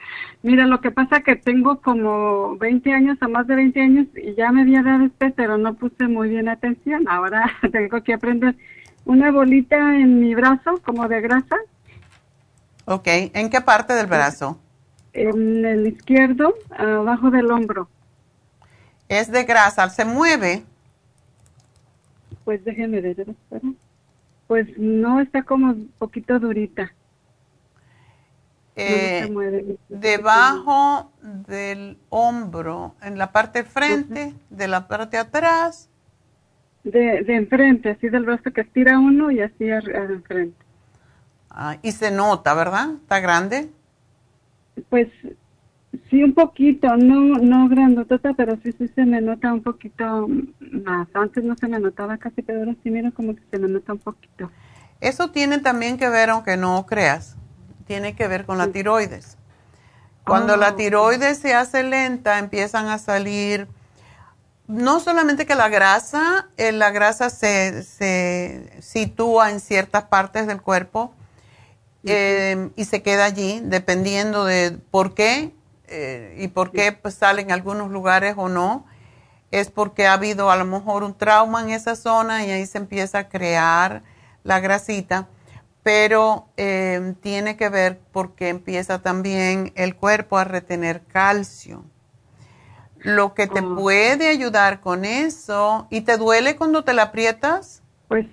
Mira, 0.43 0.67
lo 0.67 0.81
que 0.81 0.93
pasa 0.93 1.23
que 1.23 1.35
tengo 1.35 1.81
como 1.81 2.57
20 2.59 2.93
años 2.93 3.19
o 3.21 3.29
más 3.29 3.47
de 3.49 3.57
20 3.57 3.81
años 3.81 4.07
y 4.15 4.35
ya 4.37 4.53
me 4.53 4.63
había 4.63 4.83
dado 4.83 5.05
este, 5.07 5.31
pero 5.33 5.59
no 5.59 5.75
puse 5.75 6.07
muy 6.07 6.29
bien 6.29 6.49
atención. 6.49 7.09
Ahora 7.09 7.51
tengo 7.73 8.03
que 8.05 8.15
aprender 8.15 8.55
una 9.05 9.33
bolita 9.33 9.77
en 9.97 10.21
mi 10.21 10.35
brazo, 10.37 10.81
como 10.85 11.09
de 11.09 11.21
grasa, 11.21 11.57
Ok, 12.87 13.07
¿en 13.07 13.51
qué 13.51 13.61
parte 13.61 13.93
del 13.95 14.07
brazo? 14.07 14.59
en 15.13 15.65
el 15.65 15.87
izquierdo, 15.87 16.55
abajo 16.71 17.31
del 17.31 17.51
hombro. 17.51 17.89
Es 19.09 19.31
de 19.31 19.45
grasa, 19.45 19.89
se 19.91 20.05
mueve. 20.05 20.65
Pues 22.45 22.65
déjeme 22.65 23.01
ver, 23.01 23.21
espera. 23.21 23.61
Pues 24.51 24.67
no, 24.77 25.21
está 25.21 25.45
como 25.45 25.69
un 25.69 25.93
poquito 25.97 26.41
durita. 26.41 26.93
Eh, 28.75 29.21
se 29.23 29.31
mueve. 29.31 29.77
debajo 29.89 31.13
del 31.23 31.99
hombro, 32.09 32.97
en 33.01 33.17
la 33.17 33.31
parte 33.31 33.63
frente, 33.63 34.35
de 34.51 34.67
la 34.67 34.89
parte 34.89 35.19
atrás. 35.19 35.89
De, 36.83 37.23
de 37.23 37.37
enfrente, 37.37 37.91
así 37.91 38.09
del 38.09 38.25
brazo 38.25 38.51
que 38.53 38.63
estira 38.63 38.99
uno 38.99 39.31
y 39.31 39.41
así 39.41 39.71
al 39.71 39.89
enfrente. 40.11 40.65
Ah, 41.49 41.77
y 41.83 41.93
se 41.93 42.11
nota, 42.11 42.53
¿verdad? 42.53 42.95
¿Está 43.01 43.21
grande? 43.21 43.71
Pues 44.89 45.07
sí, 46.11 46.23
un 46.23 46.35
poquito, 46.35 46.97
no 46.97 47.39
no 47.39 47.69
grandotota, 47.69 48.35
pero 48.35 48.57
sí, 48.63 48.73
sí 48.73 48.89
se 48.89 49.05
me 49.07 49.21
nota 49.21 49.53
un 49.53 49.63
poquito 49.63 50.29
más. 50.61 51.09
Antes 51.15 51.45
no 51.45 51.57
se 51.57 51.69
me 51.69 51.79
notaba 51.81 52.19
casi, 52.19 52.43
pero 52.43 52.61
ahora 52.61 52.77
sí 52.83 52.91
miro 52.91 53.13
como 53.15 53.35
que 53.35 53.43
se 53.51 53.59
me 53.59 53.69
nota 53.69 53.93
un 53.95 54.01
poquito. 54.01 54.51
Eso 55.01 55.31
tiene 55.31 55.59
también 55.59 55.97
que 55.99 56.09
ver, 56.09 56.31
aunque 56.31 56.57
no 56.57 56.85
creas, 56.87 57.37
tiene 57.87 58.15
que 58.15 58.29
ver 58.29 58.45
con 58.45 58.59
la 58.59 58.69
tiroides. 58.69 59.39
Cuando 60.27 60.57
la 60.57 60.71
Oh. 60.73 60.77
tiroides 60.77 61.39
se 61.39 61.55
hace 61.55 61.83
lenta, 61.83 62.39
empiezan 62.39 62.89
a 62.89 62.99
salir, 62.99 63.69
no 64.69 65.01
solamente 65.01 65.47
que 65.47 65.55
la 65.55 65.69
grasa, 65.69 66.49
eh, 66.57 66.73
la 66.73 66.91
grasa 66.91 67.31
se, 67.31 67.83
se 67.83 68.71
sitúa 68.81 69.51
en 69.51 69.61
ciertas 69.61 70.05
partes 70.05 70.47
del 70.47 70.63
cuerpo 70.63 71.15
eh, 72.05 72.71
y 72.77 72.85
se 72.85 73.03
queda 73.03 73.25
allí, 73.25 73.61
dependiendo 73.65 74.45
de 74.45 74.79
por 74.91 75.15
qué 75.15 75.53
eh, 75.91 76.37
y 76.39 76.49
por 76.49 76.73
qué 76.73 76.93
pues, 76.93 77.15
sale 77.15 77.43
en 77.43 77.53
algunos 77.53 77.91
lugares 77.91 78.35
o 78.37 78.49
no. 78.49 78.87
Es 79.51 79.71
porque 79.71 80.07
ha 80.07 80.13
habido 80.13 80.51
a 80.51 80.57
lo 80.57 80.65
mejor 80.65 81.03
un 81.03 81.15
trauma 81.15 81.63
en 81.63 81.71
esa 81.71 81.97
zona 81.97 82.47
y 82.47 82.51
ahí 82.51 82.67
se 82.67 82.79
empieza 82.79 83.19
a 83.19 83.29
crear 83.29 84.03
la 84.45 84.61
grasita, 84.61 85.29
pero 85.83 86.47
eh, 86.57 87.15
tiene 87.21 87.57
que 87.57 87.69
ver 87.69 87.99
porque 88.13 88.49
empieza 88.49 89.03
también 89.03 89.73
el 89.75 89.97
cuerpo 89.97 90.39
a 90.39 90.45
retener 90.45 91.03
calcio. 91.03 91.85
Lo 92.99 93.35
que 93.35 93.47
te 93.47 93.63
puede 93.63 94.29
ayudar 94.29 94.81
con 94.81 95.05
eso, 95.05 95.87
¿y 95.91 96.03
te 96.03 96.19
duele 96.19 96.57
cuando 96.57 96.85
te 96.85 96.93
la 96.93 97.05
aprietas? 97.05 97.83
Pues 98.09 98.27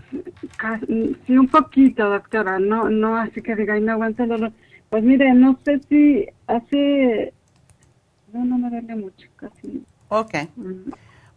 sí, 1.26 1.38
un 1.38 1.48
poquito, 1.48 2.10
doctora, 2.10 2.60
no 2.60 2.90
no 2.90 3.18
así 3.18 3.42
que 3.42 3.56
diga, 3.56 3.80
no 3.80 3.94
aguanta 3.94 4.24
el 4.24 4.30
dolor. 4.30 4.52
Pues 4.90 5.04
mire, 5.04 5.34
no 5.34 5.60
sé 5.64 5.80
si 5.88 6.28
hace... 6.48 7.34
No, 8.38 8.46
no 8.46 8.58
me 8.58 8.70
duele 8.70 8.96
mucho, 8.96 9.28
casi. 9.36 9.84
Ok. 10.10 10.34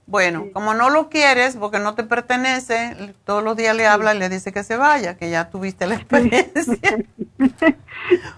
Bueno, 0.06 0.46
como 0.52 0.74
no 0.74 0.90
lo 0.90 1.08
quieres 1.08 1.56
porque 1.56 1.78
no 1.78 1.94
te 1.94 2.02
pertenece, 2.02 3.14
todos 3.24 3.44
los 3.44 3.56
días 3.56 3.76
le 3.76 3.86
habla 3.86 4.12
y 4.14 4.18
le 4.18 4.28
dice 4.28 4.52
que 4.52 4.64
se 4.64 4.76
vaya, 4.76 5.16
que 5.16 5.30
ya 5.30 5.50
tuviste 5.50 5.86
la 5.86 5.94
experiencia. 5.94 6.98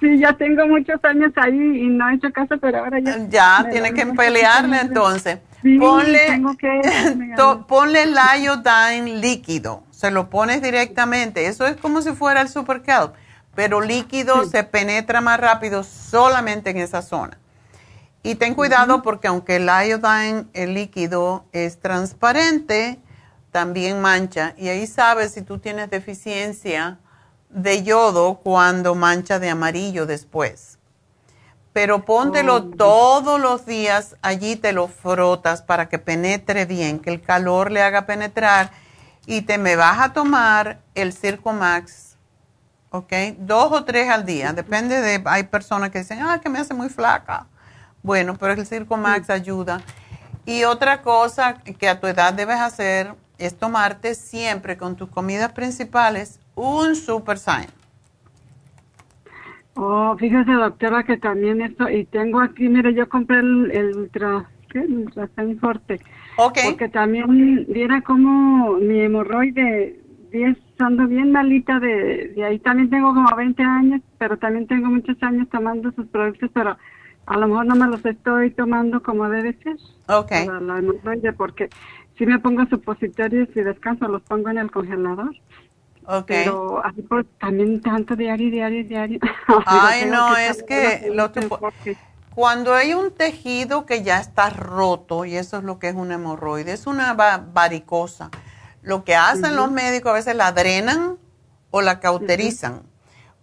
Sí, 0.01 0.19
ya 0.19 0.33
tengo 0.37 0.67
muchos 0.67 1.03
años 1.05 1.33
ahí 1.37 1.55
y 1.57 1.87
no 1.89 2.09
he 2.11 2.15
hecho 2.17 2.31
caso, 2.33 2.57
pero 2.61 2.79
ahora 2.81 2.99
ya... 3.01 3.17
Ya, 3.31 3.67
tiene 3.71 3.95
que 3.95 4.05
pelearle 4.07 4.81
entonces. 4.81 5.39
Sí, 5.63 5.79
ponle, 5.79 6.19
tengo 6.27 6.57
que... 6.57 6.81
to- 7.37 7.67
ponle 7.67 8.03
el 8.03 8.15
iodine 8.43 9.21
líquido, 9.21 9.85
se 9.91 10.11
lo 10.11 10.29
pones 10.29 10.61
directamente. 10.63 11.47
Eso 11.47 11.67
es 11.67 11.77
como 11.77 12.03
si 12.03 12.13
fuera 12.13 12.41
el 12.43 12.49
Super 12.49 12.83
Kelp, 12.83 13.15
pero 13.55 13.81
líquido 13.81 14.45
se 14.45 14.65
penetra 14.65 15.21
más 15.21 15.41
rápido 15.41 15.85
solamente 15.85 16.71
en 16.71 16.79
esa 16.79 17.01
zona. 17.01 17.39
Y 18.23 18.37
ten 18.37 18.55
cuidado 18.55 19.03
porque 19.03 19.27
aunque 19.27 19.57
el 19.57 19.67
iodine, 19.67 20.47
el 20.53 20.75
líquido, 20.75 21.45
es 21.53 21.81
transparente, 21.81 23.01
también 23.51 24.01
mancha. 24.01 24.55
Y 24.57 24.69
ahí 24.69 24.87
sabes 24.87 25.33
si 25.33 25.43
tú 25.43 25.59
tienes 25.59 25.91
deficiencia 25.91 26.99
de 27.51 27.83
yodo 27.83 28.37
cuando 28.37 28.95
mancha 28.95 29.39
de 29.41 29.51
amarillo 29.51 30.07
después. 30.07 30.79
Pero 31.73 32.05
póntelo 32.05 32.65
todos 32.65 33.41
los 33.41 33.67
días, 33.67 34.17
allí 34.23 34.57
te 34.57 34.73
lo 34.73 34.89
frotas 34.89 35.63
para 35.63 35.89
que 35.89 35.99
penetre 35.99 36.67
bien, 36.67 37.01
que 37.01 37.11
el 37.11 37.23
calor 37.23 37.73
le 37.73 37.83
haga 37.83 38.07
penetrar. 38.07 38.71
Y 39.27 39.43
te 39.43 39.59
me 39.59 39.77
vas 39.77 40.01
a 40.01 40.13
tomar 40.13 40.81
el 40.95 41.13
Circo 41.13 41.53
Max, 41.53 42.17
¿ok? 42.91 43.13
Dos 43.39 43.73
o 43.73 43.85
tres 43.85 44.11
al 44.11 44.27
día, 44.27 44.53
depende 44.53 45.01
de, 45.01 45.23
hay 45.25 45.45
personas 45.45 45.91
que 45.91 46.01
dicen, 46.01 46.21
ah, 46.23 46.41
que 46.41 46.49
me 46.49 46.59
hace 46.59 46.75
muy 46.75 46.89
flaca. 46.89 47.47
Bueno, 48.03 48.37
pero 48.39 48.53
el 48.53 48.67
Circo 48.67 48.97
Max 48.97 49.31
ayuda. 49.31 49.81
Y 50.45 50.65
otra 50.65 51.03
cosa 51.03 51.59
que 51.63 51.89
a 51.89 52.01
tu 52.01 52.07
edad 52.07 52.35
debes 52.35 52.59
hacer 52.59 53.15
es 53.39 53.57
tomarte 53.57 54.15
siempre 54.15 54.77
con 54.77 54.97
tus 54.97 55.09
comidas 55.09 55.53
principales 55.53 56.41
un 56.55 56.97
Super 56.97 57.39
Sign. 57.39 57.67
Oh, 59.75 60.17
fíjese, 60.19 60.53
doctora, 60.53 61.03
que 61.05 61.17
también 61.17 61.63
esto, 61.63 61.89
y 61.89 62.05
tengo 62.05 62.41
aquí, 62.41 62.69
mire, 62.69 62.93
yo 62.93 63.09
compré 63.09 63.39
el, 63.39 63.71
el 63.71 63.97
Ultra, 63.97 64.47
¿qué? 64.71 64.81
El 64.81 64.99
Ultra 64.99 65.29
Sign 65.35 65.59
Forte. 65.59 66.01
Ok. 66.37 66.59
Porque 66.65 66.89
también, 66.89 67.67
viera 67.69 68.03
como 68.03 68.75
mi 68.75 69.01
hemorroide, 69.01 69.99
vi 70.31 70.45
estando 70.45 71.07
bien 71.07 71.33
malita 71.33 71.79
de, 71.81 72.33
de 72.37 72.45
ahí. 72.45 72.59
También 72.59 72.91
tengo 72.91 73.15
como 73.15 73.35
20 73.35 73.63
años, 73.63 74.03
pero 74.19 74.37
también 74.37 74.67
tengo 74.67 74.89
muchos 74.89 75.17
años 75.23 75.49
tomando 75.51 75.91
sus 75.93 76.07
productos, 76.09 76.51
pero 76.53 76.77
a 77.27 77.37
lo 77.37 77.49
mejor 77.49 77.67
no 77.67 77.77
me 77.77 77.87
los 77.87 78.05
estoy 78.05 78.51
tomando 78.51 79.03
como 79.03 79.29
debe 79.29 79.57
ser. 79.63 79.77
Ok. 80.09 80.29
Para 80.29 80.61
la 80.61 80.79
hemorroide, 80.79 81.33
porque 81.33 81.69
si 82.19 82.27
me 82.27 82.39
pongo 82.39 82.67
supositorios 82.67 83.49
y 83.55 83.61
descanso, 83.61 84.09
los 84.09 84.23
pongo 84.23 84.51
en 84.51 84.59
el 84.59 84.71
congelador. 84.71 85.35
Ok. 86.07 86.27
Pero 86.27 86.85
así 86.85 87.03
pues, 87.03 87.27
también 87.41 87.81
tanto 87.81 88.17
diario, 88.17 88.51
diario, 88.51 88.85
diario. 88.85 89.21
Ay, 89.67 90.07
no, 90.11 90.35
que 90.35 90.49
es 90.49 90.63
que 90.63 91.11
lo 91.15 91.31
cuando 92.35 92.73
hay 92.73 92.95
un 92.95 93.13
tejido 93.13 93.85
que 93.85 94.03
ya 94.03 94.19
está 94.19 94.49
roto, 94.49 95.25
y 95.27 95.37
eso 95.37 95.59
es 95.59 95.65
lo 95.65 95.79
que 95.79 95.89
es 95.89 95.95
una 95.95 96.15
hemorroide, 96.15 96.73
es 96.73 96.87
una 96.87 97.13
va- 97.13 97.45
varicosa. 97.53 98.31
Lo 98.81 99.05
que 99.05 99.15
hacen 99.15 99.55
los 99.55 99.71
médicos 99.71 100.11
a 100.11 100.15
veces 100.15 100.35
la 100.35 100.51
drenan 100.53 101.19
o 101.71 101.83
la 101.83 102.01
cauterizan, 102.01 102.83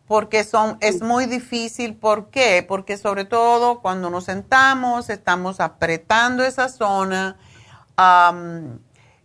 porque 0.10 0.44
son, 0.44 0.80
es 0.82 1.04
muy 1.04 1.28
difícil. 1.28 1.96
¿Por 1.96 2.32
qué? 2.32 2.66
Porque 2.68 2.98
sobre 2.98 3.26
todo 3.26 3.80
cuando 3.80 4.10
nos 4.10 4.24
sentamos, 4.24 5.08
estamos 5.12 5.60
apretando 5.60 6.44
esa 6.44 6.68
zona, 6.68 7.38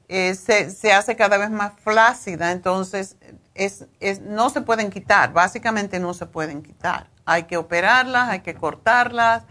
eh, 0.09 0.35
se, 0.35 0.69
se 0.69 0.93
hace 0.93 1.17
cada 1.17 1.39
vez 1.39 1.49
más 1.49 1.73
flácida, 1.83 2.53
entonces 2.53 3.17
es, 3.55 3.87
es, 3.99 4.21
no 4.21 4.51
se 4.51 4.61
pueden 4.61 4.91
quitar, 4.91 5.33
básicamente 5.33 5.99
no 6.01 6.13
se 6.13 6.27
pueden 6.27 6.63
quitar. 6.63 7.09
Hay 7.25 7.45
que 7.45 7.57
operarlas, 7.57 8.29
hay 8.29 8.41
que 8.41 8.55
cortarlas, 8.55 9.45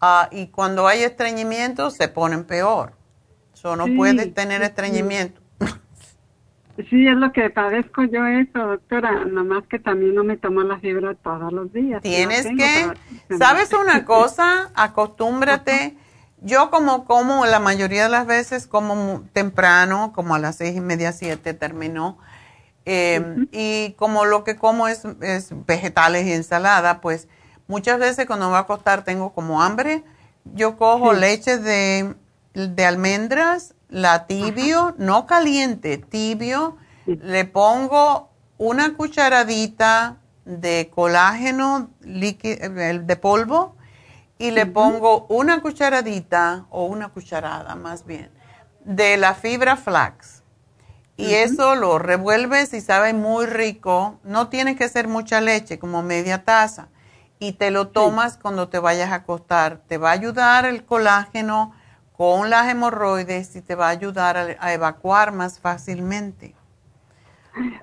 ah, 0.00 0.28
y 0.30 0.46
cuando 0.46 0.88
hay 0.88 1.02
estreñimiento 1.02 1.90
se 1.90 2.08
ponen 2.08 2.44
peor. 2.44 2.94
So, 3.52 3.76
no 3.76 3.84
Sí, 3.84 3.94
puedes 3.94 4.32
tener 4.32 4.62
estreñimiento. 4.62 5.41
Sí, 6.88 7.06
es 7.06 7.16
lo 7.16 7.32
que 7.32 7.50
padezco 7.50 8.02
yo 8.04 8.26
eso, 8.26 8.58
doctora. 8.58 9.24
Nomás 9.26 9.66
que 9.68 9.78
también 9.78 10.14
no 10.14 10.24
me 10.24 10.36
tomo 10.38 10.62
la 10.62 10.78
fibra 10.80 11.14
todos 11.14 11.52
los 11.52 11.72
días. 11.72 12.02
Tienes 12.02 12.46
No 12.46 12.56
que, 12.56 12.92
¿sabes 13.38 13.72
una 13.72 14.04
cosa? 14.06 14.70
Acostúmbrate 14.74 15.96
Yo 16.38 16.70
como 16.70 17.04
como 17.04 17.46
la 17.46 17.60
mayoría 17.60 18.04
de 18.04 18.08
las 18.08 18.26
veces 18.26 18.66
como 18.66 19.22
temprano, 19.32 20.12
como 20.14 20.34
a 20.34 20.38
las 20.38 20.56
seis 20.56 20.74
y 20.76 20.80
media, 20.80 21.12
siete 21.12 21.54
terminó. 21.54 22.18
Eh, 22.86 23.46
Y 23.52 23.92
como 23.98 24.24
lo 24.24 24.44
que 24.44 24.56
como 24.56 24.88
es, 24.88 25.04
es 25.20 25.50
vegetales 25.66 26.26
y 26.26 26.32
ensalada, 26.32 27.00
pues 27.00 27.28
muchas 27.68 27.98
veces 27.98 28.26
cuando 28.26 28.46
me 28.46 28.50
voy 28.52 28.58
a 28.58 28.62
acostar 28.62 29.04
tengo 29.04 29.32
como 29.34 29.62
hambre. 29.62 30.04
Yo 30.44 30.76
cojo 30.76 31.14
Sí. 31.14 31.20
leche 31.20 31.58
de, 31.58 32.14
de 32.54 32.84
almendras, 32.86 33.71
la 33.92 34.26
tibio, 34.26 34.94
no 34.96 35.26
caliente, 35.26 35.98
tibio. 35.98 36.78
Le 37.04 37.44
pongo 37.44 38.30
una 38.56 38.94
cucharadita 38.94 40.16
de 40.44 40.90
colágeno 40.92 41.90
líquido, 42.00 42.70
de 42.70 43.16
polvo 43.16 43.76
y 44.38 44.50
le 44.50 44.66
pongo 44.66 45.26
una 45.28 45.60
cucharadita 45.60 46.66
o 46.70 46.86
una 46.86 47.10
cucharada 47.10 47.74
más 47.76 48.06
bien 48.06 48.30
de 48.84 49.16
la 49.18 49.34
fibra 49.34 49.76
flax. 49.76 50.42
Y 51.16 51.34
eso 51.34 51.74
lo 51.74 51.98
revuelves 51.98 52.72
y 52.72 52.80
sabe 52.80 53.12
muy 53.12 53.46
rico. 53.46 54.18
No 54.24 54.48
tiene 54.48 54.74
que 54.74 54.88
ser 54.88 55.06
mucha 55.06 55.40
leche, 55.40 55.78
como 55.78 56.02
media 56.02 56.44
taza. 56.44 56.88
Y 57.38 57.52
te 57.52 57.70
lo 57.70 57.88
tomas 57.88 58.38
cuando 58.38 58.68
te 58.68 58.78
vayas 58.78 59.12
a 59.12 59.16
acostar. 59.16 59.82
Te 59.86 59.98
va 59.98 60.08
a 60.08 60.14
ayudar 60.14 60.64
el 60.64 60.84
colágeno 60.84 61.74
con 62.22 62.50
las 62.50 62.68
hemorroides 62.68 63.56
y 63.56 63.62
te 63.62 63.74
va 63.74 63.86
a 63.88 63.90
ayudar 63.90 64.36
a, 64.36 64.46
a 64.60 64.72
evacuar 64.72 65.32
más 65.32 65.58
fácilmente. 65.58 66.54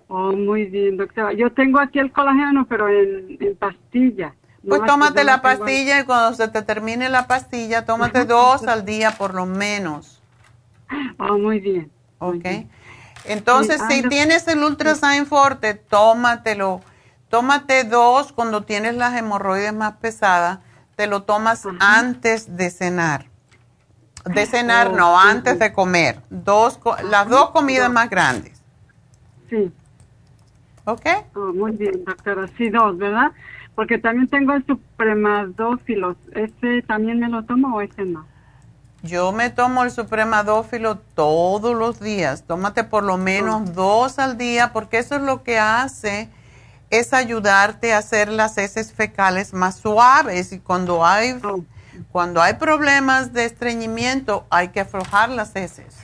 Oh, 0.07 0.31
muy 0.31 0.63
bien, 0.65 0.95
doctora. 0.95 1.33
Yo 1.33 1.51
tengo 1.51 1.77
aquí 1.77 1.99
el 1.99 2.13
colágeno, 2.13 2.65
pero 2.65 2.87
en, 2.87 3.35
en 3.37 3.57
pastilla. 3.57 4.33
Pues 4.65 4.79
No 4.79 4.85
tómate 4.87 5.25
la 5.25 5.41
tengo- 5.41 5.59
pastilla 5.59 5.99
y 5.99 6.05
cuando 6.05 6.33
se 6.37 6.47
te 6.47 6.61
termine 6.61 7.09
la 7.09 7.27
pastilla, 7.27 7.83
tómate 7.83 8.23
dos 8.23 8.65
al 8.65 8.85
día 8.85 9.11
por 9.11 9.33
lo 9.33 9.45
menos. 9.45 10.21
Oh, 11.17 11.37
muy 11.37 11.59
bien. 11.59 11.91
¿Ok? 12.19 12.45
Entonces, 13.25 13.81
si 13.89 14.01
ando- 14.03 14.09
tienes 14.09 14.47
el 14.47 14.63
Ultrasign 14.63 15.25
Forte, 15.25 15.73
tómatelo. 15.73 16.79
Tómate 17.27 17.83
dos 17.83 18.31
cuando 18.31 18.63
tienes 18.63 18.95
las 18.95 19.17
hemorroides 19.17 19.73
más 19.73 19.97
pesadas. 19.97 20.59
Te 20.95 21.07
lo 21.07 21.23
tomas 21.23 21.65
antes 21.81 22.55
de 22.55 22.69
cenar. 22.69 23.25
De 24.33 24.45
cenar, 24.45 24.87
Oh, 24.87 24.95
no, 24.95 25.21
sí, 25.21 25.27
antes 25.29 25.53
sí. 25.53 25.59
de 25.59 25.73
comer. 25.73 26.21
Dos, 26.29 26.79
las 27.09 27.27
dos 27.29 27.49
comidas 27.51 27.91
más 27.91 28.09
grandes. 28.09 28.61
Sí. 29.49 29.71
¿Ok? 30.85 31.05
Oh, 31.35 31.53
muy 31.53 31.71
bien, 31.71 32.03
doctora. 32.05 32.47
Sí, 32.57 32.69
dos, 32.69 32.97
¿verdad? 32.97 33.31
Porque 33.75 33.97
también 33.97 34.27
tengo 34.27 34.53
el 34.53 34.65
supremadófilos. 34.65 36.17
¿Ese 36.33 36.81
también 36.87 37.19
me 37.19 37.29
lo 37.29 37.43
tomo 37.43 37.75
o 37.75 37.81
ese 37.81 38.03
no? 38.05 38.25
Yo 39.01 39.31
me 39.31 39.49
tomo 39.49 39.83
el 39.83 39.91
supremadófilo 39.91 40.97
todos 41.15 41.75
los 41.75 41.99
días. 41.99 42.43
Tómate 42.43 42.83
por 42.83 43.03
lo 43.03 43.17
menos 43.17 43.73
dos 43.73 44.19
al 44.19 44.37
día 44.37 44.73
porque 44.73 44.97
eso 44.97 45.15
es 45.15 45.21
lo 45.21 45.43
que 45.43 45.57
hace 45.57 46.29
es 46.89 47.13
ayudarte 47.13 47.93
a 47.93 47.99
hacer 47.99 48.29
las 48.29 48.57
heces 48.57 48.91
fecales 48.91 49.53
más 49.53 49.77
suaves 49.77 50.51
y 50.51 50.59
cuando 50.59 51.05
hay 51.05 51.39
cuando 52.11 52.41
hay 52.41 52.53
problemas 52.55 53.33
de 53.33 53.45
estreñimiento 53.45 54.45
hay 54.49 54.69
que 54.69 54.81
aflojar 54.81 55.29
las 55.29 55.55
heces. 55.55 55.97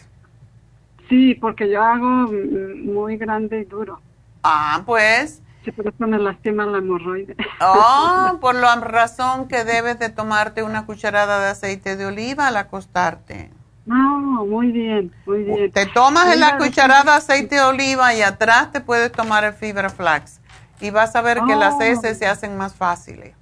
Sí, 1.09 1.35
porque 1.35 1.69
yo 1.69 1.83
hago 1.83 2.07
mm, 2.31 2.91
muy 2.93 3.17
grande 3.17 3.61
y 3.61 3.65
duro. 3.65 3.99
Ah, 4.43 4.81
pues. 4.85 5.41
Sí, 5.63 5.71
por 5.71 5.87
eso 5.87 5.95
me 6.07 6.17
lastima 6.19 6.65
la 6.65 6.77
hemorroide. 6.79 7.35
Oh, 7.61 8.37
por 8.41 8.55
la 8.55 8.75
razón 8.75 9.47
que 9.47 9.63
debes 9.63 9.97
de 9.99 10.09
tomarte 10.09 10.63
una 10.63 10.85
cucharada 10.85 11.39
de 11.39 11.47
aceite 11.49 11.95
de 11.95 12.05
oliva 12.05 12.47
al 12.47 12.57
acostarte. 12.57 13.51
No, 13.85 14.45
muy 14.45 14.71
bien, 14.71 15.11
muy 15.27 15.43
bien. 15.43 15.71
Te 15.71 15.85
tomas 15.85 16.33
en 16.33 16.39
la 16.39 16.57
cucharada 16.57 17.03
de 17.03 17.17
aceite 17.17 17.55
de 17.55 17.61
oliva 17.61 18.13
y 18.15 18.21
atrás 18.23 18.71
te 18.71 18.81
puedes 18.81 19.11
tomar 19.11 19.43
el 19.43 19.53
fibra 19.53 19.89
flax. 19.89 20.39
Y 20.81 20.89
vas 20.89 21.15
a 21.15 21.21
ver 21.21 21.39
que 21.47 21.55
las 21.55 21.75
Oh. 21.75 21.81
heces 21.81 22.17
se 22.17 22.25
hacen 22.27 22.57
más 22.57 22.73
fáciles. 22.75 23.35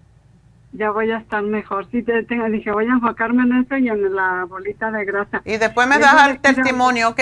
Ya 0.74 0.92
voy 0.92 1.12
a 1.12 1.18
estar 1.18 1.44
mejor. 1.44 1.88
Sí, 1.92 2.02
te, 2.04 2.24
tengo, 2.24 2.46
dije, 2.50 2.72
voy 2.72 2.86
a 2.86 2.94
enfocarme 2.94 3.44
en 3.44 3.64
eso 3.64 3.78
y 3.78 3.90
en 3.90 4.16
la 4.16 4.46
bolita 4.46 4.92
de 4.92 5.06
grasa. 5.06 5.42
Y 5.46 5.58
después 5.58 5.88
me 5.88 6.00
das 6.00 6.30
el 6.30 6.40
testimonio, 6.40 7.10
¿ok? 7.10 7.22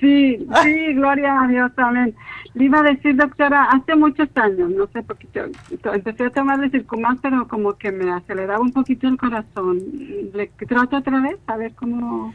Sí, 0.00 0.46
sí, 0.62 0.94
gloria 0.94 1.40
a 1.42 1.46
Dios, 1.48 1.72
amén. 1.78 2.14
Le 2.52 2.64
iba 2.64 2.80
a 2.80 2.82
decir, 2.82 3.16
doctora, 3.16 3.64
hace 3.70 3.96
muchos 3.96 4.28
años, 4.34 4.68
no 4.70 4.86
sé, 4.88 5.02
porque 5.02 5.26
yo 5.32 5.44
empecé 5.92 6.26
a 6.26 6.30
tomar 6.30 6.62
el 6.62 6.70
Circumax, 6.70 7.20
pero 7.22 7.48
como 7.48 7.72
que 7.78 7.90
me 7.90 8.12
aceleraba 8.12 8.60
un 8.60 8.72
poquito 8.72 9.08
el 9.08 9.16
corazón. 9.16 9.78
¿Le 10.34 10.48
trato 10.68 10.98
otra 10.98 11.20
vez? 11.20 11.36
A 11.46 11.56
ver 11.56 11.74
cómo... 11.74 12.34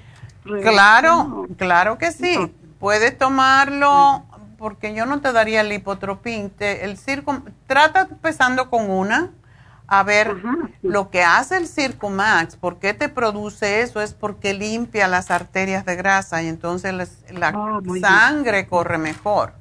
Claro, 0.64 1.48
claro 1.58 1.98
que 1.98 2.12
sí. 2.12 2.52
Puedes 2.80 3.18
tomarlo 3.18 4.24
porque 4.58 4.96
yo 4.96 5.06
no 5.06 5.22
te 5.22 5.32
daría 5.32 5.62
el 5.62 5.70
lipotropín. 5.70 6.50
Te- 6.50 6.84
el 6.86 6.98
circo, 6.98 7.44
trata 7.68 8.08
empezando 8.10 8.70
con 8.70 8.90
una 8.90 9.30
a 9.88 10.02
ver 10.04 10.36
lo 10.82 11.10
que 11.10 11.24
hace 11.24 11.58
el 11.58 11.68
Circumax, 11.68 12.56
por 12.56 12.78
qué 12.80 12.94
te 12.94 13.10
produce 13.10 13.82
eso, 13.82 14.02
es 14.02 14.14
porque 14.14 14.54
limpia 14.54 15.08
las 15.08 15.30
arterias 15.30 15.86
de 15.86 15.96
grasa 15.96 16.42
y 16.42 16.48
entonces 16.48 16.94
las- 16.94 17.18
la 17.32 17.50
Oh, 17.50 17.82
bien. 17.82 18.02
sangre 18.02 18.68
corre 18.68 18.98
mejor. 18.98 19.54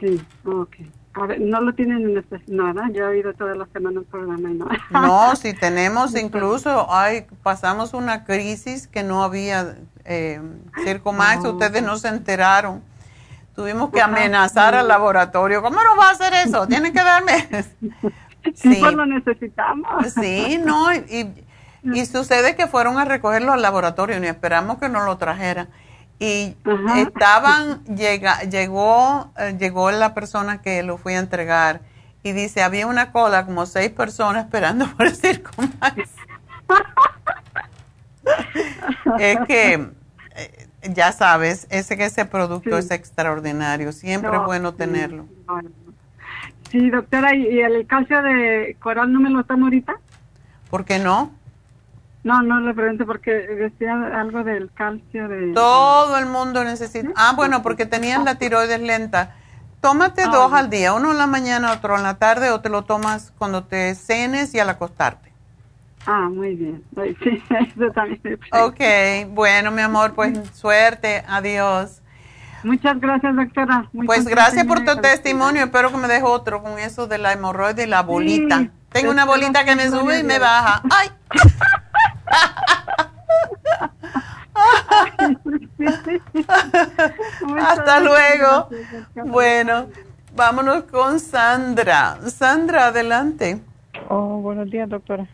Sí, 0.00 0.20
ok. 0.44 0.76
A 1.14 1.26
ver, 1.26 1.40
no 1.42 1.60
lo 1.60 1.74
tienen 1.74 2.08
en 2.08 2.16
este, 2.18 2.40
no, 2.48 2.64
¿verdad? 2.72 2.84
Yo 2.94 3.04
he 3.04 3.08
oído 3.08 3.34
toda 3.34 3.54
la 3.54 3.66
semana 3.66 4.00
el 4.00 4.06
programa 4.06 4.50
y 4.50 4.54
no. 4.54 4.66
No, 4.90 5.36
si 5.36 5.52
tenemos 5.52 6.16
incluso, 6.16 6.86
ay, 6.90 7.26
pasamos 7.42 7.92
una 7.92 8.24
crisis 8.24 8.86
que 8.86 9.02
no 9.02 9.22
había 9.22 9.76
eh, 10.06 10.40
Circumax, 10.84 11.44
Oh. 11.44 11.50
ustedes 11.52 11.82
no 11.82 11.96
se 11.98 12.08
enteraron. 12.08 12.82
Tuvimos 13.54 13.90
que 13.90 14.00
Ajá. 14.00 14.10
amenazar 14.10 14.74
al 14.74 14.88
laboratorio. 14.88 15.60
¿Cómo 15.62 15.76
no 15.76 15.96
va 15.98 16.08
a 16.08 16.12
hacer 16.12 16.32
eso? 16.48 16.66
Tienen 16.66 16.92
que 16.94 17.02
darme. 17.04 17.46
Sí, 18.54 18.76
pues 18.80 18.92
lo 18.92 19.06
necesitamos. 19.06 20.12
Sí, 20.12 20.60
no, 20.64 20.92
y, 20.94 21.32
y 21.84 22.06
sucede 22.06 22.56
que 22.56 22.66
fueron 22.66 22.98
a 22.98 23.04
recogerlo 23.04 23.52
al 23.52 23.62
laboratorio 23.62 24.22
y 24.22 24.26
esperamos 24.26 24.78
que 24.78 24.88
nos 24.88 25.04
lo 25.04 25.16
trajeran. 25.18 25.68
Y 26.18 26.56
Ajá. 26.64 27.00
estaban, 27.00 27.84
llega, 27.84 28.42
llegó, 28.42 29.32
eh, 29.36 29.56
llegó 29.58 29.90
la 29.90 30.14
persona 30.14 30.62
que 30.62 30.84
lo 30.84 30.96
fui 30.96 31.14
a 31.14 31.18
entregar 31.18 31.80
y 32.22 32.30
dice, 32.30 32.62
había 32.62 32.86
una 32.86 33.10
cola, 33.10 33.44
como 33.44 33.66
seis 33.66 33.90
personas 33.90 34.44
esperando 34.44 34.86
por 34.96 35.06
el 35.06 35.16
Circumax. 35.16 36.10
es 39.18 39.38
que, 39.48 39.88
eh, 40.36 40.68
ya 40.90 41.10
sabes, 41.10 41.66
ese 41.70 41.96
que 41.96 42.04
ese 42.04 42.24
producto 42.24 42.78
es 42.78 42.92
extraordinario, 42.92 43.90
siempre 43.92 44.30
No, 44.30 44.42
es 44.42 44.46
bueno 44.46 44.70
sí, 44.70 44.76
tenerlo. 44.76 45.26
Sí, 46.72 46.88
doctora, 46.88 47.34
¿y, 47.34 47.60
el 47.60 47.86
calcio 47.86 48.22
de 48.22 48.78
coral 48.80 49.12
no 49.12 49.20
me 49.20 49.28
lo 49.28 49.44
tomo 49.44 49.66
ahorita? 49.66 49.94
¿Por 50.70 50.86
qué 50.86 50.98
no? 50.98 51.30
No, 52.24 52.40
no 52.40 52.60
le 52.60 52.72
pregunto 52.72 53.04
porque 53.04 53.30
decía 53.30 53.92
algo 54.18 54.42
del 54.42 54.72
calcio 54.72 55.28
de... 55.28 55.52
Todo 55.52 56.16
el 56.16 56.26
mundo 56.26 56.64
necesita. 56.64 57.10
Ah, 57.14 57.34
bueno, 57.36 57.62
porque 57.62 57.84
tenías 57.84 58.24
la 58.24 58.36
tiroides 58.36 58.80
lenta. 58.80 59.36
Tómate 59.82 60.22
Ah, 60.24 60.30
dos 60.30 60.52
al 60.54 60.70
día, 60.70 60.94
uno 60.94 61.10
en 61.10 61.18
la 61.18 61.26
mañana, 61.26 61.72
otro 61.72 61.96
en 61.96 62.04
la 62.04 62.14
tarde, 62.14 62.50
o 62.50 62.60
te 62.62 62.70
lo 62.70 62.84
tomas 62.84 63.34
cuando 63.36 63.64
te 63.64 63.94
cenes 63.94 64.54
y 64.54 64.58
al 64.58 64.70
acostarte. 64.70 65.30
Ah, 66.06 66.30
muy 66.30 66.54
bien. 66.54 66.82
Sí, 67.22 67.42
eso 67.50 67.92
también 67.92 68.20
me. 68.22 68.34
Ok, 68.64 68.80
bueno, 69.34 69.70
mi 69.72 69.82
amor, 69.82 70.14
pues 70.14 70.38
suerte, 70.54 71.22
adiós. 71.28 72.01
Muchas 72.64 73.00
gracias, 73.00 73.34
doctora. 73.34 73.88
Muy 73.92 74.06
Pues 74.06 74.26
gracias 74.26 74.64
por 74.66 74.84
tu 74.84 74.96
testimonio, 75.00 75.64
espero 75.64 75.90
que 75.90 75.96
me 75.96 76.08
deje 76.08 76.22
otro 76.22 76.62
con 76.62 76.78
eso 76.78 77.06
de 77.06 77.18
la 77.18 77.32
hemorroide 77.32 77.84
y 77.84 77.86
la 77.86 78.02
bolita. 78.02 78.58
Sí, 78.60 78.70
Tengo 78.90 79.10
una 79.10 79.24
bolita 79.24 79.64
que 79.64 79.74
me 79.76 79.88
sube 79.88 80.20
y 80.20 80.22
me 80.22 80.38
baja. 80.38 80.82
¡Ay! 80.90 81.08
Hasta 87.60 88.00
luego. 88.00 88.68
Bueno, 89.26 89.86
vámonos 90.34 90.84
con 90.84 91.20
Sandra. 91.20 92.18
Sandra, 92.28 92.86
adelante. 92.88 93.60
Oh, 94.08 94.38
buenos 94.40 94.70
días, 94.70 94.88
doctora. 94.88 95.26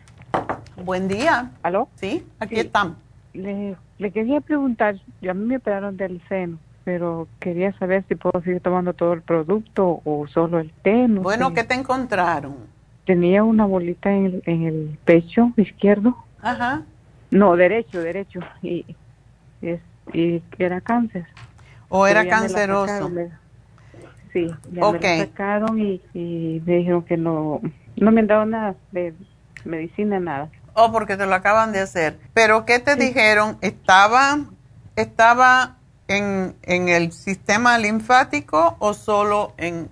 Buen 0.83 1.07
día. 1.07 1.51
¿Aló? 1.63 1.89
Sí, 1.95 2.25
aquí 2.39 2.59
estamos. 2.59 2.97
Le, 3.33 3.75
le 3.97 4.11
quería 4.11 4.41
preguntar, 4.41 4.95
yo 5.21 5.31
a 5.31 5.33
mí 5.33 5.45
me 5.45 5.57
operaron 5.57 5.97
del 5.97 6.21
seno, 6.27 6.57
pero 6.89 7.27
quería 7.39 7.71
saber 7.77 8.03
si 8.07 8.15
puedo 8.15 8.41
seguir 8.43 8.61
tomando 8.61 8.95
todo 8.95 9.13
el 9.13 9.21
producto 9.21 10.01
o 10.03 10.25
solo 10.27 10.57
el 10.57 10.73
té. 10.81 11.07
no 11.07 11.21
Bueno, 11.21 11.49
sé. 11.49 11.53
¿qué 11.53 11.63
te 11.63 11.75
encontraron? 11.75 12.55
Tenía 13.05 13.43
una 13.43 13.67
bolita 13.67 14.11
en 14.11 14.25
el, 14.25 14.43
en 14.47 14.63
el 14.63 14.99
pecho 15.05 15.51
izquierdo, 15.55 16.17
Ajá. 16.41 16.81
no, 17.29 17.55
derecho, 17.55 18.01
derecho, 18.01 18.39
y, 18.63 18.97
es, 19.61 19.79
y 20.15 20.41
era 20.57 20.81
cáncer. 20.81 21.27
¿O 21.89 22.07
era 22.07 22.21
me 22.21 22.25
la 22.25 22.39
canceroso? 22.39 23.11
sí, 24.33 24.51
ya 24.71 24.85
Ok. 24.85 24.93
me 24.95 24.99
la 24.99 25.27
sacaron 25.27 25.79
y, 25.79 26.01
y 26.15 26.59
me 26.65 26.77
dijeron 26.77 27.03
que 27.03 27.17
no, 27.17 27.61
no 27.97 28.11
me 28.11 28.21
han 28.21 28.27
dado 28.27 28.45
nada 28.45 28.75
de 28.89 29.13
medicina, 29.63 30.19
nada. 30.19 30.49
Oh, 30.73 30.91
porque 30.91 31.17
te 31.17 31.27
lo 31.27 31.35
acaban 31.35 31.71
de 31.71 31.81
hacer. 31.81 32.17
Pero 32.33 32.65
¿qué 32.65 32.79
te 32.79 32.95
dijeron? 32.95 33.59
¿Estaba, 33.61 34.39
estaba 34.95 35.78
en, 36.17 36.55
en 36.63 36.89
el 36.89 37.11
sistema 37.11 37.77
linfático 37.77 38.75
o 38.79 38.93
solo 38.93 39.53
en, 39.57 39.89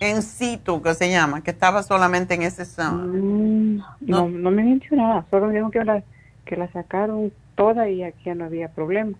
en 0.00 0.22
situ, 0.22 0.82
que 0.82 0.94
se 0.94 1.10
llama? 1.10 1.42
Que 1.42 1.50
estaba 1.52 1.82
solamente 1.82 2.34
en 2.34 2.42
ese 2.42 2.64
zona. 2.64 3.04
Mm, 3.04 3.82
no, 4.00 4.28
no 4.28 4.50
me 4.50 4.62
han 4.62 4.78
dicho 4.78 4.94
nada, 4.96 5.24
solo 5.30 5.46
me 5.46 5.52
dijeron 5.52 5.70
que 5.70 5.84
la, 5.84 6.02
que 6.44 6.56
la 6.56 6.70
sacaron 6.72 7.32
toda 7.54 7.88
y 7.88 8.02
aquí 8.02 8.24
ya 8.26 8.34
no 8.34 8.44
había 8.44 8.68
problema. 8.68 9.16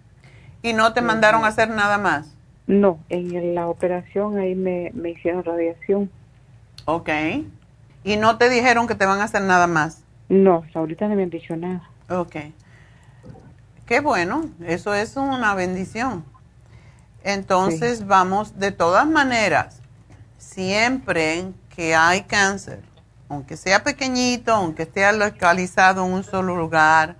¿Y 0.62 0.72
no 0.72 0.92
te 0.92 1.02
mandaron 1.02 1.44
a 1.44 1.48
hacer 1.48 1.68
nada 1.70 1.98
más? 1.98 2.34
No, 2.66 2.98
en 3.08 3.54
la 3.54 3.66
operación 3.66 4.38
ahí 4.38 4.54
me, 4.54 4.90
me 4.94 5.10
hicieron 5.10 5.44
radiación. 5.44 6.10
Ok. 6.84 7.10
¿Y 8.04 8.16
no 8.16 8.38
te 8.38 8.48
dijeron 8.48 8.86
que 8.86 8.94
te 8.94 9.06
van 9.06 9.20
a 9.20 9.24
hacer 9.24 9.42
nada 9.42 9.66
más? 9.66 10.04
No, 10.28 10.64
ahorita 10.74 11.08
no 11.08 11.14
me 11.14 11.24
han 11.24 11.30
dicho 11.30 11.56
nada. 11.56 11.82
Ok. 12.08 12.36
Qué 13.92 14.00
bueno, 14.00 14.48
eso 14.66 14.94
es 14.94 15.16
una 15.16 15.54
bendición. 15.54 16.24
Entonces 17.24 18.06
vamos, 18.06 18.58
de 18.58 18.72
todas 18.72 19.06
maneras, 19.06 19.82
siempre 20.38 21.52
que 21.76 21.94
hay 21.94 22.22
cáncer, 22.22 22.80
aunque 23.28 23.58
sea 23.58 23.84
pequeñito, 23.84 24.54
aunque 24.54 24.84
esté 24.84 25.12
localizado 25.12 26.06
en 26.06 26.12
un 26.14 26.24
solo 26.24 26.56
lugar, 26.56 27.16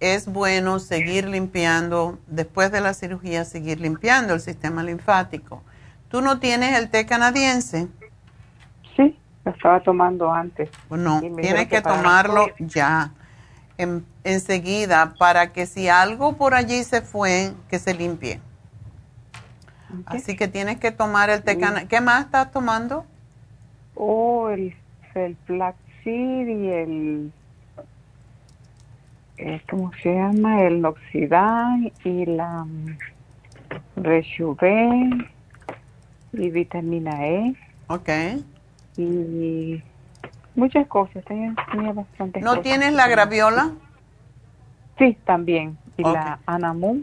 es 0.00 0.32
bueno 0.32 0.78
seguir 0.78 1.28
limpiando, 1.28 2.18
después 2.26 2.72
de 2.72 2.80
la 2.80 2.94
cirugía, 2.94 3.44
seguir 3.44 3.78
limpiando 3.78 4.32
el 4.32 4.40
sistema 4.40 4.82
linfático. 4.82 5.62
¿Tú 6.08 6.22
no 6.22 6.40
tienes 6.40 6.78
el 6.78 6.88
té 6.88 7.04
canadiense? 7.04 7.88
Sí, 8.96 9.18
lo 9.44 9.52
estaba 9.52 9.82
tomando 9.82 10.32
antes. 10.32 10.70
No, 10.88 11.20
tienes 11.20 11.68
que 11.68 11.82
tomarlo 11.82 12.46
ya, 12.60 13.12
en, 13.82 14.06
enseguida, 14.24 15.14
para 15.18 15.52
que 15.52 15.66
si 15.66 15.88
algo 15.88 16.36
por 16.36 16.54
allí 16.54 16.84
se 16.84 17.02
fue, 17.02 17.52
que 17.68 17.78
se 17.78 17.94
limpie. 17.94 18.40
Así 20.06 20.36
que 20.36 20.48
tienes 20.48 20.78
que 20.78 20.90
tomar 20.90 21.28
el 21.28 21.42
canadiense. 21.42 21.88
¿Qué 21.88 22.00
más 22.00 22.24
estás 22.24 22.50
tomando? 22.50 23.04
Oh, 23.94 24.48
el, 24.48 24.74
el 25.14 25.36
flaxseed 25.46 26.48
y 26.48 26.68
el 26.68 27.32
eh, 29.44 29.60
¿cómo 29.68 29.90
se 30.02 30.14
llama? 30.14 30.62
El 30.62 30.80
Noxidan 30.80 31.90
y 32.04 32.26
la 32.26 32.62
um, 32.62 32.96
y 36.32 36.50
vitamina 36.50 37.26
E. 37.26 37.54
Ok. 37.88 38.08
Y 38.96 39.82
muchas 40.54 40.86
cosas, 40.86 41.24
tenía, 41.24 41.54
tenía 41.70 41.92
bastantes 41.92 42.42
¿No 42.42 42.60
tienes 42.60 42.92
la 42.92 43.08
graviola? 43.08 43.70
Sí, 44.98 45.16
también. 45.24 45.78
Y 45.96 46.02
la 46.02 46.38
Anamum. 46.46 47.02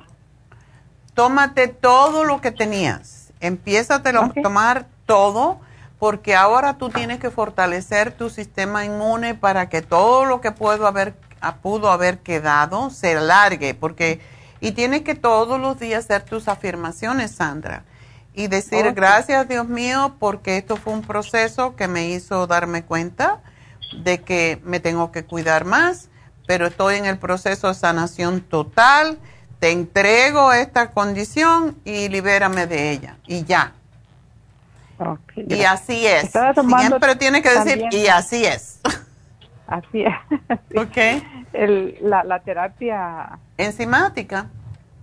Tómate 1.14 1.68
todo 1.68 2.24
lo 2.24 2.42
que 2.42 2.52
tenías. 2.52 3.34
Empieza 3.40 3.96
a 3.96 4.04
tomar 4.42 4.88
todo 5.06 5.60
porque 5.98 6.36
ahora 6.36 6.78
tú 6.78 6.90
tienes 6.90 7.20
que 7.20 7.30
fortalecer 7.30 8.14
tu 8.14 8.30
sistema 8.30 8.86
inmune 8.86 9.36
para 9.36 9.70
que 9.70 9.82
todo 9.82 10.26
lo 10.26 10.40
que 10.40 10.52
puedo 10.52 10.88
haber 10.88 11.14
pudo 11.62 11.92
haber 11.92 12.20
quedado 12.20 12.90
se 12.90 13.18
alargue, 13.18 13.74
porque, 13.74 14.20
y 14.60 14.72
tienes 14.72 15.02
que 15.02 15.16
todos 15.16 15.60
los 15.60 15.80
días 15.80 16.06
hacer 16.06 16.24
tus 16.24 16.48
afirmaciones, 16.48 17.32
Sandra, 17.32 17.84
y 18.34 18.48
decir 18.48 18.94
gracias 18.94 19.48
Dios 19.48 19.68
mío, 19.68 20.16
porque 20.20 20.58
esto 20.58 20.78
fue 20.78 20.94
un 20.94 21.02
proceso 21.02 21.76
que 21.76 21.88
me 21.88 22.10
hizo 22.10 22.48
darme 22.48 22.84
cuenta 22.84 23.40
de 24.04 24.22
que 24.22 24.62
me 24.64 24.80
tengo 24.80 25.12
que 25.12 25.26
cuidar 25.26 25.66
más, 25.66 26.10
pero 26.48 26.68
estoy 26.68 26.96
en 26.96 27.06
el 27.06 27.18
proceso 27.18 27.68
de 27.68 27.74
sanación 27.74 28.42
total, 28.42 29.18
te 29.60 29.72
entrego 29.72 30.54
esta 30.54 30.92
condición 30.92 31.78
y 31.84 32.08
libérame 32.10 32.68
de 32.68 32.92
ella, 32.92 33.18
y 33.28 33.44
ya. 33.44 33.74
y 35.36 35.64
así 35.64 36.06
es. 36.06 36.32
Siempre 36.32 37.16
tienes 37.16 37.42
que 37.42 37.50
decir, 37.50 37.86
y 37.92 38.08
así 38.08 38.46
es. 38.46 38.80
Así 39.68 40.04
es. 40.04 40.14
Ok. 40.76 40.98
El, 41.54 41.98
la, 42.02 42.24
la 42.24 42.40
terapia... 42.40 43.40
Enzimática. 43.58 44.48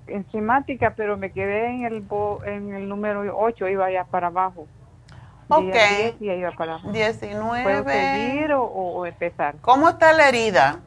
Enzimática, 0.06 0.94
pero 0.96 1.16
me 1.16 1.32
quedé 1.32 1.66
en 1.66 1.84
el, 1.84 2.04
en 2.46 2.74
el 2.74 2.88
número 2.88 3.36
8, 3.36 3.68
iba 3.68 3.90
ya 3.90 4.04
para 4.04 4.28
abajo. 4.28 4.66
Ok. 5.48 5.62
10 5.62 6.14
y 6.20 6.30
iba 6.30 6.50
para 6.52 6.74
abajo. 6.74 6.92
19. 6.92 7.62
¿Puedo 7.62 7.84
seguir 7.84 8.52
o, 8.52 8.64
o, 8.64 9.06
empezar? 9.06 9.56
¿Cómo 9.60 9.88
está 9.88 10.12
la 10.12 10.28
herida? 10.28 10.80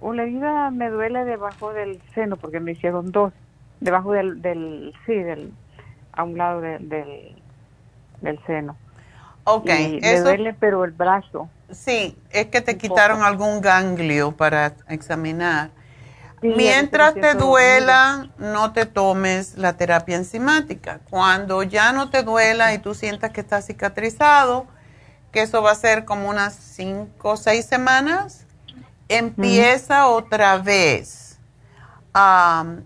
Uh, 0.00 0.12
la 0.12 0.22
herida 0.22 0.70
me 0.70 0.90
duele 0.90 1.24
debajo 1.24 1.72
del 1.72 2.00
seno 2.14 2.36
porque 2.36 2.60
me 2.60 2.72
hicieron 2.72 3.10
dos. 3.12 3.32
Debajo 3.80 4.12
del, 4.12 4.42
del 4.42 4.94
sí, 5.06 5.14
del, 5.14 5.52
a 6.12 6.24
un 6.24 6.36
lado 6.36 6.60
del, 6.60 6.88
del 8.20 8.40
seno. 8.46 8.76
Ok. 9.44 9.70
Y 9.70 10.00
me 10.00 10.20
duele, 10.20 10.54
pero 10.58 10.84
el 10.84 10.90
brazo. 10.90 11.48
Sí, 11.70 12.16
es 12.30 12.46
que 12.46 12.60
te 12.60 12.76
quitaron 12.76 13.22
algún 13.22 13.60
ganglio 13.60 14.32
para 14.32 14.74
examinar. 14.88 15.70
Mientras 16.42 17.14
te 17.14 17.34
duela, 17.34 18.30
no 18.38 18.72
te 18.72 18.86
tomes 18.86 19.56
la 19.56 19.76
terapia 19.76 20.16
enzimática. 20.16 21.00
Cuando 21.10 21.62
ya 21.62 21.92
no 21.92 22.10
te 22.10 22.22
duela 22.22 22.72
y 22.74 22.78
tú 22.78 22.94
sientas 22.94 23.32
que 23.32 23.40
está 23.40 23.60
cicatrizado, 23.60 24.66
que 25.32 25.42
eso 25.42 25.62
va 25.62 25.72
a 25.72 25.74
ser 25.74 26.04
como 26.04 26.28
unas 26.28 26.54
cinco 26.54 27.30
o 27.30 27.36
seis 27.36 27.66
semanas, 27.66 28.46
empieza 29.08 30.06
otra 30.08 30.58
vez. 30.58 31.38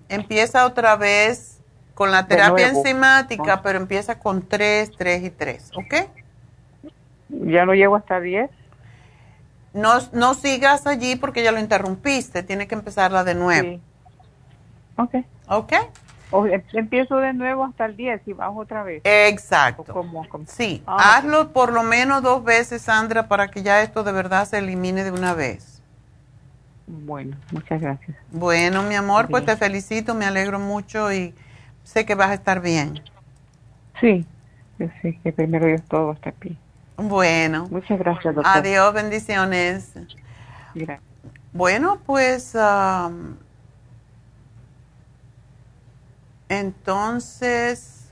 empieza 0.08 0.66
otra 0.66 0.96
vez 0.96 1.58
con 1.94 2.10
la 2.10 2.26
terapia 2.26 2.68
enzimática, 2.68 3.62
pero 3.62 3.78
empieza 3.78 4.18
con 4.18 4.42
tres, 4.42 4.90
tres 4.96 5.22
y 5.22 5.30
tres, 5.30 5.70
¿ok? 5.76 5.94
¿Ya 7.28 7.64
no 7.64 7.74
llego 7.74 7.96
hasta 7.96 8.20
diez? 8.20 8.50
No, 9.74 9.98
no 10.12 10.34
sigas 10.34 10.86
allí 10.86 11.16
porque 11.16 11.42
ya 11.42 11.52
lo 11.52 11.58
interrumpiste, 11.58 12.42
tiene 12.42 12.66
que 12.66 12.74
empezarla 12.74 13.24
de 13.24 13.34
nuevo. 13.34 13.68
Sí. 13.68 13.80
Ok. 14.96 15.14
Ok. 15.48 15.72
O 16.30 16.46
em, 16.46 16.62
empiezo 16.72 17.16
de 17.16 17.34
nuevo 17.34 17.64
hasta 17.64 17.84
el 17.84 17.96
10 17.96 18.22
y 18.26 18.32
bajo 18.32 18.60
otra 18.60 18.82
vez. 18.82 19.02
Exacto. 19.04 20.04
Sí, 20.46 20.82
ah, 20.86 21.18
hazlo 21.18 21.52
por 21.52 21.72
lo 21.72 21.82
menos 21.82 22.22
dos 22.22 22.42
veces, 22.42 22.82
Sandra, 22.82 23.28
para 23.28 23.48
que 23.48 23.62
ya 23.62 23.82
esto 23.82 24.02
de 24.02 24.12
verdad 24.12 24.46
se 24.46 24.58
elimine 24.58 25.04
de 25.04 25.10
una 25.10 25.34
vez. 25.34 25.82
Bueno, 26.86 27.36
muchas 27.52 27.80
gracias. 27.80 28.16
Bueno, 28.30 28.82
mi 28.82 28.94
amor, 28.94 29.28
pues 29.28 29.44
te 29.44 29.56
felicito, 29.56 30.14
me 30.14 30.24
alegro 30.24 30.58
mucho 30.58 31.12
y 31.12 31.34
sé 31.84 32.04
que 32.04 32.14
vas 32.14 32.30
a 32.30 32.34
estar 32.34 32.60
bien. 32.60 33.02
Sí, 34.00 34.26
yo 34.78 34.86
sé 35.00 35.18
que 35.22 35.32
primero 35.32 35.66
Dios 35.66 35.82
todo 35.82 36.06
va 36.06 36.12
a 36.12 36.14
estar 36.16 36.34
bien. 36.40 36.58
Bueno. 36.96 37.66
Muchas 37.70 37.98
gracias, 37.98 38.34
doctor. 38.34 38.56
Adiós, 38.56 38.92
bendiciones. 38.92 39.92
Gracias. 40.74 41.00
Bueno, 41.52 41.98
pues 42.06 42.56
entonces 46.48 48.02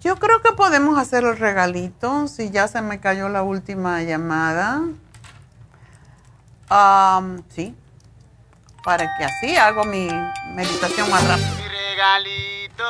yo 0.00 0.16
creo 0.16 0.40
que 0.40 0.52
podemos 0.52 0.98
hacer 0.98 1.24
el 1.24 1.36
regalito 1.36 2.28
si 2.28 2.50
ya 2.50 2.68
se 2.68 2.80
me 2.80 3.00
cayó 3.00 3.28
la 3.28 3.42
última 3.42 4.02
llamada. 4.02 4.80
sí, 7.48 7.74
para 8.84 9.16
que 9.16 9.24
así 9.24 9.56
hago 9.56 9.84
mi 9.84 10.08
meditación 10.54 11.10
más 11.10 11.26
rápido. 11.26 11.48
Regalito, 11.68 12.84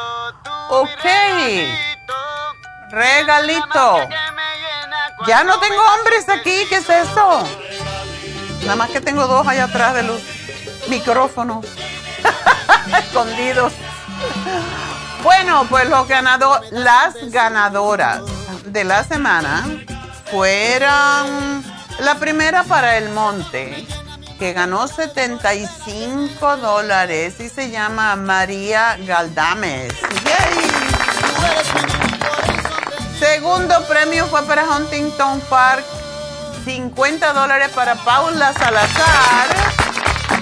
ok. 0.70 1.04
Regalito. 2.90 4.08
Ya 5.26 5.44
no 5.44 5.58
tengo 5.58 5.80
hombres 5.94 6.28
aquí, 6.28 6.66
¿qué 6.68 6.76
es 6.76 6.88
eso? 6.88 7.42
Nada 8.62 8.76
más 8.76 8.90
que 8.90 9.00
tengo 9.00 9.26
dos 9.26 9.46
allá 9.46 9.64
atrás 9.64 9.94
de 9.94 10.02
los 10.02 10.20
micrófonos 10.88 11.66
escondidos. 12.98 13.72
Bueno, 15.22 15.66
pues 15.68 15.88
los 15.88 16.06
ganado, 16.06 16.60
las 16.70 17.14
ganadoras 17.30 18.22
de 18.66 18.84
la 18.84 19.04
semana 19.04 19.66
fueron 20.30 21.64
la 22.00 22.14
primera 22.18 22.62
para 22.62 22.96
el 22.96 23.10
monte, 23.10 23.86
que 24.38 24.52
ganó 24.52 24.86
75 24.86 26.56
dólares 26.58 27.40
y 27.40 27.48
se 27.48 27.70
llama 27.70 28.14
María 28.16 28.96
Galdames. 29.00 29.92
Segundo 33.18 33.82
premio 33.88 34.26
fue 34.26 34.42
para 34.44 34.64
Huntington 34.64 35.40
Park, 35.48 35.84
50 36.64 37.32
dólares 37.32 37.68
para 37.74 37.94
Paula 37.96 38.52
Salazar. 38.52 39.48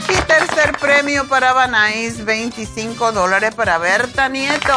Y 0.08 0.14
tercer 0.22 0.76
premio 0.78 1.26
para 1.28 1.52
Banais, 1.52 2.24
25 2.24 3.12
dólares 3.12 3.54
para 3.54 3.78
Berta 3.78 4.28
Nieto. 4.28 4.76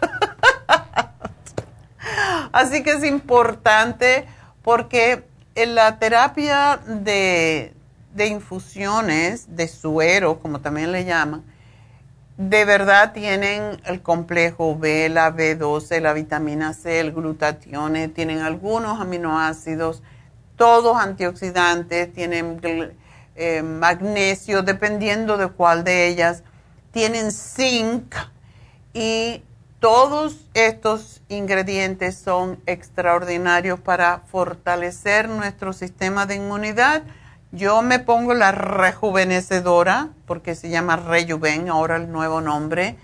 Así 2.51 2.83
que 2.83 2.93
es 2.93 3.03
importante 3.03 4.27
porque 4.63 5.23
en 5.53 5.75
la 5.75 5.99
terapia 5.99 6.79
de, 6.87 7.75
de 8.15 8.27
infusiones, 8.27 9.55
de 9.55 9.67
suero, 9.67 10.39
como 10.39 10.59
también 10.59 10.91
le 10.91 11.05
llaman, 11.05 11.43
de 12.37 12.65
verdad 12.65 13.13
tienen 13.13 13.79
el 13.85 14.01
complejo 14.01 14.75
B, 14.75 15.07
la 15.09 15.35
B12, 15.35 16.01
la 16.01 16.13
vitamina 16.13 16.73
C, 16.73 16.99
el 16.99 17.13
glutatión, 17.13 17.93
tienen 18.13 18.39
algunos 18.39 18.99
aminoácidos, 18.99 20.01
todos 20.55 20.97
antioxidantes, 20.97 22.11
tienen 22.13 22.59
eh, 23.35 23.61
magnesio, 23.61 24.63
dependiendo 24.63 25.37
de 25.37 25.47
cuál 25.47 25.83
de 25.83 26.07
ellas, 26.07 26.43
tienen 26.91 27.31
zinc 27.31 28.15
y 28.93 29.43
todos 29.79 30.45
estos 30.53 31.21
ingredientes 31.27 32.15
son 32.17 32.59
extraordinarios 32.65 33.79
para 33.79 34.19
fortalecer 34.19 35.27
nuestro 35.27 35.73
sistema 35.73 36.25
de 36.25 36.35
inmunidad. 36.35 37.03
Yo 37.55 37.83
me 37.83 37.99
pongo 37.99 38.33
la 38.33 38.51
rejuvenecedora, 38.51 40.09
porque 40.25 40.55
se 40.55 40.69
llama 40.69 40.95
Rejuven, 40.95 41.69
ahora 41.69 41.97
el 41.97 42.11
nuevo 42.11 42.41
nombre, 42.41 42.95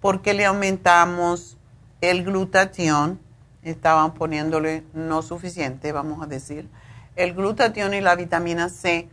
porque 0.00 0.32
le 0.32 0.46
aumentamos 0.46 1.58
el 2.00 2.24
glutatión, 2.24 3.20
estaban 3.62 4.14
poniéndole 4.14 4.82
no 4.94 5.20
suficiente, 5.20 5.92
vamos 5.92 6.22
a 6.22 6.26
decir, 6.26 6.70
el 7.16 7.34
glutatión 7.34 7.92
y 7.92 8.00
la 8.00 8.16
vitamina 8.16 8.70
C, 8.70 9.10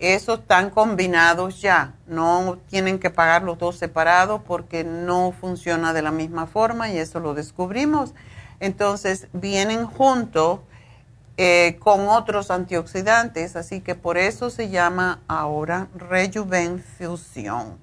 esos 0.00 0.38
están 0.38 0.70
combinados 0.70 1.60
ya, 1.60 1.92
no 2.06 2.56
tienen 2.70 2.98
que 2.98 3.10
pagar 3.10 3.42
los 3.42 3.58
dos 3.58 3.76
separados 3.76 4.40
porque 4.46 4.82
no 4.82 5.30
funciona 5.38 5.92
de 5.92 6.00
la 6.00 6.10
misma 6.10 6.46
forma 6.46 6.88
y 6.88 6.96
eso 6.96 7.20
lo 7.20 7.34
descubrimos. 7.34 8.14
Entonces 8.60 9.28
vienen 9.34 9.84
juntos 9.84 10.60
eh, 11.40 11.78
con 11.78 12.08
otros 12.08 12.50
antioxidantes, 12.50 13.54
así 13.54 13.80
que 13.80 13.94
por 13.94 14.18
eso 14.18 14.50
se 14.50 14.70
llama 14.70 15.20
ahora 15.28 15.86
Rejuven 15.94 16.82
Fusion. 16.82 17.78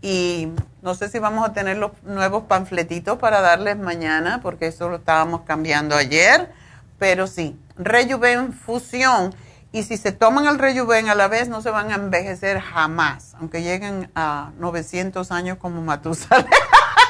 Y 0.00 0.48
no 0.80 0.94
sé 0.94 1.08
si 1.08 1.18
vamos 1.18 1.44
a 1.44 1.52
tener 1.52 1.76
los 1.78 1.90
nuevos 2.04 2.44
panfletitos 2.44 3.18
para 3.18 3.40
darles 3.40 3.78
mañana, 3.78 4.38
porque 4.42 4.68
eso 4.68 4.88
lo 4.88 4.98
estábamos 4.98 5.40
cambiando 5.40 5.96
ayer, 5.96 6.52
pero 7.00 7.26
sí, 7.26 7.58
Rejuven 7.76 8.52
Fusion. 8.52 9.34
Y 9.72 9.82
si 9.82 9.96
se 9.96 10.12
toman 10.12 10.46
el 10.46 10.60
Rejuven 10.60 11.08
a 11.08 11.16
la 11.16 11.26
vez, 11.26 11.48
no 11.48 11.62
se 11.62 11.70
van 11.70 11.90
a 11.90 11.96
envejecer 11.96 12.60
jamás, 12.60 13.34
aunque 13.40 13.62
lleguen 13.62 14.08
a 14.14 14.52
900 14.60 15.32
años 15.32 15.58
como 15.58 15.82
Matusalén. 15.82 16.46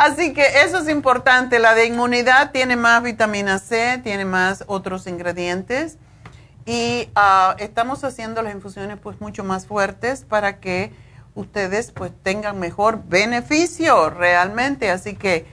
Así 0.00 0.32
que 0.32 0.62
eso 0.64 0.78
es 0.78 0.88
importante. 0.88 1.58
La 1.58 1.74
de 1.74 1.84
inmunidad 1.84 2.52
tiene 2.52 2.74
más 2.74 3.02
vitamina 3.02 3.58
C, 3.58 4.00
tiene 4.02 4.24
más 4.24 4.64
otros 4.66 5.06
ingredientes. 5.06 5.98
Y 6.64 7.10
ah, 7.14 7.54
estamos 7.58 8.02
haciendo 8.02 8.40
las 8.40 8.54
infusiones 8.54 8.96
pues 8.98 9.20
mucho 9.20 9.44
más 9.44 9.66
fuertes 9.66 10.24
para 10.24 10.58
que 10.58 10.90
ustedes 11.34 11.92
pues 11.92 12.12
tengan 12.22 12.58
mejor 12.58 13.02
beneficio 13.10 14.08
realmente. 14.08 14.90
Así 14.90 15.16
que 15.16 15.44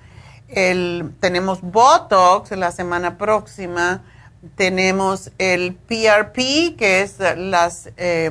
el 0.49 1.13
tenemos 1.21 1.61
Botox 1.61 2.51
la 2.51 2.73
semana 2.73 3.17
próxima, 3.17 4.03
tenemos 4.55 5.31
el 5.37 5.73
PRP 5.73 6.75
que 6.77 7.01
es 7.01 7.19
las 7.37 7.91
eh, 7.95 8.29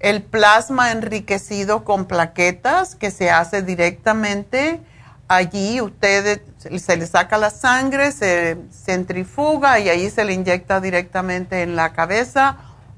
el 0.00 0.22
plasma 0.22 0.90
enriquecido 0.90 1.84
con 1.84 2.06
plaquetas 2.06 2.94
que 2.94 3.10
se 3.10 3.30
hace 3.30 3.60
directamente 3.60 4.80
allí, 5.28 5.82
usted 5.82 6.40
se 6.78 6.96
le 6.96 7.06
saca 7.06 7.36
la 7.36 7.50
sangre, 7.50 8.10
se 8.10 8.56
centrifuga 8.70 9.78
y 9.80 9.90
ahí 9.90 10.08
se 10.08 10.24
le 10.24 10.32
inyecta 10.32 10.80
directamente 10.80 11.62
en 11.62 11.76
la 11.76 11.92
cabeza 11.92 12.56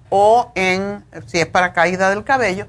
o 0.09 0.53
en, 0.55 1.05
si 1.27 1.41
es 1.41 1.47
para 1.47 1.73
caída 1.73 2.11
del 2.11 2.23
cabello, 2.23 2.69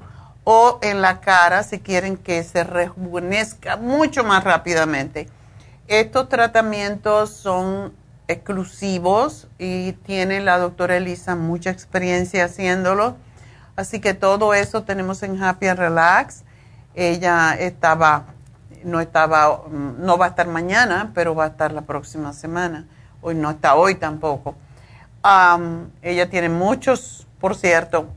o 0.50 0.78
en 0.80 1.02
la 1.02 1.20
cara 1.20 1.62
si 1.62 1.78
quieren 1.78 2.16
que 2.16 2.42
se 2.42 2.64
rejuvenezca 2.64 3.76
mucho 3.76 4.24
más 4.24 4.44
rápidamente. 4.44 5.28
Estos 5.88 6.30
tratamientos 6.30 7.28
son 7.28 7.92
exclusivos 8.28 9.46
y 9.58 9.92
tiene 9.92 10.40
la 10.40 10.56
doctora 10.56 10.96
Elisa 10.96 11.36
mucha 11.36 11.68
experiencia 11.68 12.46
haciéndolo. 12.46 13.18
Así 13.76 14.00
que 14.00 14.14
todo 14.14 14.54
eso 14.54 14.84
tenemos 14.84 15.22
en 15.22 15.42
Happy 15.42 15.66
and 15.66 15.80
Relax. 15.80 16.44
Ella 16.94 17.52
estaba, 17.52 18.28
no 18.84 19.00
estaba, 19.00 19.64
no 19.68 20.16
va 20.16 20.24
a 20.24 20.28
estar 20.30 20.48
mañana, 20.48 21.12
pero 21.14 21.34
va 21.34 21.44
a 21.44 21.48
estar 21.48 21.72
la 21.72 21.82
próxima 21.82 22.32
semana. 22.32 22.86
Hoy 23.20 23.34
no 23.34 23.50
está 23.50 23.74
hoy 23.74 23.96
tampoco. 23.96 24.54
Ella 26.00 26.30
tiene 26.30 26.48
muchos, 26.48 27.26
por 27.38 27.54
cierto, 27.54 28.08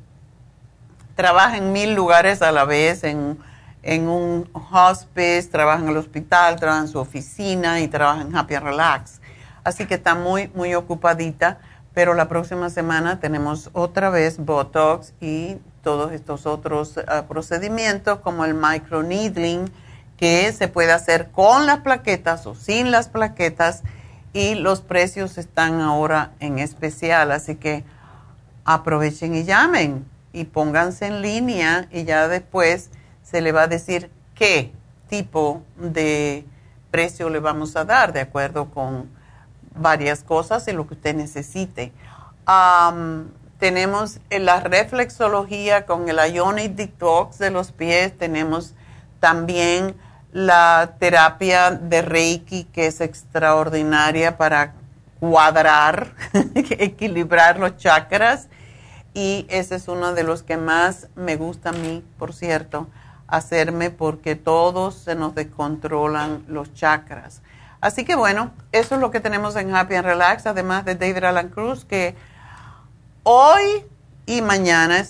trabaja 1.15 1.57
en 1.57 1.71
mil 1.71 1.93
lugares 1.93 2.41
a 2.41 2.51
la 2.51 2.65
vez, 2.65 3.03
en, 3.03 3.37
en 3.83 4.07
un 4.07 4.49
hospice, 4.71 5.43
trabaja 5.51 5.83
en 5.83 5.89
el 5.89 5.97
hospital, 5.97 6.59
trabaja 6.59 6.81
en 6.81 6.87
su 6.87 6.99
oficina 6.99 7.79
y 7.79 7.87
trabaja 7.87 8.21
en 8.21 8.35
Happy 8.35 8.57
Relax. 8.57 9.21
Así 9.63 9.85
que 9.85 9.95
está 9.95 10.15
muy, 10.15 10.49
muy 10.55 10.73
ocupadita, 10.73 11.59
pero 11.93 12.13
la 12.13 12.27
próxima 12.27 12.69
semana 12.69 13.19
tenemos 13.19 13.69
otra 13.73 14.09
vez 14.09 14.37
Botox 14.37 15.13
y 15.19 15.57
todos 15.83 16.11
estos 16.11 16.45
otros 16.45 16.97
uh, 16.97 17.27
procedimientos 17.27 18.19
como 18.19 18.45
el 18.45 18.53
microneedling 18.53 19.71
que 20.17 20.51
se 20.53 20.67
puede 20.67 20.91
hacer 20.91 21.31
con 21.31 21.65
las 21.65 21.79
plaquetas 21.79 22.45
o 22.45 22.55
sin 22.55 22.91
las 22.91 23.09
plaquetas 23.09 23.83
y 24.33 24.55
los 24.55 24.81
precios 24.81 25.37
están 25.37 25.81
ahora 25.81 26.31
en 26.39 26.59
especial, 26.59 27.31
así 27.31 27.55
que 27.55 27.83
aprovechen 28.63 29.35
y 29.35 29.43
llamen 29.43 30.05
y 30.33 30.45
pónganse 30.45 31.07
en 31.07 31.21
línea 31.21 31.87
y 31.91 32.03
ya 32.03 32.27
después 32.27 32.89
se 33.23 33.41
le 33.41 33.51
va 33.51 33.63
a 33.63 33.67
decir 33.67 34.09
qué 34.35 34.71
tipo 35.09 35.61
de 35.77 36.45
precio 36.89 37.29
le 37.29 37.39
vamos 37.39 37.75
a 37.75 37.85
dar 37.85 38.13
de 38.13 38.21
acuerdo 38.21 38.69
con 38.69 39.09
varias 39.75 40.23
cosas 40.23 40.67
y 40.67 40.73
lo 40.73 40.87
que 40.87 40.95
usted 40.95 41.15
necesite. 41.15 41.91
Tenemos 43.59 44.19
la 44.29 44.59
reflexología 44.61 45.85
con 45.85 46.09
el 46.09 46.17
Ionic 46.33 46.73
Detox 46.73 47.37
de 47.37 47.51
los 47.51 47.71
pies, 47.71 48.17
tenemos 48.17 48.73
también 49.19 49.95
la 50.31 50.95
terapia 50.97 51.71
de 51.71 52.01
Reiki 52.01 52.63
que 52.63 52.87
es 52.87 53.01
extraordinaria 53.01 54.37
para 54.37 54.73
cuadrar, 55.19 56.15
equilibrar 56.55 57.59
los 57.59 57.77
chakras 57.77 58.47
y 59.13 59.45
ese 59.49 59.75
es 59.75 59.87
uno 59.87 60.13
de 60.13 60.23
los 60.23 60.43
que 60.43 60.57
más 60.57 61.07
me 61.15 61.35
gusta 61.35 61.69
a 61.69 61.73
mí, 61.73 62.03
por 62.17 62.33
cierto, 62.33 62.87
hacerme 63.27 63.89
porque 63.89 64.35
todos 64.35 64.95
se 64.95 65.15
nos 65.15 65.35
descontrolan 65.35 66.43
los 66.47 66.73
chakras. 66.73 67.41
Así 67.79 68.05
que 68.05 68.15
bueno, 68.15 68.51
eso 68.71 68.95
es 68.95 69.01
lo 69.01 69.11
que 69.11 69.19
tenemos 69.19 69.55
en 69.55 69.75
Happy 69.75 69.95
and 69.95 70.05
Relax, 70.05 70.45
además 70.45 70.85
de 70.85 70.95
David 70.95 71.23
Alan 71.23 71.49
Cruz, 71.49 71.83
que 71.83 72.15
hoy 73.23 73.85
y 74.25 74.41
mañana 74.41 75.03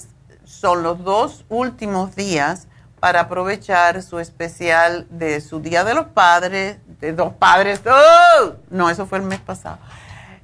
son 0.45 0.83
los 0.83 1.03
dos 1.03 1.45
últimos 1.49 2.15
días 2.15 2.67
para 2.99 3.21
aprovechar 3.21 4.03
su 4.03 4.19
especial 4.19 5.07
de 5.09 5.41
su 5.41 5.59
Día 5.59 5.83
de 5.83 5.95
los 5.95 6.07
Padres, 6.07 6.77
de 7.01 7.13
dos 7.13 7.33
padres. 7.33 7.81
¡Oh! 7.85 8.53
No, 8.69 8.89
eso 8.89 9.07
fue 9.07 9.17
el 9.17 9.25
mes 9.25 9.39
pasado. 9.39 9.79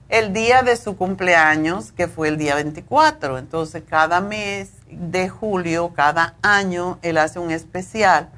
El 0.10 0.32
día 0.32 0.62
de 0.62 0.78
su 0.78 0.96
cumpleaños, 0.96 1.92
que 1.92 2.08
fue 2.08 2.30
el 2.30 2.38
día 2.38 2.56
24. 2.56 3.38
Entonces, 3.38 3.84
cada 3.86 4.22
mes 4.22 4.72
de 4.90 5.28
julio, 5.28 5.92
cada 5.94 6.36
año, 6.42 6.98
él 7.02 7.18
hace 7.18 7.40
un 7.40 7.52
especial. 7.52 8.30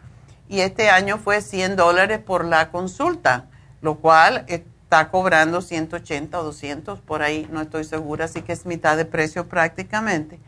Y 0.48 0.62
este 0.62 0.90
año 0.90 1.20
fue 1.20 1.42
100 1.42 1.76
dólares 1.76 2.18
por 2.18 2.44
la 2.44 2.72
consulta, 2.72 3.46
lo 3.82 4.00
cual 4.00 4.46
está 4.48 5.12
cobrando 5.12 5.62
180 5.62 6.40
o 6.40 6.44
200 6.44 7.02
por 7.02 7.22
ahí, 7.22 7.48
no 7.52 7.62
estoy 7.62 7.84
segura, 7.84 8.26
así 8.26 8.42
que 8.42 8.54
es 8.54 8.66
mitad 8.66 8.98
de 8.98 9.06
precio 9.06 9.48
prácticamente. 9.48 10.40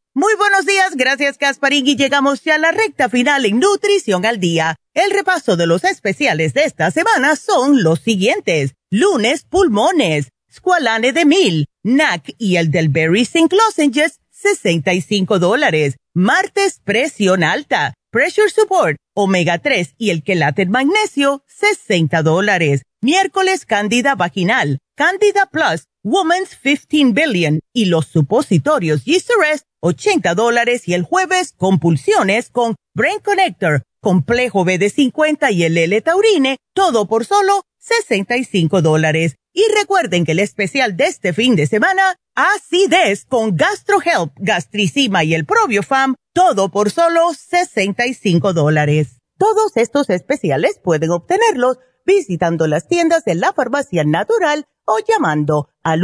Muy 0.13 0.35
buenos 0.35 0.65
días, 0.65 0.97
gracias 0.97 1.37
Casparín 1.37 1.87
y 1.87 1.95
llegamos 1.95 2.43
ya 2.43 2.55
a 2.55 2.57
la 2.57 2.71
recta 2.71 3.07
final 3.07 3.45
en 3.45 3.59
Nutrición 3.59 4.25
al 4.25 4.41
Día. 4.41 4.75
El 4.93 5.09
repaso 5.09 5.55
de 5.55 5.65
los 5.65 5.85
especiales 5.85 6.53
de 6.53 6.65
esta 6.65 6.91
semana 6.91 7.37
son 7.37 7.81
los 7.81 8.01
siguientes. 8.01 8.73
Lunes, 8.89 9.45
pulmones, 9.49 10.27
squalane 10.53 11.13
de 11.13 11.23
mil, 11.23 11.67
NAC 11.83 12.35
y 12.37 12.57
el 12.57 12.71
del 12.71 12.89
Berry 12.89 13.23
Zinc 13.23 13.53
Lozenges, 13.53 14.19
65 14.31 15.39
dólares. 15.39 15.95
Martes, 16.13 16.81
presión 16.83 17.41
alta, 17.41 17.93
pressure 18.11 18.49
support, 18.49 18.97
omega 19.15 19.59
3 19.59 19.95
y 19.97 20.09
el 20.09 20.23
quelate 20.23 20.65
magnesio, 20.65 21.45
60 21.47 22.21
dólares. 22.21 22.81
Miércoles, 22.99 23.65
candida 23.65 24.15
vaginal, 24.15 24.79
candida 24.97 25.45
plus, 25.45 25.85
Woman's 26.03 26.57
15 26.61 27.13
Billion 27.13 27.61
y 27.71 27.85
los 27.85 28.07
supositorios 28.07 29.05
Yeast 29.05 29.29
80 29.81 30.35
dólares 30.35 30.87
y 30.87 30.93
el 30.93 31.03
jueves 31.03 31.53
compulsiones 31.57 32.49
con 32.49 32.75
Brain 32.93 33.19
Connector, 33.19 33.83
complejo 33.99 34.63
BD50 34.63 35.51
y 35.53 35.63
el 35.63 35.77
L-Taurine, 35.77 36.57
todo 36.73 37.07
por 37.07 37.25
solo 37.25 37.63
65 37.79 38.81
dólares. 38.81 39.35
Y 39.53 39.63
recuerden 39.77 40.23
que 40.23 40.31
el 40.31 40.39
especial 40.39 40.95
de 40.95 41.05
este 41.05 41.33
fin 41.33 41.55
de 41.55 41.67
semana, 41.67 42.15
acidez 42.35 43.25
con 43.25 43.57
GastroHelp, 43.57 44.31
gastricima 44.37 45.23
y 45.23 45.33
el 45.33 45.45
Probiofam, 45.45 46.15
todo 46.33 46.69
por 46.69 46.89
solo 46.89 47.33
65 47.33 48.53
dólares. 48.53 49.17
Todos 49.37 49.75
estos 49.75 50.09
especiales 50.09 50.79
pueden 50.81 51.09
obtenerlos 51.09 51.79
visitando 52.05 52.67
las 52.67 52.87
tiendas 52.87 53.25
de 53.25 53.35
la 53.35 53.51
farmacia 53.53 54.03
natural 54.03 54.65
o 54.85 54.99
llamando 54.99 55.69
al 55.83 56.03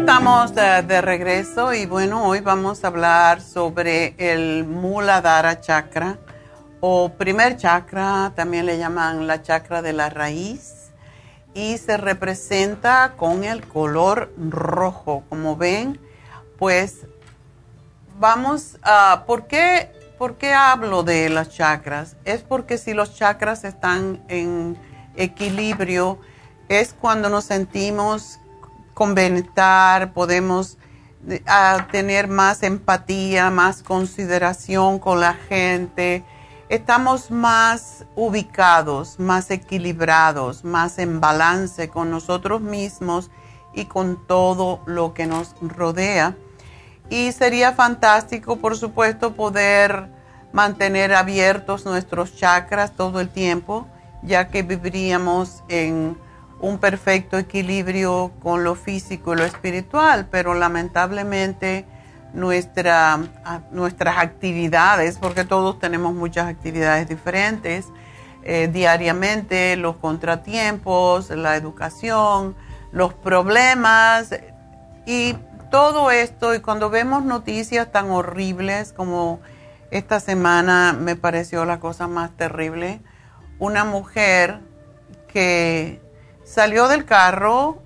Estamos 0.00 0.54
de, 0.54 1.02
regreso 1.02 1.74
y 1.74 1.84
bueno, 1.84 2.24
hoy 2.26 2.40
vamos 2.40 2.82
a 2.82 2.86
hablar 2.86 3.42
sobre 3.42 4.14
el 4.16 4.64
Muladhara 4.64 5.60
Chakra 5.60 6.18
o 6.80 7.10
primer 7.10 7.58
chakra, 7.58 8.32
también 8.34 8.64
le 8.64 8.78
llaman 8.78 9.26
la 9.26 9.42
chakra 9.42 9.82
de 9.82 9.92
la 9.92 10.08
raíz 10.08 10.90
y 11.52 11.76
se 11.76 11.98
representa 11.98 13.12
con 13.18 13.44
el 13.44 13.64
color 13.68 14.32
rojo. 14.38 15.22
Como 15.28 15.56
ven, 15.56 16.00
pues 16.58 17.00
vamos 18.18 18.78
a, 18.82 19.24
¿por 19.26 19.46
qué, 19.46 19.92
¿por 20.18 20.36
qué 20.38 20.54
hablo 20.54 21.02
de 21.02 21.28
las 21.28 21.50
chakras? 21.50 22.16
Es 22.24 22.40
porque 22.40 22.78
si 22.78 22.94
los 22.94 23.14
chakras 23.14 23.64
están 23.64 24.24
en 24.28 24.78
equilibrio, 25.14 26.18
es 26.70 26.94
cuando 26.94 27.28
nos 27.28 27.44
sentimos 27.44 28.40
conventar, 29.00 30.12
podemos 30.12 30.76
eh, 31.26 31.42
tener 31.90 32.28
más 32.28 32.62
empatía, 32.62 33.48
más 33.48 33.82
consideración 33.82 34.98
con 34.98 35.20
la 35.20 35.32
gente, 35.32 36.22
estamos 36.68 37.30
más 37.30 38.04
ubicados, 38.14 39.18
más 39.18 39.50
equilibrados, 39.50 40.66
más 40.66 40.98
en 40.98 41.18
balance 41.18 41.88
con 41.88 42.10
nosotros 42.10 42.60
mismos 42.60 43.30
y 43.72 43.86
con 43.86 44.26
todo 44.26 44.82
lo 44.84 45.14
que 45.14 45.26
nos 45.26 45.54
rodea. 45.62 46.36
Y 47.08 47.32
sería 47.32 47.72
fantástico, 47.72 48.56
por 48.56 48.76
supuesto, 48.76 49.32
poder 49.32 50.10
mantener 50.52 51.14
abiertos 51.14 51.86
nuestros 51.86 52.36
chakras 52.36 52.92
todo 52.92 53.18
el 53.20 53.30
tiempo, 53.30 53.86
ya 54.22 54.48
que 54.48 54.62
viviríamos 54.62 55.64
en 55.70 56.18
un 56.60 56.78
perfecto 56.78 57.38
equilibrio 57.38 58.32
con 58.40 58.64
lo 58.64 58.74
físico 58.74 59.32
y 59.32 59.38
lo 59.38 59.44
espiritual, 59.44 60.28
pero 60.30 60.54
lamentablemente 60.54 61.86
nuestra, 62.34 63.18
nuestras 63.72 64.18
actividades, 64.18 65.18
porque 65.18 65.44
todos 65.44 65.78
tenemos 65.78 66.14
muchas 66.14 66.46
actividades 66.46 67.08
diferentes, 67.08 67.86
eh, 68.42 68.68
diariamente, 68.72 69.76
los 69.76 69.96
contratiempos, 69.96 71.30
la 71.30 71.56
educación, 71.56 72.54
los 72.92 73.14
problemas 73.14 74.34
y 75.06 75.34
todo 75.70 76.10
esto, 76.10 76.54
y 76.54 76.60
cuando 76.60 76.90
vemos 76.90 77.24
noticias 77.24 77.90
tan 77.92 78.10
horribles 78.10 78.92
como 78.92 79.40
esta 79.90 80.20
semana 80.20 80.92
me 80.92 81.16
pareció 81.16 81.64
la 81.64 81.80
cosa 81.80 82.06
más 82.06 82.36
terrible, 82.36 83.00
una 83.58 83.84
mujer 83.84 84.60
que 85.28 86.00
salió 86.50 86.88
del 86.88 87.04
carro 87.04 87.80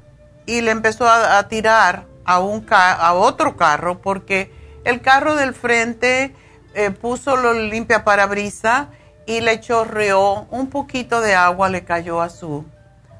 y 0.46 0.62
le 0.62 0.70
empezó 0.70 1.08
a, 1.08 1.46
tirar 1.48 2.06
a, 2.24 2.40
un 2.40 2.66
a 2.70 3.12
otro 3.12 3.56
carro 3.56 4.00
porque 4.00 4.50
el 4.84 5.00
carro 5.00 5.36
del 5.36 5.54
frente 5.54 6.34
eh, 6.74 6.90
puso 6.90 7.36
lo 7.36 7.52
limpia 7.52 8.04
parabrisa 8.04 8.88
y 9.26 9.40
le 9.40 9.60
chorreó 9.60 10.46
un 10.50 10.68
poquito 10.68 11.20
de 11.20 11.34
agua, 11.34 11.68
le 11.68 11.84
cayó 11.84 12.20
a 12.20 12.28
su, 12.28 12.64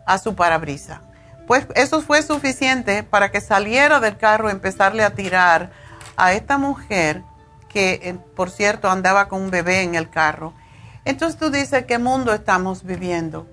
a 0.07 0.19
su 0.19 0.35
parabrisa. 0.35 1.03
Pues 1.47 1.67
eso 1.75 2.01
fue 2.01 2.23
suficiente 2.23 3.03
para 3.03 3.31
que 3.31 3.41
saliera 3.41 4.01
del 4.01 4.17
carro 4.17 4.49
y 4.49 4.53
empezarle 4.53 5.05
a 5.05 5.11
tirar 5.11 5.71
a 6.17 6.33
esta 6.33 6.59
mujer 6.59 7.23
que, 7.69 8.01
eh, 8.03 8.17
por 8.35 8.51
cierto, 8.51 8.91
andaba 8.91 9.29
con 9.29 9.43
un 9.43 9.51
bebé 9.51 9.83
en 9.83 9.95
el 9.95 10.09
carro. 10.09 10.55
Entonces 11.05 11.39
tú 11.39 11.51
dices, 11.51 11.85
¿qué 11.85 11.99
mundo 11.99 12.33
estamos 12.33 12.85
viviendo? 12.85 13.47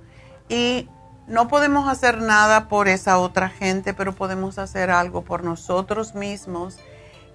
Y 0.48 0.90
no 1.28 1.48
podemos 1.48 1.88
hacer 1.88 2.22
nada 2.22 2.68
por 2.68 2.88
esa 2.88 3.18
otra 3.18 3.50
gente, 3.50 3.94
pero 3.94 4.14
podemos 4.14 4.58
hacer 4.58 4.90
algo 4.92 5.22
por 5.22 5.44
nosotros 5.44 6.16
mismos 6.16 6.78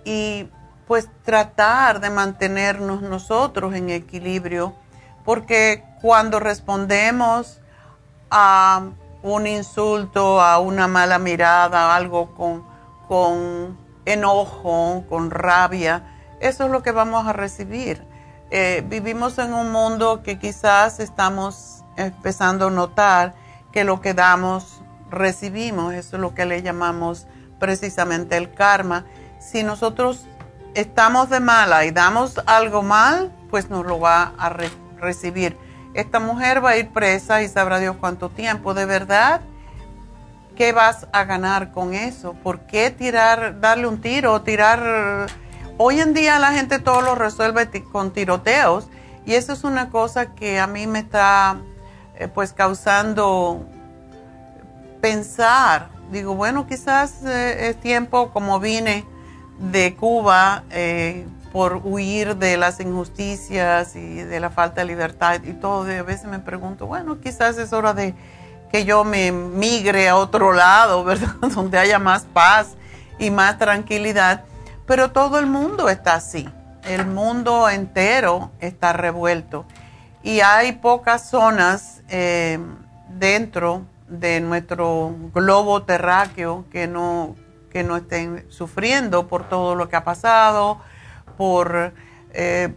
y 0.04 0.48
pues 0.86 1.08
tratar 1.24 2.00
de 2.00 2.10
mantenernos 2.10 3.02
nosotros 3.02 3.74
en 3.74 3.90
equilibrio, 3.90 4.74
porque 5.24 5.84
cuando 6.00 6.38
respondemos 6.38 7.60
a 8.30 8.84
un 9.22 9.46
insulto, 9.46 10.40
a 10.40 10.58
una 10.58 10.86
mala 10.86 11.18
mirada, 11.18 11.96
algo 11.96 12.34
con, 12.34 12.64
con 13.08 13.76
enojo, 14.04 15.04
con 15.08 15.30
rabia, 15.30 16.04
eso 16.40 16.64
es 16.66 16.70
lo 16.70 16.82
que 16.82 16.92
vamos 16.92 17.26
a 17.26 17.32
recibir. 17.32 18.04
Eh, 18.50 18.84
vivimos 18.86 19.38
en 19.38 19.52
un 19.52 19.72
mundo 19.72 20.22
que 20.22 20.38
quizás 20.38 21.00
estamos 21.00 21.82
empezando 21.96 22.68
a 22.68 22.70
notar 22.70 23.34
que 23.76 23.84
lo 23.84 24.00
que 24.00 24.14
damos, 24.14 24.80
recibimos. 25.10 25.92
Eso 25.92 26.16
es 26.16 26.22
lo 26.22 26.32
que 26.32 26.46
le 26.46 26.62
llamamos 26.62 27.26
precisamente 27.58 28.38
el 28.38 28.54
karma. 28.54 29.04
Si 29.38 29.64
nosotros 29.64 30.26
estamos 30.72 31.28
de 31.28 31.40
mala 31.40 31.84
y 31.84 31.90
damos 31.90 32.40
algo 32.46 32.82
mal, 32.82 33.30
pues 33.50 33.68
nos 33.68 33.84
lo 33.84 34.00
va 34.00 34.32
a 34.38 34.48
recibir. 34.98 35.58
Esta 35.92 36.20
mujer 36.20 36.64
va 36.64 36.70
a 36.70 36.76
ir 36.78 36.88
presa 36.88 37.42
y 37.42 37.48
sabrá 37.48 37.78
Dios 37.78 37.96
cuánto 38.00 38.30
tiempo. 38.30 38.72
De 38.72 38.86
verdad, 38.86 39.42
¿qué 40.56 40.72
vas 40.72 41.06
a 41.12 41.24
ganar 41.24 41.70
con 41.70 41.92
eso? 41.92 42.32
¿Por 42.32 42.60
qué 42.60 42.90
tirar, 42.90 43.60
darle 43.60 43.88
un 43.88 44.00
tiro, 44.00 44.40
tirar... 44.40 45.26
Hoy 45.76 46.00
en 46.00 46.14
día 46.14 46.38
la 46.38 46.52
gente 46.52 46.78
todo 46.78 47.02
lo 47.02 47.14
resuelve 47.14 47.68
con 47.92 48.10
tiroteos 48.10 48.88
y 49.26 49.34
eso 49.34 49.52
es 49.52 49.64
una 49.64 49.90
cosa 49.90 50.34
que 50.34 50.58
a 50.60 50.66
mí 50.66 50.86
me 50.86 51.00
está 51.00 51.58
eh, 52.18 52.28
pues 52.28 52.52
causando 52.52 53.66
pensar, 55.00 55.88
digo, 56.10 56.34
bueno, 56.34 56.66
quizás 56.66 57.22
eh, 57.24 57.68
es 57.68 57.76
tiempo 57.80 58.30
como 58.30 58.58
vine 58.58 59.04
de 59.58 59.94
Cuba 59.94 60.64
eh, 60.70 61.26
por 61.52 61.82
huir 61.84 62.36
de 62.36 62.56
las 62.56 62.80
injusticias 62.80 63.96
y 63.96 64.16
de 64.16 64.40
la 64.40 64.50
falta 64.50 64.80
de 64.80 64.86
libertad 64.86 65.42
y 65.44 65.52
todo, 65.52 65.82
a 65.82 66.02
veces 66.02 66.24
me 66.26 66.38
pregunto, 66.38 66.86
bueno, 66.86 67.20
quizás 67.20 67.58
es 67.58 67.72
hora 67.72 67.92
de 67.92 68.14
que 68.72 68.84
yo 68.84 69.04
me 69.04 69.30
migre 69.30 70.08
a 70.08 70.16
otro 70.16 70.52
lado, 70.52 71.04
¿verdad? 71.04 71.34
Donde 71.54 71.78
haya 71.78 71.98
más 71.98 72.24
paz 72.24 72.76
y 73.18 73.30
más 73.30 73.58
tranquilidad, 73.58 74.44
pero 74.86 75.10
todo 75.12 75.38
el 75.38 75.46
mundo 75.46 75.90
está 75.90 76.14
así, 76.14 76.48
el 76.84 77.06
mundo 77.06 77.68
entero 77.68 78.52
está 78.60 78.94
revuelto 78.94 79.66
y 80.26 80.40
hay 80.40 80.72
pocas 80.72 81.30
zonas 81.30 82.02
eh, 82.08 82.58
dentro 83.10 83.86
de 84.08 84.40
nuestro 84.40 85.14
globo 85.32 85.84
terráqueo 85.84 86.64
que 86.68 86.88
no, 86.88 87.36
que 87.70 87.84
no 87.84 87.96
estén 87.96 88.44
sufriendo 88.48 89.28
por 89.28 89.48
todo 89.48 89.76
lo 89.76 89.88
que 89.88 89.94
ha 89.94 90.02
pasado, 90.02 90.80
por, 91.36 91.92
eh, 92.32 92.74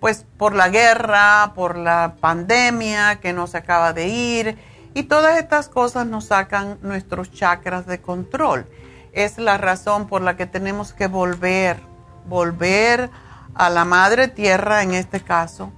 pues, 0.00 0.26
por 0.36 0.52
la 0.52 0.68
guerra, 0.68 1.52
por 1.54 1.76
la 1.76 2.16
pandemia 2.18 3.20
que 3.20 3.32
no 3.32 3.46
se 3.46 3.58
acaba 3.58 3.92
de 3.92 4.08
ir. 4.08 4.58
Y 4.92 5.04
todas 5.04 5.38
estas 5.38 5.68
cosas 5.68 6.08
nos 6.08 6.24
sacan 6.24 6.76
nuestros 6.82 7.30
chakras 7.30 7.86
de 7.86 8.00
control. 8.00 8.66
Es 9.12 9.38
la 9.38 9.58
razón 9.58 10.08
por 10.08 10.22
la 10.22 10.36
que 10.36 10.46
tenemos 10.46 10.92
que 10.92 11.06
volver, 11.06 11.78
volver 12.26 13.10
a 13.54 13.70
la 13.70 13.84
madre 13.84 14.26
tierra 14.26 14.82
en 14.82 14.94
este 14.94 15.20
caso, 15.20 15.72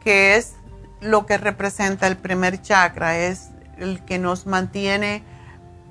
que 0.00 0.36
es 0.36 0.57
lo 1.00 1.26
que 1.26 1.38
representa 1.38 2.06
el 2.06 2.16
primer 2.16 2.60
chakra, 2.60 3.18
es 3.18 3.50
el 3.78 4.04
que 4.04 4.18
nos 4.18 4.46
mantiene 4.46 5.22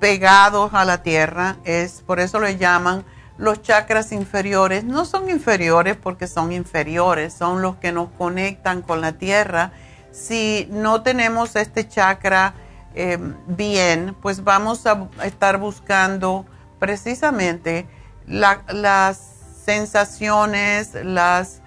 pegados 0.00 0.74
a 0.74 0.84
la 0.84 1.02
tierra, 1.02 1.56
es 1.64 2.02
por 2.02 2.20
eso 2.20 2.40
le 2.40 2.56
llaman 2.56 3.04
los 3.38 3.62
chakras 3.62 4.12
inferiores. 4.12 4.84
No 4.84 5.04
son 5.04 5.30
inferiores 5.30 5.96
porque 5.96 6.26
son 6.26 6.52
inferiores, 6.52 7.32
son 7.32 7.62
los 7.62 7.76
que 7.76 7.92
nos 7.92 8.10
conectan 8.10 8.82
con 8.82 9.00
la 9.00 9.12
tierra. 9.12 9.72
Si 10.10 10.68
no 10.70 11.02
tenemos 11.02 11.56
este 11.56 11.88
chakra 11.88 12.54
eh, 12.94 13.18
bien, 13.46 14.16
pues 14.20 14.42
vamos 14.42 14.86
a 14.86 15.08
estar 15.24 15.58
buscando 15.58 16.44
precisamente 16.78 17.86
las 18.26 19.18
sensaciones, 19.64 20.94
las 20.94 21.62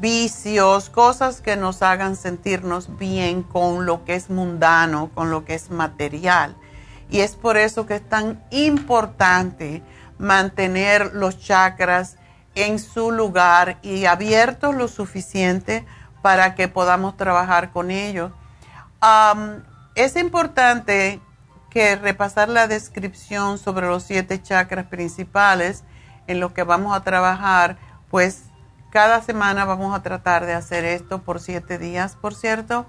vicios, 0.00 0.88
cosas 0.88 1.40
que 1.40 1.56
nos 1.56 1.82
hagan 1.82 2.16
sentirnos 2.16 2.96
bien 2.98 3.42
con 3.42 3.84
lo 3.84 4.04
que 4.04 4.14
es 4.14 4.30
mundano, 4.30 5.10
con 5.14 5.30
lo 5.30 5.44
que 5.44 5.54
es 5.54 5.70
material. 5.70 6.56
Y 7.10 7.20
es 7.20 7.36
por 7.36 7.56
eso 7.56 7.86
que 7.86 7.96
es 7.96 8.08
tan 8.08 8.42
importante 8.50 9.82
mantener 10.18 11.14
los 11.14 11.38
chakras 11.38 12.16
en 12.54 12.78
su 12.78 13.12
lugar 13.12 13.78
y 13.82 14.06
abiertos 14.06 14.74
lo 14.74 14.88
suficiente 14.88 15.86
para 16.22 16.54
que 16.54 16.68
podamos 16.68 17.16
trabajar 17.16 17.70
con 17.70 17.90
ellos. 17.90 18.32
es 19.94 20.16
importante 20.16 21.20
que 21.70 21.96
repasar 21.96 22.48
la 22.48 22.66
descripción 22.66 23.58
sobre 23.58 23.86
los 23.86 24.02
siete 24.02 24.42
chakras 24.42 24.86
principales 24.86 25.84
en 26.26 26.40
los 26.40 26.52
que 26.52 26.64
vamos 26.64 26.96
a 26.96 27.04
trabajar, 27.04 27.78
pues 28.10 28.47
cada 28.90 29.22
semana 29.22 29.64
vamos 29.64 29.94
a 29.94 30.02
tratar 30.02 30.46
de 30.46 30.54
hacer 30.54 30.84
esto 30.84 31.22
por 31.22 31.40
siete 31.40 31.78
días, 31.78 32.16
por 32.16 32.34
cierto. 32.34 32.86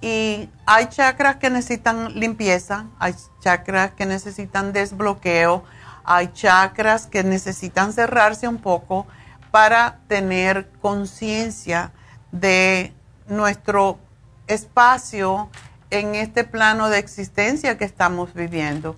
Y 0.00 0.50
hay 0.66 0.86
chakras 0.86 1.36
que 1.36 1.50
necesitan 1.50 2.18
limpieza, 2.18 2.86
hay 2.98 3.14
chakras 3.40 3.92
que 3.92 4.06
necesitan 4.06 4.72
desbloqueo, 4.72 5.64
hay 6.04 6.28
chakras 6.32 7.06
que 7.06 7.24
necesitan 7.24 7.92
cerrarse 7.92 8.46
un 8.46 8.58
poco 8.58 9.06
para 9.50 10.00
tener 10.08 10.68
conciencia 10.82 11.92
de 12.32 12.92
nuestro 13.28 13.98
espacio 14.46 15.48
en 15.90 16.14
este 16.14 16.44
plano 16.44 16.90
de 16.90 16.98
existencia 16.98 17.78
que 17.78 17.84
estamos 17.84 18.34
viviendo. 18.34 18.96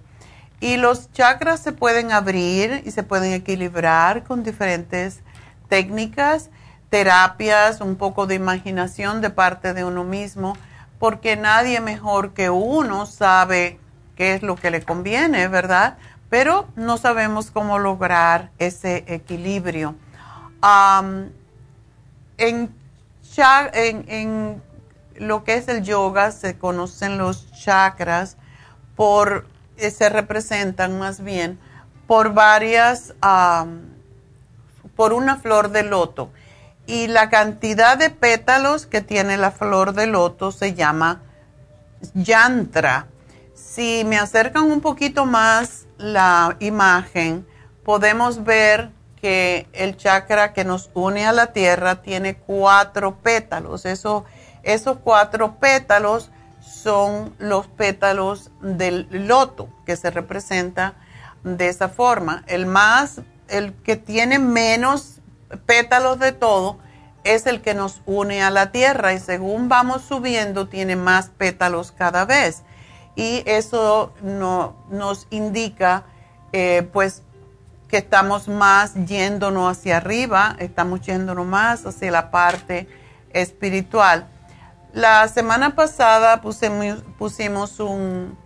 Y 0.60 0.78
los 0.78 1.12
chakras 1.12 1.60
se 1.60 1.72
pueden 1.72 2.12
abrir 2.12 2.82
y 2.84 2.90
se 2.90 3.02
pueden 3.02 3.32
equilibrar 3.32 4.24
con 4.24 4.42
diferentes 4.42 5.20
técnicas, 5.68 6.50
terapias, 6.90 7.80
un 7.80 7.96
poco 7.96 8.26
de 8.26 8.34
imaginación 8.34 9.20
de 9.20 9.30
parte 9.30 9.74
de 9.74 9.84
uno 9.84 10.04
mismo, 10.04 10.56
porque 10.98 11.36
nadie 11.36 11.80
mejor 11.80 12.32
que 12.32 12.50
uno 12.50 13.06
sabe 13.06 13.78
qué 14.16 14.34
es 14.34 14.42
lo 14.42 14.56
que 14.56 14.70
le 14.70 14.82
conviene, 14.82 15.48
¿verdad? 15.48 15.98
Pero 16.30 16.66
no 16.74 16.96
sabemos 16.96 17.50
cómo 17.50 17.78
lograr 17.78 18.50
ese 18.58 19.04
equilibrio. 19.06 19.94
en, 22.38 22.74
en, 24.08 24.62
lo 25.16 25.44
que 25.44 25.54
es 25.54 25.68
el 25.68 25.82
yoga 25.82 26.30
se 26.30 26.58
conocen 26.58 27.16
los 27.18 27.50
chakras 27.52 28.36
por, 28.96 29.46
eh, 29.76 29.90
se 29.90 30.08
representan 30.08 30.98
más 30.98 31.22
bien 31.22 31.58
por 32.06 32.34
varias 32.34 33.14
por 34.96 35.12
una 35.12 35.36
flor 35.36 35.70
de 35.70 35.82
loto. 35.84 36.30
Y 36.86 37.08
la 37.08 37.28
cantidad 37.28 37.98
de 37.98 38.10
pétalos 38.10 38.86
que 38.86 39.00
tiene 39.00 39.36
la 39.36 39.50
flor 39.50 39.92
de 39.92 40.06
loto 40.06 40.50
se 40.52 40.74
llama 40.74 41.22
yantra. 42.14 43.06
Si 43.54 44.04
me 44.04 44.18
acercan 44.18 44.64
un 44.64 44.80
poquito 44.80 45.26
más 45.26 45.86
la 45.98 46.56
imagen, 46.60 47.46
podemos 47.84 48.44
ver 48.44 48.90
que 49.20 49.66
el 49.72 49.96
chakra 49.96 50.52
que 50.52 50.64
nos 50.64 50.90
une 50.94 51.26
a 51.26 51.32
la 51.32 51.52
tierra 51.52 52.02
tiene 52.02 52.36
cuatro 52.36 53.16
pétalos. 53.16 53.86
Eso, 53.86 54.24
esos 54.62 54.98
cuatro 54.98 55.56
pétalos 55.58 56.30
son 56.60 57.34
los 57.38 57.66
pétalos 57.66 58.50
del 58.60 59.08
loto 59.10 59.68
que 59.84 59.96
se 59.96 60.10
representa 60.10 60.94
de 61.42 61.68
esa 61.68 61.88
forma. 61.88 62.44
El 62.46 62.66
más 62.66 63.20
el 63.48 63.74
que 63.74 63.96
tiene 63.96 64.38
menos 64.38 65.20
pétalos 65.66 66.18
de 66.18 66.32
todo 66.32 66.78
es 67.24 67.46
el 67.46 67.60
que 67.60 67.74
nos 67.74 68.02
une 68.06 68.42
a 68.42 68.50
la 68.50 68.70
tierra 68.70 69.12
y 69.12 69.18
según 69.18 69.68
vamos 69.68 70.02
subiendo 70.02 70.68
tiene 70.68 70.96
más 70.96 71.30
pétalos 71.30 71.92
cada 71.92 72.24
vez. 72.24 72.62
Y 73.16 73.42
eso 73.46 74.12
no, 74.22 74.76
nos 74.90 75.26
indica 75.30 76.04
eh, 76.52 76.88
pues 76.92 77.22
que 77.88 77.98
estamos 77.98 78.48
más 78.48 78.94
yéndonos 79.06 79.76
hacia 79.76 79.98
arriba, 79.98 80.56
estamos 80.58 81.00
yéndonos 81.00 81.46
más 81.46 81.86
hacia 81.86 82.10
la 82.10 82.30
parte 82.30 82.88
espiritual. 83.30 84.28
La 84.92 85.26
semana 85.28 85.74
pasada 85.74 86.40
pusimos, 86.40 87.02
pusimos 87.18 87.80
un, 87.80 88.36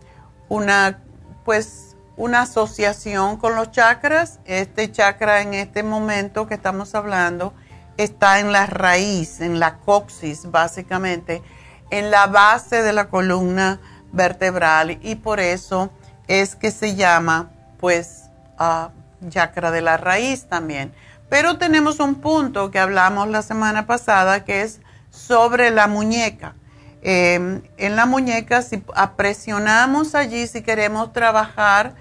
una 0.48 0.98
pues 1.44 1.89
una 2.20 2.42
asociación 2.42 3.38
con 3.38 3.56
los 3.56 3.70
chakras. 3.70 4.40
Este 4.44 4.92
chakra 4.92 5.40
en 5.40 5.54
este 5.54 5.82
momento 5.82 6.46
que 6.46 6.52
estamos 6.52 6.94
hablando 6.94 7.54
está 7.96 8.40
en 8.40 8.52
la 8.52 8.66
raíz, 8.66 9.40
en 9.40 9.58
la 9.58 9.78
coxis 9.78 10.50
básicamente, 10.50 11.42
en 11.90 12.10
la 12.10 12.26
base 12.26 12.82
de 12.82 12.92
la 12.92 13.08
columna 13.08 13.80
vertebral 14.12 14.98
y 15.00 15.14
por 15.14 15.40
eso 15.40 15.90
es 16.28 16.56
que 16.56 16.70
se 16.70 16.94
llama 16.94 17.52
pues 17.78 18.24
uh, 18.58 18.90
chakra 19.30 19.70
de 19.70 19.80
la 19.80 19.96
raíz 19.96 20.44
también. 20.44 20.92
Pero 21.30 21.56
tenemos 21.56 22.00
un 22.00 22.16
punto 22.16 22.70
que 22.70 22.78
hablamos 22.78 23.28
la 23.28 23.40
semana 23.40 23.86
pasada 23.86 24.44
que 24.44 24.60
es 24.60 24.80
sobre 25.08 25.70
la 25.70 25.86
muñeca. 25.86 26.54
Em, 27.00 27.62
en 27.78 27.96
la 27.96 28.04
muñeca, 28.04 28.60
si 28.60 28.82
presionamos 29.16 30.14
allí, 30.14 30.46
si 30.46 30.60
queremos 30.60 31.14
trabajar 31.14 31.94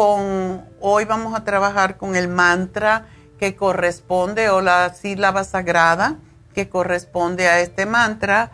hoy 0.00 1.04
vamos 1.04 1.34
a 1.34 1.44
trabajar 1.44 1.96
con 1.96 2.16
el 2.16 2.28
mantra 2.28 3.06
que 3.38 3.56
corresponde 3.56 4.50
o 4.50 4.60
la 4.60 4.92
sílaba 4.94 5.44
sagrada 5.44 6.16
que 6.54 6.68
corresponde 6.68 7.48
a 7.48 7.60
este 7.60 7.86
mantra 7.86 8.50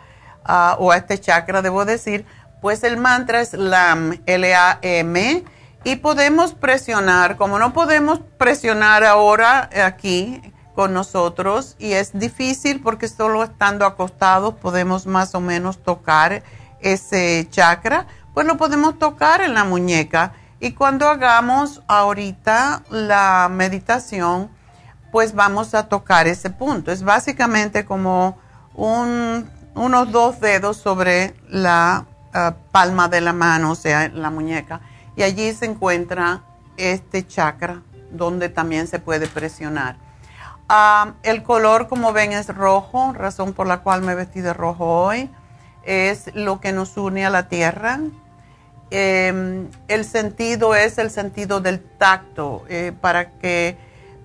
o 0.77 0.91
a 0.91 0.97
este 0.97 1.19
chakra, 1.19 1.61
debo 1.61 1.85
decir, 1.85 2.25
pues 2.61 2.83
el 2.83 2.97
mantra 2.97 3.41
es 3.41 3.53
LAM, 3.53 4.21
L-A-M, 4.25 5.43
y 5.85 5.95
podemos 5.97 6.53
presionar, 6.53 7.37
como 7.37 7.59
no 7.59 7.73
podemos 7.73 8.19
presionar 8.37 9.03
ahora 9.03 9.69
aquí 9.85 10.41
con 10.75 10.93
nosotros, 10.93 11.75
y 11.77 11.93
es 11.93 12.17
difícil 12.17 12.81
porque 12.81 13.07
solo 13.07 13.43
estando 13.43 13.85
acostados 13.85 14.55
podemos 14.55 15.05
más 15.05 15.35
o 15.35 15.39
menos 15.39 15.83
tocar 15.83 16.43
ese 16.81 17.47
chakra, 17.49 18.07
pues 18.33 18.47
lo 18.47 18.57
podemos 18.57 18.97
tocar 18.97 19.41
en 19.41 19.53
la 19.53 19.63
muñeca 19.63 20.33
y 20.63 20.71
cuando 20.71 21.09
hagamos 21.09 21.81
ahorita 21.89 22.83
la 22.89 23.49
meditación, 23.51 24.49
pues 25.11 25.35
vamos 25.35 25.73
a 25.73 25.89
tocar 25.89 26.25
ese 26.25 26.51
punto. 26.51 26.89
Es 26.93 27.03
básicamente 27.03 27.83
como 27.83 28.37
unos 28.73 30.11
dos 30.13 30.39
dedos 30.39 30.77
sobre 30.77 31.35
la 31.49 32.05
ah, 32.33 32.55
palma 32.71 33.09
de 33.09 33.19
la 33.19 33.33
mano, 33.33 33.71
o 33.71 33.75
sea, 33.75 34.07
la 34.07 34.29
muñeca. 34.29 34.79
Y 35.17 35.23
allí 35.23 35.51
se 35.51 35.65
encuentra 35.65 36.43
este 36.77 37.27
chakra 37.27 37.81
donde 38.11 38.47
también 38.47 38.87
se 38.87 38.99
puede 38.99 39.27
presionar. 39.27 39.97
Ah, 40.69 41.15
el 41.23 41.43
color, 41.43 41.89
como 41.89 42.13
ven, 42.13 42.31
es 42.31 42.47
rojo, 42.47 43.11
razón 43.11 43.51
por 43.51 43.67
la 43.67 43.81
cual 43.81 44.01
me 44.01 44.15
vestí 44.15 44.39
de 44.39 44.53
rojo 44.53 44.85
hoy. 44.85 45.29
Es 45.83 46.33
lo 46.33 46.61
que 46.61 46.71
nos 46.71 46.95
une 46.95 47.25
a 47.25 47.29
la 47.29 47.49
tierra, 47.49 47.99
Em, 48.91 49.69
el 49.87 50.05
sentido 50.05 50.75
es 50.75 50.97
el 50.97 51.09
sentido 51.09 51.61
del 51.61 51.79
tacto, 51.81 52.63
eh, 52.69 52.93
para 52.99 53.31
que 53.39 53.77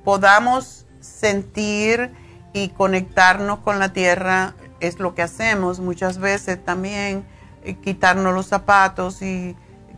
podamos 0.04 0.86
sentir 1.00 2.12
y 2.52 2.68
conectarnos 2.70 3.60
con 3.60 3.78
la 3.78 3.92
tierra, 3.92 4.54
es 4.80 4.98
lo 4.98 5.14
que 5.14 5.22
hacemos 5.22 5.80
muchas 5.80 6.18
veces 6.18 6.62
también, 6.64 7.24
eh, 7.64 7.74
quitarnos 7.76 8.34
los 8.34 8.46
zapatos 8.46 9.22
y 9.22 9.56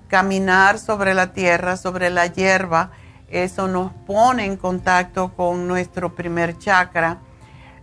caminar 0.08 0.78
sobre 0.78 1.14
la 1.14 1.32
tierra, 1.32 1.76
sobre 1.76 2.10
la 2.10 2.26
hierba, 2.26 2.90
eso 3.28 3.68
nos 3.68 3.92
pone 3.92 4.44
en 4.44 4.56
contacto 4.56 5.32
con 5.36 5.68
nuestro 5.68 6.14
primer 6.16 6.58
chakra. 6.58 7.18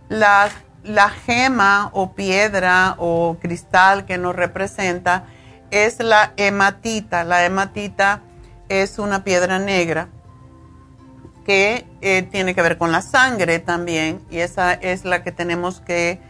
La, 0.08 0.50
la 0.84 1.08
gema 1.08 1.90
o 1.94 2.12
piedra 2.12 2.94
o 2.98 3.38
cristal 3.40 4.04
que 4.04 4.18
nos 4.18 4.36
representa, 4.36 5.24
es 5.70 6.00
la 6.00 6.32
hematita. 6.36 7.24
La 7.24 7.44
hematita 7.44 8.22
es 8.68 8.98
una 8.98 9.24
piedra 9.24 9.58
negra 9.58 10.08
que 11.44 11.86
eh, 12.02 12.22
tiene 12.30 12.54
que 12.54 12.62
ver 12.62 12.76
con 12.76 12.92
la 12.92 13.00
sangre 13.00 13.58
también 13.58 14.20
y 14.30 14.38
esa 14.38 14.74
es 14.74 15.06
la 15.06 15.22
que 15.22 15.32
tenemos 15.32 15.80
que 15.80 16.20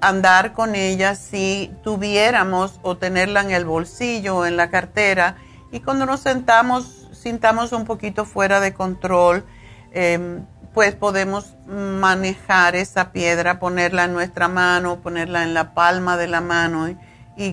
andar 0.00 0.54
con 0.54 0.74
ella 0.74 1.14
si 1.14 1.70
tuviéramos 1.82 2.80
o 2.82 2.96
tenerla 2.96 3.42
en 3.42 3.50
el 3.50 3.66
bolsillo 3.66 4.38
o 4.38 4.46
en 4.46 4.56
la 4.56 4.70
cartera 4.70 5.36
y 5.70 5.80
cuando 5.80 6.06
nos 6.06 6.20
sentamos, 6.20 7.08
sintamos 7.12 7.72
un 7.72 7.84
poquito 7.84 8.24
fuera 8.24 8.60
de 8.60 8.72
control, 8.72 9.44
em, 9.92 10.46
pues 10.72 10.94
podemos 10.94 11.54
manejar 11.66 12.74
esa 12.74 13.12
piedra, 13.12 13.58
ponerla 13.58 14.04
en 14.04 14.14
nuestra 14.14 14.48
mano, 14.48 15.00
ponerla 15.00 15.42
en 15.42 15.52
la 15.52 15.74
palma 15.74 16.16
de 16.16 16.28
la 16.28 16.40
mano 16.40 16.88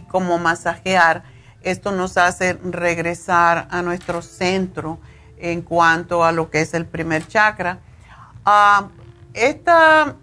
como 0.10 0.38
masajear. 0.38 1.24
Esto 1.62 1.92
nos 1.92 2.18
hace 2.18 2.54
regresar 2.64 3.68
a 3.72 3.82
nuestro 3.82 4.22
centro 4.22 5.00
en 5.38 5.62
cuanto 5.62 6.24
a 6.24 6.32
lo 6.32 6.50
que 6.50 6.62
es 6.62 6.74
el 6.74 6.86
primer 6.86 7.28
chakra. 7.28 7.80
Ah, 8.46 8.90
esta, 9.34 10.16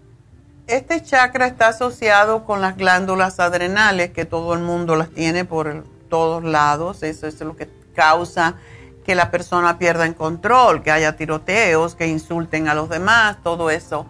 este 0.67 1.03
chakra 1.03 1.47
está 1.47 1.69
asociado 1.69 2.45
con 2.45 2.61
las 2.61 2.77
glándulas 2.77 3.39
adrenales, 3.39 4.11
que 4.11 4.25
todo 4.25 4.53
el 4.53 4.61
mundo 4.61 4.95
las 4.95 5.09
tiene 5.09 5.45
por 5.45 5.83
todos 6.09 6.43
lados. 6.43 7.03
Eso 7.03 7.27
es 7.27 7.39
lo 7.41 7.55
que 7.55 7.69
causa 7.95 8.55
que 9.05 9.15
la 9.15 9.31
persona 9.31 9.77
pierda 9.77 10.05
el 10.05 10.15
control, 10.15 10.81
que 10.81 10.91
haya 10.91 11.15
tiroteos, 11.15 11.95
que 11.95 12.07
insulten 12.07 12.67
a 12.67 12.73
los 12.73 12.89
demás, 12.89 13.37
todo 13.43 13.69
eso. 13.69 14.07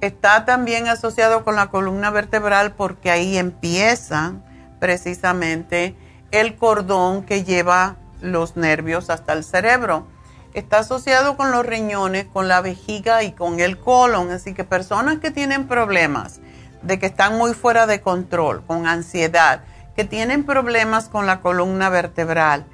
Está 0.00 0.46
también 0.46 0.88
asociado 0.88 1.44
con 1.44 1.56
la 1.56 1.66
columna 1.66 2.10
vertebral 2.10 2.72
porque 2.72 3.10
ahí 3.10 3.36
empieza 3.36 4.32
precisamente 4.80 5.94
el 6.32 6.56
cordón 6.56 7.22
que 7.22 7.44
lleva 7.44 7.96
los 8.20 8.56
nervios 8.56 9.10
hasta 9.10 9.32
el 9.32 9.44
cerebro. 9.44 10.06
Está 10.52 10.78
asociado 10.80 11.36
con 11.36 11.52
los 11.52 11.64
riñones, 11.64 12.24
con 12.24 12.48
la 12.48 12.60
vejiga 12.60 13.22
y 13.22 13.32
con 13.32 13.60
el 13.60 13.78
colon. 13.78 14.32
Así 14.32 14.52
que 14.54 14.64
personas 14.64 15.18
que 15.18 15.30
tienen 15.30 15.68
problemas 15.68 16.40
de 16.82 16.98
que 16.98 17.06
están 17.06 17.38
muy 17.38 17.54
fuera 17.54 17.86
de 17.86 18.00
control, 18.00 18.64
con 18.66 18.86
ansiedad, 18.86 19.62
que 19.94 20.04
tienen 20.04 20.44
problemas 20.44 21.08
con 21.08 21.26
la 21.26 21.40
columna 21.40 21.88
vertebral, 21.90 22.66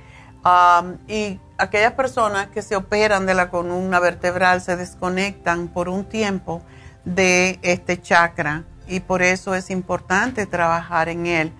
y 1.09 1.41
aquellas 1.59 1.93
personas 1.95 2.47
que 2.49 2.63
se 2.63 2.77
operan 2.77 3.27
de 3.27 3.35
la 3.35 3.51
columna 3.51 3.99
vertebral 3.99 4.61
se 4.61 4.77
desconectan 4.77 5.69
por 5.69 5.89
un 5.89 6.05
tiempo 6.05 6.63
de 7.05 7.59
este 7.63 8.01
chakra 8.01 8.65
y 8.87 9.01
por 9.01 9.23
eso 9.23 9.57
es 9.57 9.71
importante 9.71 10.47
trabajar 10.47 11.09
en 11.09 11.27
él, 11.27 11.53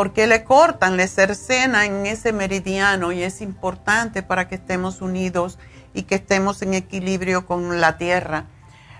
porque 0.00 0.26
le 0.26 0.44
cortan, 0.44 0.96
le 0.96 1.06
cercenan 1.08 1.84
en 1.84 2.06
ese 2.06 2.32
meridiano 2.32 3.12
y 3.12 3.22
es 3.22 3.42
importante 3.42 4.22
para 4.22 4.48
que 4.48 4.54
estemos 4.54 5.02
unidos 5.02 5.58
y 5.92 6.04
que 6.04 6.14
estemos 6.14 6.62
en 6.62 6.72
equilibrio 6.72 7.44
con 7.44 7.82
la 7.82 7.98
tierra. 7.98 8.46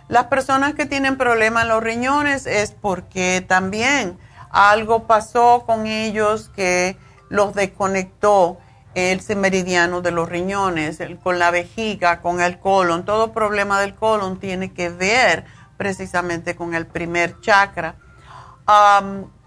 Las 0.09 0.27
personas 0.27 0.75
que 0.75 0.85
tienen 0.85 1.17
problemas 1.17 1.63
en 1.63 1.71
los 1.71 1.83
riñones 1.83 2.47
es 2.47 2.73
porque 2.73 3.43
también 3.49 4.19
algo 4.51 5.07
pasó 5.07 5.65
con 5.65 5.87
ellos 5.87 6.51
que 6.55 6.99
los 7.31 7.55
desconectó 7.55 8.59
el 8.95 9.23
meridiano 9.37 10.03
de 10.03 10.11
los 10.11 10.29
riñones, 10.29 10.99
con 11.23 11.39
la 11.39 11.51
vejiga, 11.51 12.21
con 12.21 12.43
el 12.43 12.59
colon. 12.59 13.07
Todo 13.07 13.33
problema 13.33 13.81
del 13.81 13.95
colon 13.95 14.39
tiene 14.39 14.75
que 14.75 14.91
ver 14.91 15.47
precisamente 15.79 16.57
con 16.57 16.75
el 16.75 16.87
primer 16.87 17.41
chakra. 17.41 17.95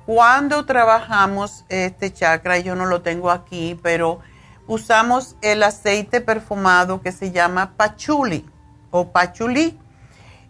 Cuando 0.05 0.65
trabajamos 0.65 1.63
este 1.69 2.11
chakra, 2.11 2.59
yo 2.59 2.75
no 2.75 2.85
lo 2.85 3.01
tengo 3.01 3.31
aquí, 3.31 3.79
pero 3.81 4.19
usamos 4.67 5.37
el 5.41 5.63
aceite 5.63 6.19
perfumado 6.19 7.01
que 7.01 7.11
se 7.11 7.31
llama 7.31 7.73
pachuli 7.77 8.45
o 8.91 9.11
pachuli. 9.11 9.79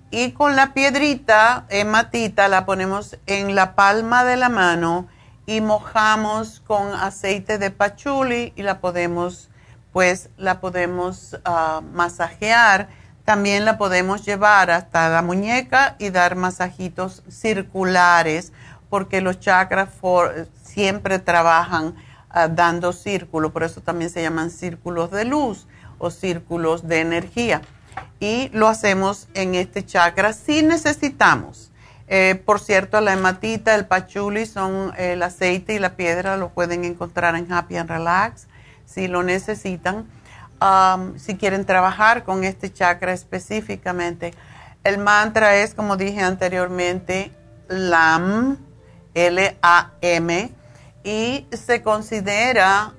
Y 0.09 0.31
con 0.31 0.55
la 0.55 0.73
piedrita 0.73 1.65
hematita 1.69 2.47
la 2.47 2.65
ponemos 2.65 3.17
en 3.25 3.55
la 3.55 3.75
palma 3.75 4.23
de 4.23 4.37
la 4.37 4.49
mano 4.49 5.07
y 5.45 5.61
mojamos 5.61 6.61
con 6.61 6.93
aceite 6.93 7.57
de 7.57 7.71
pachuli 7.71 8.53
y 8.55 8.63
la 8.63 8.79
podemos, 8.79 9.49
pues 9.91 10.29
la 10.37 10.61
podemos 10.61 11.39
ah, 11.45 11.81
masajear. 11.93 12.89
También 13.23 13.65
la 13.65 13.77
podemos 13.77 14.25
llevar 14.25 14.69
hasta 14.69 15.09
la 15.09 15.21
muñeca 15.21 15.95
y 15.97 16.09
dar 16.09 16.35
masajitos 16.35 17.23
circulares 17.29 18.51
porque 18.93 19.21
los 19.21 19.39
chakras 19.39 19.89
siempre 20.61 21.17
trabajan 21.17 21.95
ah, 22.29 22.47
dando 22.47 22.93
círculo, 22.93 23.51
por 23.51 23.63
eso 23.63 23.81
también 23.81 24.11
se 24.11 24.21
llaman 24.21 24.51
círculos 24.51 25.09
de 25.09 25.25
luz 25.25 25.65
o 25.97 26.11
círculos 26.11 26.87
de 26.87 26.99
energía. 26.99 27.63
Y 28.19 28.51
lo 28.53 28.67
hacemos 28.67 29.29
en 29.33 29.55
este 29.55 29.83
chakra 29.83 30.31
si 30.31 30.61
necesitamos 30.61 31.71
eh, 32.07 32.39
por 32.45 32.59
cierto, 32.59 33.01
la 33.01 33.13
hematita, 33.13 33.73
el 33.73 33.87
pachuli 33.87 34.45
son 34.45 34.93
el 34.95 35.23
aceite 35.23 35.73
y 35.73 35.79
la 35.79 35.95
piedra, 35.95 36.37
lo 36.37 36.49
pueden 36.49 36.83
encontrar 36.85 37.35
en 37.35 37.51
Happy 37.51 37.77
and 37.77 37.89
Relax 37.89 38.45
si 38.85 39.07
lo 39.07 39.23
necesitan. 39.23 40.05
si 41.15 41.35
quieren 41.35 41.65
trabajar 41.65 42.23
con 42.25 42.43
este 42.43 42.71
chakra 42.71 43.11
específicamente, 43.11 44.35
el 44.83 44.99
mantra 44.99 45.55
es, 45.55 45.73
como 45.73 45.97
dije 45.97 46.21
anteriormente, 46.21 47.31
LAM, 47.69 48.59
L-A-M, 49.13 50.51
y 51.03 51.47
se 51.51 51.81
considera 51.81 52.93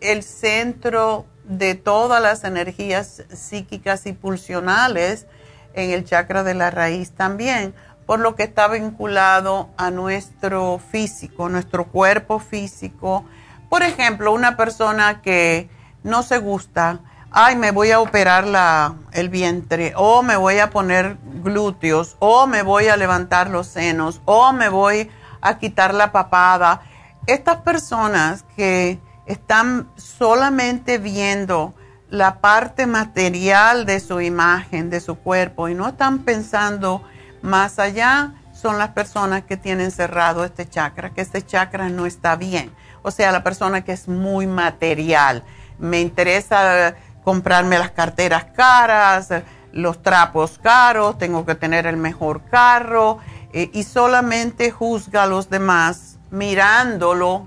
el 0.00 0.22
centro 0.22 1.26
de 1.44 1.74
todas 1.74 2.22
las 2.22 2.44
energías 2.44 3.24
psíquicas 3.32 4.06
y 4.06 4.12
pulsionales 4.12 5.26
en 5.74 5.90
el 5.90 6.04
chakra 6.04 6.42
de 6.44 6.54
la 6.54 6.70
raíz 6.70 7.10
también, 7.10 7.74
por 8.06 8.20
lo 8.20 8.36
que 8.36 8.44
está 8.44 8.68
vinculado 8.68 9.70
a 9.76 9.90
nuestro 9.90 10.78
físico, 10.78 11.48
nuestro 11.48 11.86
cuerpo 11.86 12.38
físico. 12.38 13.24
Por 13.68 13.82
ejemplo, 13.82 14.32
una 14.32 14.56
persona 14.56 15.20
que 15.20 15.68
no 16.02 16.22
se 16.22 16.38
gusta, 16.38 17.00
ay, 17.30 17.56
me 17.56 17.72
voy 17.72 17.90
a 17.90 18.00
operar 18.00 18.46
la, 18.46 18.94
el 19.12 19.28
vientre, 19.28 19.92
o 19.96 20.22
me 20.22 20.36
voy 20.36 20.58
a 20.58 20.70
poner 20.70 21.16
glúteos, 21.44 22.16
o 22.18 22.48
me 22.48 22.62
voy 22.62 22.88
a 22.88 22.96
levantar 22.96 23.50
los 23.50 23.68
senos, 23.68 24.20
o 24.24 24.52
me 24.52 24.68
voy 24.68 25.10
a 25.40 25.58
quitar 25.58 25.94
la 25.94 26.10
papada. 26.10 26.80
Estas 27.26 27.58
personas 27.58 28.44
que 28.56 28.98
están 29.26 29.88
solamente 29.96 30.98
viendo 30.98 31.74
la 32.10 32.40
parte 32.40 32.86
material 32.86 33.86
de 33.86 34.00
su 34.00 34.20
imagen, 34.20 34.90
de 34.90 35.00
su 35.00 35.16
cuerpo, 35.16 35.68
y 35.68 35.74
no 35.74 35.88
están 35.88 36.20
pensando 36.20 37.02
más 37.42 37.78
allá, 37.78 38.32
son 38.52 38.78
las 38.78 38.90
personas 38.90 39.42
que 39.44 39.56
tienen 39.56 39.90
cerrado 39.90 40.44
este 40.44 40.68
chakra, 40.68 41.10
que 41.10 41.20
este 41.20 41.44
chakra 41.44 41.88
no 41.90 42.06
está 42.06 42.36
bien. 42.36 42.72
O 43.02 43.10
sea, 43.10 43.32
la 43.32 43.44
persona 43.44 43.84
que 43.84 43.92
es 43.92 44.08
muy 44.08 44.46
material. 44.46 45.42
Me 45.78 46.00
interesa 46.00 46.94
comprarme 47.24 47.78
las 47.78 47.90
carteras 47.90 48.44
caras, 48.56 49.28
los 49.74 50.02
trapos 50.02 50.58
caros, 50.58 51.18
tengo 51.18 51.44
que 51.44 51.54
tener 51.54 51.86
el 51.86 51.96
mejor 51.96 52.42
carro 52.50 53.18
eh, 53.52 53.70
y 53.72 53.82
solamente 53.82 54.70
juzga 54.70 55.24
a 55.24 55.26
los 55.26 55.50
demás 55.50 56.18
mirándolo 56.30 57.46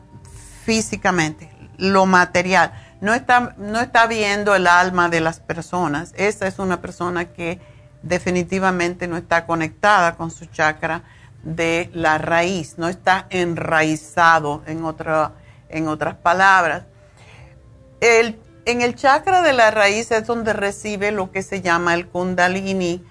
físicamente, 0.63 1.51
lo 1.77 2.05
material 2.05 2.73
no 3.01 3.13
está, 3.13 3.55
no 3.57 3.79
está 3.79 4.07
viendo 4.07 4.55
el 4.55 4.67
alma 4.67 5.09
de 5.09 5.21
las 5.21 5.39
personas. 5.39 6.13
Esa 6.17 6.47
es 6.47 6.59
una 6.59 6.81
persona 6.81 7.25
que 7.25 7.59
definitivamente 8.01 9.07
no 9.07 9.17
está 9.17 9.45
conectada 9.45 10.15
con 10.15 10.31
su 10.31 10.45
chakra 10.47 11.03
de 11.43 11.89
la 11.93 12.17
raíz, 12.17 12.77
no 12.77 12.87
está 12.87 13.27
enraizado 13.29 14.63
en, 14.65 14.83
en 15.69 15.87
otras 15.87 16.15
palabras. 16.15 16.83
En 18.67 18.81
el 18.81 18.95
chakra 18.95 19.41
de 19.41 19.53
la 19.53 19.71
raíz 19.71 20.11
es 20.11 20.27
donde 20.27 20.51
recibe 20.51 21.13
lo 21.13 21.31
que 21.31 21.41
se 21.41 21.61
llama 21.61 21.93
el 21.93 22.05
kundalini, 22.07 23.01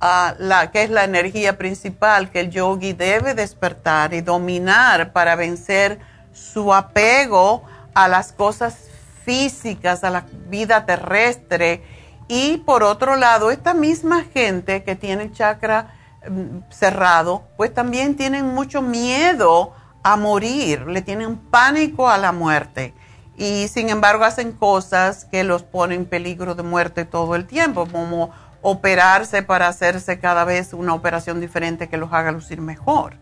ah, 0.00 0.34
que 0.72 0.82
es 0.82 0.90
la 0.90 1.04
energía 1.04 1.56
principal 1.56 2.32
que 2.32 2.40
el 2.40 2.50
yogi 2.50 2.94
debe 2.94 3.34
despertar 3.34 4.12
y 4.12 4.22
dominar 4.22 5.12
para 5.12 5.36
vencer 5.36 6.00
su 6.32 6.74
apego 6.74 7.62
a 7.94 8.08
las 8.08 8.32
cosas 8.32 8.88
físicas, 9.24 10.02
a 10.02 10.10
la 10.10 10.26
vida 10.48 10.84
terrestre. 10.84 11.84
Y 12.26 12.56
por 12.58 12.82
otro 12.82 13.14
lado, 13.14 13.52
esta 13.52 13.72
misma 13.72 14.24
gente 14.24 14.82
que 14.82 14.96
tiene 14.96 15.22
el 15.22 15.32
chakra 15.32 15.94
mm, 16.28 16.72
cerrado, 16.72 17.44
pues 17.56 17.72
también 17.72 18.16
tienen 18.16 18.46
mucho 18.46 18.82
miedo 18.82 19.74
a 20.02 20.16
morir, 20.16 20.88
le 20.88 21.02
tienen 21.02 21.36
pánico 21.36 22.08
a 22.08 22.18
la 22.18 22.32
muerte. 22.32 22.94
Y 23.36 23.68
sin 23.68 23.88
embargo 23.88 24.24
hacen 24.24 24.52
cosas 24.52 25.24
que 25.24 25.44
los 25.44 25.62
ponen 25.62 26.00
en 26.00 26.06
peligro 26.06 26.54
de 26.54 26.62
muerte 26.62 27.04
todo 27.04 27.34
el 27.34 27.46
tiempo, 27.46 27.86
como 27.90 28.30
operarse 28.62 29.42
para 29.42 29.68
hacerse 29.68 30.18
cada 30.18 30.44
vez 30.44 30.72
una 30.72 30.94
operación 30.94 31.40
diferente 31.40 31.88
que 31.88 31.96
los 31.96 32.12
haga 32.12 32.32
lucir 32.32 32.60
mejor. 32.60 33.16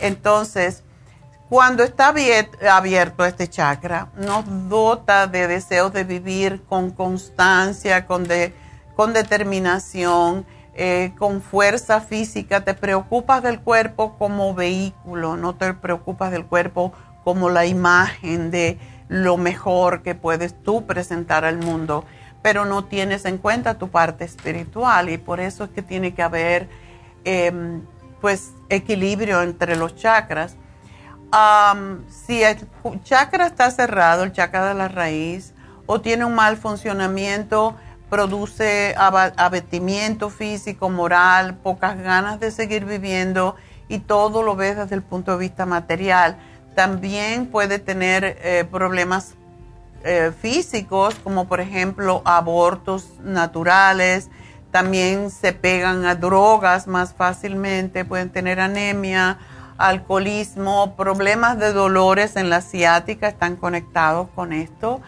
Entonces, 0.00 0.82
cuando 1.48 1.82
está 1.84 2.12
abierto 2.70 3.24
este 3.24 3.48
chakra, 3.48 4.08
nos 4.16 4.44
dota 4.68 5.26
de 5.26 5.46
deseos 5.46 5.92
de 5.92 6.04
vivir 6.04 6.62
con 6.64 6.90
constancia, 6.90 8.06
con, 8.06 8.26
con 8.96 9.12
determinación, 9.12 10.44
eh, 10.74 11.12
con 11.18 11.40
fuerza 11.40 12.00
física, 12.00 12.64
te 12.64 12.74
preocupas 12.74 13.42
del 13.42 13.60
cuerpo 13.60 14.16
como 14.18 14.54
vehículo, 14.54 15.36
no 15.36 15.54
te 15.54 15.72
preocupas 15.74 16.32
del 16.32 16.46
cuerpo 16.46 16.92
como 17.22 17.48
la 17.48 17.64
imagen 17.66 18.50
de 18.50 18.78
lo 19.08 19.36
mejor 19.36 20.02
que 20.02 20.14
puedes 20.14 20.54
tú 20.62 20.86
presentar 20.86 21.44
al 21.44 21.58
mundo, 21.58 22.04
pero 22.42 22.64
no 22.64 22.84
tienes 22.84 23.24
en 23.24 23.38
cuenta 23.38 23.78
tu 23.78 23.88
parte 23.88 24.24
espiritual 24.24 25.08
y 25.10 25.18
por 25.18 25.40
eso 25.40 25.64
es 25.64 25.70
que 25.70 25.82
tiene 25.82 26.14
que 26.14 26.22
haber 26.22 26.68
em, 27.24 27.82
pues 28.20 28.52
equilibrio 28.68 29.42
entre 29.42 29.76
los 29.76 29.96
chakras. 29.96 30.56
si 32.08 32.42
el 32.42 32.56
chakra 33.02 33.46
está 33.46 33.70
cerrado, 33.70 34.22
el 34.22 34.32
chakra 34.32 34.66
de 34.66 34.74
la 34.74 34.88
raíz, 34.88 35.54
o 35.86 36.00
tiene 36.00 36.24
un 36.24 36.34
mal 36.34 36.56
funcionamiento, 36.56 37.76
produce 38.08 38.94
abatimiento 38.96 40.30
físico, 40.30 40.88
moral, 40.88 41.56
pocas 41.56 41.98
ganas 41.98 42.40
de 42.40 42.50
seguir 42.50 42.84
viviendo 42.84 43.56
y 43.88 43.98
todo 43.98 44.42
lo 44.42 44.56
ves 44.56 44.76
desde 44.76 44.94
el 44.94 45.02
punto 45.02 45.32
de 45.32 45.38
vista 45.38 45.66
material. 45.66 46.36
También 46.74 47.46
puede 47.46 47.78
tener 47.78 48.38
eh, 48.42 48.66
problemas 48.70 49.34
eh, 50.04 50.32
físicos, 50.38 51.14
como 51.22 51.46
por 51.46 51.60
ejemplo 51.60 52.22
abortos 52.24 53.08
naturales, 53.22 54.28
también 54.70 55.30
se 55.30 55.52
pegan 55.52 56.04
a 56.04 56.16
drogas 56.16 56.86
más 56.86 57.14
fácilmente, 57.14 58.04
pueden 58.04 58.30
tener 58.30 58.58
anemia, 58.58 59.38
alcoholismo, 59.78 60.96
problemas 60.96 61.58
de 61.58 61.72
dolores 61.72 62.36
en 62.36 62.50
la 62.50 62.60
ciática 62.60 63.28
están 63.28 63.56
conectados 63.56 64.28
con 64.34 64.52
esto 64.52 65.00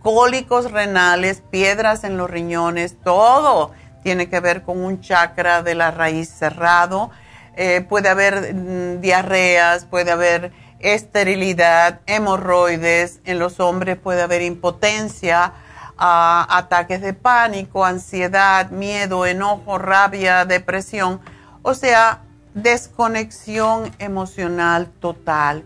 cólicos 0.00 0.72
renales, 0.72 1.42
piedras 1.50 2.04
en 2.04 2.16
los 2.16 2.28
riñones, 2.28 2.96
todo 3.02 3.72
tiene 4.02 4.28
que 4.28 4.40
ver 4.40 4.62
con 4.62 4.82
un 4.82 5.00
chakra 5.00 5.62
de 5.62 5.74
la 5.74 5.90
raíz 5.90 6.30
cerrado. 6.30 7.10
Eh, 7.56 7.84
puede 7.86 8.08
haber 8.08 8.54
mm, 8.54 9.00
diarreas, 9.00 9.84
puede 9.84 10.10
haber 10.10 10.52
esterilidad, 10.80 12.00
hemorroides, 12.06 13.20
en 13.24 13.38
los 13.38 13.60
hombres 13.60 13.96
puede 13.96 14.22
haber 14.22 14.42
impotencia, 14.42 15.52
ah, 15.98 16.46
ataques 16.50 17.00
de 17.00 17.12
pánico, 17.12 17.84
ansiedad, 17.84 18.70
miedo, 18.70 19.26
enojo, 19.26 19.78
rabia, 19.78 20.44
depresión, 20.44 21.20
o 21.62 21.74
sea, 21.74 22.22
desconexión 22.54 23.94
emocional 23.98 24.88
total. 25.00 25.64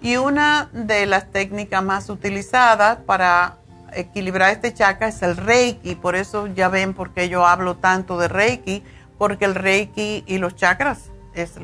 Y 0.00 0.16
una 0.16 0.68
de 0.72 1.06
las 1.06 1.30
técnicas 1.30 1.82
más 1.82 2.08
utilizadas 2.10 2.98
para 3.06 3.56
equilibrar 3.92 4.50
este 4.50 4.74
chakra 4.74 5.08
es 5.08 5.22
el 5.22 5.36
Reiki, 5.36 5.94
por 5.94 6.14
eso 6.16 6.46
ya 6.48 6.68
ven 6.68 6.94
por 6.94 7.12
qué 7.12 7.28
yo 7.28 7.46
hablo 7.46 7.76
tanto 7.76 8.18
de 8.18 8.28
Reiki, 8.28 8.82
porque 9.18 9.44
el 9.44 9.54
Reiki 9.54 10.24
y 10.26 10.38
los 10.38 10.56
chakras 10.56 11.10
es 11.34 11.54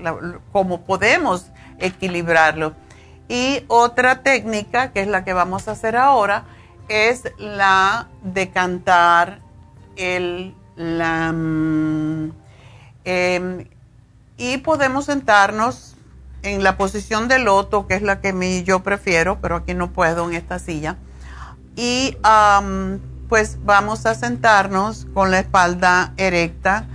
como 0.52 0.82
podemos 0.82 1.46
equilibrarlo. 1.80 2.74
Y 3.28 3.64
otra 3.68 4.22
técnica, 4.22 4.92
que 4.92 5.02
es 5.02 5.08
la 5.08 5.24
que 5.24 5.32
vamos 5.32 5.68
a 5.68 5.72
hacer 5.72 5.96
ahora, 5.96 6.44
es 6.88 7.24
la 7.38 8.08
de 8.22 8.50
cantar 8.50 9.40
el, 9.96 10.54
la, 10.76 11.28
em, 13.04 13.68
y 14.36 14.58
podemos 14.58 15.04
sentarnos 15.04 15.96
en 16.42 16.64
la 16.64 16.76
posición 16.76 17.28
de 17.28 17.38
loto, 17.38 17.86
que 17.86 17.94
es 17.94 18.02
la 18.02 18.20
que 18.20 18.64
yo 18.64 18.82
prefiero, 18.82 19.40
pero 19.40 19.56
aquí 19.56 19.74
no 19.74 19.92
puedo 19.92 20.28
en 20.28 20.34
esta 20.34 20.58
silla 20.58 20.96
y 21.76 22.16
pues 23.28 23.58
vamos 23.64 24.06
a 24.06 24.14
sentarnos 24.14 25.06
con 25.14 25.30
la 25.30 25.38
espalda 25.38 26.12
erecta. 26.16 26.86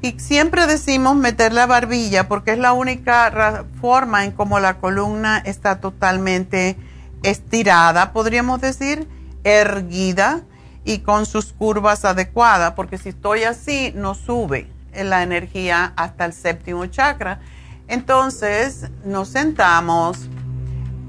Y 0.00 0.18
siempre 0.20 0.66
decimos 0.66 1.16
meter 1.16 1.52
la 1.52 1.66
barbilla 1.66 2.28
porque 2.28 2.52
es 2.52 2.58
la 2.58 2.72
única 2.72 3.64
forma 3.80 4.24
en 4.24 4.30
cómo 4.30 4.60
la 4.60 4.78
columna 4.78 5.38
está 5.38 5.80
totalmente 5.80 6.76
estirada, 7.24 8.12
podríamos 8.12 8.60
decir, 8.60 9.08
erguida 9.42 10.42
y 10.84 10.98
con 11.00 11.26
sus 11.26 11.52
curvas 11.52 12.04
adecuadas, 12.04 12.72
porque 12.74 12.96
si 12.96 13.08
estoy 13.08 13.42
así 13.42 13.92
no 13.96 14.14
sube 14.14 14.70
la 14.94 15.22
energía 15.22 15.92
hasta 15.96 16.24
el 16.24 16.32
séptimo 16.32 16.86
chakra. 16.86 17.40
Entonces 17.88 18.90
nos 19.04 19.28
sentamos 19.28 20.28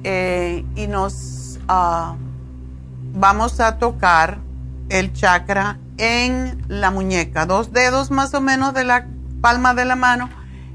eh, 0.03 0.65
y 0.75 0.87
nos... 0.87 1.59
Ah, 1.67 2.15
vamos 3.13 3.59
a 3.59 3.77
tocar 3.77 4.39
el 4.89 5.13
chakra 5.13 5.77
en 5.99 6.63
la 6.69 6.91
muñeca, 6.91 7.45
dos 7.45 7.71
dedos 7.71 8.09
más 8.09 8.33
o 8.33 8.41
menos 8.41 8.73
de 8.73 8.85
la 8.85 9.07
palma 9.41 9.73
de 9.73 9.85
la 9.85 9.95
mano. 9.95 10.29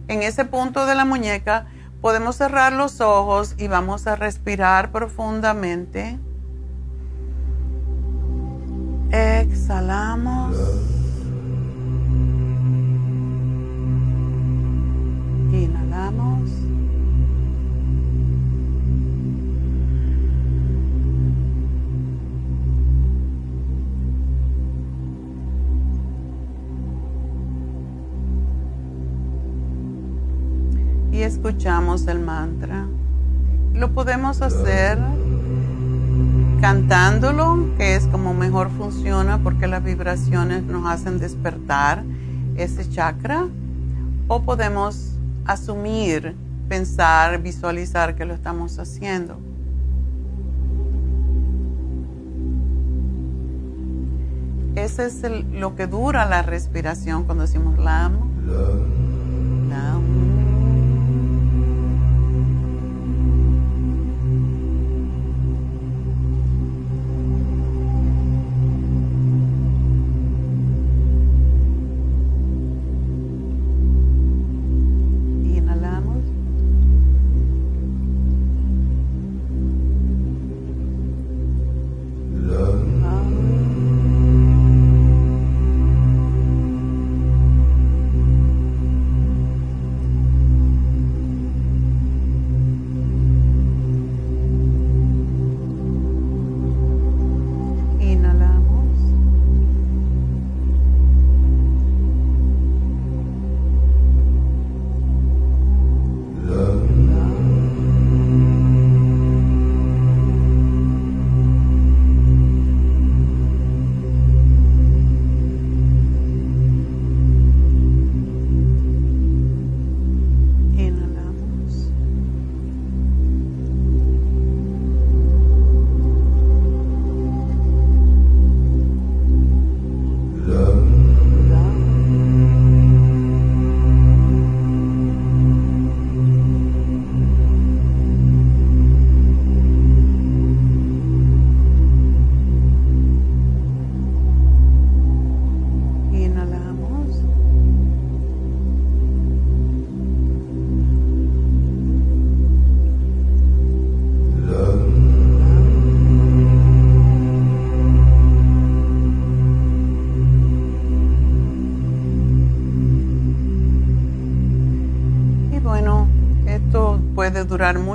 En 0.07 0.23
ese 0.23 0.45
punto 0.45 0.87
de 0.87 0.95
la 0.95 1.05
muñeca 1.05 1.67
podemos 2.01 2.37
cerrar 2.37 2.75
los 2.75 3.01
ojos 3.01 3.55
y 3.57 3.67
vamos 3.67 4.07
a 4.07 4.17
respirar 4.17 4.93
profundamente. 4.93 6.19
Exhalamos. 9.11 10.94
Escuchamos 31.25 32.07
el 32.07 32.21
mantra. 32.21 32.87
Lo 33.73 33.93
podemos 33.93 34.43
hacer 34.43 34.99
cantándolo, 36.61 37.75
que 37.77 37.97
es 37.97 38.07
como 38.07 38.35
mejor 38.35 38.71
funciona 38.71 39.39
porque 39.43 39.67
las 39.67 39.83
vibraciones 39.83 40.63
nos 40.63 40.87
hacen 40.87 41.19
despertar 41.19 42.05
ese 42.57 42.89
chakra, 42.89 43.47
o 44.29 44.43
podemos 44.43 45.15
asumir, 45.45 46.35
pensar, 46.69 47.43
visualizar 47.43 48.15
que 48.15 48.25
lo 48.25 48.35
estamos 48.35 48.79
haciendo. 48.79 49.39
Ese 54.75 55.07
es 55.07 55.23
lo 55.53 55.77
que 55.77 55.87
dura 55.87 56.27
la 56.27 56.43
respiración 56.43 57.25
cuando 57.25 57.43
decimos 57.43 57.79
LAM. 57.79 58.19
LAM. 59.69 60.34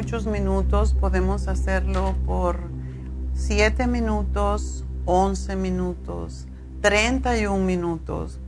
Muchos 0.09 0.25
minutos. 0.25 0.95
Podemos 0.99 1.47
hacerlo 1.47 2.15
por 2.25 2.57
7 3.35 3.85
minutos, 3.85 4.83
11 5.05 5.55
minutos, 5.55 6.47
31 6.81 7.63
minutos. 7.63 8.39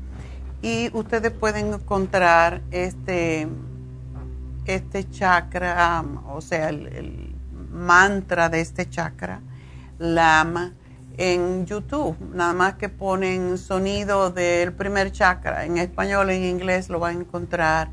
Y 0.63 0.89
ustedes 0.97 1.31
pueden 1.31 1.75
encontrar 1.75 2.63
este, 2.71 3.47
este 4.65 5.07
chakra, 5.11 6.03
o 6.33 6.41
sea, 6.41 6.69
el, 6.69 7.35
mantra 7.69 8.49
de 8.49 8.61
este 8.61 8.89
chakra, 8.89 9.41
LAM, 9.99 10.73
en 11.17 11.67
YouTube. 11.67 12.17
Nada 12.33 12.53
más 12.53 12.73
que 12.73 12.89
ponen 12.89 13.59
sonido 13.59 14.31
del 14.31 14.73
primer 14.73 15.11
chakra. 15.11 15.65
En 15.65 15.77
español, 15.77 16.31
en 16.31 16.43
inglés 16.43 16.89
lo 16.89 16.97
van 16.97 17.17
a 17.17 17.19
encontrar 17.19 17.91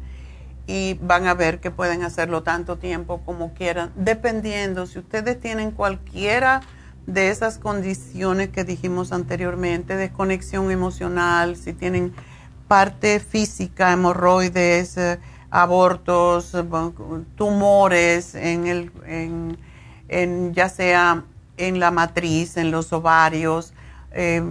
y 0.68 0.98
van 1.00 1.26
a 1.26 1.32
ver 1.32 1.60
que 1.60 1.70
pueden 1.70 2.02
hacerlo 2.02 2.42
tanto 2.42 2.76
tiempo 2.76 3.22
como 3.24 3.54
quieran, 3.54 3.90
dependiendo 3.96 4.86
si 4.86 4.98
ustedes 4.98 5.40
tienen 5.40 5.70
cualquiera 5.70 6.60
de 7.06 7.30
esas 7.30 7.58
condiciones 7.58 8.50
que 8.50 8.64
dijimos 8.64 9.12
anteriormente, 9.12 9.96
de 9.96 10.10
conexión 10.10 10.70
emocional, 10.70 11.56
si 11.56 11.72
tienen 11.72 12.12
parte 12.68 13.18
física, 13.18 13.92
hemorroides, 13.92 14.98
eh, 14.98 15.18
abortos, 15.50 16.54
tumores 17.34 18.34
en 18.34 18.66
el, 18.66 18.92
en, 20.08 20.52
ya 20.52 20.68
sea 20.68 21.24
en 21.56 21.80
la 21.80 21.90
matriz, 21.90 22.58
en 22.58 22.70
los 22.70 22.92
ovarios, 22.92 23.72
eh, 24.12 24.42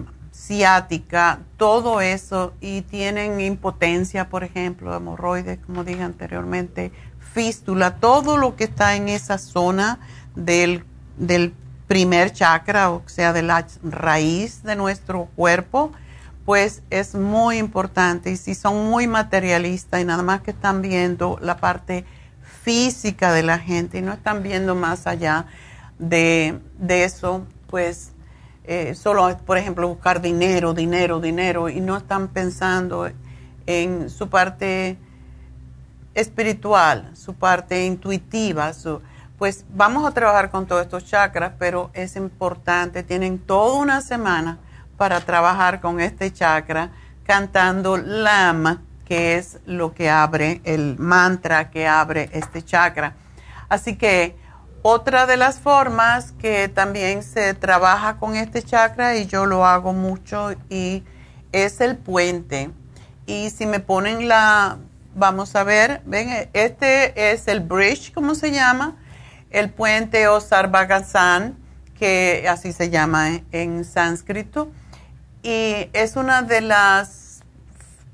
ciática, 0.47 1.39
todo 1.57 1.99
eso, 1.99 2.53
y 2.61 2.81
tienen 2.81 3.41
impotencia, 3.41 4.29
por 4.29 4.45
ejemplo, 4.45 4.95
hemorroides, 4.95 5.59
como 5.65 5.83
dije 5.83 6.03
anteriormente, 6.03 6.93
fístula, 7.33 7.95
todo 7.95 8.37
lo 8.37 8.55
que 8.55 8.63
está 8.63 8.95
en 8.95 9.09
esa 9.09 9.37
zona 9.37 9.99
del, 10.35 10.85
del 11.17 11.53
primer 11.87 12.31
chakra, 12.31 12.91
o 12.91 13.03
sea, 13.07 13.33
de 13.33 13.41
la 13.41 13.67
raíz 13.83 14.63
de 14.63 14.77
nuestro 14.77 15.25
cuerpo, 15.35 15.91
pues 16.45 16.81
es 16.89 17.13
muy 17.13 17.57
importante. 17.57 18.31
Y 18.31 18.37
si 18.37 18.55
son 18.55 18.89
muy 18.89 19.05
materialistas 19.05 20.01
y 20.01 20.05
nada 20.05 20.23
más 20.23 20.41
que 20.41 20.51
están 20.51 20.81
viendo 20.81 21.37
la 21.41 21.57
parte 21.57 22.05
física 22.63 23.33
de 23.33 23.43
la 23.43 23.59
gente 23.59 23.97
y 23.97 24.01
no 24.01 24.13
están 24.13 24.43
viendo 24.43 24.75
más 24.75 25.07
allá 25.07 25.45
de, 25.99 26.59
de 26.77 27.03
eso, 27.03 27.45
pues 27.67 28.11
eh, 28.67 28.95
solo, 28.95 29.37
por 29.45 29.57
ejemplo, 29.57 29.87
buscar 29.87 30.21
dinero, 30.21 30.73
dinero, 30.73 31.21
dinero 31.21 31.69
y 31.69 31.79
no 31.79 31.95
están 31.95 32.27
pensando 32.27 33.09
en 33.65 34.09
su 34.09 34.29
parte 34.29 34.97
espiritual, 36.13 37.11
su 37.15 37.33
parte 37.33 37.85
intuitiva, 37.85 38.71
pues 39.37 39.65
vamos 39.73 40.05
a 40.05 40.11
trabajar 40.11 40.51
con 40.51 40.65
todos 40.65 40.81
estos 40.81 41.05
chakras, 41.05 41.53
pero 41.57 41.91
es 41.93 42.15
importante, 42.15 43.03
tienen 43.03 43.39
toda 43.39 43.79
una 43.79 44.01
semana 44.01 44.57
para 44.97 45.21
trabajar 45.21 45.79
con 45.79 45.99
este 46.01 46.33
chakra 46.33 46.89
cantando 47.23 47.97
Lama, 47.97 48.81
que 49.05 49.35
es 49.35 49.59
lo 49.65 49.93
que 49.93 50.09
abre 50.09 50.59
el 50.65 50.97
mantra 50.97 51.69
que 51.69 51.87
abre 51.87 52.29
este 52.33 52.63
chakra. 52.63 53.13
Así 53.69 53.95
que 53.95 54.35
otra 54.89 55.25
de 55.25 55.35
las 55.35 55.59
formas 55.59 56.31
que 56.39 56.69
también 56.69 57.21
se 57.21 57.53
trabaja 57.53 58.19
con 58.19 58.37
este 58.37 58.63
chakra, 58.63 59.17
y 59.17 59.25
yo 59.25 59.45
lo 59.45 59.65
hago 59.65 59.91
mucho, 59.91 60.53
y 60.69 61.03
es 61.51 61.81
el 61.81 61.97
puente. 61.97 62.69
Y 63.25 63.49
si 63.49 63.65
me 63.65 63.81
ponen 63.81 64.29
la, 64.29 64.77
vamos 65.13 65.57
a 65.57 65.65
ver, 65.65 66.01
ven, 66.05 66.49
este 66.53 67.33
es 67.33 67.49
el 67.49 67.59
bridge, 67.59 68.13
¿cómo 68.13 68.33
se 68.33 68.51
llama? 68.51 68.95
El 69.49 69.69
puente 69.71 70.29
o 70.29 70.39
sarvagasan, 70.39 71.57
que 71.99 72.47
así 72.49 72.71
se 72.71 72.89
llama 72.89 73.41
en 73.51 73.83
sánscrito. 73.83 74.71
Y 75.43 75.89
es 75.91 76.15
una 76.15 76.43
de 76.43 76.61
las 76.61 77.41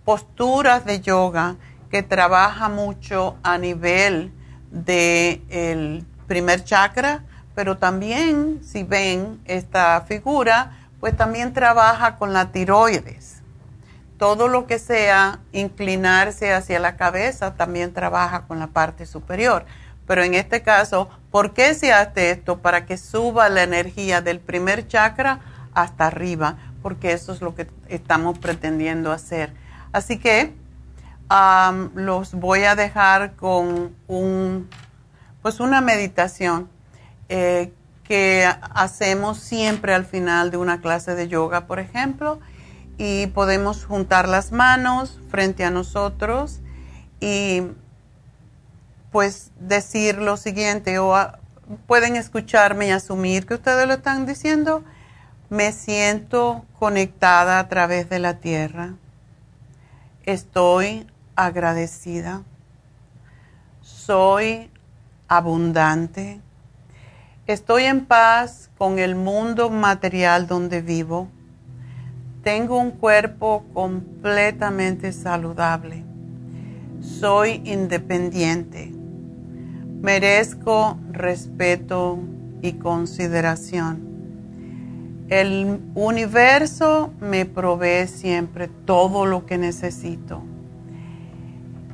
posturas 0.05 0.85
de 0.85 1.01
yoga 1.01 1.55
que 1.91 2.01
trabaja 2.01 2.67
mucho 2.67 3.37
a 3.43 3.59
nivel 3.59 4.33
del 4.71 5.43
el 5.49 6.12
primer 6.33 6.63
chakra, 6.63 7.21
pero 7.53 7.77
también 7.77 8.61
si 8.63 8.81
ven 8.81 9.39
esta 9.45 10.01
figura, 10.01 10.71
pues 10.99 11.15
también 11.15 11.53
trabaja 11.53 12.15
con 12.15 12.33
la 12.33 12.51
tiroides. 12.51 13.43
Todo 14.17 14.47
lo 14.47 14.65
que 14.65 14.79
sea 14.79 15.41
inclinarse 15.51 16.51
hacia 16.51 16.79
la 16.79 16.95
cabeza 16.95 17.53
también 17.53 17.93
trabaja 17.93 18.47
con 18.47 18.57
la 18.57 18.65
parte 18.65 19.05
superior. 19.05 19.67
Pero 20.07 20.23
en 20.23 20.33
este 20.33 20.63
caso, 20.63 21.07
¿por 21.29 21.53
qué 21.53 21.75
se 21.75 21.93
hace 21.93 22.31
esto? 22.31 22.57
Para 22.57 22.87
que 22.87 22.97
suba 22.97 23.47
la 23.49 23.61
energía 23.61 24.21
del 24.21 24.39
primer 24.39 24.87
chakra 24.87 25.39
hasta 25.75 26.07
arriba, 26.07 26.55
porque 26.81 27.11
eso 27.11 27.31
es 27.31 27.41
lo 27.41 27.53
que 27.53 27.67
estamos 27.89 28.39
pretendiendo 28.39 29.11
hacer. 29.11 29.53
Así 29.91 30.17
que 30.17 30.51
los 31.93 32.33
voy 32.33 32.63
a 32.63 32.73
dejar 32.75 33.35
con 33.35 33.95
un 34.07 34.67
pues 35.43 35.59
una 35.59 35.81
meditación 35.81 36.69
eh, 37.29 37.71
que 38.03 38.49
hacemos 38.73 39.37
siempre 39.37 39.93
al 39.93 40.05
final 40.05 40.49
de 40.49 40.57
una 40.57 40.81
clase 40.81 41.15
de 41.15 41.27
yoga, 41.27 41.67
por 41.67 41.79
ejemplo, 41.79 42.39
y 42.97 43.27
podemos 43.27 43.85
juntar 43.85 44.27
las 44.27 44.51
manos 44.51 45.19
frente 45.29 45.65
a 45.65 45.69
nosotros 45.69 46.61
y 47.19 47.63
pues 49.11 49.51
decir 49.59 50.17
lo 50.17 50.37
siguiente 50.37 50.97
o 50.99 51.13
pueden 51.87 52.15
escucharme 52.15 52.87
y 52.87 52.91
asumir 52.91 53.45
que 53.45 53.55
ustedes 53.55 53.85
lo 53.85 53.93
están 53.93 54.25
diciendo. 54.25 54.83
Me 55.49 55.71
siento 55.71 56.65
conectada 56.79 57.59
a 57.59 57.67
través 57.67 58.09
de 58.09 58.19
la 58.19 58.39
tierra. 58.39 58.93
Estoy 60.25 61.05
agradecida. 61.35 62.43
Soy 63.81 64.71
abundante. 65.37 66.39
Estoy 67.47 67.83
en 67.83 68.05
paz 68.05 68.69
con 68.77 68.99
el 68.99 69.15
mundo 69.15 69.69
material 69.69 70.47
donde 70.47 70.81
vivo. 70.81 71.27
Tengo 72.43 72.79
un 72.79 72.91
cuerpo 72.91 73.65
completamente 73.73 75.11
saludable. 75.11 76.03
Soy 77.01 77.61
independiente. 77.65 78.91
Merezco 80.01 80.97
respeto 81.11 82.19
y 82.61 82.73
consideración. 82.73 84.13
El 85.29 85.81
universo 85.95 87.13
me 87.19 87.45
provee 87.45 88.07
siempre 88.07 88.67
todo 88.67 89.25
lo 89.25 89.45
que 89.45 89.57
necesito. 89.57 90.43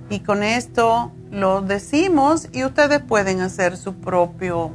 Y 0.09 0.21
con 0.21 0.41
esto 0.41 1.11
lo 1.29 1.61
decimos 1.61 2.47
y 2.51 2.63
ustedes 2.63 2.99
pueden 2.99 3.41
hacer 3.41 3.77
su 3.77 3.93
propio 3.93 4.71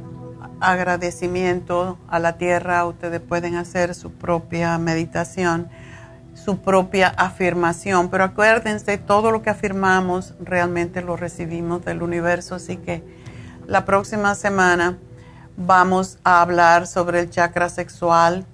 agradecimiento 0.61 1.97
a 2.07 2.19
la 2.19 2.37
tierra, 2.37 2.85
ustedes 2.85 3.19
pueden 3.19 3.55
hacer 3.55 3.95
su 3.95 4.11
propia 4.11 4.77
meditación, 4.77 5.67
su 6.33 6.59
propia 6.59 7.09
afirmación, 7.09 8.09
pero 8.09 8.23
acuérdense, 8.23 8.97
todo 8.97 9.31
lo 9.31 9.41
que 9.41 9.49
afirmamos 9.49 10.35
realmente 10.39 11.01
lo 11.01 11.17
recibimos 11.17 11.83
del 11.83 12.01
universo, 12.01 12.55
así 12.55 12.77
que 12.77 13.03
la 13.67 13.83
próxima 13.83 14.35
semana 14.35 14.97
vamos 15.57 16.17
a 16.23 16.41
hablar 16.41 16.87
sobre 16.87 17.19
el 17.19 17.29
chakra 17.29 17.67
sexual 17.67 18.45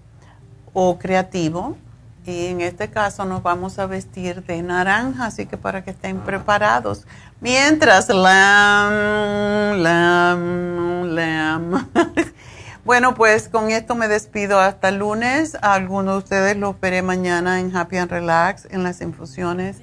o 0.74 0.98
creativo 0.98 1.78
y 2.26 2.48
en 2.48 2.62
este 2.62 2.90
caso 2.90 3.26
nos 3.26 3.42
vamos 3.42 3.80
a 3.80 3.88
vestir 3.88 4.44
de 4.44 4.62
naranja, 4.62 5.26
así 5.26 5.48
que 5.48 5.58
para 5.58 5.84
que 5.84 5.92
estén 5.92 6.20
preparados. 6.20 7.08
Mientras, 7.40 8.10
lam, 8.10 9.82
lam, 9.82 11.04
lam. 11.16 11.90
bueno, 12.86 13.16
pues 13.16 13.50
con 13.50 13.72
esto 13.72 13.96
me 13.96 14.08
despido 14.08 14.60
hasta 14.60 14.92
lunes. 14.92 15.58
algunos 15.62 16.14
de 16.14 16.20
ustedes 16.20 16.58
los 16.58 16.80
veré 16.80 17.02
mañana 17.02 17.60
en 17.60 17.76
Happy 17.76 17.98
and 17.98 18.12
Relax, 18.12 18.68
en 18.70 18.84
las 18.84 19.02
infusiones. 19.02 19.78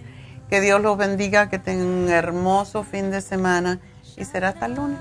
Que 0.48 0.60
Dios 0.60 0.80
los 0.80 0.96
bendiga, 0.96 1.50
que 1.50 1.58
tengan 1.58 1.88
un 1.88 2.08
hermoso 2.08 2.84
fin 2.84 3.10
de 3.10 3.20
semana 3.20 3.80
y 4.16 4.24
será 4.24 4.50
hasta 4.50 4.66
el 4.66 4.74
lunes. 4.76 5.00